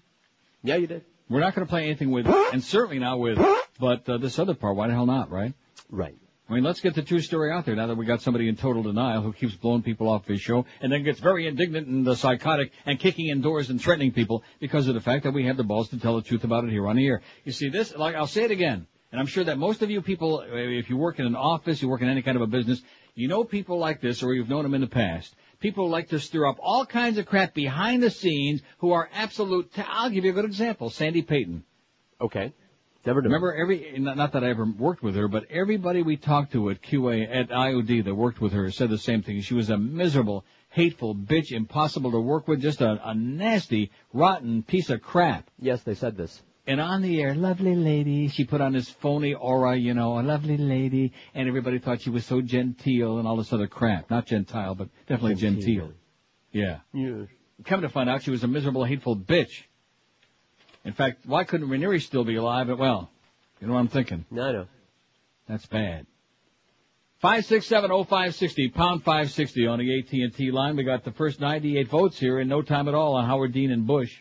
[0.64, 1.04] Yeah, you did.
[1.30, 3.40] We're not going to play anything with, and certainly not with,
[3.80, 5.54] but uh, this other part, why the hell not, right?
[5.90, 6.18] Right.
[6.52, 8.58] I mean, let's get the true story out there now that we got somebody in
[8.58, 12.06] total denial who keeps blowing people off his show and then gets very indignant and
[12.06, 15.46] uh, psychotic and kicking in doors and threatening people because of the fact that we
[15.46, 17.22] have the balls to tell the truth about it here on the air.
[17.46, 20.02] You see this, like, I'll say it again, and I'm sure that most of you
[20.02, 22.82] people, if you work in an office, you work in any kind of a business,
[23.16, 25.34] you know people like this or you've known them in the past.
[25.62, 29.72] People like to stir up all kinds of crap behind the scenes who are absolute.
[29.78, 30.90] i I'll give you a good example.
[30.90, 31.64] Sandy Payton.
[32.20, 32.52] Okay.
[33.06, 33.22] Never.
[33.22, 36.70] Remember every, not not that I ever worked with her, but everybody we talked to
[36.70, 39.42] at QA, at IOD that worked with her said the same thing.
[39.42, 44.62] She was a miserable, hateful bitch, impossible to work with, just a, a nasty, rotten
[44.62, 45.50] piece of crap.
[45.60, 46.42] Yes, they said this.
[46.68, 50.22] And on the air, lovely lady, she put on this phony aura, you know, a
[50.22, 54.12] lovely lady, and everybody thought she was so genteel and all this other crap.
[54.12, 55.88] Not gentile, but definitely genteel.
[55.88, 55.94] Genteel.
[56.52, 56.80] Yeah.
[56.94, 57.26] Yeah.
[57.66, 59.64] Come to find out, she was a miserable, hateful bitch.
[60.84, 62.68] In fact, why couldn't Ranieri still be alive?
[62.78, 63.10] Well,
[63.60, 64.26] you know what I'm thinking.
[64.32, 64.68] No, I know.
[65.48, 66.08] That's bad.
[67.20, 70.76] Five six seven oh five sixty pound five sixty on the AT and T line.
[70.76, 73.54] We got the first ninety eight votes here in no time at all on Howard
[73.54, 74.12] Dean and Bush.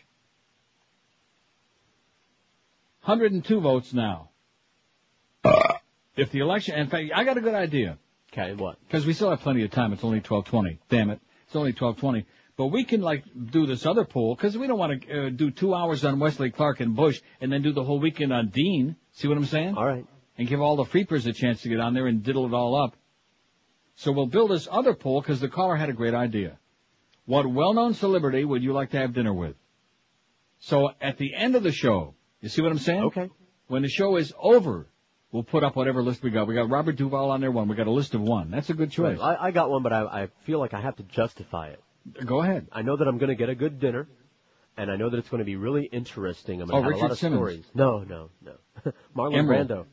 [2.99, 4.29] Hundred and two votes now.
[6.15, 7.97] If the election, in fact, I got a good idea.
[8.31, 8.77] Okay, what?
[8.85, 9.93] Because we still have plenty of time.
[9.93, 10.77] It's only twelve twenty.
[10.89, 12.27] Damn it, it's only twelve twenty.
[12.57, 15.51] But we can like do this other poll because we don't want to uh, do
[15.51, 18.95] two hours on Wesley Clark and Bush and then do the whole weekend on Dean.
[19.13, 19.75] See what I'm saying?
[19.75, 20.05] All right.
[20.37, 22.75] And give all the freepers a chance to get on there and diddle it all
[22.75, 22.95] up.
[23.95, 26.57] So we'll build this other poll because the caller had a great idea.
[27.25, 29.55] What well-known celebrity would you like to have dinner with?
[30.59, 33.03] So at the end of the show, you see what I'm saying?
[33.03, 33.29] Okay.
[33.67, 34.87] When the show is over,
[35.31, 36.47] we'll put up whatever list we got.
[36.47, 37.67] We got Robert Duvall on there one.
[37.67, 38.51] We got a list of one.
[38.51, 39.19] That's a good choice.
[39.19, 41.81] I, I got one, but I, I feel like I have to justify it.
[42.25, 42.67] Go ahead.
[42.71, 44.07] I know that I'm going to get a good dinner,
[44.77, 46.61] and I know that it's going to be really interesting.
[46.61, 47.39] I'm Oh, going to have Richard a lot of Simmons.
[47.39, 47.65] stories.
[47.73, 48.91] No, no, no.
[49.15, 49.67] Marlon Emerald.
[49.69, 49.85] Brando.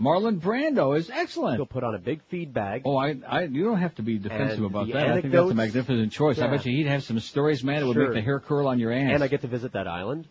[0.00, 1.56] Marlon Brando is excellent.
[1.56, 2.82] He'll put on a big feed bag.
[2.84, 5.06] Oh, I, I, you don't have to be defensive And about that.
[5.08, 6.38] I think that's a magnificent choice.
[6.40, 7.82] I bet you he'd have some stories, man.
[7.82, 8.06] It would Sure.
[8.06, 9.12] make the hair curl on your ass.
[9.14, 10.26] And I get to visit that island.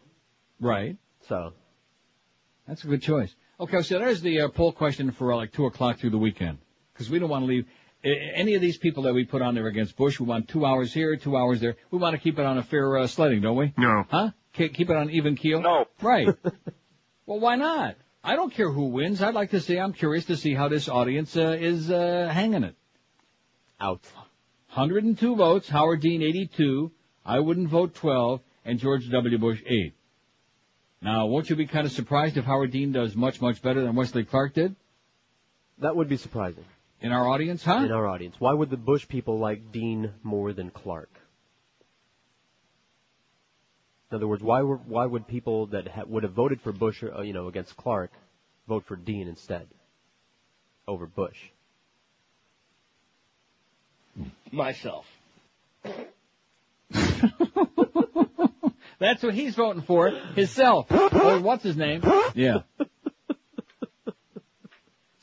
[0.60, 0.98] right.
[1.30, 1.54] So
[2.68, 3.34] That's a good choice.
[3.60, 6.58] Okay, so there's the uh, poll question for uh, like two o'clock through the weekend
[6.92, 7.66] because we don't want to leave
[8.04, 10.20] any of these people that we put on there against Bush.
[10.20, 11.76] We want two hours here, two hours there.
[11.92, 13.74] We want to keep it on a fair uh, sledding, don't we?
[13.78, 14.04] No.
[14.10, 14.32] Huh?
[14.54, 15.62] Ke- Keep it on even keel.
[15.62, 15.86] No.
[16.02, 16.28] Right.
[17.26, 17.96] well, why not?
[18.24, 19.22] I don't care who wins.
[19.22, 19.78] I'd like to see.
[19.78, 22.76] I'm curious to see how this audience uh, is uh, hanging it.
[23.80, 24.02] out.
[24.74, 25.70] 102 votes.
[25.70, 26.92] Howard Dean 82.
[27.26, 29.38] I wouldn't vote 12, and George W.
[29.38, 29.94] Bush 8.
[31.02, 33.96] Now, won't you be kind of surprised if Howard Dean does much, much better than
[33.96, 34.76] Wesley Clark did
[35.80, 36.64] That would be surprising.
[37.04, 37.84] In our audience, huh?
[37.86, 38.36] In our audience.
[38.40, 41.10] Why would the Bush people like Dean more than Clark?
[44.10, 47.04] In other words, why were, why would people that ha- would have voted for Bush,
[47.04, 48.12] uh, you know, against Clark,
[48.68, 49.68] vote for Dean instead
[50.88, 51.38] over Bush?
[54.52, 55.06] Myself.
[59.00, 60.90] That's what he's voting for, himself.
[60.92, 62.02] or what's his name?
[62.36, 62.60] Yeah.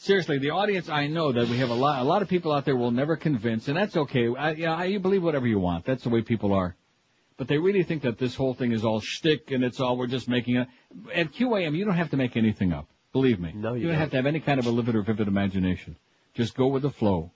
[0.01, 2.65] Seriously, the audience, I know that we have a lot, a lot of people out
[2.65, 4.35] there will never convince, and that's okay.
[4.35, 5.85] I, yeah, I, you believe whatever you want.
[5.85, 6.75] That's the way people are.
[7.37, 10.07] But they really think that this whole thing is all shtick and it's all, we're
[10.07, 10.69] just making it.
[11.15, 12.89] At QAM, you don't have to make anything up.
[13.13, 13.53] Believe me.
[13.55, 14.01] No, you don't don't.
[14.01, 15.97] have to have any kind of a livid or vivid imagination.
[16.33, 17.31] Just go with the flow.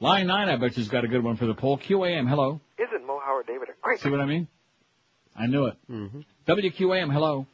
[0.00, 1.76] Line 9, I bet you's got a good one for the poll.
[1.76, 2.62] QAM, hello.
[2.78, 4.00] Isn't Mo Howard David a great?
[4.00, 4.48] See what I mean?
[5.36, 5.76] I knew it.
[5.90, 6.20] Mm-hmm.
[6.48, 7.46] WQAM, hello.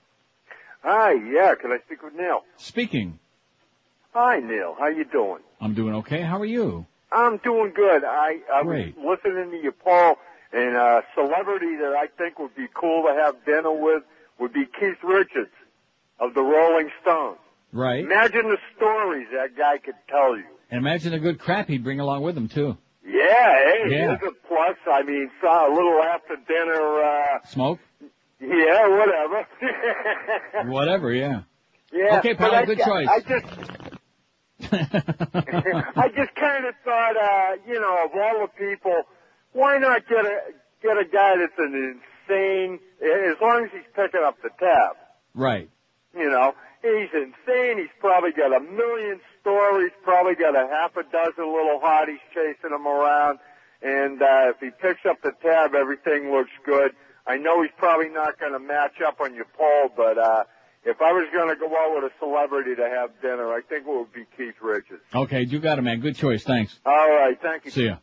[0.85, 2.43] Hi, yeah, can I speak with Neil?
[2.59, 3.19] Speaking.
[4.15, 4.77] Hi, Neil.
[4.79, 5.41] How you doing?
[5.61, 6.21] I'm doing okay.
[6.23, 6.87] How are you?
[7.11, 8.05] I'm doing good.
[8.05, 8.97] I, I Great.
[8.99, 10.17] was listening to your poll,
[10.53, 14.03] and a celebrity that I think would be cool to have dinner with
[14.39, 15.53] would be Keith Richards
[16.21, 17.39] of the Rolling Stones.
[17.73, 18.05] Right.
[18.05, 20.45] Imagine the stories that guy could tell you.
[20.71, 22.77] And imagine the good crap he'd bring along with him, too.
[23.05, 24.15] Yeah, hey, Yeah.
[24.15, 24.77] a plus.
[24.91, 27.79] I mean, saw a little after dinner, uh, Smoke?
[28.41, 29.47] yeah, whatever.
[30.71, 31.43] Whatever, yeah.
[31.93, 32.19] yeah.
[32.19, 33.09] Okay, I, good I- choice.
[33.09, 33.92] I just,
[34.73, 39.03] I just kind of thought, uh, you know, of all the people,
[39.53, 40.41] why not get a
[40.83, 44.97] get a guy that's an insane, as long as he's picking up the tab.
[45.35, 45.71] Right.
[46.17, 47.79] You know, he's insane.
[47.79, 49.93] He's probably got a million stories.
[50.03, 53.39] Probably got a half a dozen little hotties chasing him around.
[53.83, 56.93] And uh, if he picks up the tab, everything looks good.
[57.27, 60.45] I know he's probably not going to match up on your poll, but uh,
[60.85, 63.87] if I was going to go out with a celebrity to have dinner, I think
[63.87, 65.03] it would be Keith Richards.
[65.15, 66.01] Okay, you got it, man.
[66.01, 66.43] Good choice.
[66.43, 66.79] Thanks.
[66.85, 67.71] All right, thank you.
[67.71, 67.99] See ya.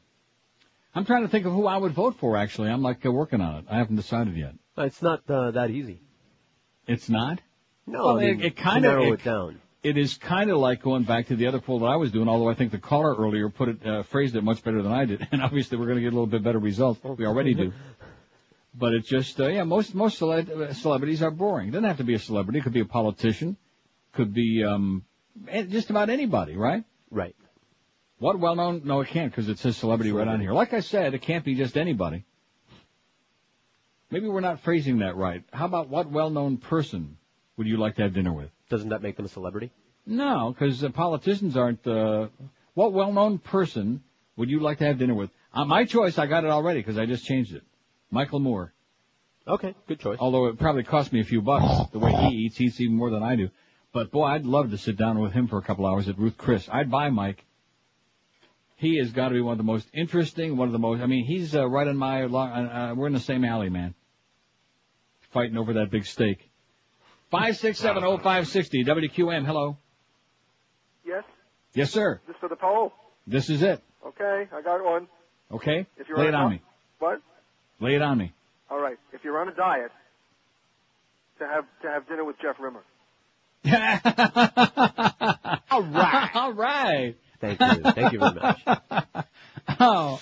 [0.95, 2.69] I'm trying to think of who I would vote for, actually.
[2.69, 3.65] I'm like uh, working on it.
[3.69, 4.53] I haven't decided yet.
[4.77, 6.01] It's not uh, that easy.
[6.87, 7.39] It's not?
[7.85, 9.61] No, Well, I mean, it, it kind of narrow it, it down.
[9.83, 12.27] It is kind of like going back to the other poll that I was doing,
[12.27, 15.05] although I think the caller earlier put it, uh, phrased it much better than I
[15.05, 15.27] did.
[15.31, 16.99] And obviously we're going to get a little bit better results.
[17.03, 17.71] We already do.
[18.73, 21.69] But it's just, uh, yeah, most, most cele- uh, celebrities are boring.
[21.69, 22.59] It doesn't have to be a celebrity.
[22.59, 23.57] It could be a politician.
[24.13, 25.03] Could be, um,
[25.69, 26.83] just about anybody, right?
[27.09, 27.35] Right.
[28.19, 28.81] What well known?
[28.83, 30.51] No, it can't because it says celebrity right on here.
[30.51, 32.25] Like I said, it can't be just anybody.
[34.11, 35.43] Maybe we're not phrasing that right.
[35.53, 37.17] How about what well known person
[37.57, 38.49] would you like to have dinner with?
[38.69, 39.71] Doesn't that make them a celebrity?
[40.05, 41.85] No, because uh, politicians aren't.
[41.87, 42.27] Uh,
[42.73, 44.03] what well known person
[44.35, 45.29] would you like to have dinner with?
[45.53, 47.63] Uh, my choice, I got it already because I just changed it.
[48.11, 48.73] Michael Moore.
[49.47, 50.17] Okay, good choice.
[50.19, 51.89] Although it probably cost me a few bucks.
[51.91, 53.49] The way he eats, he eats even more than I do.
[53.93, 56.37] But boy, I'd love to sit down with him for a couple hours at Ruth
[56.37, 56.69] Chris.
[56.71, 57.43] I'd buy Mike.
[58.75, 61.01] He has got to be one of the most interesting, one of the most.
[61.01, 62.25] I mean, he's uh, right in my.
[62.25, 63.93] lo- Uh, uh, we're in the same alley, man.
[65.31, 66.49] Fighting over that big steak.
[67.31, 69.45] Five six seven oh five sixty WQAM.
[69.45, 69.77] Hello.
[71.05, 71.23] Yes,
[71.73, 72.21] Yes, sir.
[72.27, 72.93] This for the poll.
[73.27, 73.83] This is it.
[74.05, 75.07] Okay, I got one.
[75.51, 75.85] Okay.
[75.97, 76.61] If you're Lay on it a on di- me.
[76.99, 77.21] What?
[77.79, 78.33] Lay it on me.
[78.69, 78.97] All right.
[79.13, 79.91] If you're on a diet,
[81.39, 82.83] to have to have dinner with Jeff Rimmer.
[85.71, 86.29] All right.
[86.33, 87.15] All right.
[87.41, 87.91] Thank you.
[87.91, 89.25] Thank you very much.
[89.81, 90.19] Oh,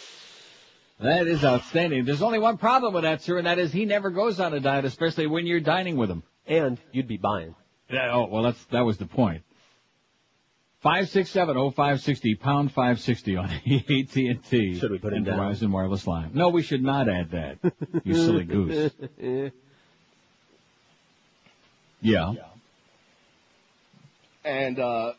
[0.99, 2.03] that is outstanding.
[2.05, 4.59] There's only one problem with that, sir, and that is he never goes on a
[4.59, 6.21] diet, especially when you're dining with him.
[6.45, 7.55] And you'd be buying.
[7.89, 9.43] Yeah, oh, well, that's that was the point.
[10.81, 14.79] Five six seven oh five sixty pound five sixty on AT and T.
[14.79, 15.39] Should we put it down?
[15.39, 16.31] Verizon wireless line?
[16.33, 17.57] No, we should not add that.
[18.03, 18.91] You silly goose.
[22.01, 22.33] Yeah.
[24.45, 25.13] and uh,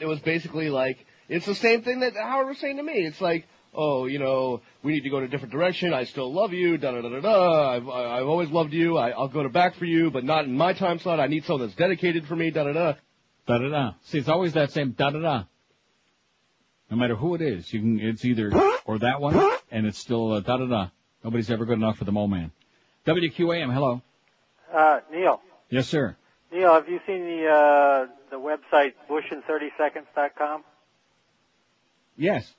[0.00, 2.94] it was basically like it's the same thing that Howard was saying to me.
[3.06, 5.92] It's like, oh, you know, we need to go in a different direction.
[5.92, 6.78] I still love you.
[6.78, 7.70] Da da da da da.
[7.70, 8.96] I've I- I've always loved you.
[8.96, 11.20] I, I'll go to back for you, but not in my time slot.
[11.20, 12.50] I need someone that's dedicated for me.
[12.50, 12.94] Da da da.
[13.46, 13.92] Da da da.
[14.04, 15.44] See, it's always that same da da da.
[16.90, 18.00] No matter who it is, you can.
[18.00, 18.52] It's either
[18.84, 19.38] or that one,
[19.70, 20.88] and it's still uh, da da da.
[21.24, 22.52] Nobody's ever good enough for the mole man.
[23.06, 23.72] WQAM.
[23.72, 24.02] Hello.
[24.72, 25.40] Uh, Neil.
[25.70, 26.16] Yes, sir.
[26.52, 30.64] Neil, have you seen the uh, the website bushin30seconds.com?
[32.16, 32.52] Yes.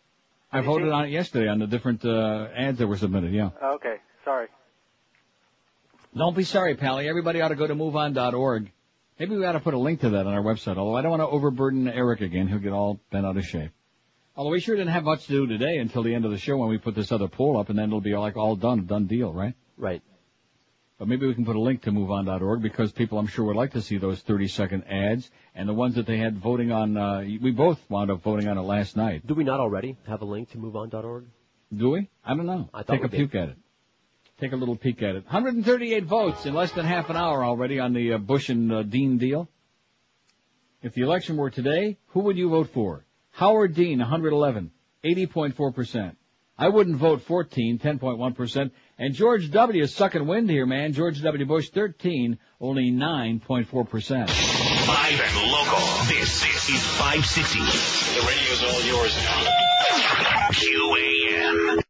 [0.51, 3.33] I Have voted on it yesterday on the different uh, ads that were submitted.
[3.33, 3.49] Yeah.
[3.75, 4.47] Okay, sorry.
[6.15, 7.07] Don't be sorry, Pally.
[7.07, 8.71] Everybody ought to go to moveon.org.
[9.23, 10.75] Maybe we ought to put a link to that on our website.
[10.75, 12.49] Although I don't want to overburden Erik again.
[12.49, 13.71] He'll get all bent out of shape.
[14.35, 16.57] Although we sure didn't have much to do today until the end of the show
[16.57, 19.05] when we put this other poll up, and then it'll be like all done, done
[19.07, 19.53] deal, right?
[19.77, 20.01] Right.
[20.99, 23.71] But maybe we can put a link to moveon.org because people I'm sure would like
[23.71, 27.21] to see those 30 second ads and the ones that they had voting on, uh,
[27.21, 29.25] we both wound up voting on it last night.
[29.25, 31.27] Do we not already have a link to moveon.org?
[31.73, 32.09] Do we?
[32.25, 32.69] I don't know.
[32.73, 33.31] I Take a did.
[33.31, 33.57] peek at it.
[34.43, 35.23] Take a little peek at it.
[35.23, 38.83] 138 votes in less than half an hour already on the uh, Bush and uh,
[38.83, 39.47] Dean deal.
[40.81, 43.05] If the election were today, who would you vote for?
[43.31, 44.71] Howard Dean, 111,
[45.01, 46.17] 80.4%.
[46.57, 48.71] I wouldn't vote 14, 10.1%.
[48.99, 49.81] And George W.
[49.81, 50.91] is sucking wind here, man.
[50.91, 51.45] George W.
[51.45, 54.29] Bush, 13, only 9.4%.
[54.29, 55.79] Five and local.
[56.09, 57.59] This is 560.
[58.19, 59.47] The radio's all yours now.
[60.51, 61.82] QAM.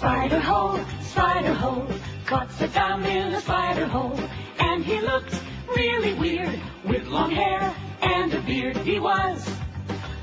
[0.00, 1.86] Spider hole, spider hole,
[2.24, 4.18] caught Saddam in a spider hole,
[4.58, 5.38] and he looked
[5.76, 8.78] really weird with long hair and a beard.
[8.78, 9.46] He was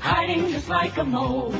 [0.00, 1.54] hiding just like a mole.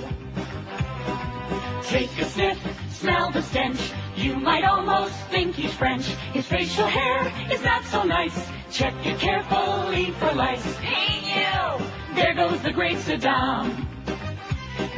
[1.85, 2.59] Take a sniff,
[2.91, 3.81] smell the stench.
[4.17, 6.07] You might almost think he's French.
[6.35, 8.37] His facial hair is not so nice.
[8.73, 10.75] Check it carefully for lice.
[10.79, 12.17] Hey you!
[12.17, 13.87] There goes the great Saddam.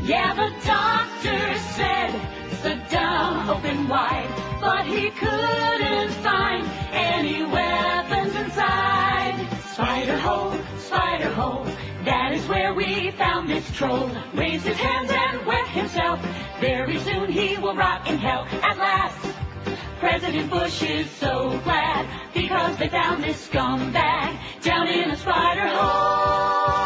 [0.04, 4.28] Yeah, the doctor said Saddam open wide,
[4.60, 9.48] but he couldn't find any weapons inside.
[9.72, 11.64] Spider hole, spider hole,
[12.04, 14.10] that is where we found this troll.
[14.34, 16.20] Raised his hands and wet himself.
[16.60, 18.46] Very soon he will rot in hell.
[18.62, 19.36] At last,
[19.98, 26.79] President Bush is so glad because they found this scumbag down in a spider hole.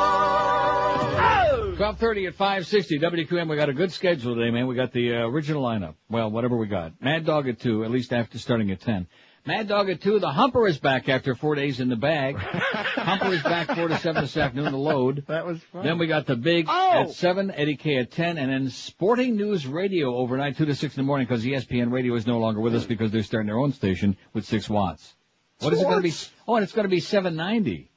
[1.84, 3.50] 1230 at 560 WQAM.
[3.50, 4.66] We got a good schedule today, man.
[4.66, 5.96] We got the uh, original lineup.
[6.08, 6.92] Well, whatever we got.
[7.02, 9.06] Mad Dog at 2, at least after starting at 10.
[9.44, 12.36] Mad Dog at 2, the Humper is back after four days in the bag.
[12.38, 15.24] Humper is back 4 to 7 this afternoon to load.
[15.28, 15.84] That was fun.
[15.84, 19.66] Then we got the Big at 7, Eddie K at 10, and then Sporting News
[19.66, 22.74] Radio overnight 2 to 6 in the morning because ESPN Radio is no longer with
[22.74, 25.14] us because they're starting their own station with 6 watts.
[25.58, 26.14] What is it going to be?
[26.48, 27.90] Oh, and it's going to be 790.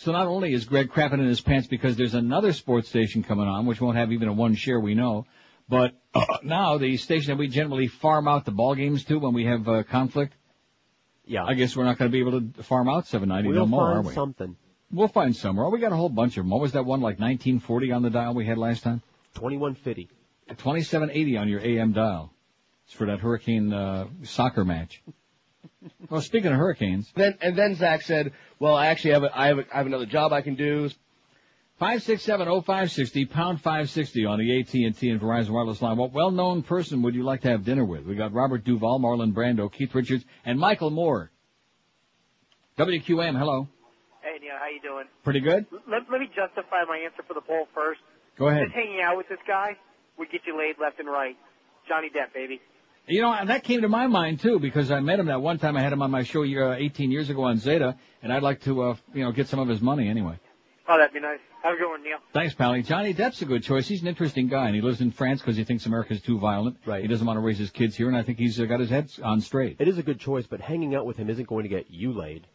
[0.00, 3.46] So not only is Greg crapping in his pants because there's another sports station coming
[3.46, 5.26] on, which won't have even a one share, we know,
[5.68, 5.92] but
[6.42, 9.68] now the station that we generally farm out the ball games to when we have
[9.68, 10.32] uh, conflict.
[11.26, 11.44] Yeah.
[11.44, 13.92] I guess we're not going to be able to farm out 790 We'll no more,
[13.92, 14.14] find are we?
[14.14, 14.56] something.
[14.90, 15.66] We'll find somewhere.
[15.66, 16.50] Oh, we got a whole bunch of them.
[16.50, 19.02] What was that one like 1940 on the dial we had last time?
[19.34, 20.08] 2150.
[20.48, 22.32] 2780 on your AM dial.
[22.86, 25.02] It's for that hurricane uh, soccer match.
[26.08, 29.46] Well, speaking of hurricanes, Then and then Zach said, "Well, I actually have a, I
[29.48, 30.90] have a, I have another job I can do."
[31.80, 35.96] 5670560, pound 560 on the AT&T and Verizon wireless line.
[35.96, 38.04] What well-known person would you like to have dinner with?
[38.04, 41.30] We got Robert Duvall, Marlon Brando, Keith Richards, and Michael Moore.
[42.76, 43.66] WQAM, hello.
[44.20, 45.06] Hey, Neil, how you doing?
[45.24, 45.64] Pretty good?
[45.88, 48.00] Let, let me justify my answer for the poll first.
[48.36, 48.64] Go ahead.
[48.66, 49.76] Just hanging out with this guy
[50.18, 51.36] would get you laid left and right.
[51.88, 52.60] Johnny Depp, baby.
[53.06, 55.58] You know, and that came to my mind too because I met him that one
[55.58, 55.76] time.
[55.76, 58.60] I had him on my show uh, 18 years ago on Zeta, and I'd like
[58.62, 60.38] to, uh, you know, get some of his money anyway.
[60.88, 61.38] Oh, that'd be nice.
[61.62, 62.18] Have a good one, Neil.
[62.32, 62.82] Thanks, Pally.
[62.82, 63.86] Johnny Depp's a good choice.
[63.86, 66.78] He's an interesting guy, and he lives in France because he thinks America's too violent.
[66.86, 67.02] Right.
[67.02, 68.88] He doesn't want to raise his kids here, and I think he's uh, got his
[68.90, 69.76] head on straight.
[69.78, 72.12] It is a good choice, but hanging out with him isn't going to get you
[72.12, 72.46] laid.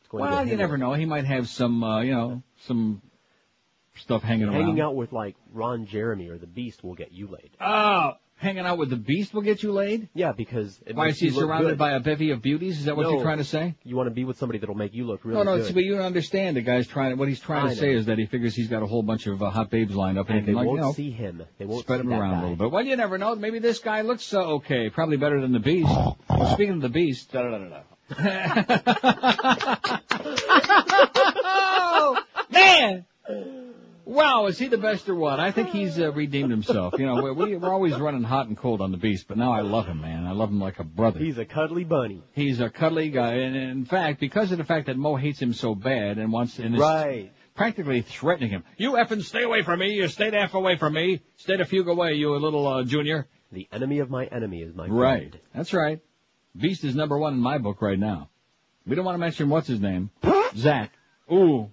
[0.00, 0.80] It's going to Well, get you never laid.
[0.80, 0.92] know.
[0.94, 3.02] He might have some, uh, you know, some
[3.96, 4.54] stuff hanging around.
[4.62, 7.50] Hanging out with like Ron Jeremy or the Beast will get you laid.
[7.60, 10.08] Oh, hanging out with the Beast will get you laid?
[10.14, 11.78] Yeah, because it Why makes is he you look surrounded good.
[11.78, 12.78] by a bevy of beauties?
[12.78, 13.12] Is that what No.
[13.12, 13.74] you're trying to say?
[13.84, 15.44] You want to be with somebody that'll make you look really good.
[15.44, 15.68] no, no, good.
[15.68, 16.56] see, but you don't understand.
[16.56, 17.16] The guy's trying.
[17.16, 17.98] What he's trying I to say know.
[17.98, 20.28] is that he figures he's got a whole bunch of uh, hot babes lined up,
[20.28, 21.42] and, and they can, like, won't you know, see him.
[21.58, 22.70] They won't spread see him that around a little bit.
[22.70, 23.34] Well, you never know.
[23.36, 24.90] Maybe this guy looks uh, okay.
[24.90, 25.90] Probably better than the Beast.
[26.52, 27.80] Speaking of the Beast, da da da da.
[32.50, 33.04] man!
[34.06, 35.40] Wow, is he the best or what?
[35.40, 36.94] I think he's uh, redeemed himself.
[36.98, 39.52] You know, we, we- we're always running hot and cold on the Beast, but now
[39.52, 40.26] I love him, man.
[40.26, 41.18] I love him like a brother.
[41.18, 42.22] He's a cuddly bunny.
[42.32, 45.52] He's a cuddly guy, and in fact, because of the fact that Mo hates him
[45.54, 47.32] so bad and wants and is Right.
[47.54, 49.94] practically threatening him, you effing stay away from me.
[49.94, 51.22] You stay half away from me.
[51.36, 53.26] Stay a fugue away, you little uh, junior.
[53.52, 54.98] The enemy of my enemy is my friend.
[55.00, 55.34] Right.
[55.54, 56.00] That's right.
[56.56, 58.28] Beast is number one in my book right now.
[58.86, 60.10] We don't want to mention what's his name.
[60.56, 60.92] Zach.
[61.32, 61.70] Ooh.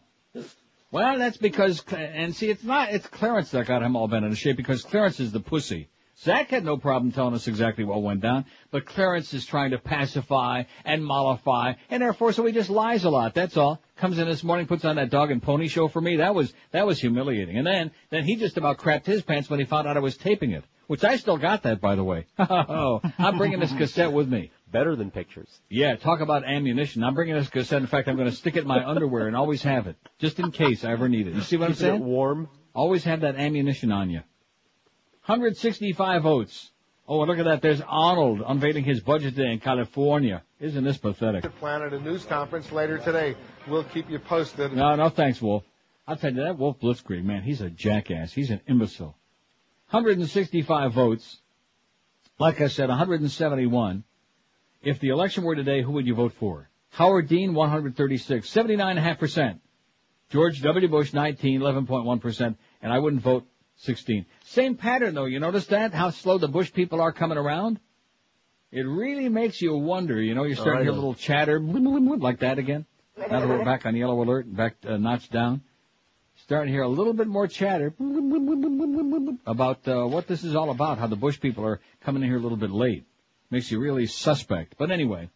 [0.91, 4.31] Well, that's because, and see, it's not, it's Clarence that got him all bent out
[4.31, 5.89] of shape because Clarence is the pussy.
[6.23, 9.79] Zach had no problem telling us exactly what went down, but Clarence is trying to
[9.79, 13.33] pacify and mollify, and therefore, so he just lies a lot.
[13.33, 13.81] That's all.
[13.95, 16.17] Comes in this morning, puts on that dog and pony show for me.
[16.17, 17.57] That was that was humiliating.
[17.57, 20.15] And then then he just about crapped his pants when he found out I was
[20.15, 22.27] taping it, which I still got that by the way.
[22.37, 24.51] oh, I'm bringing this cassette with me.
[24.71, 25.49] Better than pictures.
[25.69, 27.03] Yeah, talk about ammunition.
[27.03, 27.81] I'm bringing this cassette.
[27.81, 30.39] In fact, I'm going to stick it in my underwear and always have it, just
[30.39, 31.35] in case I ever need it.
[31.35, 32.47] You see what I'm Keeping it warm.
[32.73, 34.21] Always have that ammunition on you.
[35.25, 36.71] 165 votes.
[37.07, 37.61] Oh, look at that.
[37.61, 40.43] There's Arnold unveiling his budget today in California.
[40.61, 41.43] Isn't this pathetic?
[41.59, 43.35] plan at a news conference later today.
[43.67, 44.71] We'll keep you posted.
[44.71, 45.63] No, no, thanks, Wolf.
[46.07, 48.31] I'll tell you that Wolf Blitzkrieg, man, he's a jackass.
[48.31, 49.17] He's an imbecile.
[49.89, 51.41] 165 votes.
[52.39, 54.03] Like I said, 171.
[54.81, 56.69] If the election were today, who would you vote for?
[56.91, 59.59] Howard Dean, 136, 79.5%.
[60.29, 60.87] George W.
[60.87, 62.55] Bush, 19, 11.1%.
[62.81, 63.45] And I wouldn't vote
[63.77, 64.25] 16.
[64.45, 65.93] Same pattern though, you notice that?
[65.93, 67.79] How slow the Bush people are coming around?
[68.71, 72.39] It really makes you wonder, you know, you're starting to hear a little chatter, like
[72.39, 72.85] that again.
[73.17, 75.61] Now that we're back on yellow alert, and back uh, notched down.
[76.43, 77.93] Starting to hear a little bit more chatter
[79.45, 82.37] about uh, what this is all about, how the Bush people are coming in here
[82.37, 83.05] a little bit late.
[83.51, 84.75] Makes you really suspect.
[84.77, 85.29] But anyway,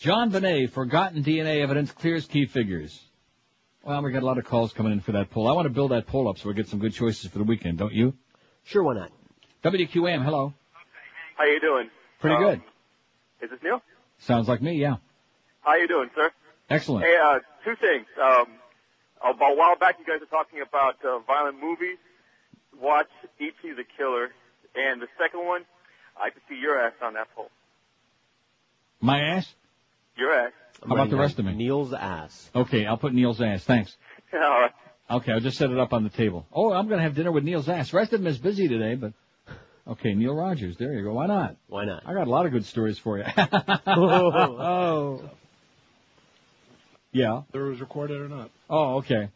[0.00, 2.98] JonBenét, forgotten DNA evidence clears key figures.
[3.84, 5.48] Well, we got a lot of calls coming in for that poll.
[5.48, 7.44] I want to build that poll up so we get some good choices for the
[7.44, 8.14] weekend, don't you?
[8.64, 9.10] Sure, why not?
[9.64, 10.54] WQAM, hello.
[11.36, 11.90] How you doing?
[12.20, 12.62] Pretty Um, good.
[13.42, 13.82] Is this Neil?
[14.20, 14.96] Sounds like me, yeah.
[15.62, 16.30] How you doing, sir?
[16.70, 17.04] Excellent.
[17.04, 18.06] Hey, uh, two things.
[18.22, 18.46] Um,
[19.20, 21.98] about a while back, you guys were talking about uh, violent movies.
[22.80, 23.08] Watch
[23.40, 23.72] E.T.
[23.72, 24.30] the Killer.
[24.76, 25.62] And the second one,
[26.20, 27.50] I could see your ass on that pole.
[29.00, 29.52] My ass?
[30.16, 30.52] Your ass.
[30.86, 31.54] How about the rest of me?
[31.54, 32.50] Neil's ass.
[32.54, 33.64] Okay, I'll put Neil's ass.
[33.64, 33.96] Thanks.
[34.32, 34.70] All right.
[35.10, 36.46] Okay, I'll just set it up on the table.
[36.52, 37.92] Oh, I'm going to have dinner with Neil's ass.
[37.92, 39.12] Rest of him is busy today, but
[39.86, 40.76] okay, Neil Rogers.
[40.78, 41.12] There you go.
[41.14, 41.56] Why not?
[41.68, 42.04] Why not?
[42.06, 43.24] I got a lot of good stories for you.
[43.36, 45.30] oh.
[47.12, 47.42] Yeah.
[47.50, 48.50] Whether it was recorded or not.
[48.70, 49.28] Oh, okay.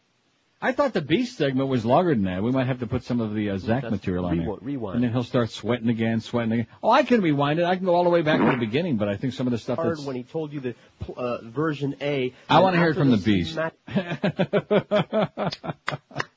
[0.61, 2.43] I thought the Beast segment was longer than that.
[2.43, 4.47] We might have to put some of the uh, Zach That's material on there.
[4.47, 4.95] rewi- rewind.
[4.97, 6.67] And then he'll start sweating again, sweating again.
[6.83, 7.67] Oh, I can rewind it.
[7.67, 9.51] I can go all the way back to the beginning, but I think some of
[9.51, 10.07] the stuff is Hard that's...
[10.07, 10.75] when he told you the
[11.15, 12.33] uh, version A.
[12.49, 13.53] I want to hear it from the the Beast.
[13.53, 13.75] smack-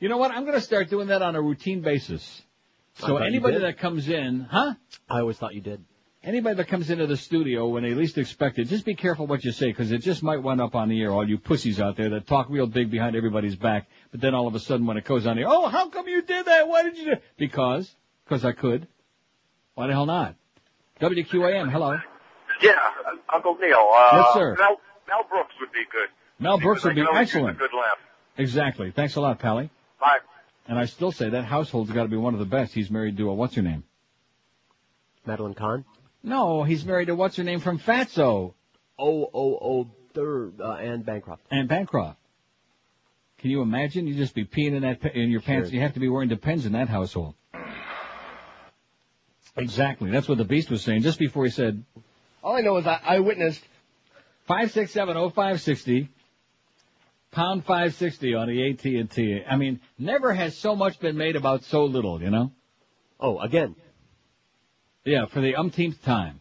[0.00, 0.30] you know what?
[0.30, 2.42] I'm going to start doing that on a routine basis.
[2.94, 4.74] So anybody that comes in, huh?
[5.10, 5.84] I always thought you did.
[6.24, 9.44] Anybody that comes into the studio when they least expect it, just be careful what
[9.44, 11.12] you say because it just might wind up on the air.
[11.12, 14.48] All you pussies out there that talk real big behind everybody's back, but then all
[14.48, 16.66] of a sudden when it goes on the air, oh, how come you did that?
[16.66, 17.20] Why did you do?
[17.36, 18.88] Because, because I could.
[19.74, 20.34] Why the hell not?
[21.00, 21.96] WQAM, hello.
[22.60, 22.72] Yeah,
[23.32, 23.88] Uncle Neil.
[23.96, 24.56] Uh, Yes, sir.
[24.58, 26.08] Mel, Mel Brooks would be good.
[26.40, 27.56] Mel Brooks would be can always use excellent.
[27.56, 27.98] A good laugh.
[28.36, 28.90] Exactly.
[28.90, 29.70] Thanks a lot, Pally.
[30.00, 30.18] Bye.
[30.66, 32.74] And I still say that household's got to be one of the best.
[32.74, 33.84] He's married to a what's her name?
[35.24, 35.84] Madeline Kahn.
[36.22, 38.54] No, he's married to what's her name from Fatso
[38.98, 41.42] Oh, oh, oh, third, uh, and Bancroft.
[41.50, 42.18] and Bancroft.
[43.38, 44.08] Can you imagine?
[44.08, 45.68] You just be peeing in that in your pants.
[45.68, 45.76] Sure.
[45.76, 47.34] You have to be wearing Depends in that household.
[49.56, 50.10] Exactly.
[50.10, 51.84] That's what the Beast was saying just before he said
[52.42, 53.62] All I know is I, I witnessed
[54.46, 56.08] five six seven oh five sixty
[57.30, 59.42] pound five sixty on the AT and T.
[59.48, 62.20] I mean, never has so much been made about so little.
[62.20, 62.52] You know?
[63.20, 63.76] Oh, again.
[65.08, 66.38] Yeah, for the umpteenth time.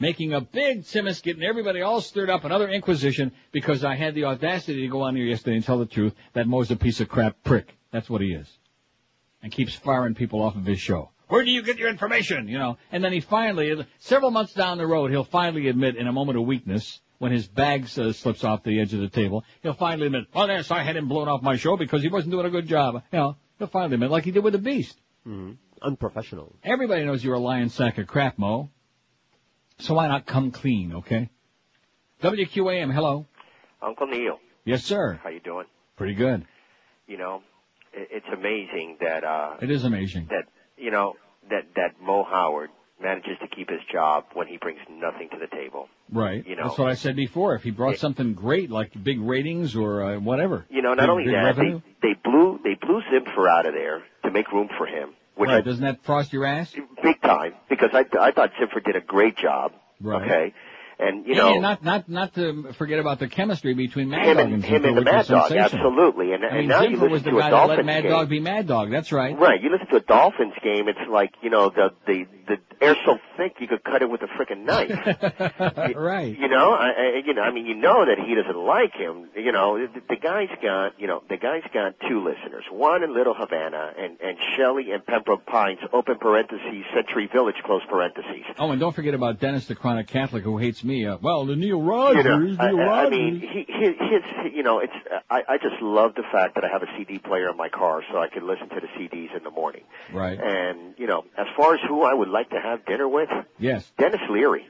[0.00, 4.24] Making a big Simmons, getting everybody all stirred up, another inquisition, because I had the
[4.24, 7.10] audacity to go on here yesterday and tell the truth that Mo's a piece of
[7.10, 7.76] crap prick.
[7.92, 8.48] That's what he is.
[9.42, 11.10] And keeps firing people off of his show.
[11.28, 12.48] Where do you get your information?
[12.48, 16.06] You know, and then he finally, several months down the road, he'll finally admit in
[16.06, 19.44] a moment of weakness, when his bag uh, slips off the edge of the table,
[19.62, 22.32] he'll finally admit, well, yes, I had him blown off my show because he wasn't
[22.32, 23.02] doing a good job.
[23.12, 24.98] You know, he'll finally admit, like he did with the Beast.
[25.26, 25.52] Mm-hmm.
[25.82, 26.54] Unprofessional.
[26.64, 28.70] Everybody knows you're a lying sack of crap, Mo.
[29.78, 31.30] So why not come clean, okay?
[32.22, 33.26] WQAM, hello.
[33.82, 35.20] Uncle Neil, Yes, sir.
[35.22, 35.66] how you doing?
[35.96, 36.44] Pretty good.
[37.06, 37.42] You know,
[37.92, 40.26] it's amazing that uh It is amazing.
[40.30, 40.44] that
[40.76, 41.14] you know
[41.50, 42.70] that that Mo Howard
[43.00, 45.88] manages to keep his job when he brings nothing to the table.
[46.10, 46.46] Right.
[46.46, 46.64] You know.
[46.64, 47.54] That's what I said before.
[47.54, 50.64] If he brought something great, like big ratings or uh, whatever.
[50.70, 51.80] You know, not big, only big that, revenue.
[52.02, 55.15] they they blew they blew Zimfer out of there to make room for him, which
[55.36, 55.64] right.
[55.64, 56.72] Doesn't that frost your ass?
[57.02, 59.72] big time because I I thought Zimfer did a great job.
[60.00, 60.22] Right.
[60.22, 60.54] Okay,
[60.98, 61.54] and you know.
[61.54, 64.64] yeah, not not not to forget about the chemistry between Mad him Dog and, and
[64.64, 66.32] him Zimfer, and the Mad Dog, absolutely.
[66.32, 67.66] And, I and mean, now you Zimfer was listen the to a guy that let
[67.66, 68.10] Dolphins Mad game.
[68.10, 68.90] Dog be Mad Dog.
[68.90, 69.38] That's right.
[69.38, 69.62] Right.
[69.62, 73.18] You listen to a Dolphins game, it's like, you know, the the the air's so
[73.36, 74.90] thick you could cut it with a freaking knife.
[75.96, 76.38] right.
[76.38, 79.28] You know, I, I you know, I mean, you know that he doesn't like him.
[79.34, 83.14] You know, the, the guy's got, you know, the guy's got two listeners, one in
[83.14, 88.44] Little Havana and and Shelley and Pembroke Pines, open parentheses, Century Village, close parentheses.
[88.58, 91.06] Oh, and don't forget about Dennis, the chronic Catholic, who hates me.
[91.06, 93.10] Uh, well, the Neil Rogers, You know, I, Neil I- I Rogers.
[93.10, 94.92] mean, he, his, his, you know, it's.
[95.30, 98.02] I, I just love the fact that I have a CD player in my car,
[98.10, 99.82] so I can listen to the CDs in the morning.
[100.12, 100.38] right.
[100.40, 103.90] And you know, as far as who I would like to have dinner with, Yes.
[103.98, 104.66] Denis Leary.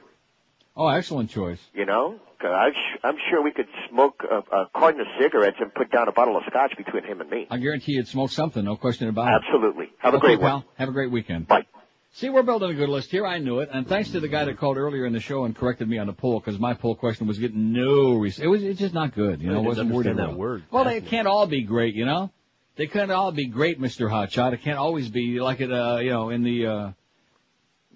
[0.75, 1.59] Oh, excellent choice.
[1.73, 5.91] You know, sh- I'm sure we could smoke a, a carton of cigarettes and put
[5.91, 7.47] down a bottle of scotch between him and me.
[7.49, 9.41] I guarantee you'd smoke something, no question about it.
[9.43, 9.89] Absolutely.
[9.97, 10.57] Have a okay, great pal.
[10.57, 10.63] one.
[10.75, 11.47] Have a great weekend.
[11.47, 11.65] Bye.
[12.13, 13.27] See, we're building a good list here.
[13.27, 15.55] I knew it, and thanks to the guy that called earlier in the show and
[15.55, 18.15] corrected me on the poll because my poll question was getting no.
[18.15, 19.41] Res- it was it's just not good.
[19.41, 20.37] You know, it wasn't worded that well.
[20.37, 20.63] word.
[20.71, 21.93] Well, they can't all be great.
[21.93, 22.31] You know,
[22.75, 24.53] they can't all be great, Mister Hotshot.
[24.53, 25.71] It can't always be like it.
[25.71, 26.91] Uh, you know, in the uh,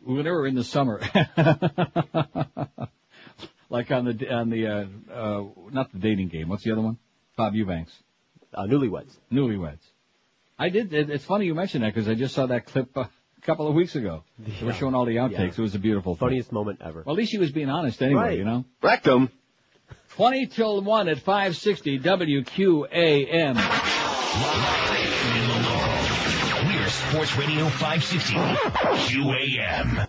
[0.03, 0.99] whenever in the summer.
[3.71, 6.49] like on the on the uh, uh, not the dating game.
[6.49, 6.97] What's the other one?
[7.37, 7.93] Bob Eubanks.
[8.53, 9.17] Uh, newlyweds.
[9.31, 9.79] Newlyweds.
[10.59, 10.93] I did.
[10.93, 13.05] It, it's funny you mentioned that because I just saw that clip uh,
[13.41, 14.23] a couple of weeks ago.
[14.37, 15.31] They were showing all the outtakes.
[15.31, 15.45] Yeah.
[15.45, 16.19] It was a beautiful thing.
[16.27, 17.03] Funniest moment ever.
[17.05, 18.37] Well, at least he was being honest anyway, Right.
[18.37, 18.65] you know.
[18.81, 19.29] Rectum.
[20.15, 23.55] 20 till 1 at 560 WQAM.
[26.65, 30.07] We're Sports Radio 560 QAM.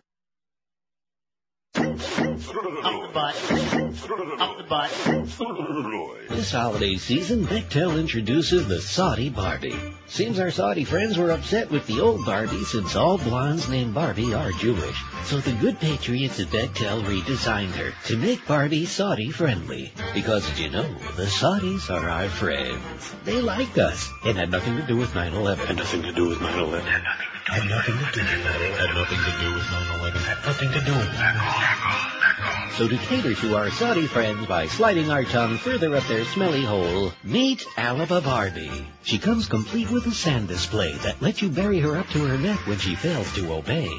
[6.30, 9.76] This holiday season, Bechtel introduces the Saudi Barbie.
[10.06, 14.32] Seems our Saudi friends were upset with the old Barbie since all blondes named Barbie
[14.32, 14.98] are Jewish.
[15.24, 19.92] So the good patriots at Bechtel redesigned her to make Barbie Saudi friendly.
[20.14, 23.14] Because did you know, the Saudis are our friends.
[23.24, 24.08] They like us.
[24.24, 25.58] It had nothing to do with 9-11.
[25.58, 26.80] Had nothing to do with 9-11.
[26.80, 28.78] Had nothing to do with 9-11.
[28.78, 30.12] Had nothing to do with 9-11.
[30.22, 32.72] Had nothing to do with 9-11.
[32.76, 36.64] So to cater to our Saudi friends by sliding our tongue further up their smelly
[36.64, 38.86] hole, meet Alaba Barbie.
[39.02, 42.38] She comes complete with a sand display that lets you bury her up to her
[42.38, 43.90] neck when she fails to obey.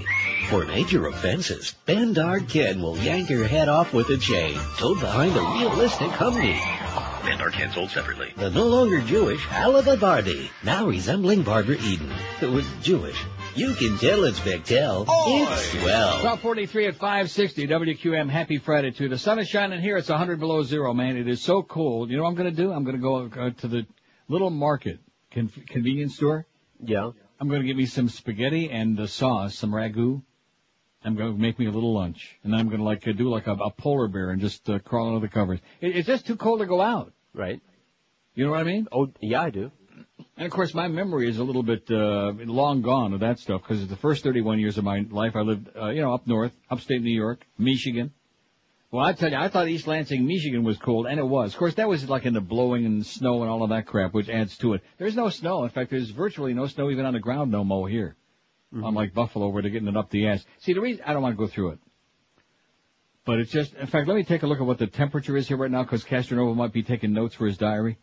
[0.49, 5.35] For major offenses, Bandard Ken will yank her head off with a chain, towed behind
[5.35, 6.59] a realistic Humvee.
[7.23, 8.33] Bandard Ken sold separately.
[8.35, 12.09] The no longer Jewish Alaba Barbie, now resembling Barbara Eden,
[12.39, 13.19] who was Jewish.
[13.55, 15.05] You can tell it's Bechtel.
[15.07, 16.23] It's swell.
[16.23, 18.29] 1243 at 560 WQAM.
[18.29, 19.09] Happy Friday to you.
[19.09, 19.97] The sun is shining here.
[19.97, 21.17] It's 100 below zero, man.
[21.17, 22.09] It is so cold.
[22.09, 22.71] You know what I'm going to do?
[22.73, 23.85] I'm going to go uh, to the
[24.27, 24.99] little market
[25.31, 26.45] con- convenience store.
[26.83, 27.11] Yeah.
[27.39, 30.21] I'm going to get me some spaghetti and uh, sauce, some ragu.
[31.05, 33.47] I'm going to make me a little lunch, and I'm going to like do like
[33.47, 35.59] a, a polar bear and just uh, crawl under the covers.
[35.81, 37.13] It, it's just too cold to go out.
[37.33, 37.61] Right.
[38.35, 38.87] You know what I mean?
[38.91, 39.71] Oh, yeah, I do.
[40.37, 43.61] And of course, my memory is a little bit uh, long gone of that stuff
[43.61, 46.51] because the first 31 years of my life I lived, uh, you know, up north,
[46.69, 48.11] upstate New York, Michigan.
[48.89, 51.53] Well, I tell you, I thought East Lansing, Michigan was cold, and it was.
[51.53, 54.13] Of course, that was like in the blowing and snow and all of that crap,
[54.13, 54.81] which adds to it.
[54.99, 55.63] There's no snow.
[55.63, 58.15] In fact, there's virtually no snow even on the ground no more here.
[58.73, 60.43] Unlike Buffalo, where they're getting it up the ass.
[60.59, 61.79] See, the reason I don't want to go through it,
[63.25, 63.73] but it's just.
[63.75, 65.83] In fact, let me take a look at what the temperature is here right now,
[65.83, 67.97] because Castronova might be taking notes for his diary.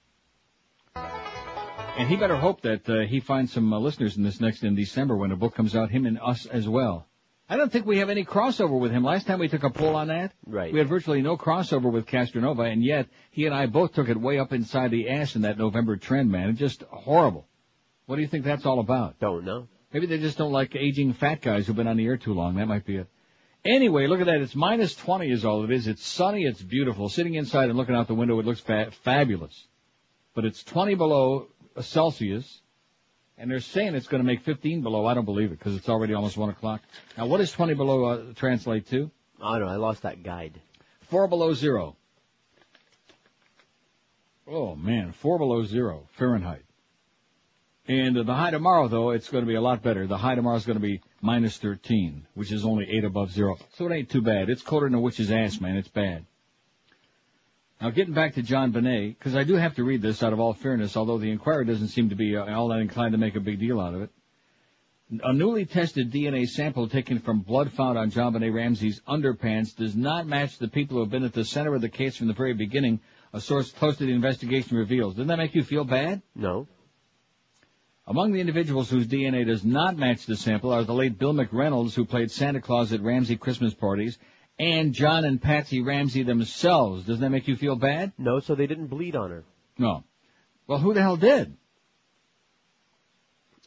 [0.94, 4.74] And he better hope that uh, he finds some uh, listeners in this next in
[4.74, 7.06] December when the book comes out, him and us as well.
[7.48, 9.02] I don't think we have any crossover with him.
[9.02, 10.72] Last time we took a poll on that, Right.
[10.72, 14.16] we had virtually no crossover with Castronova, and yet he and I both took it
[14.18, 16.50] way up inside the ass in that November trend, man.
[16.50, 17.48] It's just horrible.
[18.06, 19.18] What do you think that's all about?
[19.18, 19.66] Don't know.
[19.92, 22.56] Maybe they just don't like aging fat guys who've been on the air too long.
[22.56, 23.08] That might be it.
[23.64, 24.40] Anyway, look at that.
[24.40, 25.86] It's minus 20 is all it is.
[25.86, 26.44] It's sunny.
[26.44, 27.08] It's beautiful.
[27.08, 29.66] Sitting inside and looking out the window, it looks fa- fabulous.
[30.34, 31.48] But it's 20 below
[31.80, 32.60] Celsius,
[33.36, 35.04] and they're saying it's going to make 15 below.
[35.04, 36.80] I don't believe it because it's already almost 1 o'clock.
[37.18, 39.10] Now, what does 20 below uh, translate to?
[39.42, 39.74] I don't know.
[39.74, 40.60] I lost that guide.
[41.10, 41.96] 4 below zero.
[44.46, 45.12] Oh, man.
[45.12, 46.62] 4 below zero Fahrenheit.
[47.90, 50.06] And uh, the high tomorrow, though, it's going to be a lot better.
[50.06, 53.56] The high tomorrow is going to be minus 13, which is only 8 above zero.
[53.74, 54.48] So it ain't too bad.
[54.48, 55.76] It's colder than a witch's ass, man.
[55.76, 56.24] It's bad.
[57.80, 60.54] Now, getting back to JonBenét, because I do have to read this out of all
[60.54, 63.40] fairness, although the Inquirer doesn't seem to be uh, all that inclined to make a
[63.40, 64.10] big deal out of it.
[65.24, 70.28] A newly tested DNA sample taken from blood found on JonBenét Ramsey's underpants does not
[70.28, 72.54] match the people who have been at the center of the case from the very
[72.54, 73.00] beginning,
[73.32, 75.14] a source close to the investigation reveals.
[75.14, 76.22] Doesn't that make you feel bad?
[76.36, 76.68] No.
[78.06, 81.94] Among the individuals whose DNA does not match the sample are the late Bill McReynolds,
[81.94, 84.18] who played Santa Claus at Ramsey Christmas parties,
[84.58, 87.04] and John and Patsy Ramsey themselves.
[87.04, 88.12] Doesn't that make you feel bad?
[88.18, 89.44] No, so they didn't bleed on her.
[89.78, 90.04] No.
[90.66, 91.56] Well, who the hell did?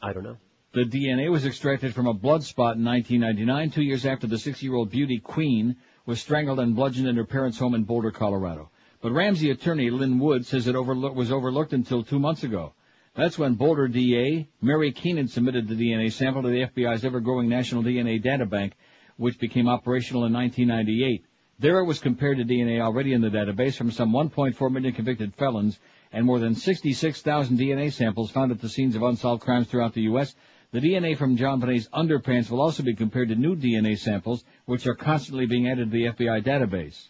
[0.02, 0.38] I don't know.
[0.74, 4.90] The DNA was extracted from a blood spot in 1999, two years after the six-year-old
[4.90, 8.72] beauty queen was strangled and bludgeoned in her parents' home in Boulder, Colorado.
[9.02, 12.74] But Ramsey attorney Lin Wood says it overlook, was overlooked until two months ago.
[13.16, 17.84] That's when Boulder DA Mary Keenan submitted the DNA sample to the FBI's ever-growing National
[17.84, 18.74] DNA Data Bank,
[19.18, 21.24] which became operational in 1998.
[21.60, 25.36] There it was compared to DNA already in the database from some 1.4 million convicted
[25.36, 25.80] felons
[26.12, 30.02] and more than 66,000 DNA samples found at the scenes of unsolved crimes throughout the
[30.04, 30.34] U.S.
[30.72, 34.96] The DNA from JonBenét's underpants will also be compared to new DNA samples, which are
[34.96, 37.10] constantly being added to the FBI database.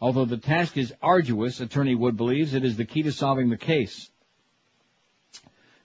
[0.00, 3.58] Although the task is arduous, Attorney Wood believes it is the key to solving the
[3.58, 4.10] case.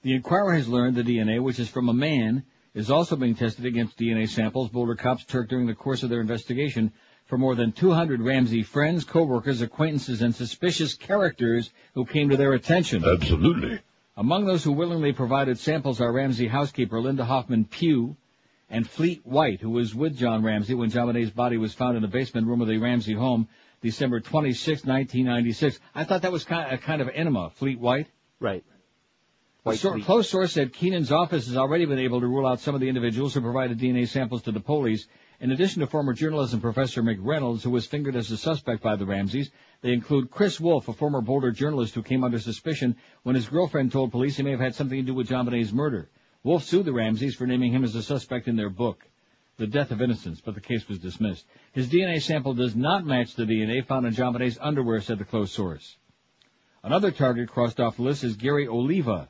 [0.03, 3.65] The Inquirer has learned the DNA, which is from a man, is also being tested
[3.65, 6.91] against DNA samples Boulder cops took during the course of their investigation
[7.26, 12.53] for more than 200 Ramsey friends, co-workers, acquaintances, and suspicious characters who came to their
[12.53, 13.06] attention.
[13.06, 13.80] Absolutely.
[14.18, 18.18] Among those who willingly provided samples are Ramsey housekeeper Linda Hoffman Pugh
[18.72, 22.07] and Fleet White, who was with John Ramsey when John body was found in the
[22.07, 23.48] basement room of the Ramsey home
[23.82, 25.80] December 26, 1996.
[25.94, 28.07] I thought that was kind of, kind of enema, Fleet White.
[28.40, 28.64] Right.
[29.64, 32.62] A White sor- close source said Keenan's office has already been able to rule out
[32.62, 35.06] some of the individuals who provided DNA samples to the police.
[35.40, 39.06] In addition to former journalism professor McReynolds, who was fingered as a suspect by the
[39.06, 39.52] Ramseys,
[39.82, 43.92] they include Chris Wolf, a former Boulder journalist who came under suspicion when his girlfriend
[43.92, 46.10] told police he may have had something to do with JonBenét's murder.
[46.42, 49.06] Wolf sued the Ramseys for naming him as a suspect in their book,
[49.58, 51.46] The Death of Innocence, but the case was dismissed.
[51.72, 55.52] His DNA sample does not match the DNA found in JonBenét's underwear, said the close
[55.52, 55.98] source.
[56.82, 59.30] Another target crossed off the list is Gary Oliva.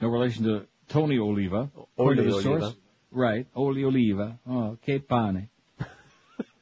[0.00, 1.70] No relation to Tony Oliva.
[1.74, 2.42] to Oli the Oliva.
[2.42, 2.74] source.
[3.12, 3.46] Right.
[3.54, 4.38] Oli Oliva.
[4.48, 5.48] Oh, che pane.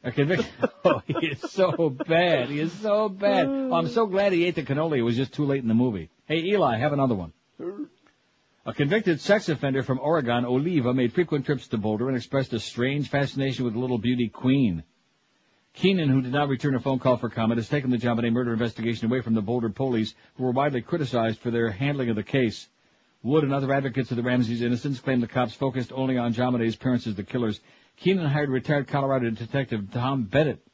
[0.05, 0.47] A conviction.
[0.85, 2.49] Oh, he is so bad.
[2.49, 3.47] He is so bad.
[3.47, 4.99] Oh, I'm so glad he ate the cannoli.
[4.99, 6.09] It was just too late in the movie.
[6.27, 7.33] Hey, Eli, have another one.
[8.65, 12.61] A convicted sex offender from Oregon, Oliva, made frequent trips to Boulder and expressed a
[12.61, 14.83] strange fascination with the little beauty queen.
[15.75, 18.53] Keenan, who did not return a phone call for comment, has taken the JonBenét murder
[18.53, 22.23] investigation away from the Boulder police, who were widely criticized for their handling of the
[22.23, 22.69] case.
[23.23, 26.77] Wood and other advocates of the Ramsey's innocence claim the cops focused only on Bonet's
[26.77, 27.61] parents as the killers.
[27.97, 30.65] Keenan hired retired Colorado detective Tom Bennett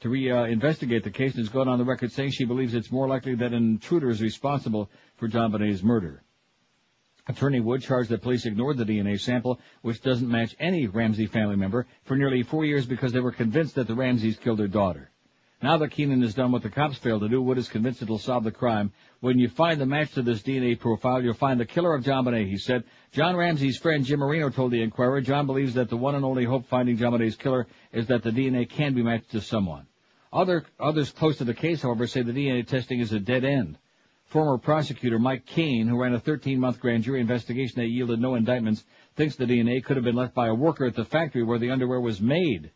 [0.00, 3.06] to re-investigate the case and has gone on the record saying she believes it's more
[3.06, 5.50] likely that an intruder is responsible for John
[5.82, 6.22] murder.
[7.26, 11.56] Attorney Wood charged that police ignored the DNA sample, which doesn't match any Ramsey family
[11.56, 15.10] member, for nearly four years because they were convinced that the Ramseys killed their daughter.
[15.64, 18.18] Now that Keenan has done what the cops failed to do, Wood is convinced it'll
[18.18, 18.92] solve the crime.
[19.20, 22.50] When you find the match to this DNA profile, you'll find the killer of JonBenét,
[22.50, 22.84] he said.
[23.12, 26.44] John Ramsey's friend Jim Marino told the Inquirer John believes that the one and only
[26.44, 29.86] hope finding JonBenét's killer is that the DNA can be matched to someone.
[30.30, 33.78] Other, others close to the case, however, say the DNA testing is a dead end.
[34.26, 38.84] Former prosecutor Mike Kane, who ran a 13-month grand jury investigation that yielded no indictments,
[39.16, 41.70] thinks the DNA could have been left by a worker at the factory where the
[41.70, 42.70] underwear was made.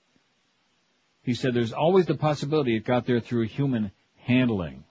[1.22, 4.84] He said there's always the possibility it got there through human handling.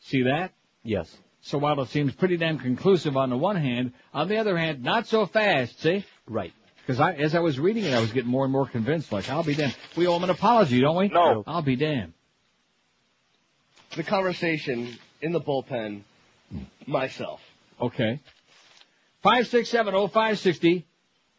[0.00, 0.52] See that?
[0.82, 1.16] Yes.
[1.40, 4.82] So while it seems pretty damn conclusive on the one hand, on the other hand,
[4.82, 6.04] not so fast, see?
[6.26, 6.52] Right.
[6.78, 9.28] Because I, as I was reading it, I was getting more and more convinced, like,
[9.28, 9.76] I'll be damned.
[9.96, 11.08] We owe him an apology, don't we?
[11.08, 11.44] No.
[11.46, 12.14] I'll be damned.
[13.94, 16.02] The conversation in the bullpen,
[16.86, 17.40] myself.
[17.80, 18.20] Okay.
[19.24, 20.84] 5670560,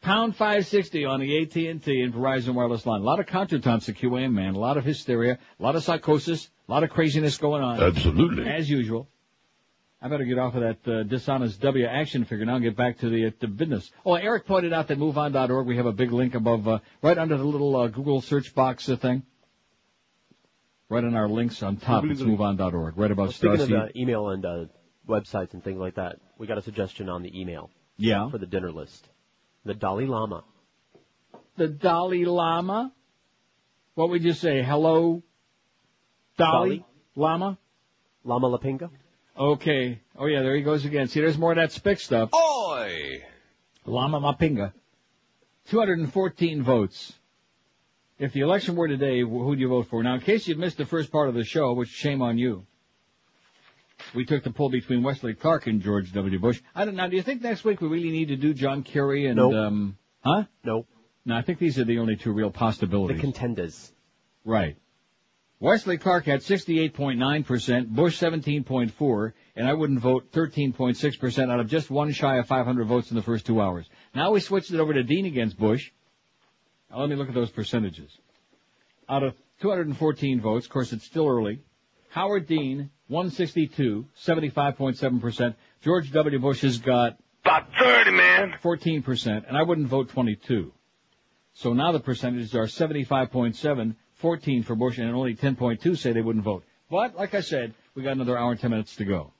[0.02, 3.02] pound five sixty on the AT and T and Verizon wireless line.
[3.02, 4.56] A lot of contretemps at QAM, man.
[4.56, 7.82] A lot of hysteria, a lot of psychosis, a lot of craziness going on.
[7.82, 8.48] Absolutely.
[8.50, 9.08] As usual.
[10.02, 13.00] I better get off of that uh, dishonest W action figure now and get back
[13.00, 13.92] to the, uh, the business.
[14.06, 17.36] Oh, Erik pointed out that MoveOn.org, we have a big link above, uh, right under
[17.38, 19.24] the little uh, Google search box uh, thing.
[20.88, 22.98] Right on our links on top, it's MoveOn.org.
[22.98, 23.90] Right about Well, speaking of Starseed.
[23.90, 24.66] uh, email and uh,
[25.06, 27.70] websites and things like that, we got a suggestion on the email.
[27.98, 28.30] Yeah.
[28.30, 29.09] For the dinner list.
[29.66, 30.44] The Dalai Lama.
[31.58, 32.94] The Dalai Lama?
[33.96, 34.64] What would you say?
[34.64, 35.24] Hello,
[36.38, 37.58] Dalai Lama?
[38.24, 38.90] Lama Lapinga?
[39.38, 40.02] Okay.
[40.18, 41.08] Oh yeah, there he goes again.
[41.08, 42.30] See, there's more of that spick stuff.
[42.34, 43.24] Oi!
[43.86, 44.74] Lama Mapinga.
[45.70, 47.14] 214 votes.
[48.18, 50.04] If the election were today, who'd you vote for?
[50.04, 52.66] Now, in case you missed the first part of the show, which shame on you,
[54.14, 56.40] we took the poll between Wesley Clark and George W.
[56.40, 56.62] Bush.
[56.76, 57.08] I don't now.
[57.08, 59.54] Do you think next week we really need to do John Kerry and Nope.
[59.54, 59.98] um?
[60.22, 60.44] Huh?
[60.64, 60.88] Nope.
[61.26, 63.18] No, I think these are the only two real possibilities.
[63.18, 63.92] The contenders.
[64.46, 64.78] Right.
[65.62, 72.14] Wesley Clark had 68.9%, Bush 17.4, and I wouldn't vote 13.6% out of just one
[72.14, 73.86] shy of 500 votes in the first two hours.
[74.16, 75.92] Now we switched it over to Dean against Bush.
[76.90, 78.18] Now let me look at those percentages.
[79.10, 81.60] Out of 214 votes, of course it's still early,
[82.10, 85.56] Howard Dean, 162, 75.7%.
[85.82, 86.40] George W.
[86.40, 88.56] Bush has got About 30, man.
[88.64, 90.74] 14%, and I wouldn't vote 22.
[91.54, 96.44] So now the percentages are 75.7, 14 for Bush, and only 10.2 say they wouldn't
[96.44, 96.64] vote.
[96.90, 99.32] But, like I said, we got another hour and 10 minutes to go.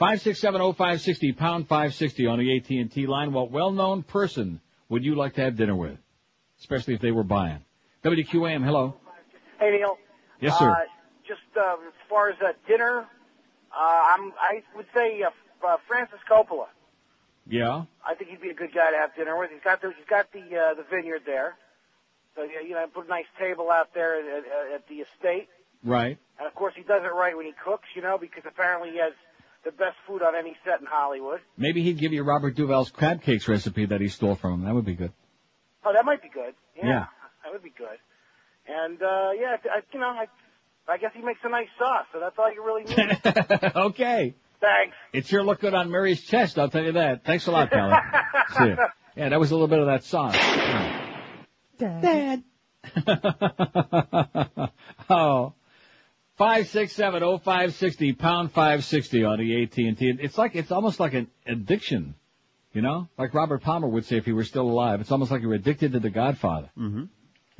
[0.00, 3.32] 5670560, pound 560 on the AT&T line.
[3.32, 5.98] What well-known person would you like to have dinner with?
[6.58, 7.58] Especially if they were buying.
[8.02, 8.96] WQAM, hello.
[9.58, 9.98] Hey Neil.
[10.40, 10.70] Yes, sir.
[10.70, 10.76] Uh,
[11.30, 13.06] just uh, as far as uh, dinner,
[13.70, 15.30] uh, I'm I would say uh,
[15.66, 16.66] uh, Francis Coppola.
[17.46, 17.84] Yeah?
[18.06, 19.50] I think he'd be a good guy to have dinner with.
[19.50, 21.54] He's got the he's got the uh, the vineyard there,
[22.34, 25.48] so yeah, you know put a nice table out there at, at, at the estate.
[25.84, 26.18] Right.
[26.38, 28.98] And of course he does it right when he cooks, you know, because apparently he
[28.98, 29.12] has
[29.64, 31.40] the best food on any set in Hollywood.
[31.56, 34.64] Maybe he'd give you Robert Duvall's crab cakes recipe that he stole from him.
[34.64, 35.12] That would be good.
[35.84, 36.54] Oh, that might be good.
[36.76, 37.06] Yeah, Yeah.
[37.44, 37.98] that would be good.
[38.66, 40.26] And uh, yeah, I, you know, I
[40.90, 43.72] I guess he makes a nice sauce, so that's all you really need.
[43.76, 44.34] okay.
[44.60, 44.96] Thanks.
[45.12, 47.24] It sure looked good on Mary's chest, I'll tell you that.
[47.24, 47.94] Thanks a lot, Callie.
[48.58, 48.76] See ya.
[49.16, 50.36] Yeah, that was a little bit of that sauce.
[51.78, 52.42] Dad.
[55.10, 55.54] oh.
[56.36, 60.10] Five six seven oh five sixty pound five sixty on the AT and T.
[60.20, 62.14] It's like it's almost like an addiction,
[62.72, 65.02] you know, like Robert Palmer would say if he were still alive.
[65.02, 66.70] It's almost like you're addicted to The Godfather.
[66.78, 67.04] Mm-hmm.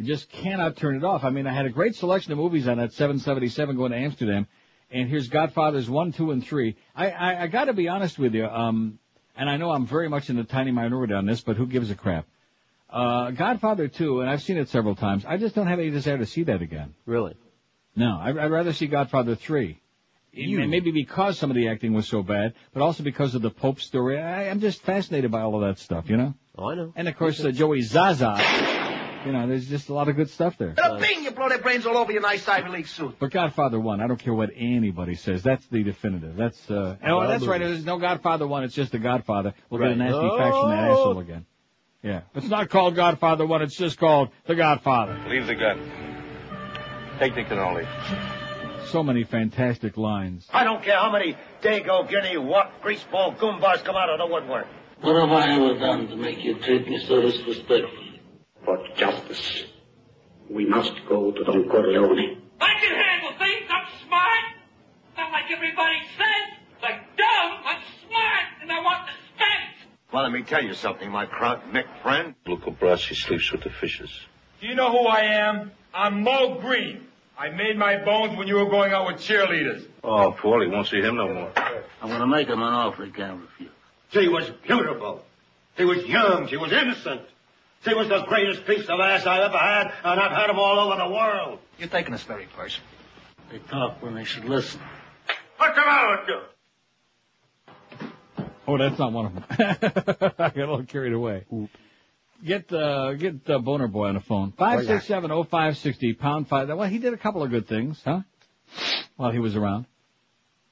[0.00, 1.24] You just cannot turn it off.
[1.24, 4.46] I mean, I had a great selection of movies on that 777 going to Amsterdam,
[4.90, 6.76] and here's Godfathers one, two, and three.
[6.96, 8.98] I I, I got to be honest with you, um,
[9.36, 11.90] and I know I'm very much in the tiny minority on this, but who gives
[11.90, 12.24] a crap?
[12.88, 15.26] Uh, Godfather two, and I've seen it several times.
[15.26, 16.94] I just don't have any desire to see that again.
[17.04, 17.34] Really?
[17.94, 19.82] No, I'd, I'd rather see Godfather three.
[20.32, 20.62] You.
[20.62, 23.50] And maybe because some of the acting was so bad, but also because of the
[23.50, 24.18] Pope story.
[24.18, 26.32] I, I'm just fascinated by all of that stuff, you know.
[26.56, 26.92] Oh, I know.
[26.96, 28.69] And of course, uh, Joey Zaza.
[29.26, 30.68] You know, there's just a lot of good stuff there.
[30.70, 33.16] And a bing, you blow their brains all over your nice Ivy League suit.
[33.18, 35.42] But Godfather one, I don't care what anybody says.
[35.42, 36.36] That's the definitive.
[36.36, 36.96] That's uh.
[37.04, 37.60] Oh, that's right.
[37.60, 38.64] There's no Godfather one.
[38.64, 39.52] It's just the Godfather.
[39.68, 39.98] We'll get a Right.
[39.98, 40.38] nasty Oh.
[40.38, 41.44] fax from that asshole again.
[42.02, 43.60] Yeah, it's not called Godfather one.
[43.60, 45.18] It's just called the Godfather.
[45.28, 45.78] Leave the gun.
[47.18, 47.86] Take the cannoli.
[48.86, 50.48] So many fantastic lines.
[50.50, 54.66] I don't care how many Dago, Guinea, what greaseball goombas come out of the woodwork.
[55.02, 58.09] What have I ever done to make you treat me so disrespectfully?
[58.64, 59.64] For justice,
[60.48, 62.42] we must go to Don Corleone.
[62.60, 63.66] I can handle things.
[63.70, 64.44] I'm smart.
[65.16, 66.58] Not like everybody says.
[66.82, 69.88] Like dumb, I'm smart, and I want the space.
[70.12, 72.34] Well, let me tell you something, my Kraut Mick friend.
[72.46, 74.10] Luca Brasi sleeps with the fishes.
[74.60, 75.72] Do you know who I am?
[75.94, 77.06] I'm Moe Greene.
[77.38, 79.86] I made my bones when you were going out with cheerleaders.
[80.04, 81.52] Oh, Paulie won't see him no more.
[82.02, 83.70] I'm gonna make him an offer he can't refuse.
[84.12, 85.24] She was beautiful.
[85.78, 86.48] She was young.
[86.48, 87.22] She was innocent.
[87.84, 90.78] She was the greatest piece of ass I ever had, and I've had 'em all
[90.78, 91.60] over the world.
[91.78, 92.86] You're taking this very personal.
[93.50, 94.80] They talk when they should listen.
[95.56, 96.40] What's the matter with you?
[98.66, 99.44] Oh, that's not one of them.
[100.38, 101.46] I got a little carried away.
[102.44, 104.52] Get uh, get uh, Boner Boy on the phone.
[104.52, 106.68] Five six seven oh five sixty pound five.
[106.68, 108.20] Well, he did a couple of good things, huh?
[109.16, 109.86] While he was around.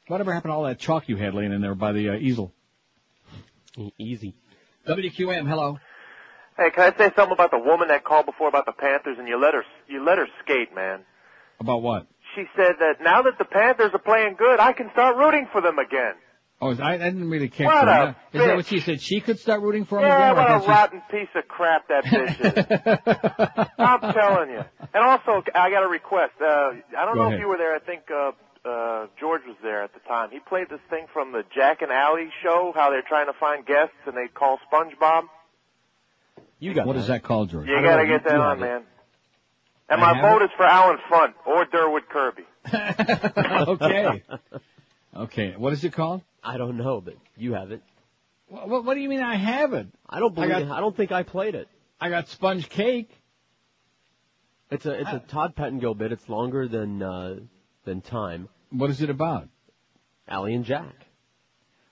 [0.06, 2.52] Whatever happened to all that chalk you had laying in there by the uh, easel?
[3.98, 4.35] Easy.
[4.86, 5.78] WQAM, hello.
[6.59, 9.28] Hey, can I say something about the woman that called before about the Panthers and
[9.28, 11.01] you let her you let her skate, man?
[11.60, 12.06] About what?
[12.35, 15.60] She said that now that the Panthers are playing good, I can start rooting for
[15.60, 16.14] them again.
[16.60, 18.16] Oh, I, I didn't really care What for her.
[18.32, 19.01] Is that what she said?
[19.01, 20.44] She could start rooting for him Yeah, again?
[20.44, 23.68] or what a rotten piece of crap that bitch is.
[23.78, 24.64] I'm telling you.
[24.93, 26.32] And also, I got a request.
[26.40, 26.44] Uh,
[26.98, 27.35] I don't Go know ahead.
[27.35, 27.76] if you were there.
[27.76, 28.32] I think uh,
[28.68, 30.30] uh, George was there at the time.
[30.32, 33.64] He played this thing from the Jack and Allie show, how they're trying to find
[33.64, 35.22] guests and they call SpongeBob.
[36.59, 37.68] You got What is that called, George?
[37.68, 38.60] You gotta get that You on, it.
[38.60, 38.82] man.
[39.89, 42.43] And I my vote is for Allen Funt or Durward Kirby.
[43.82, 44.22] okay.
[45.16, 45.55] Okay.
[45.56, 46.22] What is it called?
[46.43, 47.82] I don't know, but you have it.
[48.48, 49.86] What, what, what do you mean I have it?
[50.09, 50.51] I don't believe.
[50.51, 51.68] I I, don't think I played it.
[52.01, 53.10] I got sponge cake.
[54.70, 56.12] It's a it's a Todd Pettengill bit.
[56.12, 57.36] It's longer than uh,
[57.85, 58.48] than time.
[58.70, 59.48] What is it about?
[60.28, 60.94] Allie and Jack.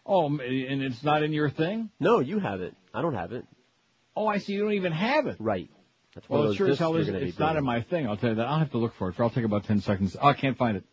[0.05, 1.91] Oh, and it's not in your thing?
[1.99, 2.75] No, you have it.
[2.95, 3.45] I don't have it.
[4.17, 4.55] Oh, I see.
[4.55, 5.37] You don't even have it.
[5.39, 5.71] Right.
[6.15, 7.29] That's one Well, of it those sure as hell you're is.
[7.29, 8.09] It's not in my thing.
[8.09, 8.47] I'll tell you that.
[8.47, 9.21] I'll have to look for it.
[9.21, 10.17] I'll take about 10 seconds.
[10.21, 10.85] Oh, I can't find it.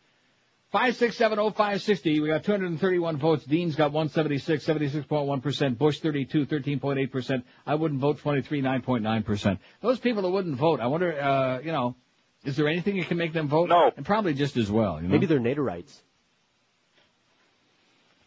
[0.73, 2.21] 5670560.
[2.21, 3.45] We got 231 votes.
[3.45, 5.77] Dean's got 176, 76.1%.
[5.77, 7.43] Bush 32, 13.8%.
[7.65, 9.59] I wouldn't vote 23, 9.9%.
[9.81, 11.95] Those people that wouldn't vote, I wonder, uh, you know,
[12.43, 13.69] is there anything that can make them vote?
[13.69, 13.91] No.
[13.95, 15.13] And probably just as well, you know?
[15.13, 16.01] Maybe they're Naderites.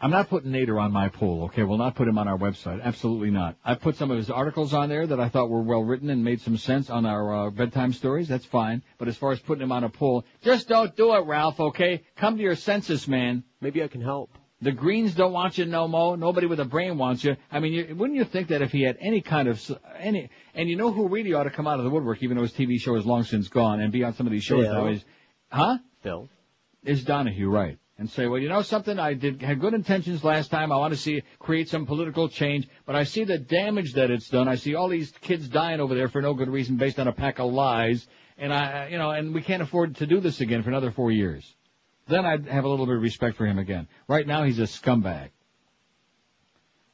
[0.01, 1.63] I'm not putting Nader on my poll, okay?
[1.63, 2.83] We'll not put him on our website.
[2.83, 3.57] Absolutely not.
[3.65, 6.23] I put some of his articles on there that I thought were well written and
[6.23, 8.29] made some sense on our uh, bedtime stories.
[8.29, 8.83] That's fine.
[8.99, 12.03] But as far as putting him on a poll, just don't do it, Ralph, okay?
[12.17, 13.43] Come to your senses, man.
[13.63, 14.31] Maybe I can help.
[14.61, 16.17] The Greens don't want you no more.
[16.17, 17.37] Nobody with a brain wants you.
[17.51, 20.31] I mean, you, wouldn't you think that if he had any kind of, s- any,
[20.55, 22.53] and you know who really ought to come out of the woodwork, even though his
[22.53, 25.05] TV show is long since gone, and be on some of these shows now is,
[25.51, 25.79] huh?
[26.03, 26.29] Phil.
[26.85, 27.79] is Donahue, right?
[27.99, 30.71] And say, well, you know something, I did had good intentions last time.
[30.71, 34.29] I want to see create some political change, but I see the damage that it's
[34.29, 34.49] done.
[34.49, 37.13] I see all these kids dying over there for no good reason, based on a
[37.13, 38.07] pack of lies,
[38.37, 41.11] and I, you know, and we can't afford to do this again for another four
[41.11, 41.55] years.
[42.07, 43.89] Then I'd have a little bit of respect for him again.
[44.09, 45.31] Right now, he's a scumbag.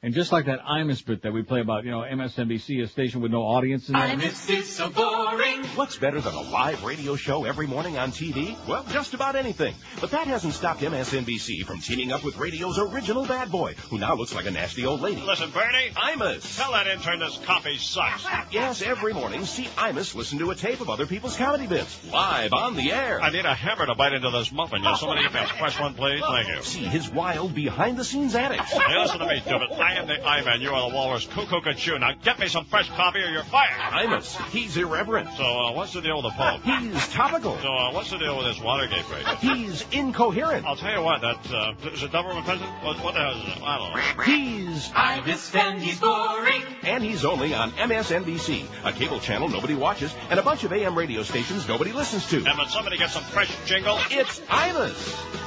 [0.05, 3.21] And just like that Imus bit that we play about, you know, MSNBC, a station
[3.21, 4.19] with no audience in there.
[4.19, 5.63] is so boring.
[5.77, 8.57] What's better than a live radio show every morning on TV?
[8.67, 9.77] Well, just about anything.
[10.01, 14.17] But that hasn't stopped MSNBC from teaming up with radio's original bad boy, who now
[14.17, 15.21] looks like a nasty old lady.
[15.21, 15.91] Listen, Bernie.
[15.95, 16.57] Imus.
[16.57, 18.27] Tell that intern this coffee sucks.
[18.51, 22.53] Yes, every morning, see Imus listen to a tape of other people's comedy bits, live
[22.53, 23.23] on the air.
[23.23, 24.83] I need a hammer to bite into this muffin.
[24.83, 26.21] You somebody get me a fresh one, please?
[26.27, 26.63] Thank you.
[26.65, 28.73] See his wild behind-the-scenes antics.
[28.73, 29.92] Hey, listen to me, Divot.
[29.93, 30.63] I am the I-man.
[30.63, 31.27] You are the walrus.
[31.27, 32.01] Cuckoo Cachu.
[32.01, 33.79] Now get me some fresh coffee or you're fired.
[34.07, 34.35] Imus.
[34.49, 35.29] He's irreverent.
[35.37, 36.63] So, uh, what's the deal with the Pope?
[36.63, 37.59] He's topical.
[37.61, 39.27] So, uh, what's the deal with this Watergate break?
[39.39, 40.65] He's incoherent.
[40.65, 42.73] I'll tell you what, that, uh, is it government president?
[42.83, 43.63] What, what the hell is it?
[43.63, 44.23] I don't know.
[44.25, 46.63] He's Imus and he's boring.
[46.85, 50.97] And he's only on MSNBC, a cable channel nobody watches, and a bunch of AM
[50.97, 52.37] radio stations nobody listens to.
[52.37, 55.39] And when somebody gets some fresh jingle, It's Imus.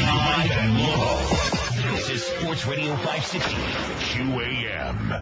[0.00, 1.57] Live and local.
[1.98, 3.56] This is Sports Radio 560
[4.06, 5.20] QAM.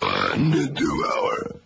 [0.00, 1.60] Under two hour.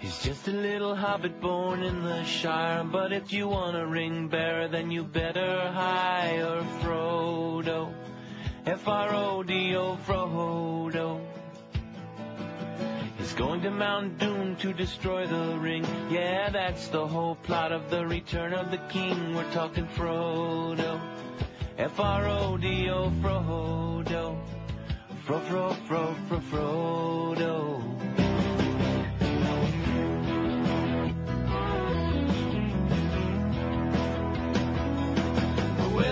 [0.00, 4.26] He's just a little hobbit born in the Shire, but if you want a ring
[4.26, 7.94] bearer, then you better hire Frodo.
[8.66, 11.20] F-R-O-D-O, Frodo.
[13.16, 15.86] He's going to Mount Doom to destroy the ring.
[16.10, 19.36] Yeah, that's the whole plot of the Return of the King.
[19.36, 21.00] We're talking Frodo.
[21.78, 24.36] F-R-O-D-O, Frodo.
[25.24, 27.95] Fro, fro, fro, fro, Frodo.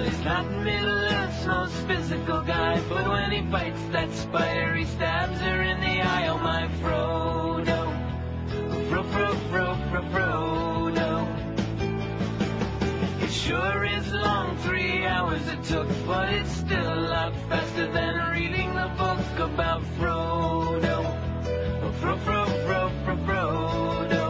[0.03, 5.39] He's not Middle Earth's most physical guy, but when he bites that spider, he stabs
[5.41, 6.29] her in the eye.
[6.29, 7.81] Oh, my Frodo.
[8.71, 11.27] Oh, fro, fro, fro, fro, Frodo.
[13.23, 18.33] It sure is long, three hours it took, but it's still a lot faster than
[18.33, 20.97] reading the book about Frodo.
[21.83, 24.24] Oh, fro, fro, fro, fro, Frodo.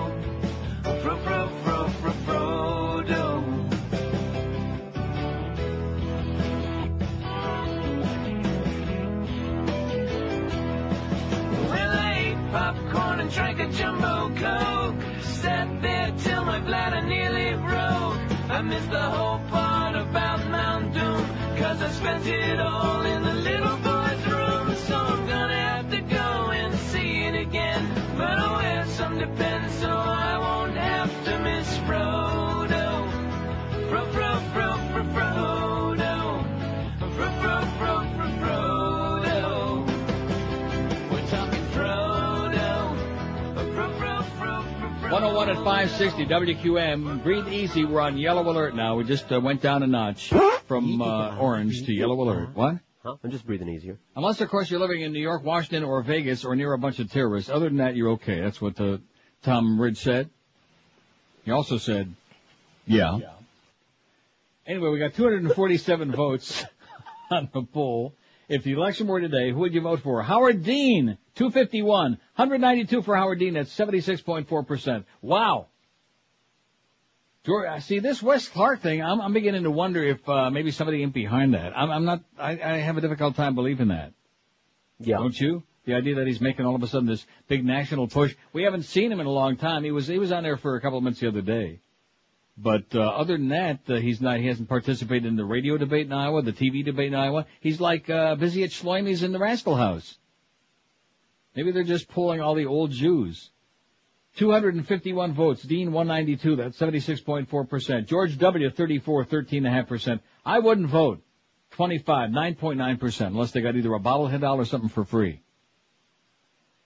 [13.35, 15.03] Drank a jumbo coke.
[15.23, 18.19] Sat there till my bladder nearly broke.
[18.49, 23.35] I missed the whole part about Mount Doom, cause I spent it all in the
[23.35, 24.77] little boy's room.
[24.87, 27.83] So I'm gonna have to go and see it again.
[28.17, 32.04] But I'll wear some depends so I won't have to miss Frodo.
[45.55, 47.23] At 560 WQAM.
[47.23, 47.85] Breathe easy.
[47.85, 48.97] We're on yellow alert now.
[48.97, 50.33] We just uh, went down a notch
[50.67, 52.57] from uh, orange to yellow alert.
[52.57, 52.81] What?
[53.05, 53.17] Huh?
[53.23, 53.97] I'm just breathing easier.
[54.17, 56.99] Unless, of course, you're living in New York, Washington, or Vegas, or near a bunch
[56.99, 57.51] of terrorists.
[57.51, 58.41] Other than that, you're okay.
[58.41, 58.99] That's what uh,
[59.43, 60.29] Tom Ridge said.
[61.45, 62.13] He also said,
[62.85, 63.19] yeah.
[64.67, 66.65] Anyway, we got 247 votes
[67.31, 68.13] on the poll.
[68.49, 70.21] If the election were today, who would you vote for?
[70.21, 72.13] Howard Dean, 251.
[72.37, 73.55] 192 for Howard Dean.
[73.55, 75.05] That's 76.4%.
[75.23, 75.67] Wow.
[77.45, 79.03] George, see this West Clark thing.
[79.03, 81.77] I'm, I'm beginning to wonder if uh, maybe somebody in behind that.
[81.77, 82.23] I'm, I'm not.
[82.39, 84.13] I, I have a difficult time believing that.
[84.99, 85.19] Yeah.
[85.19, 85.63] Don't you?
[85.85, 88.35] The idea that he's making all of a sudden this big national push.
[88.55, 89.85] We haven't seen him in a long time.
[89.85, 91.81] He was he was on there for a couple of minutes the other day.
[92.57, 94.39] But uh, other than that, uh, he's not.
[94.39, 97.45] He hasn't participated in the radio debate in Iowa, the TV debate in Iowa.
[97.61, 100.17] He's like uh, busy at Schleimy's in the Rascal House.
[101.57, 103.51] Maybe they're just pulling all the old Jews.
[104.37, 105.63] 251 votes.
[105.63, 106.57] Dean 192.
[106.57, 108.07] That's 76.4%.
[108.07, 110.21] George W 34, 13.5%.
[110.45, 111.23] I wouldn't vote.
[111.73, 115.41] 25, 9.9%, unless they got either a bobblehead doll or something for free.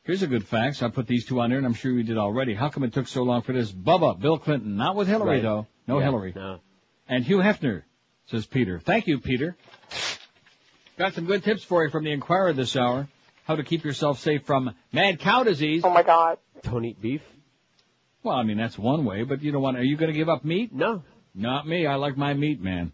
[0.04, 0.82] Here's a good fact.
[0.82, 2.54] I put these two on there, and I'm sure you did already.
[2.54, 3.70] How come it took so long for this?
[3.70, 5.42] Bubba, Bill Clinton, not with Hillary Right.
[5.42, 5.66] though.
[5.86, 6.32] No Yeah, Hillary.
[6.34, 6.60] no.
[7.06, 7.82] And Hugh Hefner,
[8.26, 8.78] says Peter.
[8.80, 9.56] Thank you, Peter.
[10.96, 13.08] Got some good tips for you from the Inquirer this hour.
[13.48, 15.80] How to keep yourself safe from mad cow disease.
[15.82, 16.36] Oh my God.
[16.64, 17.22] Don't eat beef.
[18.22, 19.78] Well, I mean that's one way, but you don't want.
[19.78, 20.70] Are you going to give up meat?
[20.70, 21.02] No.
[21.34, 21.86] Not me.
[21.86, 22.92] I like my meat, man.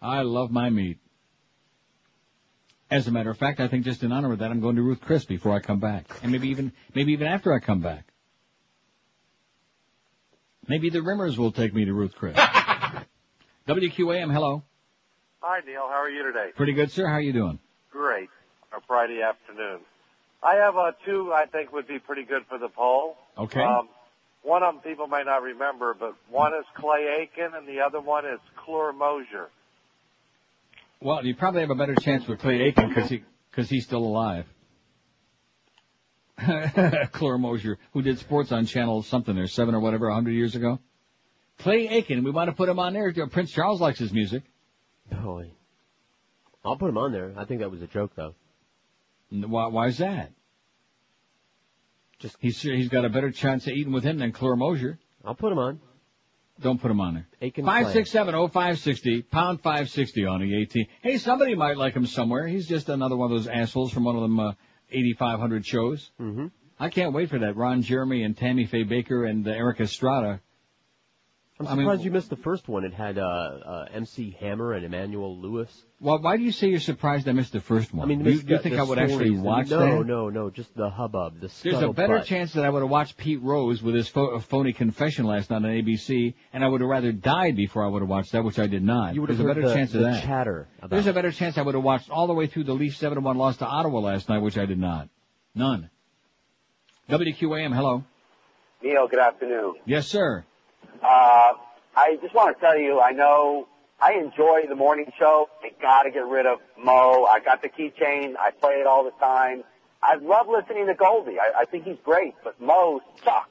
[0.00, 0.98] I love my meat.
[2.88, 4.82] As a matter of fact, I think just in honor of that, I'm going to
[4.82, 8.06] Ruth Chris before I come back, and maybe even maybe even after I come back.
[10.68, 12.36] Maybe the Rimmers will take me to Ruth Chris.
[13.68, 14.62] WQAM, hello.
[15.40, 15.88] Hi, Neil.
[15.88, 16.50] How are you today?
[16.54, 17.08] Pretty good, sir.
[17.08, 17.58] How are you doing?
[17.90, 18.28] Great.
[18.76, 19.80] A Friday afternoon.
[20.42, 23.16] I have uh, two I think would be pretty good for the poll.
[23.36, 23.62] Okay.
[23.62, 23.88] Um,
[24.42, 28.00] one of them people might not remember, but one is Clay Aiken and the other
[28.00, 29.48] one is Clure Mosier.
[31.00, 34.04] Well, you probably have a better chance with Clay Aiken because he because he's still
[34.04, 34.46] alive.
[36.40, 40.54] Clore Mosier, who did sports on Channel something there, seven or whatever, a hundred years
[40.54, 40.78] ago.
[41.58, 43.12] Clay Aiken, we want to put him on there.
[43.26, 44.44] Prince Charles likes his music.
[45.10, 45.50] Boy.
[46.64, 47.32] I'll put him on there.
[47.36, 48.34] I think that was a joke, though.
[49.30, 50.32] Why, why is that?
[52.18, 54.98] Just he's he's got a better chance of eating with him than Clore Mosier.
[55.24, 55.80] I'll put him on.
[56.60, 57.28] Don't put him on there.
[57.40, 60.88] Aiken Five six seven oh five sixty pound five sixty on the eighteen.
[61.02, 62.48] Hey, somebody might like him somewhere.
[62.48, 64.52] He's just another one of those assholes from one of them uh,
[64.90, 66.10] eighty five hundred shows.
[66.20, 66.46] Mm-hmm.
[66.80, 67.56] I can't wait for that.
[67.56, 70.40] Ron Jeremy and Tammy Faye Bakker and uh, Erik Estrada.
[71.60, 72.84] I'm I surprised mean- you missed the first one.
[72.84, 75.68] It had uh, uh, MC Hammer and Emmanuel Lewis.
[76.00, 78.04] Well, why do you say you're surprised I missed the first one?
[78.04, 79.86] I mean, do you, missed do you think I would actually watch no, that?
[79.86, 82.24] No, no, no, just the hubbub, the There's a better scuttlebutt.
[82.26, 85.56] chance that I would have watched Pete Rose with his pho- phony confession last night
[85.56, 88.60] on ABC, and I would have rather died before I would have watched that, which
[88.60, 89.16] I did not.
[89.16, 90.22] You would have There's a better the, chance of the that.
[90.22, 92.74] chatter about There's a better chance I would have watched all the way through the
[92.74, 95.08] Leafs 7-1 loss to Ottawa last night, which I did not.
[95.56, 95.90] None.
[97.10, 98.04] WQAM, hello.
[98.82, 99.74] Neil, good afternoon.
[99.86, 100.44] Yes, sir.
[101.02, 101.52] Uh,
[101.96, 103.66] I just want to tell you, I know
[104.00, 105.48] I enjoy the morning show.
[105.62, 107.24] I got to get rid of Mo.
[107.24, 108.34] I got the keychain.
[108.38, 109.64] I play it all the time.
[110.02, 111.38] I love listening to Goldie.
[111.40, 113.50] I, I think he's great, but Mo sucks.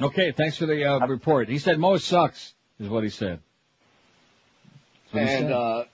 [0.00, 1.48] Okay, thanks for the uh, report.
[1.48, 3.40] He said Mo sucks, is what he said.
[5.12, 5.52] That's what he and said.
[5.52, 5.84] uh,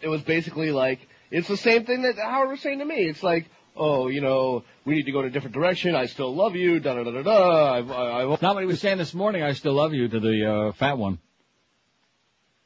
[0.00, 3.08] it was basically like it's the same thing that Howard was saying to me.
[3.08, 3.46] It's like,
[3.76, 5.94] oh, you know, we need to go in a different direction.
[5.94, 6.80] I still love you.
[6.80, 7.72] Da da da da da.
[7.74, 9.42] I've, I, I've, Not what he was saying this morning.
[9.42, 11.18] I still love you to the uh, fat one.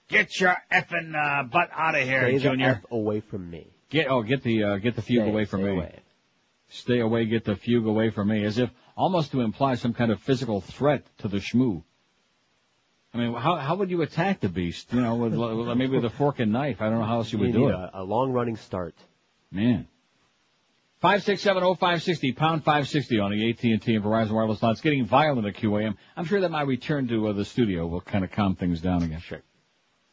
[0.09, 2.81] Get your effing uh, butt out of here, Stay the Junior.
[2.85, 3.66] F away from me.
[3.91, 5.77] Get oh, get the uh, get the fugue Stay- away from stay me.
[5.77, 5.99] away.
[6.69, 7.27] Stay away.
[7.27, 8.45] Get the fugue away from me.
[8.45, 11.83] As if almost to imply some kind of physical threat to the shmoo.
[13.15, 14.93] I mean, how how would you attack the beast?
[14.93, 15.35] You know, with,
[15.66, 16.81] with- maybe with a fork and knife.
[16.81, 17.74] I don't know how else you would You do it.
[17.74, 18.95] a, a long running start.
[19.51, 19.89] Man.
[21.07, 24.05] Five six seven oh five sixty pound five sixty on the AT and T and
[24.05, 24.73] Verizon wireless line.
[24.73, 25.95] It's getting violent at QAM.
[26.16, 29.05] I'm sure that my return to uh, the studio will kind of calm things down
[29.05, 29.20] again.
[29.20, 29.41] Sure.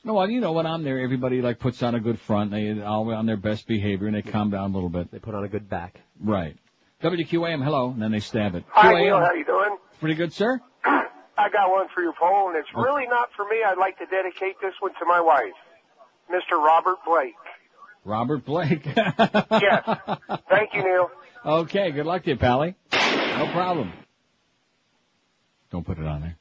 [0.03, 2.51] No, well, you know when I'm there, everybody like puts on a good front.
[2.51, 5.09] They all on their best behavior and they calm down a little bit.
[5.09, 5.99] They put on a good back.
[6.19, 6.57] Right.
[7.01, 8.63] WQAM, hello, and then they stab it.
[8.69, 9.17] Hi, QAM, Neil.
[9.17, 9.77] How you doing?
[9.99, 10.61] Pretty good, sir.
[10.85, 13.63] I got one for your poll, and it's really not for me.
[13.65, 15.57] I'd like to dedicate this one to my wife,
[16.29, 16.63] Mr.
[16.63, 17.33] Robert Blake.
[18.05, 18.85] Robert Blake.
[18.85, 19.83] Yes.
[20.49, 21.09] Thank you, Neil.
[21.45, 22.75] Okay, good luck to you, Pally.
[22.91, 23.91] No problem.
[25.71, 26.37] Don't put it on there.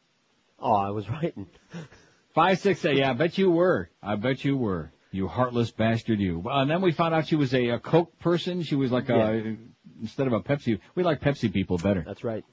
[0.60, 1.46] Oh, I was writing.
[2.34, 2.98] Five six eight.
[2.98, 3.90] Yeah, I bet you were.
[4.02, 4.92] I bet you were.
[5.10, 6.38] You heartless bastard, you.
[6.38, 8.62] Well, and then we found out she was a, a Coke person.
[8.62, 9.56] She was like a
[10.00, 10.80] instead of a Pepsi.
[10.94, 12.02] We like Pepsi people better.
[12.06, 12.44] That's right.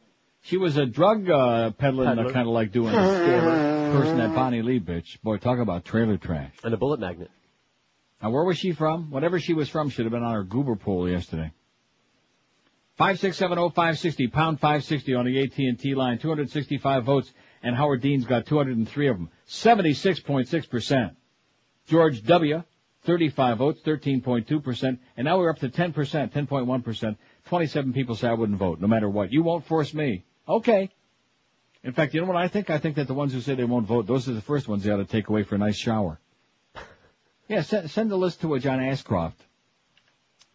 [0.41, 2.31] She was a drug uh, peddling, Peddler.
[2.31, 5.21] kind of like doing a scammer person, that Bonny Lee bitch.
[5.21, 6.53] Boy, talk about trailer trash.
[6.63, 7.29] And a bullet magnet.
[8.21, 9.11] Now, where was she from?
[9.11, 11.51] Whatever she was from should have been on her goober poll yesterday.
[12.97, 16.19] Five six seven oh five sixty pound five sixty on the AT and T line.
[16.19, 17.31] Two hundred sixty five votes,
[17.63, 19.29] and Howard Dean's got two hundred and three of them.
[19.45, 21.13] Seventy six point six percent.
[21.87, 22.63] George W.
[23.03, 26.45] Thirty five votes, thirteen point two percent, and now we're up to ten percent, ten
[26.45, 27.17] point one percent.
[27.45, 29.31] Twenty seven people say I wouldn't vote, no matter what.
[29.31, 30.25] You won't force me.
[30.47, 30.89] Okay.
[31.81, 32.69] In fact, you know what I think?
[32.69, 34.83] I think that the ones who say they won't vote, those are the first ones
[34.83, 36.19] they ought to take away for a nice shower.
[37.49, 39.41] Yeah, send, send the list to a John Ashcroft.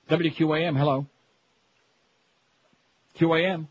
[0.09, 1.07] WQAM, hello.
[3.19, 3.67] QAM.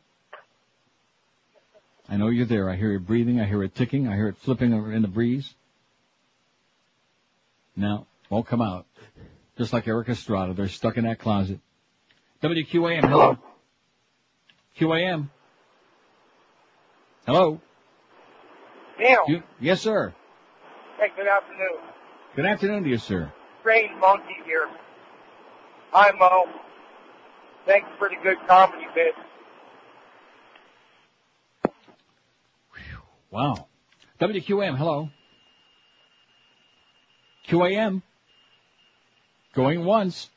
[2.10, 2.70] I know you're there.
[2.70, 3.40] I hear it breathing.
[3.40, 4.10] I hear it ticking.
[4.10, 5.54] I hear it flipping over in the breeze.
[7.78, 8.86] No, won't come out.
[9.58, 10.54] Just like Erik Estrada.
[10.54, 11.60] They're stuck in that closet.
[12.44, 13.38] WQAM, hello.
[14.78, 15.30] QAM.
[17.26, 17.62] Hello.
[19.00, 19.24] Neil.
[19.28, 20.14] You, yes, sir.
[20.98, 21.94] Hey, good afternoon.
[22.36, 23.32] Good afternoon to you, sir.
[23.62, 24.68] Strange Monkey here.
[25.92, 26.46] Hi, Mo.
[27.68, 29.14] Thanks for the good comedy bit.
[33.30, 33.68] Wow.
[34.20, 35.10] WQAM, hello.
[37.48, 38.02] QAM.
[39.54, 40.32] Going once.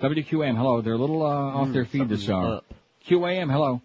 [0.00, 0.82] WQAM, hello.
[0.82, 2.60] They're a little uh, off their feed this hour.
[3.08, 3.82] QAM, hello.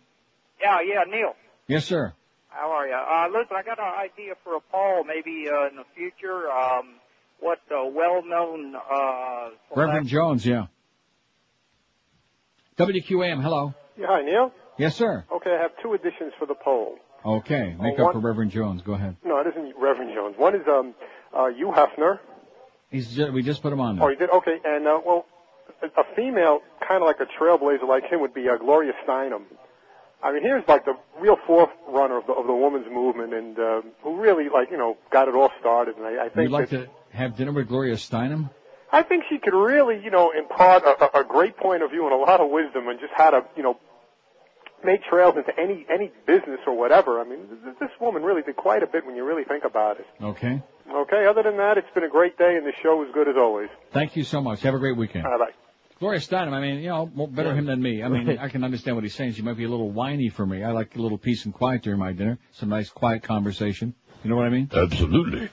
[0.61, 1.35] Yeah, yeah, Neil.
[1.67, 2.13] Yes, sir.
[2.49, 2.93] How are you?
[2.93, 6.49] Uh, listen, I got an idea for a poll maybe uh, in the future.
[6.51, 6.95] Um,
[7.39, 10.67] what uh, well-known uh, Reverend Jones, yeah.
[12.77, 13.73] WQAM, hello.
[13.97, 14.51] Yeah, hi, Neil.
[14.77, 15.23] Yes, sir.
[15.33, 16.97] Okay, I have two additions for the poll.
[17.25, 18.81] Okay, make Oh, up for Reverend Jones.
[18.81, 19.15] Go ahead.
[19.23, 20.35] No, it isn't Reverend Jones.
[20.37, 20.93] One is um,
[21.33, 22.19] uh, Hugh Hefner.
[22.91, 24.11] He's just, we just put him on Oh, there.
[24.11, 24.29] you did?
[24.29, 25.25] Okay, and uh, well,
[25.81, 29.43] a a female, kind of like a trailblazer like him, would be uh, Gloria Steinem.
[30.21, 33.81] I mean, here's like the real forerunner of the of the women's movement, and uh,
[34.03, 35.95] who really like you know got it all started.
[35.97, 38.49] And I, I You'd think like to have dinner with Gloria Steinem?
[38.91, 42.03] I think she could really you know impart a, a- a great point of view
[42.05, 43.77] and a lot of wisdom, and just how to you know
[44.83, 47.19] make trails into any any business or whatever.
[47.19, 49.99] I mean, th- this woman really did quite a bit when you really think about
[49.99, 50.05] it.
[50.21, 50.61] Okay.
[50.93, 51.25] Okay.
[51.25, 53.69] Other than that, it's been a great day, and the show was good as always.
[53.91, 54.61] Thank you so much.
[54.61, 55.23] Have a great weekend.
[55.23, 55.51] Bye bye.
[55.97, 57.55] Gloria Steinem, I mean, you know, more, better Yeah.
[57.55, 58.03] him than me.
[58.03, 58.37] I mean, Right.
[58.41, 59.31] I can understand what he's saying.
[59.33, 60.61] She might be a little whiny for me.
[60.61, 62.37] I like a little peace and quiet during my dinner.
[62.51, 63.95] Some nice quiet conversation.
[64.23, 64.69] You know what I mean?
[64.75, 65.49] Absolutely.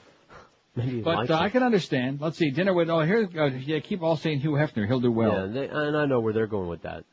[0.75, 1.35] Maybe But uh.
[1.35, 2.19] I can understand.
[2.21, 4.87] Let's see, dinner with, oh, here, uh, yeah, keep all saying Hugh Hefner.
[4.87, 5.31] He'll do well.
[5.47, 7.03] Yeah, they, and I know where they're going with that.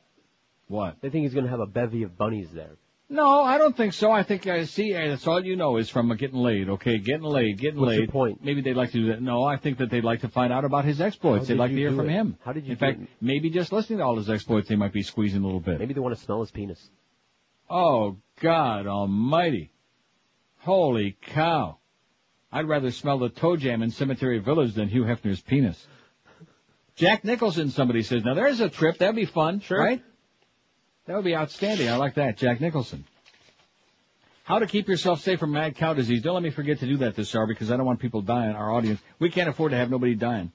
[0.69, 0.97] What?
[1.01, 2.77] They think he's going to have a bevy of bunnies there.
[3.13, 4.13] No, I don't think so.
[4.13, 4.95] I think I see.
[4.95, 6.69] uh, That's all you know is from uh, getting laid.
[6.69, 7.99] Okay, getting laid, getting What's laid.
[8.03, 8.43] your point?
[8.45, 9.21] Maybe they'd like to do that.
[9.21, 11.49] No, I think that they'd like to find out about his exploits.
[11.49, 12.13] They'd like to hear from it?
[12.13, 12.37] him.
[12.45, 13.09] How did you In fact, it?
[13.21, 15.81] maybe just listening to all his exploits, they might be squeezing a little bit.
[15.81, 16.81] Maybe they want to smell his penis.
[17.69, 19.73] Oh God Almighty!
[20.59, 21.79] Holy cow!
[22.53, 25.87] I'd rather smell the toe jam in Cemetery Village than Hugh Hefner's penis.
[26.97, 28.25] Jack Nicholson, somebody says.
[28.25, 28.99] Now there's a trip.
[28.99, 29.79] That'd be fun, sure.
[29.79, 30.03] right?
[31.07, 31.89] That would be outstanding.
[31.89, 33.05] I like that, Jack Nicholson.
[34.45, 36.23] How to keep yourself safe from mad cow disease.
[36.23, 38.55] Don't let me forget to do that this hour because I don't want people dying.
[38.55, 40.53] Our audience, we can't afford to have nobody dying.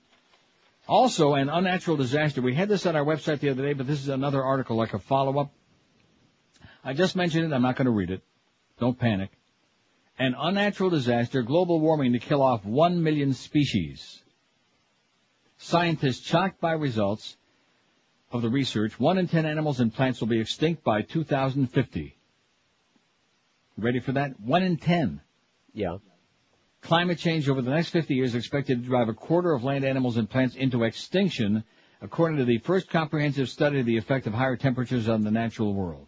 [0.88, 2.42] Also, an unnatural disaster.
[2.42, 4.94] We had this on our website the other day, but this is another article, like
[4.94, 5.52] a follow-up.
[6.84, 7.56] I just mentioned it.
[7.56, 8.22] I'm not going to read it.
[8.80, 9.32] Don't panic.
[10.18, 14.22] An unnatural disaster, global warming to kill off one million species.
[15.58, 17.36] Scientists shocked by results
[18.32, 19.00] of the research.
[19.00, 22.18] One in ten animals and plants will be extinct by 2050.
[23.78, 24.40] Ready for that?
[24.40, 25.22] One in ten.
[25.74, 25.98] Yeah.
[26.82, 29.84] Climate change over the next 50 years is expected to drive a quarter of land
[29.84, 31.64] animals and plants into extinction,
[32.02, 35.74] according to the first comprehensive study of the effect of higher temperatures on the natural
[35.74, 36.08] world.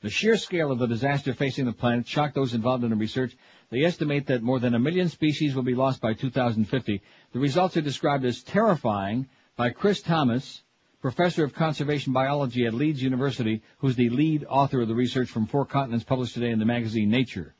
[0.00, 3.36] The sheer scale of the disaster facing the planet shocked those involved in the research.
[3.70, 7.02] They estimate that more than a million species will be lost by 2050.
[7.32, 10.62] The results are described as terrifying by Chris Thomas,
[11.02, 15.46] professor of conservation biology at Leeds University, who's the lead author of the research from
[15.46, 17.56] four continents published today in the magazine Nature.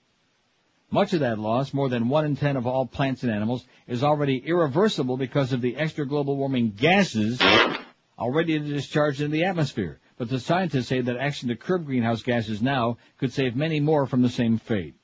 [0.93, 4.05] Much of that loss, more than one in ten of all plants and animals, is
[4.05, 7.43] already irreversible because of the extra global warming gases
[8.17, 9.99] already discharged into the atmosphere.
[10.19, 14.05] But the scientists say that action to curb greenhouse gases now could save many more
[14.05, 14.97] from the same fate.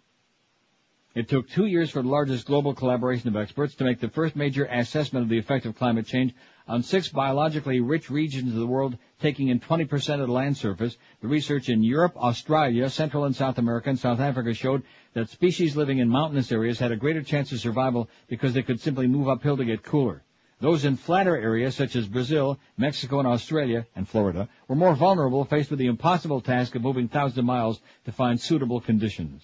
[1.15, 4.35] It took two years for the largest global collaboration of experts to make the first
[4.35, 6.35] major assessment of the effect of climate change
[6.67, 10.97] on six biologically rich regions of the world, taking in 20% of the land surface.
[11.21, 15.77] The research in Europe, Australia, Central and South America, and South Africa showed that species
[15.77, 19.29] living in mountainous areas had a greater chance of survival because they could simply move
[19.29, 20.25] uphill to get cooler.
[20.65, 25.45] Those in flatter areas such as Brazil, Mexico, and Australia, and Florida, were more vulnerable
[25.45, 29.43] faced with the impossible task of moving thousands of miles to find suitable conditions.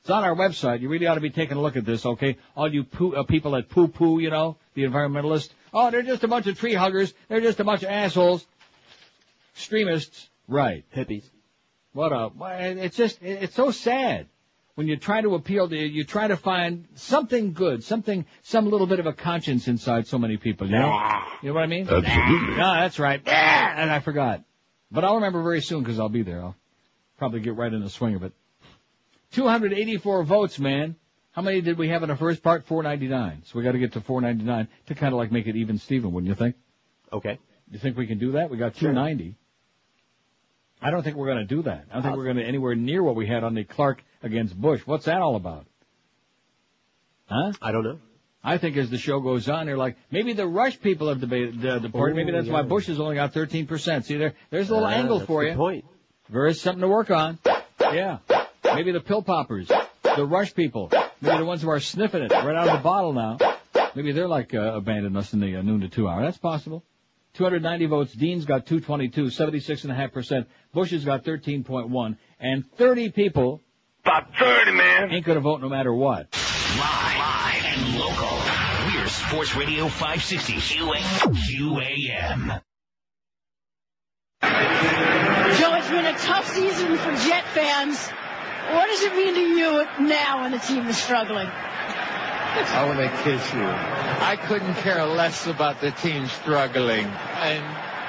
[0.00, 0.80] It's on our website.
[0.80, 2.36] You really ought to be taking a look at this, okay?
[2.56, 5.50] All you poo, uh, people that poo-poo, you know, the environmentalists.
[5.72, 7.14] Oh, they're just a bunch of tree huggers.
[7.28, 8.44] They're just a bunch of assholes.
[9.54, 10.28] Extremists.
[10.48, 10.84] Right.
[10.96, 11.30] Hippies.
[11.92, 12.32] What a,
[12.84, 14.26] it's just, it's so sad.
[14.74, 18.88] When you try to appeal to, you try to find something good, something, some little
[18.88, 21.22] bit of a conscience inside so many people, you know?
[21.42, 21.88] You know what I mean?
[21.88, 22.56] Absolutely.
[22.56, 23.20] No, that's right.
[23.26, 24.42] And I forgot.
[24.90, 26.40] But I'll remember very soon because I'll be there.
[26.40, 26.56] I'll
[27.18, 28.32] probably get right in the swing of it.
[29.32, 30.96] 284 votes, man.
[31.32, 32.64] How many did we have in the first part?
[32.66, 33.42] 499.
[33.46, 36.12] So we got to get to 499 to kind of like make it even Steven,
[36.12, 36.56] wouldn't you think?
[37.12, 37.38] Okay.
[37.70, 38.50] You think we can do that?
[38.50, 39.36] We got 290.
[40.82, 41.86] I don't think we're going to do that.
[41.90, 44.04] I don't think uh, we're going to anywhere near what we had on the Clark
[44.24, 44.80] against Bush.
[44.84, 45.66] What's that all about?
[47.26, 47.52] Huh?
[47.62, 47.98] I don't know.
[48.42, 51.60] I think as the show goes on, they're like, maybe the Rush people have debated
[51.62, 52.14] the, the party.
[52.14, 52.62] Maybe Oh, that's why.
[52.62, 54.04] Bush has only got 13%.
[54.04, 55.54] See, there, there's a little Ah, angle that's for you.
[55.54, 55.84] point.
[56.28, 57.38] There is something to work on.
[57.80, 58.18] Yeah.
[58.64, 59.68] Maybe the pill poppers,
[60.02, 63.12] the Rush people, maybe the ones who are sniffing it right out of the bottle
[63.12, 63.38] now.
[63.94, 66.22] Maybe they're like uh, abandoning us in the uh, noon to two hour.
[66.22, 66.82] That's possible.
[67.34, 68.12] 290 votes.
[68.12, 70.46] Dean's got 222, 76.5%.
[70.72, 72.16] Bush has got 13.1.
[72.40, 73.60] And 30 people.
[74.04, 75.10] About 30, man.
[75.12, 76.26] Ain't gonna vote no matter what.
[76.34, 78.38] Live live and local.
[78.86, 82.60] We're Sports Radio 560 QAM.
[85.58, 88.06] Joe, it's been a tough season for Jet fans.
[88.74, 91.46] What does it mean to you now when the team is struggling?
[91.46, 93.64] I want to kiss you.
[93.64, 97.06] I couldn't care less about the team struggling.
[97.06, 97.64] And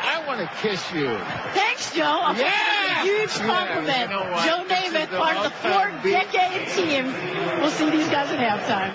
[0.07, 1.17] I want to kiss you.
[1.53, 2.03] Thanks, Joe.
[2.03, 4.09] I'll take it a huge Yeah, compliment.
[4.11, 4.23] you know?
[4.45, 7.05] Joe This Namath, part of the all-time four-decade team.
[7.61, 8.93] We'll see these guys at halftime.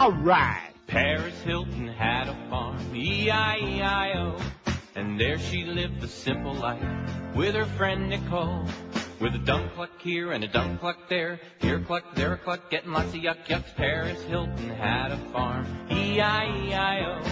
[0.00, 0.70] All right.
[0.86, 4.36] Paris Hilton had a farm, E E-I-E-I-O.
[4.94, 6.82] And there she lived the simple life
[7.34, 8.66] with her friend Nicole.
[9.22, 11.38] With a dump cluck here and a dump cluck there.
[11.60, 13.72] Here a cluck, there a cluck, getting lots of yuck yucks.
[13.76, 17.22] Paris Hilton had a farm, E-I-E-I-O.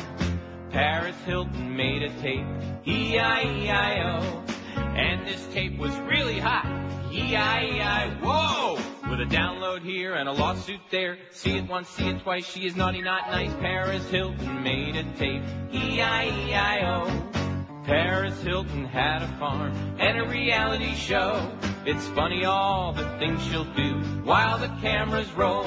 [0.71, 2.47] Paris Hilton made a tape,
[2.87, 4.45] E-I-E-I-O.
[4.77, 6.65] And this tape was really hot,
[7.13, 8.77] E-I-E-I, whoa!
[9.11, 11.19] With a download here and a lawsuit there.
[11.33, 13.53] See it once, see it twice, she is naughty, not nice.
[13.55, 17.50] Paris Hilton made a tape, E-I-E-I-O.
[17.85, 21.51] Paris Hilton had a farm and a reality show.
[21.87, 25.67] It's funny all the things she'll do while the cameras roll.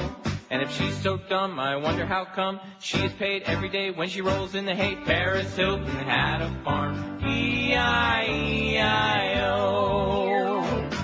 [0.50, 4.08] And if she's so dumb, I wonder how come she is paid every day when
[4.08, 4.94] she rolls in the hay.
[5.04, 7.18] Paris Hilton had a farm.
[7.26, 9.24] E E-I-E-I-O.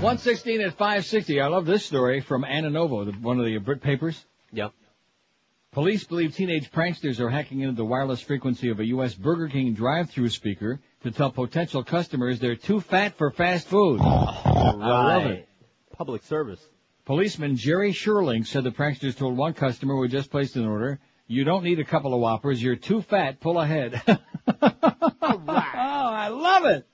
[0.01, 1.41] 116 at 560.
[1.41, 4.25] I love this story from Ananova, the, one of the Brit papers.
[4.53, 4.73] Yep.
[5.73, 9.15] Police believe teenage pranksters are hacking into the wireless frequency of a U.S.
[9.15, 14.01] Burger King drive-through speaker to tell potential customers they're too fat for fast food.
[14.05, 15.49] I love it.
[15.97, 16.61] Public service.
[17.05, 20.99] Policeman Jerry Sherling said the pranksters told one customer who had just placed an order,
[21.29, 24.03] you don't need a couple of Whoppers, you're too fat, pull ahead.
[25.33, 26.87] Oh, I love it.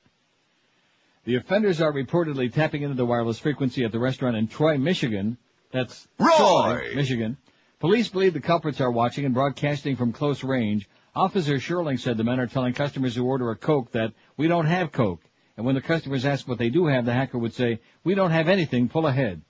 [1.25, 5.39] The offenders are reportedly tapping into the wireless frequency at the restaurant in Troy, Michigan.
[5.73, 7.39] That's Troy, Michigan.
[7.79, 10.89] Police believe the culprits are watching and broadcasting from close range.
[11.15, 14.67] Officer Sherling said the men are telling customers who order a Coke that we don't
[14.67, 15.23] have Coke.
[15.57, 18.31] And when the customers ask what they do have, the hacker would say, we don't
[18.31, 19.43] have anything, pull ahead.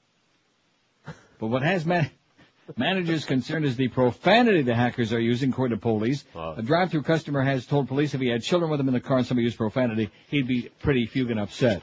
[1.39, 2.11] But what has man-
[2.77, 6.25] managers concerned is the profanity the hackers are using, according to police.
[6.59, 9.19] A drive-through customer has told police if he had children with him in the car
[9.19, 11.83] and somebody used profanity, he'd be pretty fucking upset.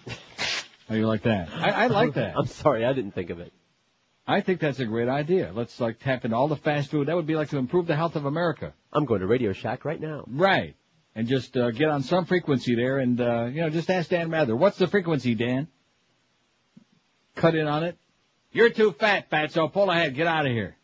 [0.90, 1.50] How you like that?
[1.54, 2.34] I, I like that.
[2.38, 3.54] I'm sorry, I didn't think of it.
[4.26, 5.52] I think that's a great idea.
[5.54, 7.08] Let's like tap into all the fast food.
[7.08, 8.74] That would be like to improve the health of America.
[8.92, 10.24] I'm going to Radio Shack right now.
[10.28, 10.76] Right.
[11.16, 14.32] And just uh, get on some frequency there and, uh, you know, just ask Dan
[14.32, 14.56] Rather.
[14.56, 15.68] What's the frequency, Dan?
[17.36, 17.98] Cut in on it.
[18.52, 19.72] You're too fat, fatso.
[19.72, 20.16] Pull ahead.
[20.16, 20.78] Get out of here.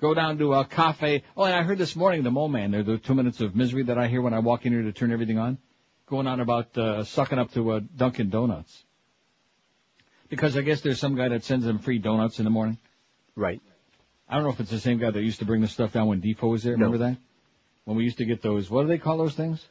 [0.00, 1.22] Go down to a cafe.
[1.36, 3.84] Oh, and I heard this morning the Mole Man there, the two minutes of misery
[3.84, 5.58] that I hear when I walk in here to turn everything on,
[6.06, 8.84] going on about uh, sucking up to uh, Dunkin' Donuts.
[10.36, 12.78] Because I guess there's some guy that sends them free donuts in the morning.
[13.36, 13.60] Right.
[14.28, 16.06] I don't know if it's the same guy that used to bring the stuff down
[16.06, 16.72] when Defoe was there.
[16.72, 17.16] Remember that?
[17.84, 19.66] When we used to get those, what do they call those things?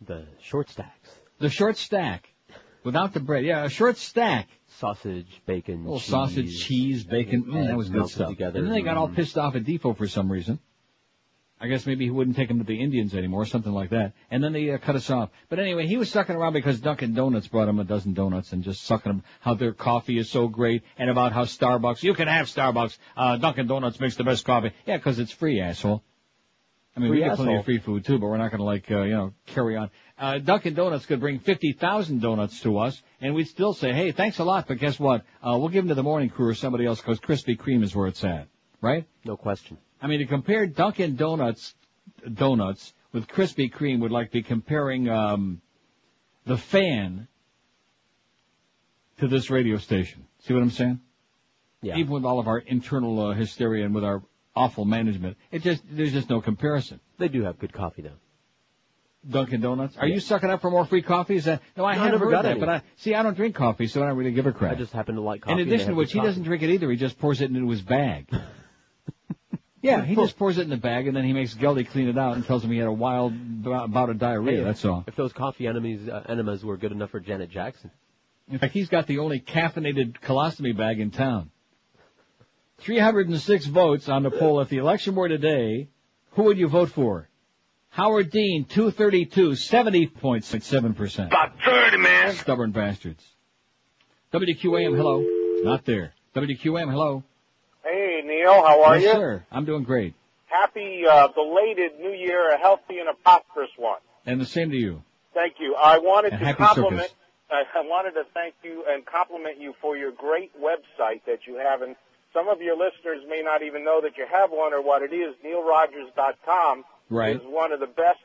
[0.00, 1.10] The short stacks.
[1.38, 2.28] The short stack.
[2.84, 3.44] Without the bread.
[3.44, 4.48] Yeah, a short stack.
[4.78, 6.08] Sausage, bacon, little cheese.
[6.08, 7.44] sausage, cheese, bacon.
[7.44, 8.30] Mm, that was good stuff.
[8.30, 8.58] together.
[8.58, 10.58] And then they got all pissed off at Defoe for some reason.
[11.62, 14.14] I guess maybe he wouldn't take him to the Indians anymore, something like that.
[14.32, 15.30] And then they uh, cut us off.
[15.48, 18.64] But anyway, he was sucking around because Dunkin' Donuts brought him a dozen donuts and
[18.64, 22.26] just sucking them how their coffee is so great and about how Starbucks, you can
[22.26, 24.72] have Starbucks, uh, Dunkin' Donuts makes the best coffee.
[24.86, 26.02] Yeah, cause it's free, asshole.
[26.96, 28.64] I mean, Free we get plenty of free food too, but we're not going to
[28.64, 29.90] like, uh, you know, carry on.
[30.18, 34.40] Uh, Dunkin' Donuts could bring 50,000 donuts to us, and we'd still say, hey, thanks
[34.40, 35.24] a lot, but guess what?
[35.40, 37.94] Uh, we'll give them to the morning crew or somebody else because Krispy Kreme is
[37.94, 38.48] where it's at.
[38.80, 39.06] Right?
[39.24, 39.78] No question.
[40.02, 41.74] I mean, to compare Dunkin' Donuts
[42.34, 45.60] donuts with Krispy Kreme would like be comparing um,
[46.44, 47.28] the fan
[49.18, 50.26] to this radio station.
[50.40, 51.00] See what I'm saying?
[51.82, 51.96] Yeah.
[51.96, 54.22] Even with all of our internal uh, hysteria and with our
[54.54, 57.00] awful management, it just there's just no comparison.
[57.18, 58.18] They do have good coffee though.
[59.28, 59.96] Dunkin' Donuts.
[59.98, 60.14] Are Yeah.
[60.14, 61.36] you sucking up for more free coffee?
[61.36, 61.84] Is that no?
[61.84, 62.60] I No, haven't never got that, any.
[62.60, 63.14] but I see.
[63.14, 64.72] I don't drink coffee, so I don't really give a crap.
[64.72, 65.60] I just happen to like coffee.
[65.62, 66.26] In addition to which, he coffee.
[66.28, 66.90] doesn't drink it either.
[66.90, 68.26] He just pours it into his bag.
[69.82, 72.16] yeah, he just pours it in the bag, and then he makes Geldy clean it
[72.16, 74.58] out and tells him he had a wild b- bout of diarrhea.
[74.58, 75.04] Hey, That's all.
[75.06, 77.90] If those coffee enemies, uh, enemas were good enough for Janet Jackson.
[78.48, 81.50] In fact, he's got the only caffeinated colostomy bag in town.
[82.78, 84.60] 306 votes on the poll.
[84.60, 85.88] If the election were today,
[86.32, 87.28] who would you vote for?
[87.90, 91.26] Howard Dean, 232, 70.7%.
[91.26, 92.32] About 30, man.
[92.34, 93.22] Stubborn bastards.
[94.32, 95.22] WQAM, hello.
[95.62, 96.14] Not there.
[96.34, 97.22] WQAM, hello.
[98.42, 99.20] Hey, Neil, how are yes, you?
[99.20, 99.46] sir.
[99.52, 100.14] I'm doing great.
[100.46, 104.00] Happy uh, belated New Year, a healthy and a prosperous one.
[104.26, 105.02] And the same to you.
[105.32, 105.74] Thank you.
[105.76, 107.02] I wanted And to happy compliment.
[107.02, 107.14] circus.
[107.50, 111.56] I I wanted to thank you and compliment you for your great website that you
[111.56, 111.94] have, and
[112.34, 115.12] some of your listeners may not even know that you have one or what it
[115.12, 115.34] is.
[115.44, 117.36] NeilRogers.com Right.
[117.36, 118.18] is one of the best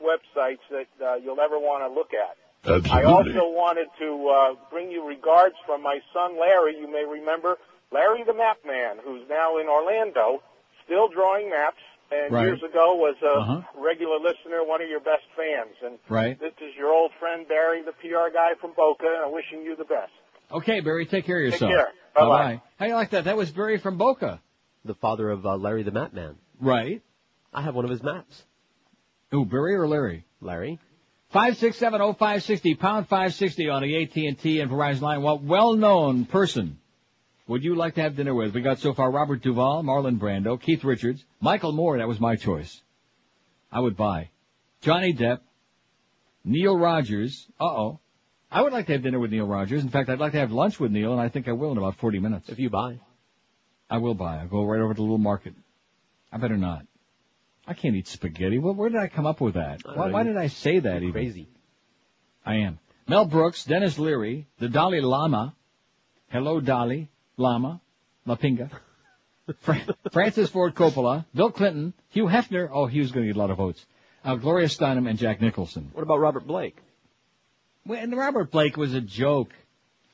[0.00, 2.36] websites that uh, you'll ever want to look at.
[2.64, 2.90] Absolutely.
[2.90, 6.76] I also wanted to uh, bring you regards from my son Larry.
[6.78, 7.58] You may remember
[7.94, 10.42] Larry the Map Man, who's now in Orlando,
[10.84, 11.78] still drawing maps,
[12.10, 12.46] and Right.
[12.46, 13.62] years ago was a Uh-huh.
[13.76, 15.76] regular listener, one of your best fans.
[15.80, 16.38] And Right.
[16.38, 19.76] this is your old friend Barry, the PR guy from Boca, and I'm wishing you
[19.76, 20.12] the best.
[20.52, 21.70] Okay, Barry, take care of yourself.
[21.70, 21.94] Take yourself.
[21.94, 22.22] care.
[22.22, 22.38] Bye-bye.
[22.54, 22.62] Bye-bye.
[22.78, 23.24] How you like that?
[23.24, 24.40] That was Barry from Boca.
[24.84, 26.36] The father of uh, Larry the Map Man.
[26.60, 27.00] Right.
[27.52, 28.44] I have one of his maps.
[29.32, 30.24] Ooh, Barry or Larry?
[30.40, 30.78] Larry.
[31.30, 34.70] Five six seven oh five sixty pound five sixty on the AT and T and
[34.70, 35.22] Verizon line.
[35.22, 36.78] What well-known person
[37.46, 38.54] would you like to have dinner with?
[38.54, 41.98] We got so far Robert Duvall, Marlon Brando, Keith Richards, Michael Moore.
[41.98, 42.82] That was my choice.
[43.70, 44.30] I would buy
[44.80, 45.40] Johnny Depp,
[46.44, 47.46] Neil Rogers.
[47.60, 48.00] Uh oh.
[48.50, 49.82] I would like to have dinner with Neil Rogers.
[49.82, 51.78] In fact, I'd like to have lunch with Neil, and I think I will in
[51.78, 52.48] about 40 minutes.
[52.48, 53.00] If you buy.
[53.90, 54.38] I will buy.
[54.38, 55.54] I'll go right over to the little market.
[56.32, 56.86] I better not.
[57.66, 58.58] I can't eat spaghetti.
[58.58, 59.80] Well, where did I come up with that?
[59.84, 61.12] Why, why did I say that even?
[61.12, 61.48] Crazy.
[62.44, 62.78] I am.
[63.08, 65.54] Mel Brooks, Denis Leary, the Dalai Lama.
[66.28, 67.80] Hello, Dalai Lama.
[68.26, 68.70] La Pinga.
[69.60, 69.82] Fra-
[70.12, 72.68] Francis Ford Coppola, Bill Clinton, Hugh Hefner.
[72.72, 73.84] Oh, he was going to get a lot of votes.
[74.24, 75.90] Uh, Gloria Steinem and Jack Nicholson.
[75.92, 76.78] What about Robert Blake?
[77.84, 79.50] Well, and Robert Blake was a joke.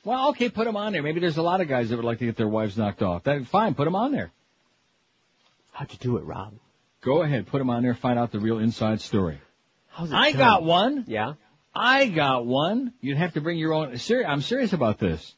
[0.03, 1.01] Well, okay, put him on there.
[1.01, 3.23] Maybe there's a lot of guys that would like to get their wives knocked off.
[3.23, 4.31] That, fine, put him on there.
[5.71, 6.53] How'd you do it, Rob?
[7.01, 9.39] Go ahead, put him on there, find out the real inside story.
[9.89, 10.39] How's it I done?
[10.39, 11.05] got one.
[11.07, 11.33] Yeah.
[11.73, 12.93] I got one.
[12.99, 13.97] You'd have to bring your own.
[13.97, 15.33] Seri- I'm serious about this.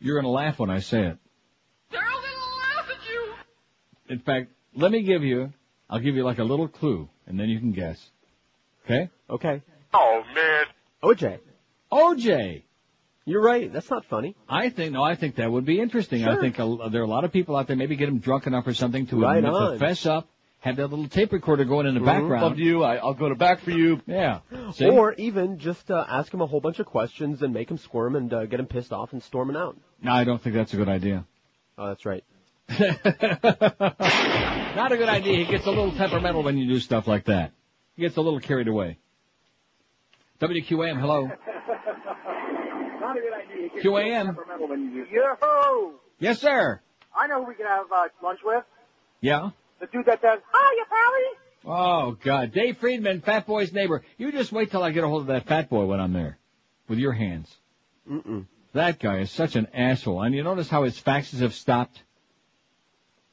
[0.00, 1.18] You're going to laugh when I say it.
[1.90, 3.34] They're all gonna laugh at you.
[4.08, 5.52] In fact, let me give you,
[5.88, 7.98] I'll give you like a little clue, and then you can guess.
[8.84, 9.10] Okay?
[9.28, 9.62] Okay.
[9.92, 10.64] Oh man.
[11.02, 11.38] OJ.
[11.92, 12.62] OJ.
[13.26, 13.72] You're right.
[13.72, 14.34] That's not funny.
[14.48, 16.22] I think, no, I think that would be interesting.
[16.22, 16.38] Sure.
[16.38, 18.46] I think a, there are a lot of people out there, maybe get them drunk
[18.46, 20.28] enough or something to Right admit, to fess up,
[20.60, 22.04] have that little tape recorder going in the Mhm.
[22.06, 22.42] background.
[22.42, 22.82] Loved you.
[22.84, 24.00] I, I'll go to back for you.
[24.06, 24.40] Yeah.
[24.72, 24.88] See?
[24.88, 28.14] Or even just uh, ask him a whole bunch of questions and make him squirm
[28.16, 29.76] and uh, get him pissed off and storming out.
[30.02, 31.24] no, I don't think that's a good idea.
[31.78, 32.24] Oh, that's right.
[32.70, 32.82] Not
[34.92, 35.44] a good idea.
[35.44, 37.52] He gets a little temperamental when you do stuff like that.
[37.96, 38.98] He gets a little carried away.
[40.40, 41.26] WQAM, hello.
[43.00, 43.82] Not a good idea.
[43.82, 44.36] QAM.
[45.10, 45.92] Yo!
[46.18, 46.80] Yes, sir.
[47.16, 48.64] I know who we can have uh, lunch with.
[49.20, 49.50] Yeah.
[49.80, 51.28] The dude that says, "Hiya, Pally."
[51.64, 54.02] Oh God, Dave Friedman, Fat Boy's neighbor.
[54.18, 56.38] You just wait till I get a hold of that Fat Boy when I'm there,
[56.88, 57.54] with your hands.
[58.10, 58.46] Mm-mm.
[58.72, 60.22] That guy is such an asshole.
[60.22, 62.02] And you notice how his faxes have stopped?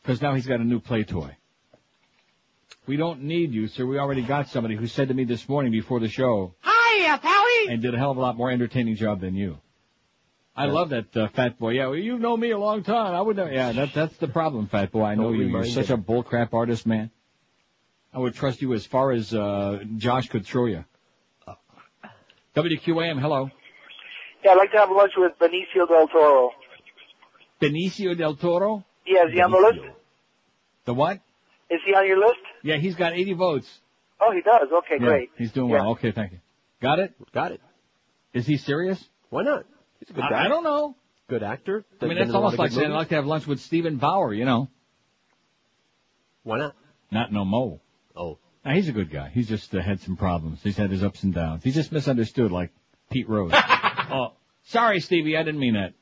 [0.01, 1.35] Because now he's got a new play toy.
[2.87, 3.85] We don't need you, sir.
[3.85, 7.67] We already got somebody who said to me this morning before the show Hiya, Pally.
[7.69, 9.57] and did a hell of a lot more entertaining job than you.
[10.57, 11.73] I love that uh, Fat Boy.
[11.73, 13.13] Yeah, well, you know me a long time.
[13.13, 13.45] I would know.
[13.45, 15.03] Yeah, that, that's the problem, Fat Boy.
[15.03, 15.45] I know you.
[15.45, 17.11] You're such a bullcrap artist, man.
[18.13, 20.83] I would trust you as far as uh, Josh could throw you.
[22.55, 23.51] WQAM, hello.
[24.43, 26.51] Yeah, I'd like to have lunch with Benicio del Toro.
[27.61, 28.83] Benicio del Toro?
[29.05, 29.95] Yeah, is he on the list?
[30.85, 31.19] The what?
[31.69, 32.39] Is he on your list?
[32.63, 33.79] Yeah, he's got 80 votes.
[34.19, 34.69] Oh, he does.
[34.79, 35.29] Okay, Yeah, great.
[35.37, 35.81] He's doing Yeah.
[35.81, 35.91] well.
[35.91, 36.39] Okay, thank you.
[36.81, 37.13] Got it?
[37.31, 37.61] Got it.
[38.33, 39.03] Is he serious?
[39.29, 39.65] Why not?
[39.99, 40.95] He's a good I- I don't know.
[41.27, 41.85] Good actor.
[42.01, 43.59] I mean, that's in a lot almost like saying I'd like to have lunch with
[43.59, 44.69] Steven Bauer, you know.
[46.43, 46.75] Why not?
[47.11, 47.81] Not no mo.
[48.15, 48.37] Oh.
[48.63, 49.29] Now, he's a good guy.
[49.33, 50.61] He's just uh, had some problems.
[50.63, 51.63] He's had his ups and downs.
[51.63, 52.71] He's just misunderstood like
[53.11, 53.51] Pete Rose.
[53.55, 54.33] oh,
[54.65, 55.35] sorry, Stevie.
[55.37, 55.93] I didn't mean that.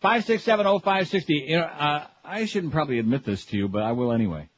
[0.00, 1.44] Five six seven oh five sixty.
[1.48, 4.48] You know, uh, I shouldn't probably admit this to you, but I will anyway.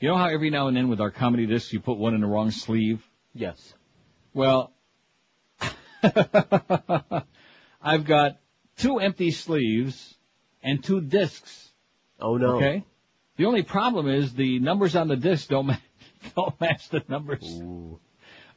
[0.00, 2.20] You know how every now and then with our comedy discs you put one in
[2.20, 3.02] the wrong sleeve?
[3.34, 3.74] Yes.
[4.32, 4.72] Well,
[7.82, 8.38] I've got
[8.76, 10.14] two empty sleeves
[10.62, 11.70] and two discs.
[12.20, 12.56] Oh no.
[12.56, 12.84] Okay.
[13.36, 15.76] The only problem is the numbers on the disc don't ma-
[16.36, 17.44] don't match the numbers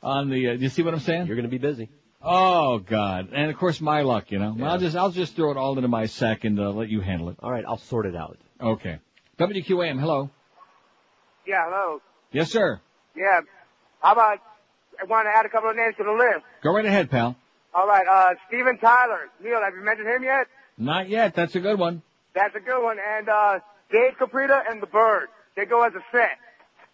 [0.01, 0.49] on the.
[0.49, 1.27] Uh, you see what I'm saying?
[1.27, 1.89] You're going to be busy.
[2.23, 3.29] Oh God!
[3.33, 4.55] And of course my luck, you know.
[4.63, 7.29] I'll just I'll just throw it all into my sack and uh, let you handle
[7.29, 7.37] it.
[7.39, 8.37] All right, I'll sort it out.
[8.59, 8.99] Okay.
[9.39, 10.29] WQAM, hello.
[11.47, 12.01] Yeah, hello.
[12.31, 12.79] Yes, sir.
[13.15, 13.41] Yeah.
[14.01, 14.37] How about
[15.01, 16.45] I want to add a couple of names to the list.
[16.63, 17.35] Go right ahead, pal.
[17.73, 19.29] All right, uh, Steven Tyler.
[19.43, 20.47] Neil, have you mentioned him yet?
[20.77, 21.33] Not yet.
[21.35, 22.01] That's a good one.
[22.33, 22.97] That's a good one.
[22.99, 23.59] And uh,
[23.91, 25.27] Dave Caprita and the Bird.
[25.55, 26.37] They go as a set.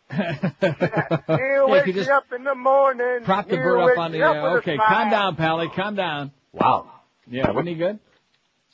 [0.60, 3.20] Neil Yeah, if wakes you just me up in the morning.
[3.24, 4.26] Prop the Neil bird wakes up on me the.
[4.26, 5.70] up Uh, with a okay, calm down, Pally.
[5.76, 6.32] Calm down.
[6.54, 6.92] Wow.
[7.28, 8.00] Yeah, wasn't he good?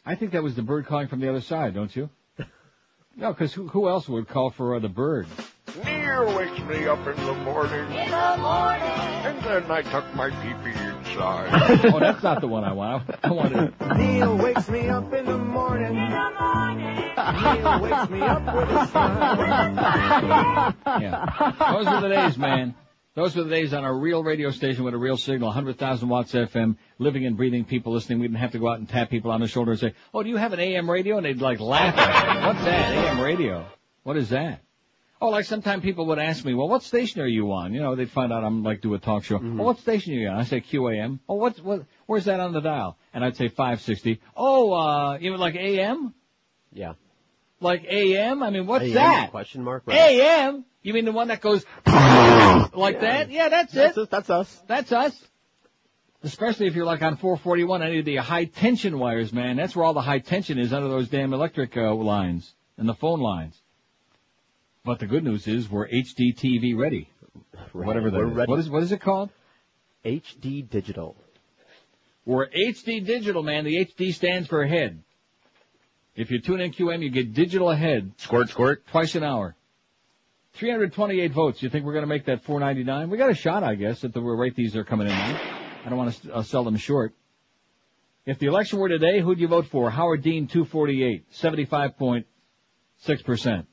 [0.05, 2.09] I think that was the bird calling from the other side, don't you?
[3.15, 5.27] No, because who, who else would call for uh, the bird?
[5.85, 7.79] Neil wakes me up in the morning.
[7.91, 8.81] In the morning.
[8.89, 10.71] And then I tuck my pee-pee
[11.13, 11.85] inside.
[11.93, 13.09] oh, that's not the one I want.
[13.09, 13.73] I, I want it.
[13.97, 15.95] Neil wakes me up in the morning.
[15.95, 16.95] In the morning.
[17.15, 20.75] Neil wakes me up with a smile.
[21.01, 21.53] Yeah.
[21.71, 22.75] Those were the days, man.
[23.15, 26.33] Those were the days on a real radio station with a real signal, 100,000 watts
[26.33, 28.19] FM, living and breathing people listening.
[28.19, 30.23] We didn't have to go out and tap people on the shoulder and say, oh,
[30.23, 31.17] do you have an AM radio?
[31.17, 32.47] And they'd like laugh at me.
[32.47, 32.91] What's that?
[32.91, 33.67] AM radio?
[34.01, 34.62] What is that?
[35.23, 37.73] Oh, like sometimes people would ask me, well, what station are you on?
[37.73, 39.37] You know, they'd find out I'm like do a talk show.
[39.37, 40.37] Oh, what station are you on?
[40.37, 41.19] I say QAM.
[41.29, 42.97] Oh, what's, what, where's that on the dial?
[43.13, 44.19] And I'd say 560.
[44.35, 46.13] Oh, uh, you mean like AM?
[46.73, 46.95] Yeah.
[47.61, 48.43] Like AM?
[48.43, 49.31] I mean, what's AM, that?
[49.31, 49.83] Question mark.
[49.85, 49.97] Right.
[49.97, 50.65] AM?
[50.81, 53.31] You mean the one that goes like that?
[53.31, 54.01] Yeah, that's, That's it.
[54.01, 54.07] us.
[54.09, 54.63] That's us.
[54.67, 55.27] That's us.
[56.21, 59.55] Especially if you're like on 441, any of the high tension wires, man.
[59.55, 62.93] That's where all the high tension is under those damn electric uh, lines and the
[62.93, 63.57] phone lines.
[64.85, 67.09] But the good news is we're HD TV ready.
[67.73, 67.87] Right.
[67.87, 68.35] Whatever that We're is.
[68.35, 68.49] ready.
[68.49, 69.29] What is what is it called?
[70.03, 71.15] HD digital.
[72.25, 73.63] We're HD digital, man.
[73.63, 75.01] The HD stands for ahead.
[76.15, 78.11] If you tune in QM, you get digital ahead.
[78.17, 78.85] Squirt, squirt.
[78.87, 79.55] Twice an hour.
[80.55, 81.63] 328 votes.
[81.63, 83.09] You think we're going to make that 499?
[83.09, 85.13] We got a shot, I guess, at the rate these are coming in.
[85.13, 87.15] I don't want to uh, sell them short.
[88.25, 89.89] If the election were today, who'd you vote for?
[89.89, 93.65] Howard Dean, 248, 75.6%.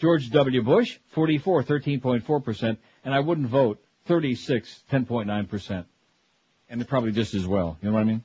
[0.00, 0.62] George W.
[0.62, 2.78] Bush, 44, 13.4%.
[3.04, 5.84] And I wouldn't vote, 36, 10.9%.
[6.68, 7.76] And probably just as well.
[7.82, 8.24] You know what I mean?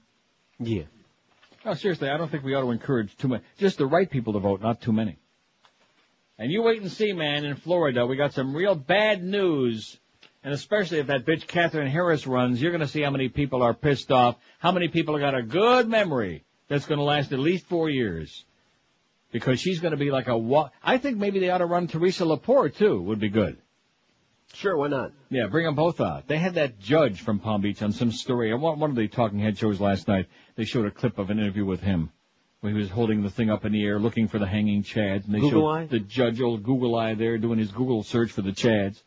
[0.60, 0.84] Yeah.
[1.66, 3.44] No, seriously, I don't think we ought to encourage too many.
[3.58, 5.18] Just the right people to vote, not too many.
[6.38, 9.98] And you wait and see, man, in Florida, we got some real bad news.
[10.44, 13.74] And especially if that bitch Katherine Harris runs, you're gonna see how many people are
[13.74, 17.66] pissed off, how many people have got a good memory that's gonna last at least
[17.66, 18.46] four years.
[19.36, 22.24] Because she's gonna be like a wa- I think maybe they ought to run Theresa
[22.24, 23.58] LePore too, would be good.
[24.54, 25.12] Sure, why not?
[25.30, 26.26] Yeah, bring them both out.
[26.26, 28.54] They had that judge from Palm Beach on some story.
[28.54, 31.32] On one one of the talking head shows last night, they showed a clip of
[31.32, 32.12] an interview with him.
[32.62, 35.26] Where he was holding the thing up in the air looking for the hanging chads.
[35.26, 35.86] And they Google showed eye?
[35.88, 39.04] the judge, old Google eye there, doing his Google search for the chads.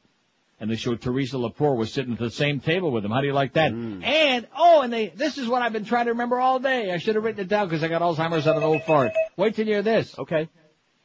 [0.61, 3.13] And they showed Theresa LePore was sitting at the same table with him.
[3.13, 3.71] How do you like that?
[3.73, 6.91] And, oh, and they, this is what I've been trying to remember all day.
[6.91, 9.13] I should have written it down because I got Alzheimer's on an old fart.
[9.37, 10.19] Wait till you hear this.
[10.19, 10.49] Okay.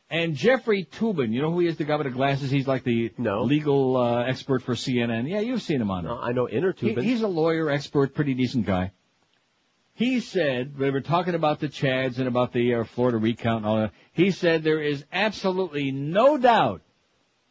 [0.09, 2.49] And Jeffrey Toobin, you know who he is, the guy with the glasses?
[2.51, 5.29] He's like the legal uh, expert for CNN.
[5.29, 6.13] Yeah, you've seen him on there.
[6.13, 7.03] I know Inner He, Toobin.
[7.03, 8.91] he's a lawyer, expert, pretty decent guy.
[9.95, 13.65] He said, they were talking about the Chads and about the uh, Florida recount and
[13.67, 13.91] all that.
[14.13, 16.81] He said there is absolutely no doubt,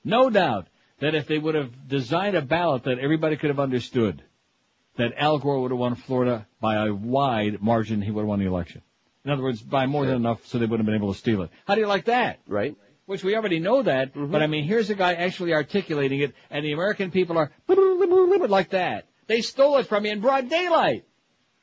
[0.05, 0.66] no doubt,
[1.02, 4.22] that if they would have designed a ballot that everybody could have understood,
[4.97, 8.39] that Al Gore would have won Florida by a wide margin, he would have won
[8.39, 8.82] the election.
[9.24, 11.42] In other words, by more than enough so they wouldn't have been able to steal
[11.42, 11.50] it.
[11.66, 12.39] How do you like that?
[12.47, 12.76] Right.
[13.06, 14.31] Which we already know that, mm-hmm.
[14.31, 17.50] but I mean, here's a guy actually articulating it, and the American people are
[18.48, 19.08] like that.
[19.26, 21.05] They stole it from you in broad daylight.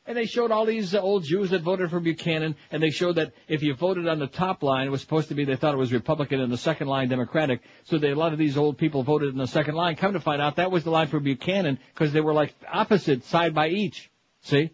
[0.10, 3.18] And they showed all these uh, old Jews that voted for Buchanan, and they showed
[3.18, 5.76] that if you voted on the top line, it was supposed to be they thought
[5.76, 7.62] it was Republican, and the second line Democratic.
[7.84, 9.98] So they, a lot of these old people voted in the second line.
[9.98, 13.24] Come to find out, that was the line for Buchanan because they were like opposite
[13.26, 14.10] side by each.
[14.42, 14.72] See?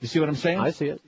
[0.00, 0.58] You see what I'm saying?
[0.58, 1.02] I see it.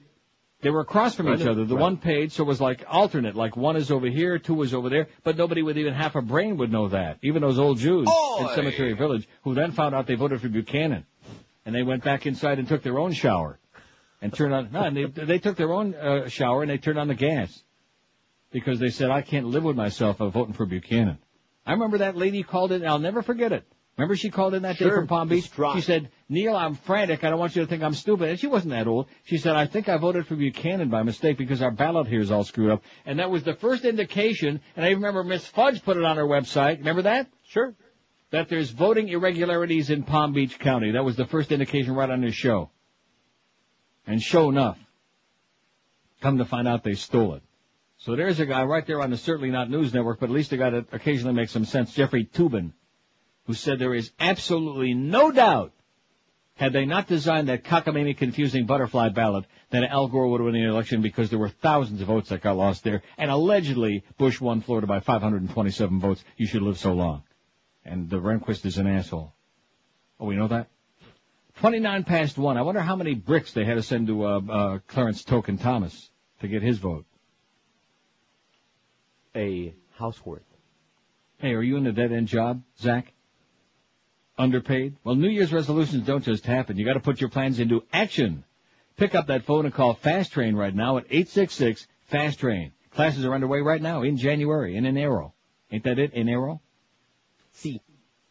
[0.60, 1.64] They were across from each other.
[1.64, 1.80] The right.
[1.80, 4.90] one page, so it was like alternate, like one is over here, two is over
[4.90, 7.18] there, but nobody with even half a brain would know that.
[7.22, 8.08] Even those old Jews
[8.40, 11.06] in Cemetery Village, who then found out they voted for Buchanan.
[11.64, 13.58] And they went back inside and took their own shower.
[14.20, 16.98] And turned on, no, and they, they took their own uh, shower and they turned
[16.98, 17.62] on the gas.
[18.50, 21.18] Because they said, I can't live with myself of voting for Buchanan.
[21.66, 23.64] I remember that lady called in, I'll never forget it.
[23.98, 25.42] Remember she called in that day from Palm Beach?
[25.42, 25.74] distraught.
[25.74, 27.24] She said, Neil, I'm frantic.
[27.24, 28.28] I don't want you to think I'm stupid.
[28.28, 29.08] And she wasn't that old.
[29.24, 32.30] She said, I think I voted for Buchanan by mistake because our ballot here is
[32.30, 32.82] all screwed up.
[33.04, 36.26] And that was the first indication, and I remember Miss Fudge put it on her
[36.26, 36.78] website.
[36.78, 37.26] Remember that?
[37.48, 37.74] Sure.
[38.30, 40.92] That there's voting irregularities in Palm Beach County.
[40.92, 42.70] That was the first indication right on this show.
[44.06, 44.78] And sure enough,
[46.20, 47.42] come to find out they stole it.
[47.98, 50.52] So there's a guy right there on the Certainly Not News Network, but at least
[50.52, 52.72] a guy that occasionally makes some sense, Jeffrey Toobin,
[53.46, 55.72] who said there is absolutely no doubt,
[56.54, 60.54] had they not designed that cockamamie confusing butterfly ballot, that Al Gore would have won
[60.54, 64.40] the election because there were thousands of votes that got lost there, and allegedly Bush
[64.40, 66.22] won Florida by 527 votes.
[66.36, 67.22] You should live so long.
[67.88, 69.32] And the Rehnquist is an asshole.
[70.20, 70.68] Oh, we know that?
[71.60, 72.56] 29 past 1.
[72.56, 76.10] I wonder how many bricks they had to send to uh, uh, Clarence Token Thomas
[76.40, 77.06] to get his vote.
[79.34, 80.42] A houseworth.
[81.38, 83.12] Hey, are you in a dead end job, Zach?
[84.36, 84.96] Underpaid?
[85.02, 86.76] Well, New Year's resolutions don't just happen.
[86.76, 88.44] You got to put your plans into action.
[88.96, 92.72] Pick up that phone and call Fast Train right now at 866 Fast Train.
[92.90, 95.32] Classes are underway right now in January in Enero.
[95.70, 96.14] Ain't that it?
[96.14, 96.60] Enero?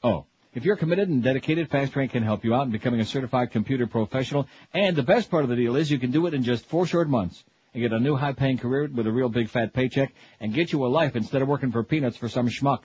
[0.03, 0.25] Oh.
[0.53, 3.51] If you're committed and dedicated, Fast Train can help you out in becoming a certified
[3.51, 4.47] computer professional.
[4.73, 6.87] And the best part of the deal is you can do it in just four
[6.87, 10.13] short months and get a new high paying career with a real big fat paycheck
[10.39, 12.79] and get you a life instead of working for peanuts for some schmuck.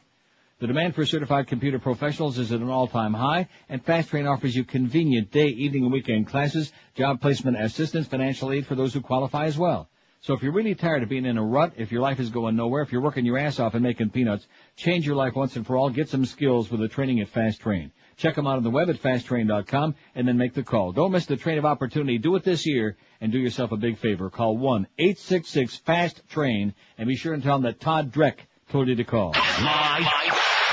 [0.59, 4.55] The demand for certified computer professionals is at an all-time high, and Fast Train offers
[4.55, 9.01] you convenient day, evening, and weekend classes, job placement assistance, financial aid for those who
[9.01, 9.89] qualify as well.
[10.23, 12.55] So if you're really tired of being in a rut, if your life is going
[12.55, 15.67] nowhere, if you're working your ass off and making peanuts, change your life once and
[15.67, 15.91] for all.
[15.91, 17.91] Get some skills with the training at Fast Train.
[18.17, 20.93] Check them out on the web at fasttrain.com and then make the call.
[20.93, 22.19] Don't miss the train of opportunity.
[22.19, 24.31] Do it this year and do yourself a big favor.
[24.31, 28.37] Call 1-866-FAST-TRAIN and be sure and tell them that Todd Dreck
[28.71, 29.33] told you to call.
[29.33, 30.07] Live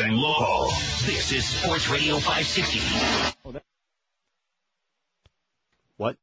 [0.03, 0.67] and local.
[1.07, 3.59] This is Sports Radio 560.
[5.97, 6.17] What?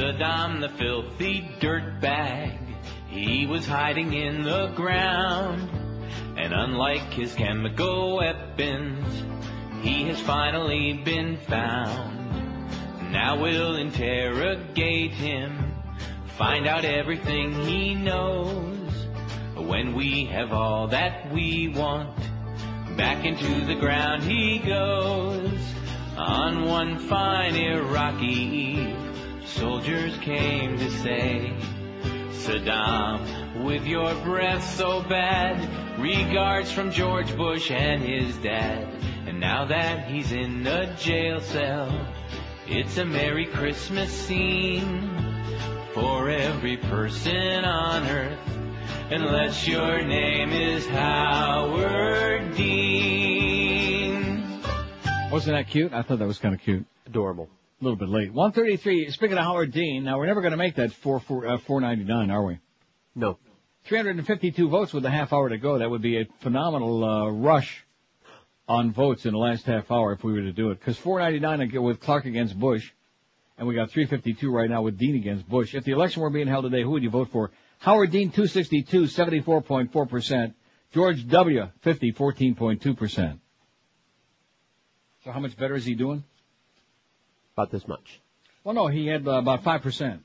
[0.00, 2.58] Saddam the filthy dirtbag.
[3.08, 5.68] He was hiding in the ground.
[6.38, 9.06] And unlike his chemical weapons,
[9.82, 13.12] he has finally been found.
[13.12, 15.74] Now we'll interrogate him,
[16.38, 19.06] find out everything he knows.
[19.54, 22.16] When we have all that we want,
[22.96, 25.60] back into the ground he goes.
[26.16, 29.10] On one fine Iraqi eve,
[29.50, 31.52] soldiers came to say,
[32.30, 38.88] Saddam, with your breath so bad, regards from George Bush and his dad.
[39.26, 42.06] And now that he's in a jail cell,
[42.66, 45.10] it's a Merry Christmas scene
[45.94, 48.38] for every person on earth.
[49.10, 54.20] Unless your name is Howard Dean.
[55.30, 55.92] Wasn't that cute?
[55.92, 56.86] I thought that was kind of cute.
[57.06, 57.48] Adorable.
[57.80, 58.30] A little bit late.
[58.32, 59.10] 133.
[59.10, 62.30] Speaking of Howard Dean, now we're never going to make that 4, 4, uh, 499,
[62.30, 62.58] are we?
[63.14, 63.38] No.
[63.84, 65.78] 352 votes with a half hour to go.
[65.78, 67.86] That would be a phenomenal uh, rush
[68.68, 70.78] on votes in the last half hour if we were to do it.
[70.78, 72.92] Because 499 with Clark against Bush,
[73.56, 75.74] and we got 352 right now with Dean against Bush.
[75.74, 77.50] If the election were being held today, who would you vote for?
[77.78, 80.52] Howard Dean 262, 74.4%.
[80.92, 81.68] George W.
[81.80, 83.38] 50, 14.2%.
[85.24, 86.24] So how much better is he doing?
[87.56, 88.20] About this much.
[88.64, 90.20] Well, no, he had uh, about 5%.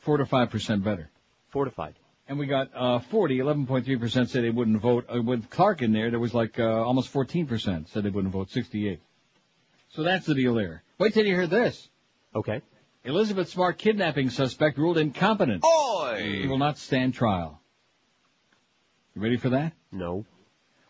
[0.00, 1.10] 4 to 5% better.
[1.50, 1.94] Fortified.
[2.28, 5.06] And we got uh, 40, 11.3% said they wouldn't vote.
[5.14, 8.50] Uh, with Clark in there, there was like uh, almost 14% said they wouldn't vote,
[8.50, 9.00] 68.
[9.90, 10.82] So that's the deal there.
[10.98, 11.88] Wait till you hear this.
[12.34, 12.62] Okay.
[13.04, 15.64] Elizabeth Smart kidnapping suspect ruled incompetent.
[15.64, 16.40] Oi!
[16.42, 17.60] He will not stand trial.
[19.14, 19.74] You ready for that?
[19.92, 20.24] No.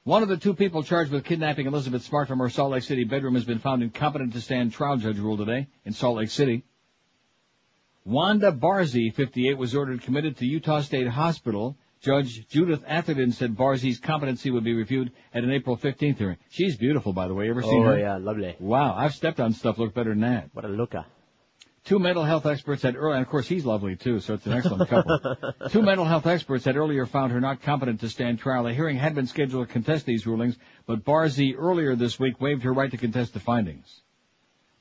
[0.04, 3.04] One of the two people charged with kidnapping Elizabeth Smart from her Salt Lake City
[3.04, 6.62] bedroom has been found incompetent to stand trial, judge ruled today in Salt Lake City.
[8.04, 11.78] Wanda Barzee, 58, was ordered committed to Utah State Hospital.
[12.02, 16.36] Judge Judith Atherton said Barzee's competency would be reviewed at an April 15th hearing.
[16.50, 17.48] She's beautiful, by the way.
[17.48, 17.94] Ever oh, seen oh her?
[17.94, 18.56] Oh, yeah, lovely.
[18.58, 20.50] Wow, I've stepped on stuff look better than that.
[20.52, 21.06] What a looker.
[21.84, 24.54] Two mental health experts had earlier, and of course he's lovely too, so it's an
[24.54, 25.18] excellent couple.
[25.70, 28.66] Two mental health experts had earlier found her not competent to stand trial.
[28.66, 30.56] A hearing had been scheduled to contest these rulings,
[30.86, 34.00] but Barzee earlier this week waived her right to contest the findings.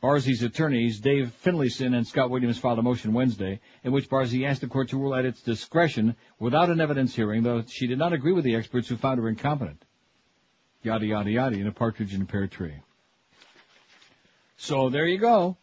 [0.01, 4.61] Barzee's attorneys, Dave Finlayson and Scott Williams, filed a motion Wednesday in which Barzee asked
[4.61, 8.13] the court to rule at its discretion without an evidence hearing, though she did not
[8.13, 9.83] agree with the experts who found her incompetent.
[10.83, 12.75] Yada, yada, yada, in a partridge in a pear tree.
[14.55, 15.57] So there you go.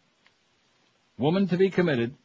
[1.17, 2.15] Woman to be committed.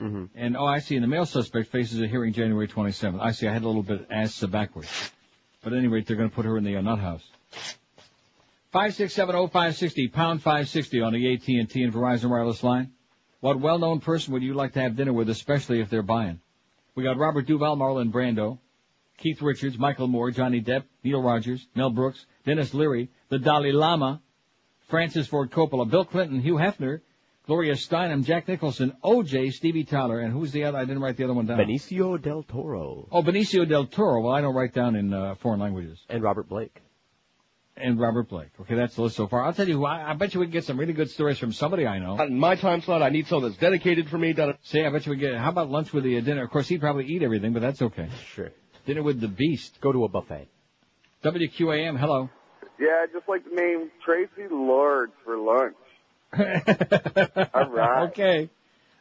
[0.00, 0.24] Mm-hmm.
[0.34, 0.96] And oh, I see.
[0.96, 3.20] And the male suspect faces a hearing January 27th.
[3.20, 3.46] I see.
[3.46, 4.88] I had a little bit ass backwards.
[5.62, 7.22] But at any rate, they're going to put her in the uh, nut house.
[8.72, 11.92] Five six seven oh five sixty pound five sixty on the AT and T and
[11.92, 12.92] Verizon wireless line.
[13.40, 16.40] What well-known person would you like to have dinner with, especially if they're buying?
[16.94, 18.58] We got Robert Duvall, Marlon Brando,
[19.16, 24.20] Keith Richards, Michael Moore, Johnny Depp, Neil Rogers, Mel Brooks, Denis Leary, the Dalai Lama,
[24.88, 27.00] Francis Ford Coppola, Bill Clinton, Hugh Hefner,
[27.50, 30.78] Gloria Steinem, Jack Nicholson, OJ, Stevie Tyler, and who's the other?
[30.78, 31.58] I didn't write the other one down.
[31.58, 33.08] Benicio del Toro.
[33.10, 34.20] Oh, Benicio del Toro.
[34.20, 35.98] Well, I don't write down in uh, foreign languages.
[36.08, 36.80] And Robert Blake.
[37.76, 38.50] And Robert Blake.
[38.60, 39.42] Okay, that's the list so far.
[39.42, 41.38] I'll tell you who, I, I bet you we can get some really good stories
[41.38, 42.22] from somebody I know.
[42.22, 44.32] In my time slot, I need someone that's dedicated for me.
[44.32, 46.44] Done See, I bet you we get, how about lunch with the uh, dinner?
[46.44, 48.10] Of course, he'd probably eat everything, but that's okay.
[48.32, 48.50] Sure.
[48.86, 49.80] Dinner with the beast.
[49.80, 50.46] Go to a buffet.
[51.24, 52.30] WQAM, hello.
[52.78, 55.74] Yeah, I'd just like to name Tracy Lord for lunch.
[56.32, 58.08] All right.
[58.08, 58.50] Okay.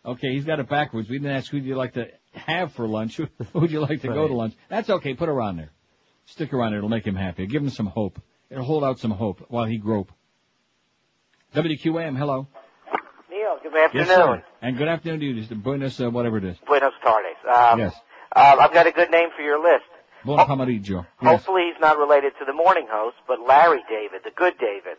[0.06, 1.09] Okay, he's got it backwards.
[1.09, 3.17] We didn't ask who you like to have for lunch.
[3.17, 4.56] Who would you like to go to lunch?
[4.69, 5.14] That's okay.
[5.14, 5.72] Put her on there.
[6.25, 6.77] Stick her on there.
[6.77, 7.45] It'll make him happy.
[7.48, 8.19] Give him some hope.
[8.49, 10.11] It'll hold out some hope while he grope.
[11.56, 12.48] WQAM, hello.
[13.30, 14.08] Neil, good afternoon.
[14.08, 14.43] Yes, sir.
[14.61, 15.33] And good afternoon to you.
[15.41, 16.58] Just Buenos, uh, whatever it is.
[16.67, 17.38] Buenos tardes.
[17.48, 17.93] Um, yes.
[18.35, 19.85] uh, I've got a good name for your list.
[20.25, 21.06] Bon pomeriggio.
[21.22, 21.32] Yes.
[21.32, 24.98] Hopefully he's not related to the morning host, but Larry David, the good David.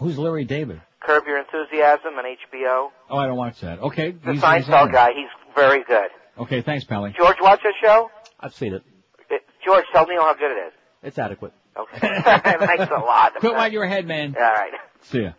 [0.00, 0.80] Who's Larry David?
[1.00, 2.88] Curb Your Enthusiasm on HBO.
[3.08, 3.78] Oh, I don't watch that.
[3.80, 4.10] Okay.
[4.12, 4.92] The he's- he's Seinfeld there.
[4.92, 6.10] guy, he's very good.
[6.38, 7.14] Okay, thanks, Pally.
[7.16, 8.10] George, watch this show?
[8.38, 8.82] I've seen it.
[9.30, 10.72] Uh, George, tell Neil how good it is.
[11.02, 11.52] It's adequate.
[11.78, 11.98] Okay.
[12.24, 13.34] Thanks a lot.
[13.36, 14.34] Quit while you're ahead, man.
[14.36, 14.72] All right.
[15.02, 15.32] See ya.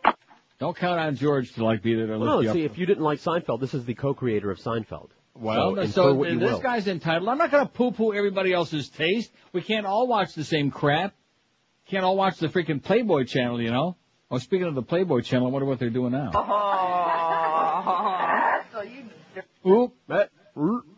[0.59, 2.55] Don't count on George to like be there to lift Well, you no, up.
[2.55, 5.09] see, if you didn't like Seinfeld, this is the co-creator of Seinfeld.
[5.33, 6.59] Well, so, so, infer what you this will.
[6.59, 7.29] guy's entitled.
[7.29, 9.31] I'm not going to poo-poo everybody else's taste.
[9.53, 11.13] We can't all watch the same crap.
[11.87, 13.97] Can't all watch the freaking Playboy channel, you know.
[14.33, 16.31] Oh, speaking of the Playboy channel, I wonder what they're doing now.
[18.71, 19.03] so you
[19.69, 20.29] Oop, that,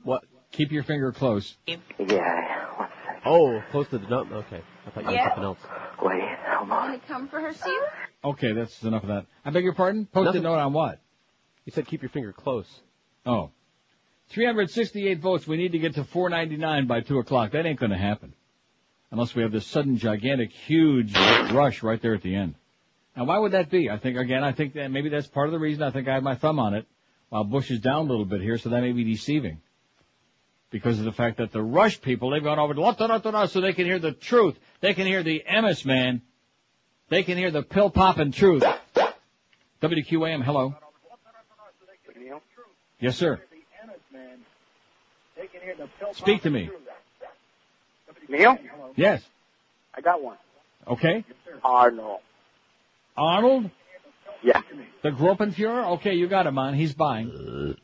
[0.04, 0.24] what?
[0.52, 1.56] Keep your finger close.
[1.66, 1.80] Yeah.
[3.26, 4.32] Oh, close to the dump.
[4.32, 5.28] Okay, I thought you had Yeah.
[5.30, 5.58] something else.
[6.02, 6.90] Wait, hold on.
[6.90, 7.74] Want to come for her, Steve?
[8.24, 9.26] Okay, that's enough of that.
[9.44, 10.06] I beg your pardon?
[10.06, 11.00] Post a note on what?
[11.66, 12.68] You said keep your finger close.
[13.26, 13.50] Oh.
[14.30, 15.48] 368 votes.
[15.48, 17.52] We need to get to 499 by 2 o'clock.
[17.52, 18.34] That ain't going to happen.
[19.12, 21.16] Unless we have this sudden, gigantic, huge
[21.52, 22.56] rush right there at the end.
[23.16, 23.90] Now, why would that be?
[23.90, 26.16] I think, again, I think that maybe that's part of the reason I think I
[26.16, 26.88] have my thumb on it
[27.30, 29.60] while Bush is down a little bit here, so that may be deceiving.
[30.72, 33.86] Because of the fact that the rush people, they've gone over to so they can
[33.86, 34.58] hear the truth.
[34.82, 36.22] They can hear the MS man.
[37.10, 38.64] They can hear the pill popping truth.
[39.82, 40.76] WQAM, hello.
[43.00, 43.40] Yes, sir.
[46.14, 46.70] Speak to me.
[48.30, 48.58] Neil?
[48.96, 49.22] Yes.
[49.94, 50.38] I got one.
[50.88, 51.24] Okay.
[51.64, 52.22] Arnold.
[53.16, 53.70] Arnold?
[54.42, 54.62] Yeah.
[55.02, 55.94] The Gropenfuhrer?
[55.96, 56.74] Okay, you got him on.
[56.74, 57.76] He's buying.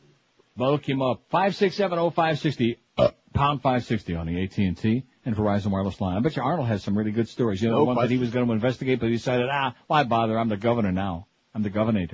[0.56, 1.22] Look him up.
[1.32, 6.16] 5670560, uh, pound 560 on the AT&T and Verizon wireless line.
[6.16, 7.62] I bet you Arnold has some really good stories.
[7.62, 9.74] You know, No the one that he was going to investigate, but he decided, ah,
[9.86, 10.38] why bother?
[10.38, 11.26] I'm the governor now.
[11.54, 12.06] I'm the governor.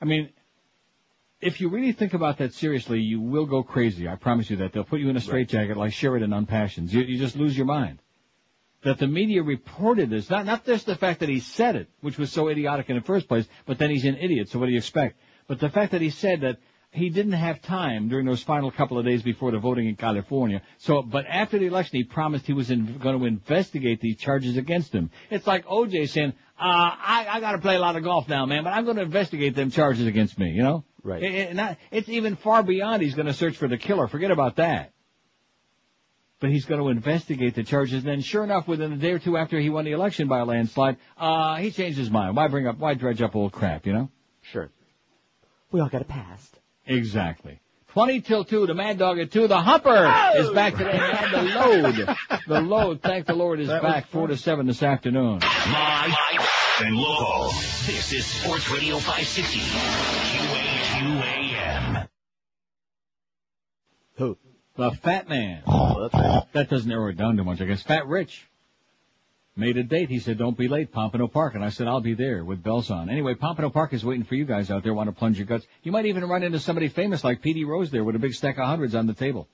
[0.00, 0.30] I mean,
[1.40, 4.08] if you really think about that seriously, you will go crazy.
[4.08, 4.72] I promise you that.
[4.72, 6.92] They'll put you in a straitjacket like Sheridan on Passions.
[6.92, 8.00] You, you just lose your mind.
[8.84, 12.18] That the media reported this, not, not just the fact that he said it, which
[12.18, 14.72] was so idiotic in the first place, but then he's an idiot, so what do
[14.72, 15.16] you expect?
[15.46, 16.58] But the fact that he said that
[16.90, 20.62] he didn't have time during those final couple of days before the voting in California.
[20.78, 24.56] So, but after the election, he promised he was in, going to investigate these charges
[24.56, 25.10] against him.
[25.28, 28.46] It's like OJ saying, uh, I, I got to play a lot of golf now,
[28.46, 30.50] man, but I'm going to investigate them charges against me.
[30.50, 31.22] You know, Right.
[31.22, 33.02] It- it- not- it's even far beyond.
[33.02, 34.06] He's going to search for the killer.
[34.08, 34.92] Forget about that.
[36.44, 38.02] But he's going to investigate the charges.
[38.04, 40.40] And then, sure enough, within a day or two after he won the election by
[40.40, 42.36] a landslide, uh, he changed his mind.
[42.36, 42.76] Why bring up?
[42.76, 43.86] Why dredge up old crap?
[43.86, 44.10] You know.
[44.42, 44.68] Sure.
[45.72, 46.54] We all got a past.
[46.84, 47.60] Exactly.
[47.92, 49.48] 20 till 2, the Mad Dog at 2.
[49.48, 52.16] The Humper is back today, and the Load.
[52.46, 55.38] The Load, thank the Lord, is That back 4 to 7 this afternoon.
[55.38, 56.14] Live
[56.82, 57.52] and local.
[57.86, 59.60] This is Sports Radio 560.
[60.98, 62.08] QAQAM.
[64.16, 64.36] Who?
[64.76, 65.62] The Fat Man.
[66.16, 66.42] Oh.
[66.52, 67.82] That doesn't narrow it down too much, I guess.
[67.82, 68.46] Fat Rich.
[69.56, 70.10] Made a date.
[70.10, 71.54] He said, don't be late, Pompano Park.
[71.54, 73.08] And I said, I'll be there with bells on.
[73.08, 75.66] Anyway, Pompano Park is waiting for you guys out there want to plunge your guts.
[75.82, 78.58] You might even run into somebody famous like Petey Rose there with a big stack
[78.58, 79.48] of hundreds on the table.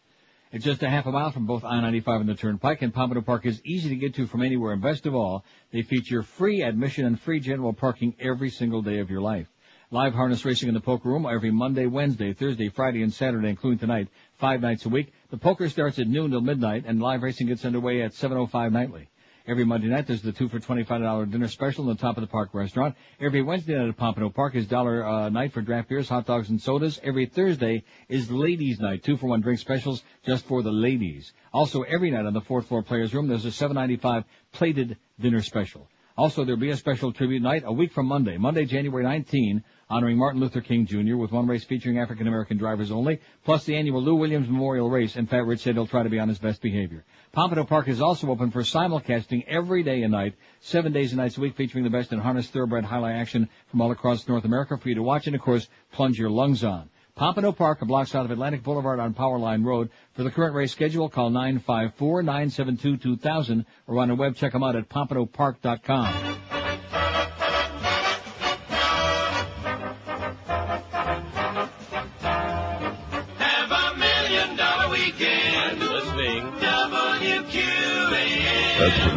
[0.52, 3.47] It's just a half a mile from both I-95 and the Turnpike, and Pompano Park
[3.47, 4.73] is easy to get to from anywhere.
[4.73, 8.99] And best of all, they feature free admission and free general parking every single day
[8.99, 9.47] of your life.
[9.92, 13.81] Live harness racing in the poker room every Monday, Wednesday, Thursday, Friday, and Saturday, including
[13.81, 14.08] tonight,
[14.41, 15.12] five nights a week.
[15.31, 19.09] The poker starts at noon till midnight, and live racing gets underway at 7.05 nightly.
[19.47, 22.27] Every Monday night, there's the two for $25 dinner special in the top of the
[22.27, 22.94] park restaurant.
[23.20, 26.51] Every Wednesday night at Pompano Park is dollar uh, night for draft beers, hot dogs,
[26.51, 27.01] and sodas.
[27.02, 31.33] Every Thursday is ladies' night, two for one drink specials just for the ladies.
[31.52, 35.89] Also, every night on the fourth floor players' room, there's a $7.95 plated dinner special.
[36.17, 40.17] Also, there'll be a special tribute night a week from Monday, Monday, January 19, honoring
[40.17, 41.17] Martin Luther King Jr.
[41.17, 45.17] with one race featuring African American drivers only, plus the annual Lou Williams Memorial Race.
[45.17, 47.05] And Fat Rich said he'll try to be on his best behavior.
[47.33, 51.36] Pompano Park is also open for simulcasting every day and night, seven days and nights
[51.36, 54.78] a week, featuring the best in harness thoroughbred highlight action from all across North America
[54.78, 56.89] for you to watch and, of course, plunge your lungs on.
[57.17, 59.91] Pompano Park, a block south of Atlantic Boulevard on Powerline Road.
[60.15, 64.89] For the current race schedule, call 954-972-2000 or on the web, check them out at
[64.89, 66.59] pompanopark.com.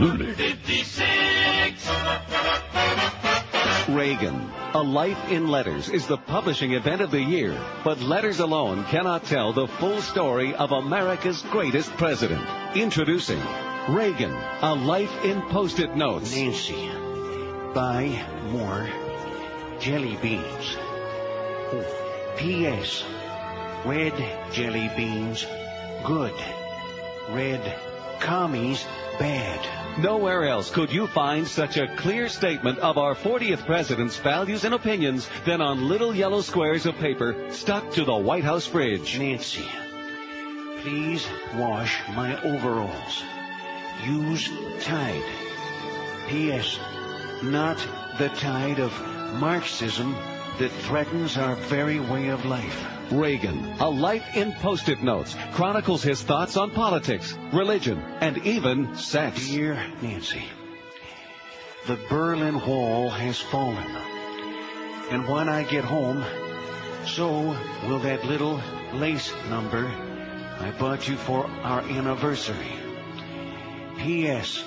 [0.03, 0.33] Absolutely.
[0.33, 1.90] 56.
[3.88, 4.51] Reagan.
[4.73, 9.23] A Life in Letters is the publishing event of the year, but letters alone cannot
[9.23, 12.45] tell the full story of America's greatest president.
[12.75, 13.40] Introducing
[13.88, 14.35] Reagan.
[14.61, 16.35] A Life in Post-it Notes.
[16.35, 16.90] Nancy,
[17.73, 18.90] buy more
[19.80, 20.75] jelly beans.
[22.35, 23.06] P.S.
[23.85, 25.45] Red jelly beans,
[26.03, 26.33] good.
[27.30, 27.73] Red
[28.19, 28.85] commies,
[29.17, 29.83] bad.
[29.99, 34.73] Nowhere else could you find such a clear statement of our 40th president's values and
[34.73, 39.19] opinions than on little yellow squares of paper stuck to the White House fridge.
[39.19, 39.67] Nancy,
[40.81, 43.23] please wash my overalls.
[44.05, 44.49] Use
[44.81, 45.23] Tide.
[46.27, 46.80] P.S.
[47.43, 47.77] Not
[48.17, 48.91] the tide of
[49.39, 50.15] Marxism
[50.57, 52.92] that threatens our very way of life.
[53.11, 59.48] Reagan, A Life in Post-it Notes, chronicles his thoughts on politics, religion, and even sex.
[59.48, 60.43] Dear Nancy,
[61.88, 63.91] the Berlin Wall has fallen.
[65.11, 66.23] And when I get home,
[67.06, 67.57] so
[67.88, 68.61] will that little
[68.93, 69.91] lace number
[70.59, 72.72] I bought you for our anniversary.
[73.98, 74.64] P.S.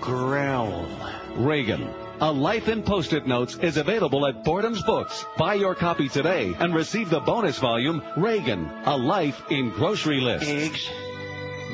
[0.00, 0.88] Growl.
[1.34, 5.26] Reagan, A Life in Post-it Notes is available at Boredom's Books.
[5.36, 10.46] Buy your copy today and receive the bonus volume, Reagan, A Life in Grocery List.
[10.48, 10.88] Eggs,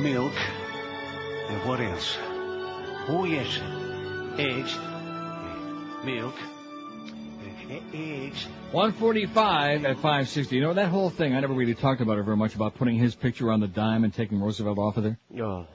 [0.01, 0.33] milk,
[1.49, 2.17] and what else?
[3.07, 3.57] Oh, yes.
[4.37, 4.77] Eggs,
[6.05, 6.35] milk,
[7.95, 8.45] eggs.
[8.73, 10.57] 145 at 560.
[10.57, 12.97] You know, that whole thing, I never really talked about it very much, about putting
[12.97, 15.19] his picture on the dime and taking Roosevelt off of there.
[15.41, 15.69] Oh.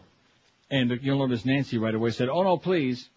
[0.70, 3.08] And uh, you'll notice Nancy right away said, oh no, please,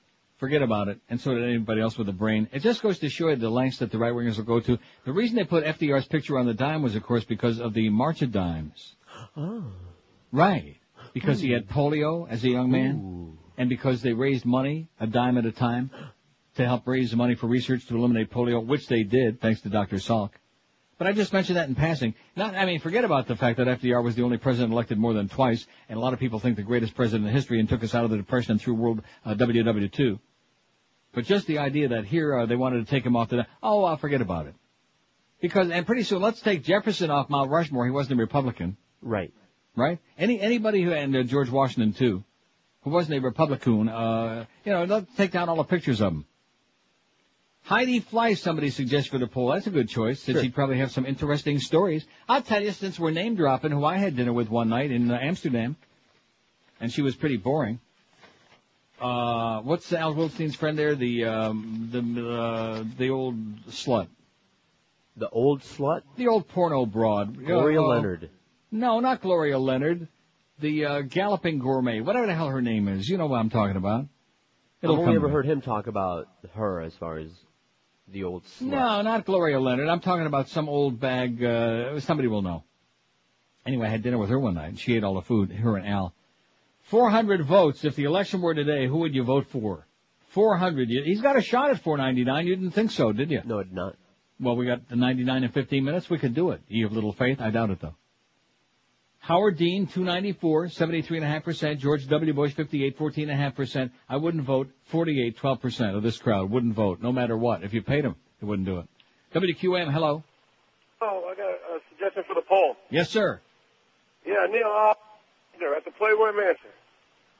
[0.41, 0.99] forget about it.
[1.09, 2.49] And so did anybody else with a brain.
[2.51, 4.78] It just goes to show you the lengths that the right wingers will go to.
[5.05, 7.91] The reason they put FDR's picture on the dime was, of course, because of the
[7.91, 8.97] March of Dimes.
[9.36, 9.65] Oh.
[10.33, 10.78] Right.
[11.12, 13.36] Because he had polio as a young man.
[13.59, 15.91] And because they raised money, a dime at a time,
[16.57, 19.69] to help raise the money for research to eliminate polio, which they did, thanks to
[19.69, 19.97] Dr.
[19.97, 20.31] Salk.
[20.97, 22.15] But I just mentioned that in passing.
[22.36, 25.15] Not, I mean, forget about the fact that FDR was the only president elected more
[25.15, 27.83] than twice, and a lot of people think the greatest president in history and took
[27.83, 30.19] us out of the depression and through World uh, WW2.
[31.12, 33.84] But just the idea that here uh, they wanted to take him off the, oh,
[33.84, 34.55] I'll forget about it.
[35.40, 37.84] Because, and pretty soon, let's take Jefferson off Mount Rushmore.
[37.84, 38.76] He wasn't a Republican.
[39.02, 39.32] Right.
[39.74, 39.98] Right?
[40.18, 42.22] Any, anybody who, and uh, George Washington too,
[42.82, 46.26] who wasn't a Republican, uh, you know, let's take down all the pictures of him.
[47.62, 49.48] Heidi Fleiss, somebody suggests for the poll.
[49.52, 50.42] That's a good choice, since Sure.
[50.42, 52.06] he'd probably have some interesting stories.
[52.28, 55.10] I'll tell you, since we're name dropping, who I had dinner with one night in
[55.10, 55.76] uh, Amsterdam,
[56.80, 57.80] and she was pretty boring.
[59.01, 60.95] Uh, what's Al Goldstein's friend there?
[60.95, 63.37] The, um, the, uh, the old
[63.70, 64.09] slut.
[65.17, 66.03] The old slut?
[66.17, 67.45] The old porno broad.
[67.45, 68.31] Gloria Uh, Leonard.
[68.70, 70.07] No, not Gloria Leonard.
[70.61, 72.01] The, uh, Galloping Gourmet.
[72.01, 73.09] Whatever the hell her name is.
[73.09, 74.01] You know what I'm talking about.
[74.03, 74.09] I've
[74.83, 77.31] It'll only ever heard him talk about her as far as
[78.09, 78.62] the old slut.
[78.69, 79.89] No, not Gloria Leonard.
[79.89, 82.65] I'm talking about some old bag, uh, somebody will know.
[83.67, 85.77] Anyway, I had dinner with her one night, and she ate all the food, her
[85.77, 86.15] and Al.
[86.91, 87.85] 400 votes.
[87.85, 89.86] If the election were today, who would you vote for?
[90.31, 90.89] 400.
[90.89, 92.47] He's got a shot at 499.
[92.47, 93.41] You didn't think so, did you?
[93.44, 93.97] No, I did not.
[94.41, 96.10] Well, we got the 99 in 15 minutes.
[96.10, 96.62] We could do it.
[96.69, 97.41] You have little faith?
[97.41, 97.94] I doubt it, though.
[99.20, 101.78] Howard Dean, 294, 73.5%.
[101.78, 102.33] George W.
[102.33, 103.91] Bush, 58, 14.5%.
[104.09, 104.69] I wouldn't vote.
[104.86, 107.62] 48, 12% of this crowd wouldn't vote, no matter what.
[107.62, 108.89] If you paid them, they wouldn't do it.
[109.35, 110.25] WQM, hello.
[111.02, 112.77] Oh, I got a suggestion for the poll.
[112.89, 113.41] Yes, sir.
[114.27, 114.94] Yeah, Neil uh,
[115.55, 116.70] Hefner at the Playboy Mansion.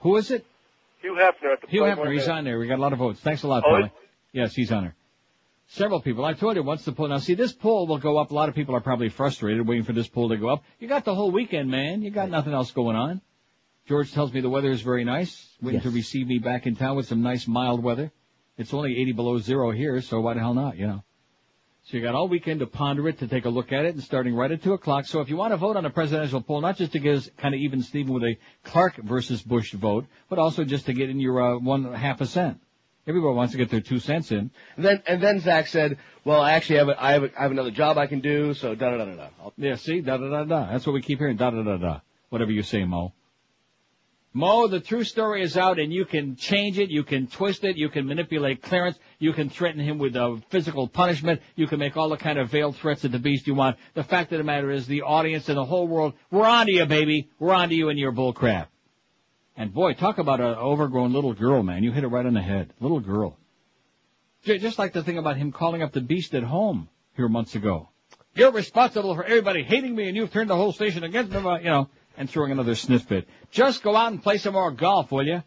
[0.01, 0.45] Who is it?
[1.01, 2.59] Hugh Hefner at the Hugh Hefner, he's on there.
[2.59, 3.21] We got a lot of votes.
[3.21, 3.91] Thanks a lot, Oh, Paulie.
[4.33, 4.95] Yes, he's on there.
[5.69, 6.25] Several people.
[6.25, 7.09] I told you once the poll.
[7.09, 8.31] Now, see, this poll will go up.
[8.33, 10.65] A lot of people are probably frustrated waiting for this poll to go up.
[10.81, 12.03] You got the whole weekend, man.
[12.03, 13.21] You got nothing else going on.
[13.87, 15.49] George tells me the weather is very nice.
[15.63, 18.11] Waiting to receive me back in town with some nice mild weather.
[18.59, 21.05] It's only 80 below zero here, so why the hell not, you know?
[21.91, 24.05] So you got all weekend to ponder it, to take a look at it, and
[24.05, 25.07] starting right at 2 o'clock.
[25.07, 27.29] So if you want to vote on a presidential poll, not just to get us
[27.37, 31.11] kind of even Steven with a Clark versus Bush vote, but also just to get
[31.11, 32.61] in your uh, one half a cent.
[33.09, 34.53] Everybody wants to get their two cents in.
[34.77, 37.43] And then and then Zach said, "Well, I actually have a, I have a, I
[37.43, 39.51] have another job I can do." So da da da da da.
[39.57, 40.71] Yeah, see, da da da da.
[40.71, 42.01] That's what we keep hearing, da da da da.
[42.29, 43.15] Whatever you say, Mo.
[44.33, 47.77] Mo, the true story is out, and you can change it, you can twist it,
[47.77, 51.97] you can manipulate Clarence, you can threaten him with uh, physical punishment, you can make
[51.97, 53.77] all the kind of veiled threats at the beast you want.
[53.95, 56.73] The fact of the matter is, the audience and the whole world, we're on to
[56.73, 57.29] you, baby.
[57.41, 58.69] We're on to you and your bullcrap.
[59.57, 61.83] And boy, talk about an overgrown little girl, man.
[61.83, 62.73] You hit it right on the head.
[62.79, 63.37] Little girl.
[64.45, 67.89] Just like the thing about him calling up the beast at home here months ago.
[68.35, 71.69] You're responsible for everybody hating me and you've turned the whole station against me, you
[71.69, 73.27] know, and throwing another sniff fit.
[73.51, 75.43] Just go out and play some more golf, will you?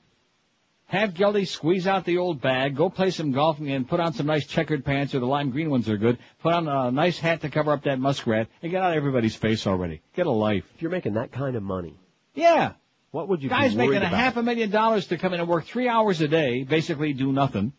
[0.87, 4.25] Have Geldy squeeze out the old bag, go play some golf and put on some
[4.25, 6.17] nice checkered pants or the lime green ones are good.
[6.41, 9.35] Put on a nice hat to cover up that muskrat and get out of everybody's
[9.35, 10.01] face already.
[10.15, 10.65] Get a life.
[10.75, 11.95] If you're making that kind of money,
[12.33, 12.73] Yeah.
[13.11, 15.65] what would you Guy's making a half a million dollars to come in and work
[15.65, 17.71] three hours a day, basically do nothing.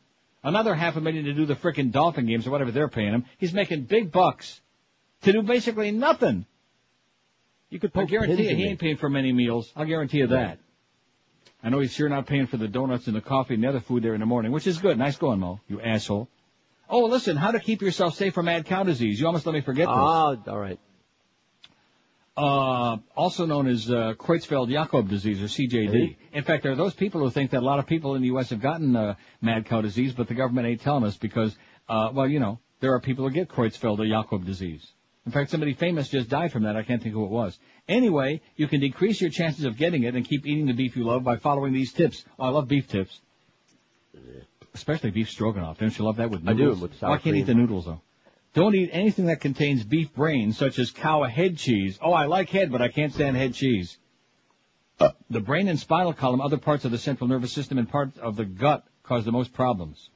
[0.44, 3.24] Another half a million to do the frickin' Dolphin games or whatever they're paying him.
[3.38, 4.60] He's making big bucks
[5.22, 6.46] to do basically nothing.
[7.74, 9.72] You could I guarantee you he ain't paying for many meals.
[9.74, 10.60] I'll guarantee you that.
[11.60, 13.80] I know he's sure not paying for the donuts and the coffee and the other
[13.80, 14.96] food there in the morning, which is good.
[14.96, 15.58] Nice going, Mo.
[15.66, 16.28] You asshole.
[16.88, 19.18] Oh, listen, how to keep yourself safe from mad cow disease.
[19.18, 19.96] You almost let me forget this.
[19.98, 20.78] Ah, all right.
[22.36, 26.14] uh, also known as uh, Creutzfeldt-Jakob disease or CJD.
[26.32, 28.28] In fact, there are those people who think that a lot of people in the
[28.28, 28.50] U.S.
[28.50, 31.56] have gotten uh, mad cow disease, but the government ain't telling us because,
[31.88, 34.92] uh, well, you know, there are people who get Creutzfeldt-Jakob disease.
[35.26, 36.76] In fact, somebody famous just died from that.
[36.76, 37.58] I can't think who it was.
[37.88, 41.04] Anyway, you can decrease your chances of getting it and keep eating the beef you
[41.04, 42.24] love by following these tips.
[42.38, 43.20] Oh, I love beef tips.
[44.74, 45.78] Especially beef stroganoff.
[45.78, 46.76] Don't you love that with noodles?
[46.76, 48.02] I do, with Oh, I can't eat the noodles though.
[48.52, 51.98] Don't eat anything that contains beef brains, such as cow head cheese.
[52.02, 53.96] Oh, I like head, but I can't stand head cheese.
[55.00, 55.10] Uh.
[55.30, 58.36] The brain and spinal column, other parts of the central nervous system, and parts of
[58.36, 60.10] the gut cause the most problems.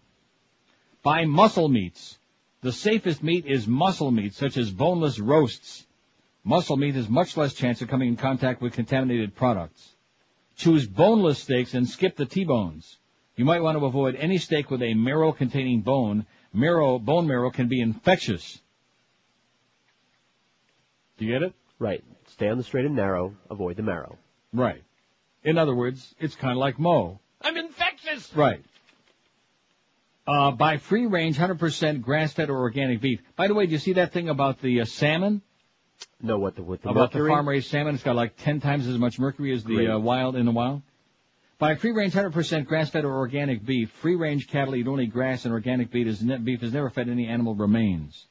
[1.03, 2.18] Buy muscle meats.
[2.61, 5.87] The safest meat is muscle meat, such as boneless roasts.
[6.43, 9.95] Muscle meat has much less chance of coming in contact with contaminated products.
[10.57, 12.99] Choose boneless steaks and skip the T-bones.
[13.37, 16.27] You might want to avoid any steak with a marrow containing bone.
[16.53, 18.61] Marrow, bone marrow can be infectious.
[21.19, 21.53] Do you get it?
[21.79, 22.03] Right.
[22.27, 23.35] Stay on the straight and narrow.
[23.51, 24.19] Avoid the marrow.
[24.53, 24.83] Right.
[25.45, 27.21] In other words, it's kind of like Mo.
[27.41, 28.35] I'm infectious.
[28.35, 28.65] Right.
[30.29, 33.23] Uh, buy free range, 100% grass fed or organic beef.
[33.35, 35.41] By the way, do you see that thing about the uh, salmon?
[36.21, 37.31] No, what the with the about mercury?
[37.31, 37.95] the farm raised salmon?
[37.95, 40.83] It's got like 10 times as much mercury as the uh, wild in the wild.
[41.59, 43.91] Buy free range, 100% grass fed or organic beef.
[44.03, 47.09] Free range cattle eat only grass and organic beef is, ne- beef is never fed
[47.09, 48.27] any animal remains.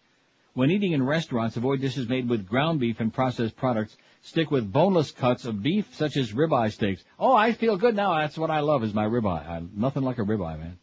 [0.53, 3.97] When eating in restaurants, avoid dishes made with ground beef and processed products.
[4.21, 7.03] Stick with boneless cuts of beef, such as ribeye steaks.
[7.17, 8.19] Oh, I feel good now.
[8.19, 9.49] That's what I love is my ribeye.
[9.49, 10.77] I, nothing like a ribeye, man.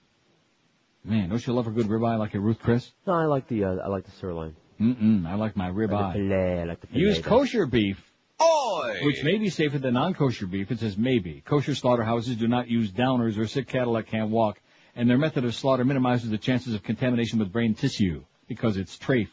[1.04, 2.90] Man, don't you love a good ribeye like a Ruth Chris?
[3.06, 4.56] No, I like the uh, I like the sirloin.
[4.80, 6.12] Mm-mm, I like my Or the ribeye.
[6.14, 6.60] filet.
[6.60, 7.00] I like the filet.
[7.00, 8.02] Use kosher beef.
[8.42, 9.00] Oy!
[9.04, 10.70] Which may be safer than non-kosher beef.
[10.70, 11.42] It says maybe.
[11.44, 14.60] Kosher slaughterhouses do not use downers or sick cattle that can't walk,
[14.96, 18.96] and their method of slaughter minimizes the chances of contamination with brain tissue because it's
[18.98, 19.28] trafe.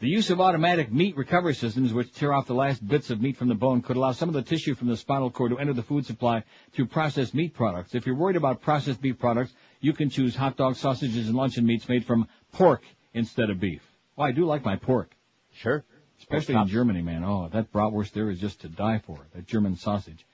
[0.00, 3.36] The use of automatic meat recovery systems, which tear off the last bits of meat
[3.36, 5.72] from the bone, could allow some of the tissue from the spinal cord to enter
[5.72, 7.96] the food supply through processed meat products.
[7.96, 11.66] If you're worried about processed beef products, you can choose hot dogs, sausages, and luncheon
[11.66, 12.82] meats made from pork
[13.14, 13.82] instead of beef.
[14.16, 15.10] Well, I do like my pork.
[15.52, 15.84] Sure.
[16.18, 17.24] Especially in Germany, man.
[17.24, 19.18] Oh, that bratwurst there is just to die for.
[19.34, 20.26] That German sausage.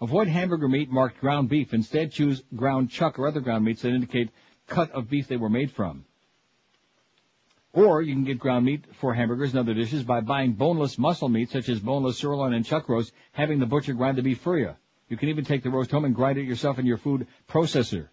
[0.00, 1.72] Avoid hamburger meat marked ground beef.
[1.72, 4.30] Instead, choose ground chuck or other ground meats that indicate
[4.66, 6.04] cut of beef they were made from.
[7.72, 11.28] Or you can get ground meat for hamburgers and other dishes by buying boneless muscle
[11.28, 14.58] meat such as boneless sirloin and chuck roast, having the butcher grind the beef for
[14.58, 14.74] you.
[15.08, 18.08] You can even take the roast home and grind it yourself in your food processor.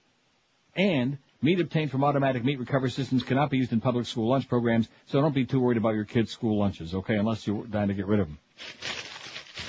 [0.75, 4.47] And meat obtained from automatic meat recovery systems cannot be used in public school lunch
[4.47, 7.89] programs, so don't be too worried about your kids' school lunches, okay, unless you're dying
[7.89, 8.39] to get rid of them.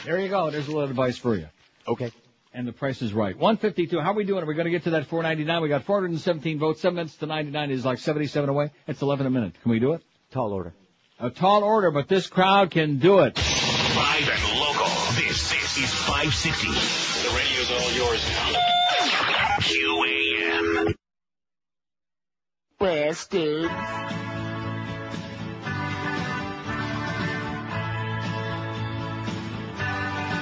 [0.05, 0.51] There you go.
[0.51, 1.49] There's a little advice for you.
[1.89, 2.11] Okay.
[2.53, 3.37] And the price is right.
[3.37, 4.01] 152.
[4.01, 4.43] How are we doing?
[4.43, 5.63] Are we going to get to that 499?
[5.63, 6.81] We got 417 votes.
[6.81, 8.71] Seven minutes to 99 is like 77 away.
[8.87, 9.55] It's 11 a minute.
[9.63, 10.03] Can we do it?
[10.31, 10.73] Tall order.
[11.19, 13.37] A tall order, but this crowd can do it.
[13.37, 14.87] Live and local.
[15.17, 16.69] This, this is 560.
[16.69, 18.74] The radio's all yours now.
[22.85, 23.73] Bastards.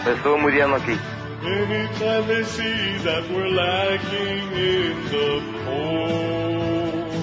[0.04, 0.98] Estuvo muy bien aquí.
[1.44, 7.14] Anytime they see that we're lacking in the polls,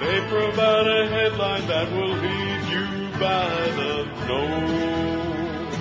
[0.00, 2.86] they provide a headline that will lead you
[3.20, 5.76] by the nose.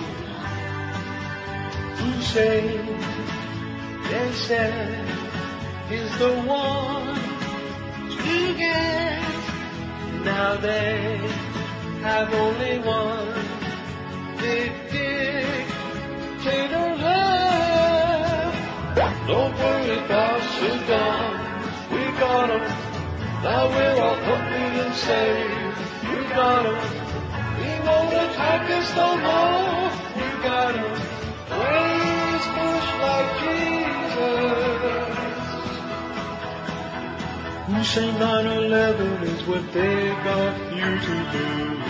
[1.98, 2.86] Hussein,
[4.12, 5.03] they said,
[5.92, 7.16] is the one
[8.10, 9.22] to get.
[10.24, 11.18] Now they
[12.02, 13.34] have only one
[14.38, 18.58] big dictator left.
[19.28, 22.62] Don't worry about Saddam, we got him.
[23.42, 25.78] Now we're all happy and safe.
[26.12, 26.80] You got him.
[27.60, 29.92] He won't attack us no more.
[30.20, 30.94] You got him.
[31.48, 35.23] Praise Bush like Jesus.
[37.82, 41.84] Say 9-11 is what they got you to believe.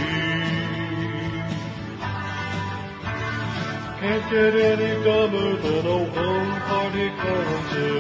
[4.00, 8.00] Can't get any dumber than a one-party country.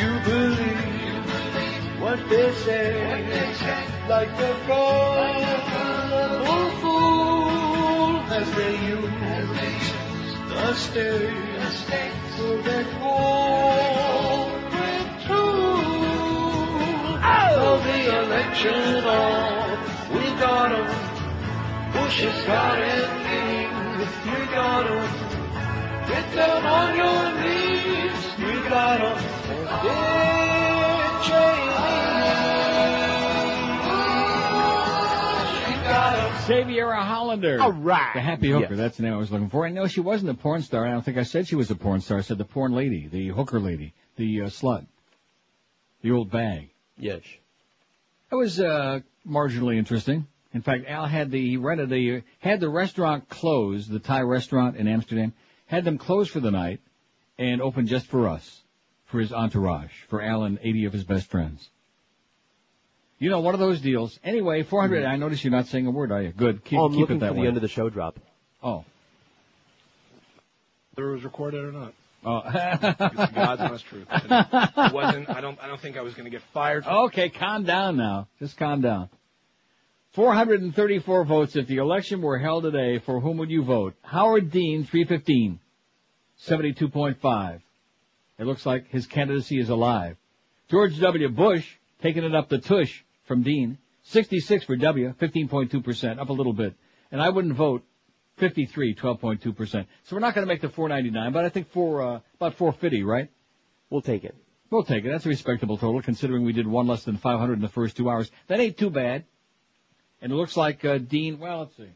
[0.00, 1.26] You believe
[2.00, 2.84] what they say,
[4.08, 10.74] like the gullible fool as they use the
[11.74, 14.30] state for their corporate
[15.26, 16.04] tool.
[17.66, 19.78] Of the election on,
[20.14, 20.86] we got 'em.
[21.92, 23.70] Bush has got it, King.
[24.30, 25.04] You got 'em.
[26.10, 28.20] Get down on your knees.
[28.38, 29.16] You got 'em.
[29.82, 32.03] Dick Cheney.
[36.34, 36.66] You got 'em.
[36.66, 37.60] Xaviera Hollander.
[37.60, 38.12] All right.
[38.14, 38.74] The happy hooker.
[38.74, 38.76] Yes.
[38.76, 39.64] That's the name I was looking for.
[39.66, 40.86] I know she wasn't a porn star.
[40.86, 42.18] I don't think I said she was a porn star.
[42.18, 44.86] I said the porn lady, the hooker lady, the uh, slut,
[46.02, 46.70] the old bag.
[46.98, 47.22] Yes.
[48.30, 50.26] That was uh, marginally interesting.
[50.52, 54.76] In fact, Al had the he rented the had the restaurant closed, the Thai restaurant
[54.76, 55.32] in Amsterdam,
[55.66, 56.80] had them closed for the night
[57.38, 58.62] and open just for us,
[59.06, 61.68] for his entourage, for Al and 80 of his best friends.
[63.24, 64.20] You know, one of those deals.
[64.22, 64.98] Anyway, 400.
[64.98, 65.10] Mm-hmm.
[65.10, 66.30] I notice you're not saying a word, are you?
[66.30, 66.62] Good.
[66.62, 67.40] Keep, oh, I'm keep looking it that for way.
[67.40, 68.20] the end of the show drop.
[68.62, 68.84] Oh.
[70.92, 71.94] Whether it was recorded or not.
[72.22, 72.42] Oh.
[72.44, 74.06] it's God's honest truth.
[74.10, 74.46] And
[74.76, 75.30] It wasn't.
[75.30, 75.58] I don't.
[75.58, 76.84] I don't think I was going to get fired.
[76.86, 78.28] Okay, calm down now.
[78.40, 79.08] Just calm down.
[80.12, 81.56] 434 votes.
[81.56, 83.94] If the election were held today, for whom would you vote?
[84.02, 85.60] Howard Dean, 315.
[86.46, 87.60] 72.5.
[88.38, 90.18] It looks like his candidacy is alive.
[90.68, 91.30] George W.
[91.30, 91.66] Bush,
[92.02, 93.78] taking it up the tush from Dean.
[94.04, 96.74] 66 for W, 15.2%, up a little bit.
[97.10, 97.82] And I wouldn't vote
[98.36, 99.86] 53, 12.2%.
[100.04, 103.02] So we're not going to make the 499, but I think for, uh, about 450,
[103.02, 103.30] right?
[103.90, 104.34] We'll take it.
[104.70, 105.10] We'll take it.
[105.10, 108.10] That's a respectable total considering we did one less than 500 in the first two
[108.10, 108.30] hours.
[108.48, 109.24] That ain't too bad.
[110.20, 111.90] And it looks like, uh, Dean, well, let's see.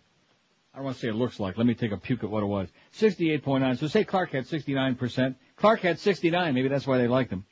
[0.72, 1.56] I don't want to say it looks like.
[1.56, 2.68] Let me take a puke at what it was.
[2.94, 3.78] 68.9.
[3.78, 5.34] So say Clark had 69%.
[5.56, 6.54] Clark had 69.
[6.54, 7.44] Maybe that's why they liked him.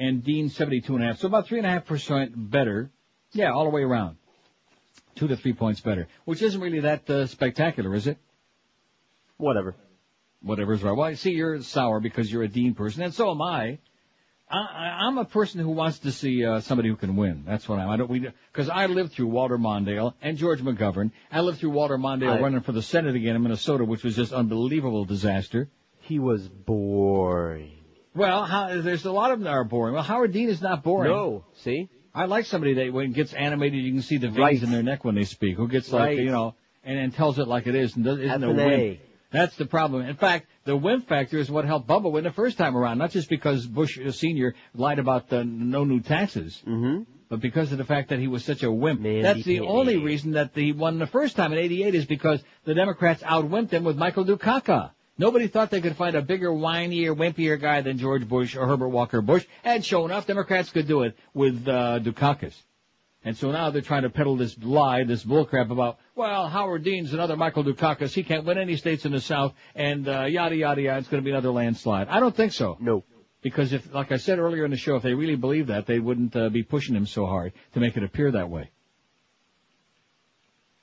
[0.00, 1.18] And Dean 72.5.
[1.18, 2.90] So about 3.5% better.
[3.32, 4.16] Yeah, all the way around.
[5.14, 6.08] Two to three points better.
[6.24, 8.16] Which isn't really that uh, spectacular, is it?
[9.36, 9.74] Whatever.
[10.42, 10.92] Whatever's right.
[10.96, 13.78] Well, I see you're sour because you're a Dean person, and so am I.
[14.50, 17.44] I, I'm a person who wants to see uh, somebody who can win.
[17.46, 17.90] That's what I'm.
[17.90, 18.10] I don't.
[18.10, 18.20] We
[18.52, 21.12] because I lived through Walter Mondale and George McGovern.
[21.30, 24.16] I lived through Walter Mondale I- running for the Senate again in Minnesota, which was
[24.16, 25.68] just unbelievable disaster.
[26.00, 27.79] He was boring.
[28.14, 29.94] Well, how, there's a lot of them that are boring.
[29.94, 31.10] Well, Howard Dean is not boring.
[31.10, 31.44] No.
[31.58, 31.88] See?
[32.14, 34.62] I like somebody that when it gets animated, you can see the veins Right.
[34.62, 35.56] in their neck when they speak.
[35.56, 36.18] Who gets like Right.
[36.18, 39.00] you know, and, and tells it like it is, and does, isn't a wimp.
[39.32, 40.02] That's the problem.
[40.06, 42.98] In fact, the wimp factor is what helped Bubba win the first time around.
[42.98, 47.02] Not just because Bush Senior lied about the no new taxes, mm-hmm.
[47.28, 49.02] but because of the fact that he was such a wimp.
[49.22, 52.74] That's the only reason that he won the first time in '88 is because the
[52.74, 54.90] Democrats outwimped him with Michael Dukakis.
[55.20, 58.88] Nobody thought they could find a bigger, whinier, wimpier guy than George Bush or Herbert
[58.88, 59.44] Walker Bush.
[59.62, 62.54] And sure enough, Democrats could do it with uh, Dukakis.
[63.22, 67.12] And so now they're trying to peddle this lie, this bullcrap about, well, Howard Dean's
[67.12, 68.14] another Michael Dukakis.
[68.14, 71.00] He can't win any states in the South, and uh, yada yada yada.
[71.00, 72.08] It's going to be another landslide.
[72.08, 72.78] I don't think so.
[72.80, 73.04] No.
[73.42, 75.98] Because if, like I said earlier in the show, if they really believed that, they
[75.98, 78.70] wouldn't uh, be pushing him so hard to make it appear that way.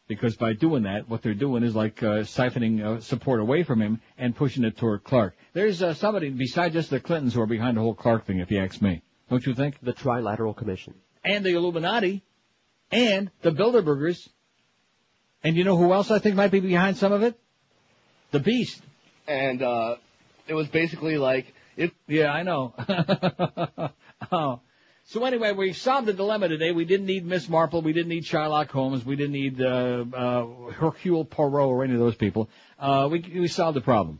[0.07, 3.81] Because by doing that, what they're doing is like uh, siphoning uh, support away from
[3.81, 5.35] him and pushing it toward Clark.
[5.53, 8.49] There's uh, somebody besides just the Clintons who are behind the whole Clark thing, if
[8.49, 9.01] you ask me.
[9.29, 9.77] Don't you think?
[9.81, 10.93] The Trilateral Commission.
[11.25, 12.23] And the Illuminati,
[12.89, 14.29] and the Bilderbergers,
[15.43, 17.37] and you know who else I think might be behind some of it?
[18.31, 18.81] The Beast.
[19.27, 19.95] And uh,
[20.47, 21.91] it was basically like it.
[22.07, 22.73] Yeah, I know.
[24.31, 24.61] oh.
[25.09, 26.73] So anyway, we solved the dilemma today.
[26.73, 27.81] We didn't need Miss Marple.
[27.81, 29.05] We didn't need Sherlock Holmes.
[29.05, 32.49] We didn't need uh, uh, Hercule Poirot or any of those people.
[32.77, 34.19] Uh, we, we solved the problem.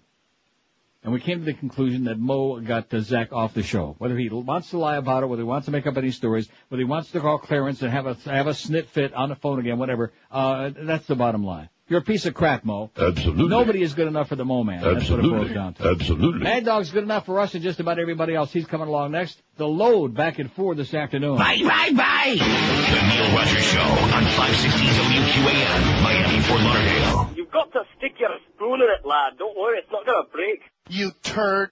[1.03, 3.95] And we came to the conclusion that Mo got uh, Zach off the show.
[3.98, 6.48] Whether he wants to lie about it, whether he wants to make up any stories,
[6.69, 9.35] whether he wants to call Clarence and have a have a snit fit on the
[9.35, 10.14] phone again, whatever.
[10.32, 11.67] Uh, that's the bottom line.
[11.90, 12.91] You're a piece of crap, Mo.
[12.98, 13.48] Absolutely.
[13.48, 14.82] Nobody is good enough for the Mo man.
[14.82, 15.53] That's what it boils Absolutely.
[15.53, 15.88] down to.
[15.90, 16.43] Absolutely.
[16.43, 18.51] Mad Dog's good enough for us and just about everybody else.
[18.51, 19.41] He's coming along next.
[19.56, 21.38] The load back at four this afternoon.
[21.38, 22.35] Bye, bye, bye.
[22.38, 27.33] The Neil Rogers Show on 560 WQAM, Miami, Fort Lauderdale.
[27.38, 29.38] You've got to stick your spoon in it, lad.
[29.40, 30.61] Don't worry, it's not going to break.
[30.90, 31.69] You turd.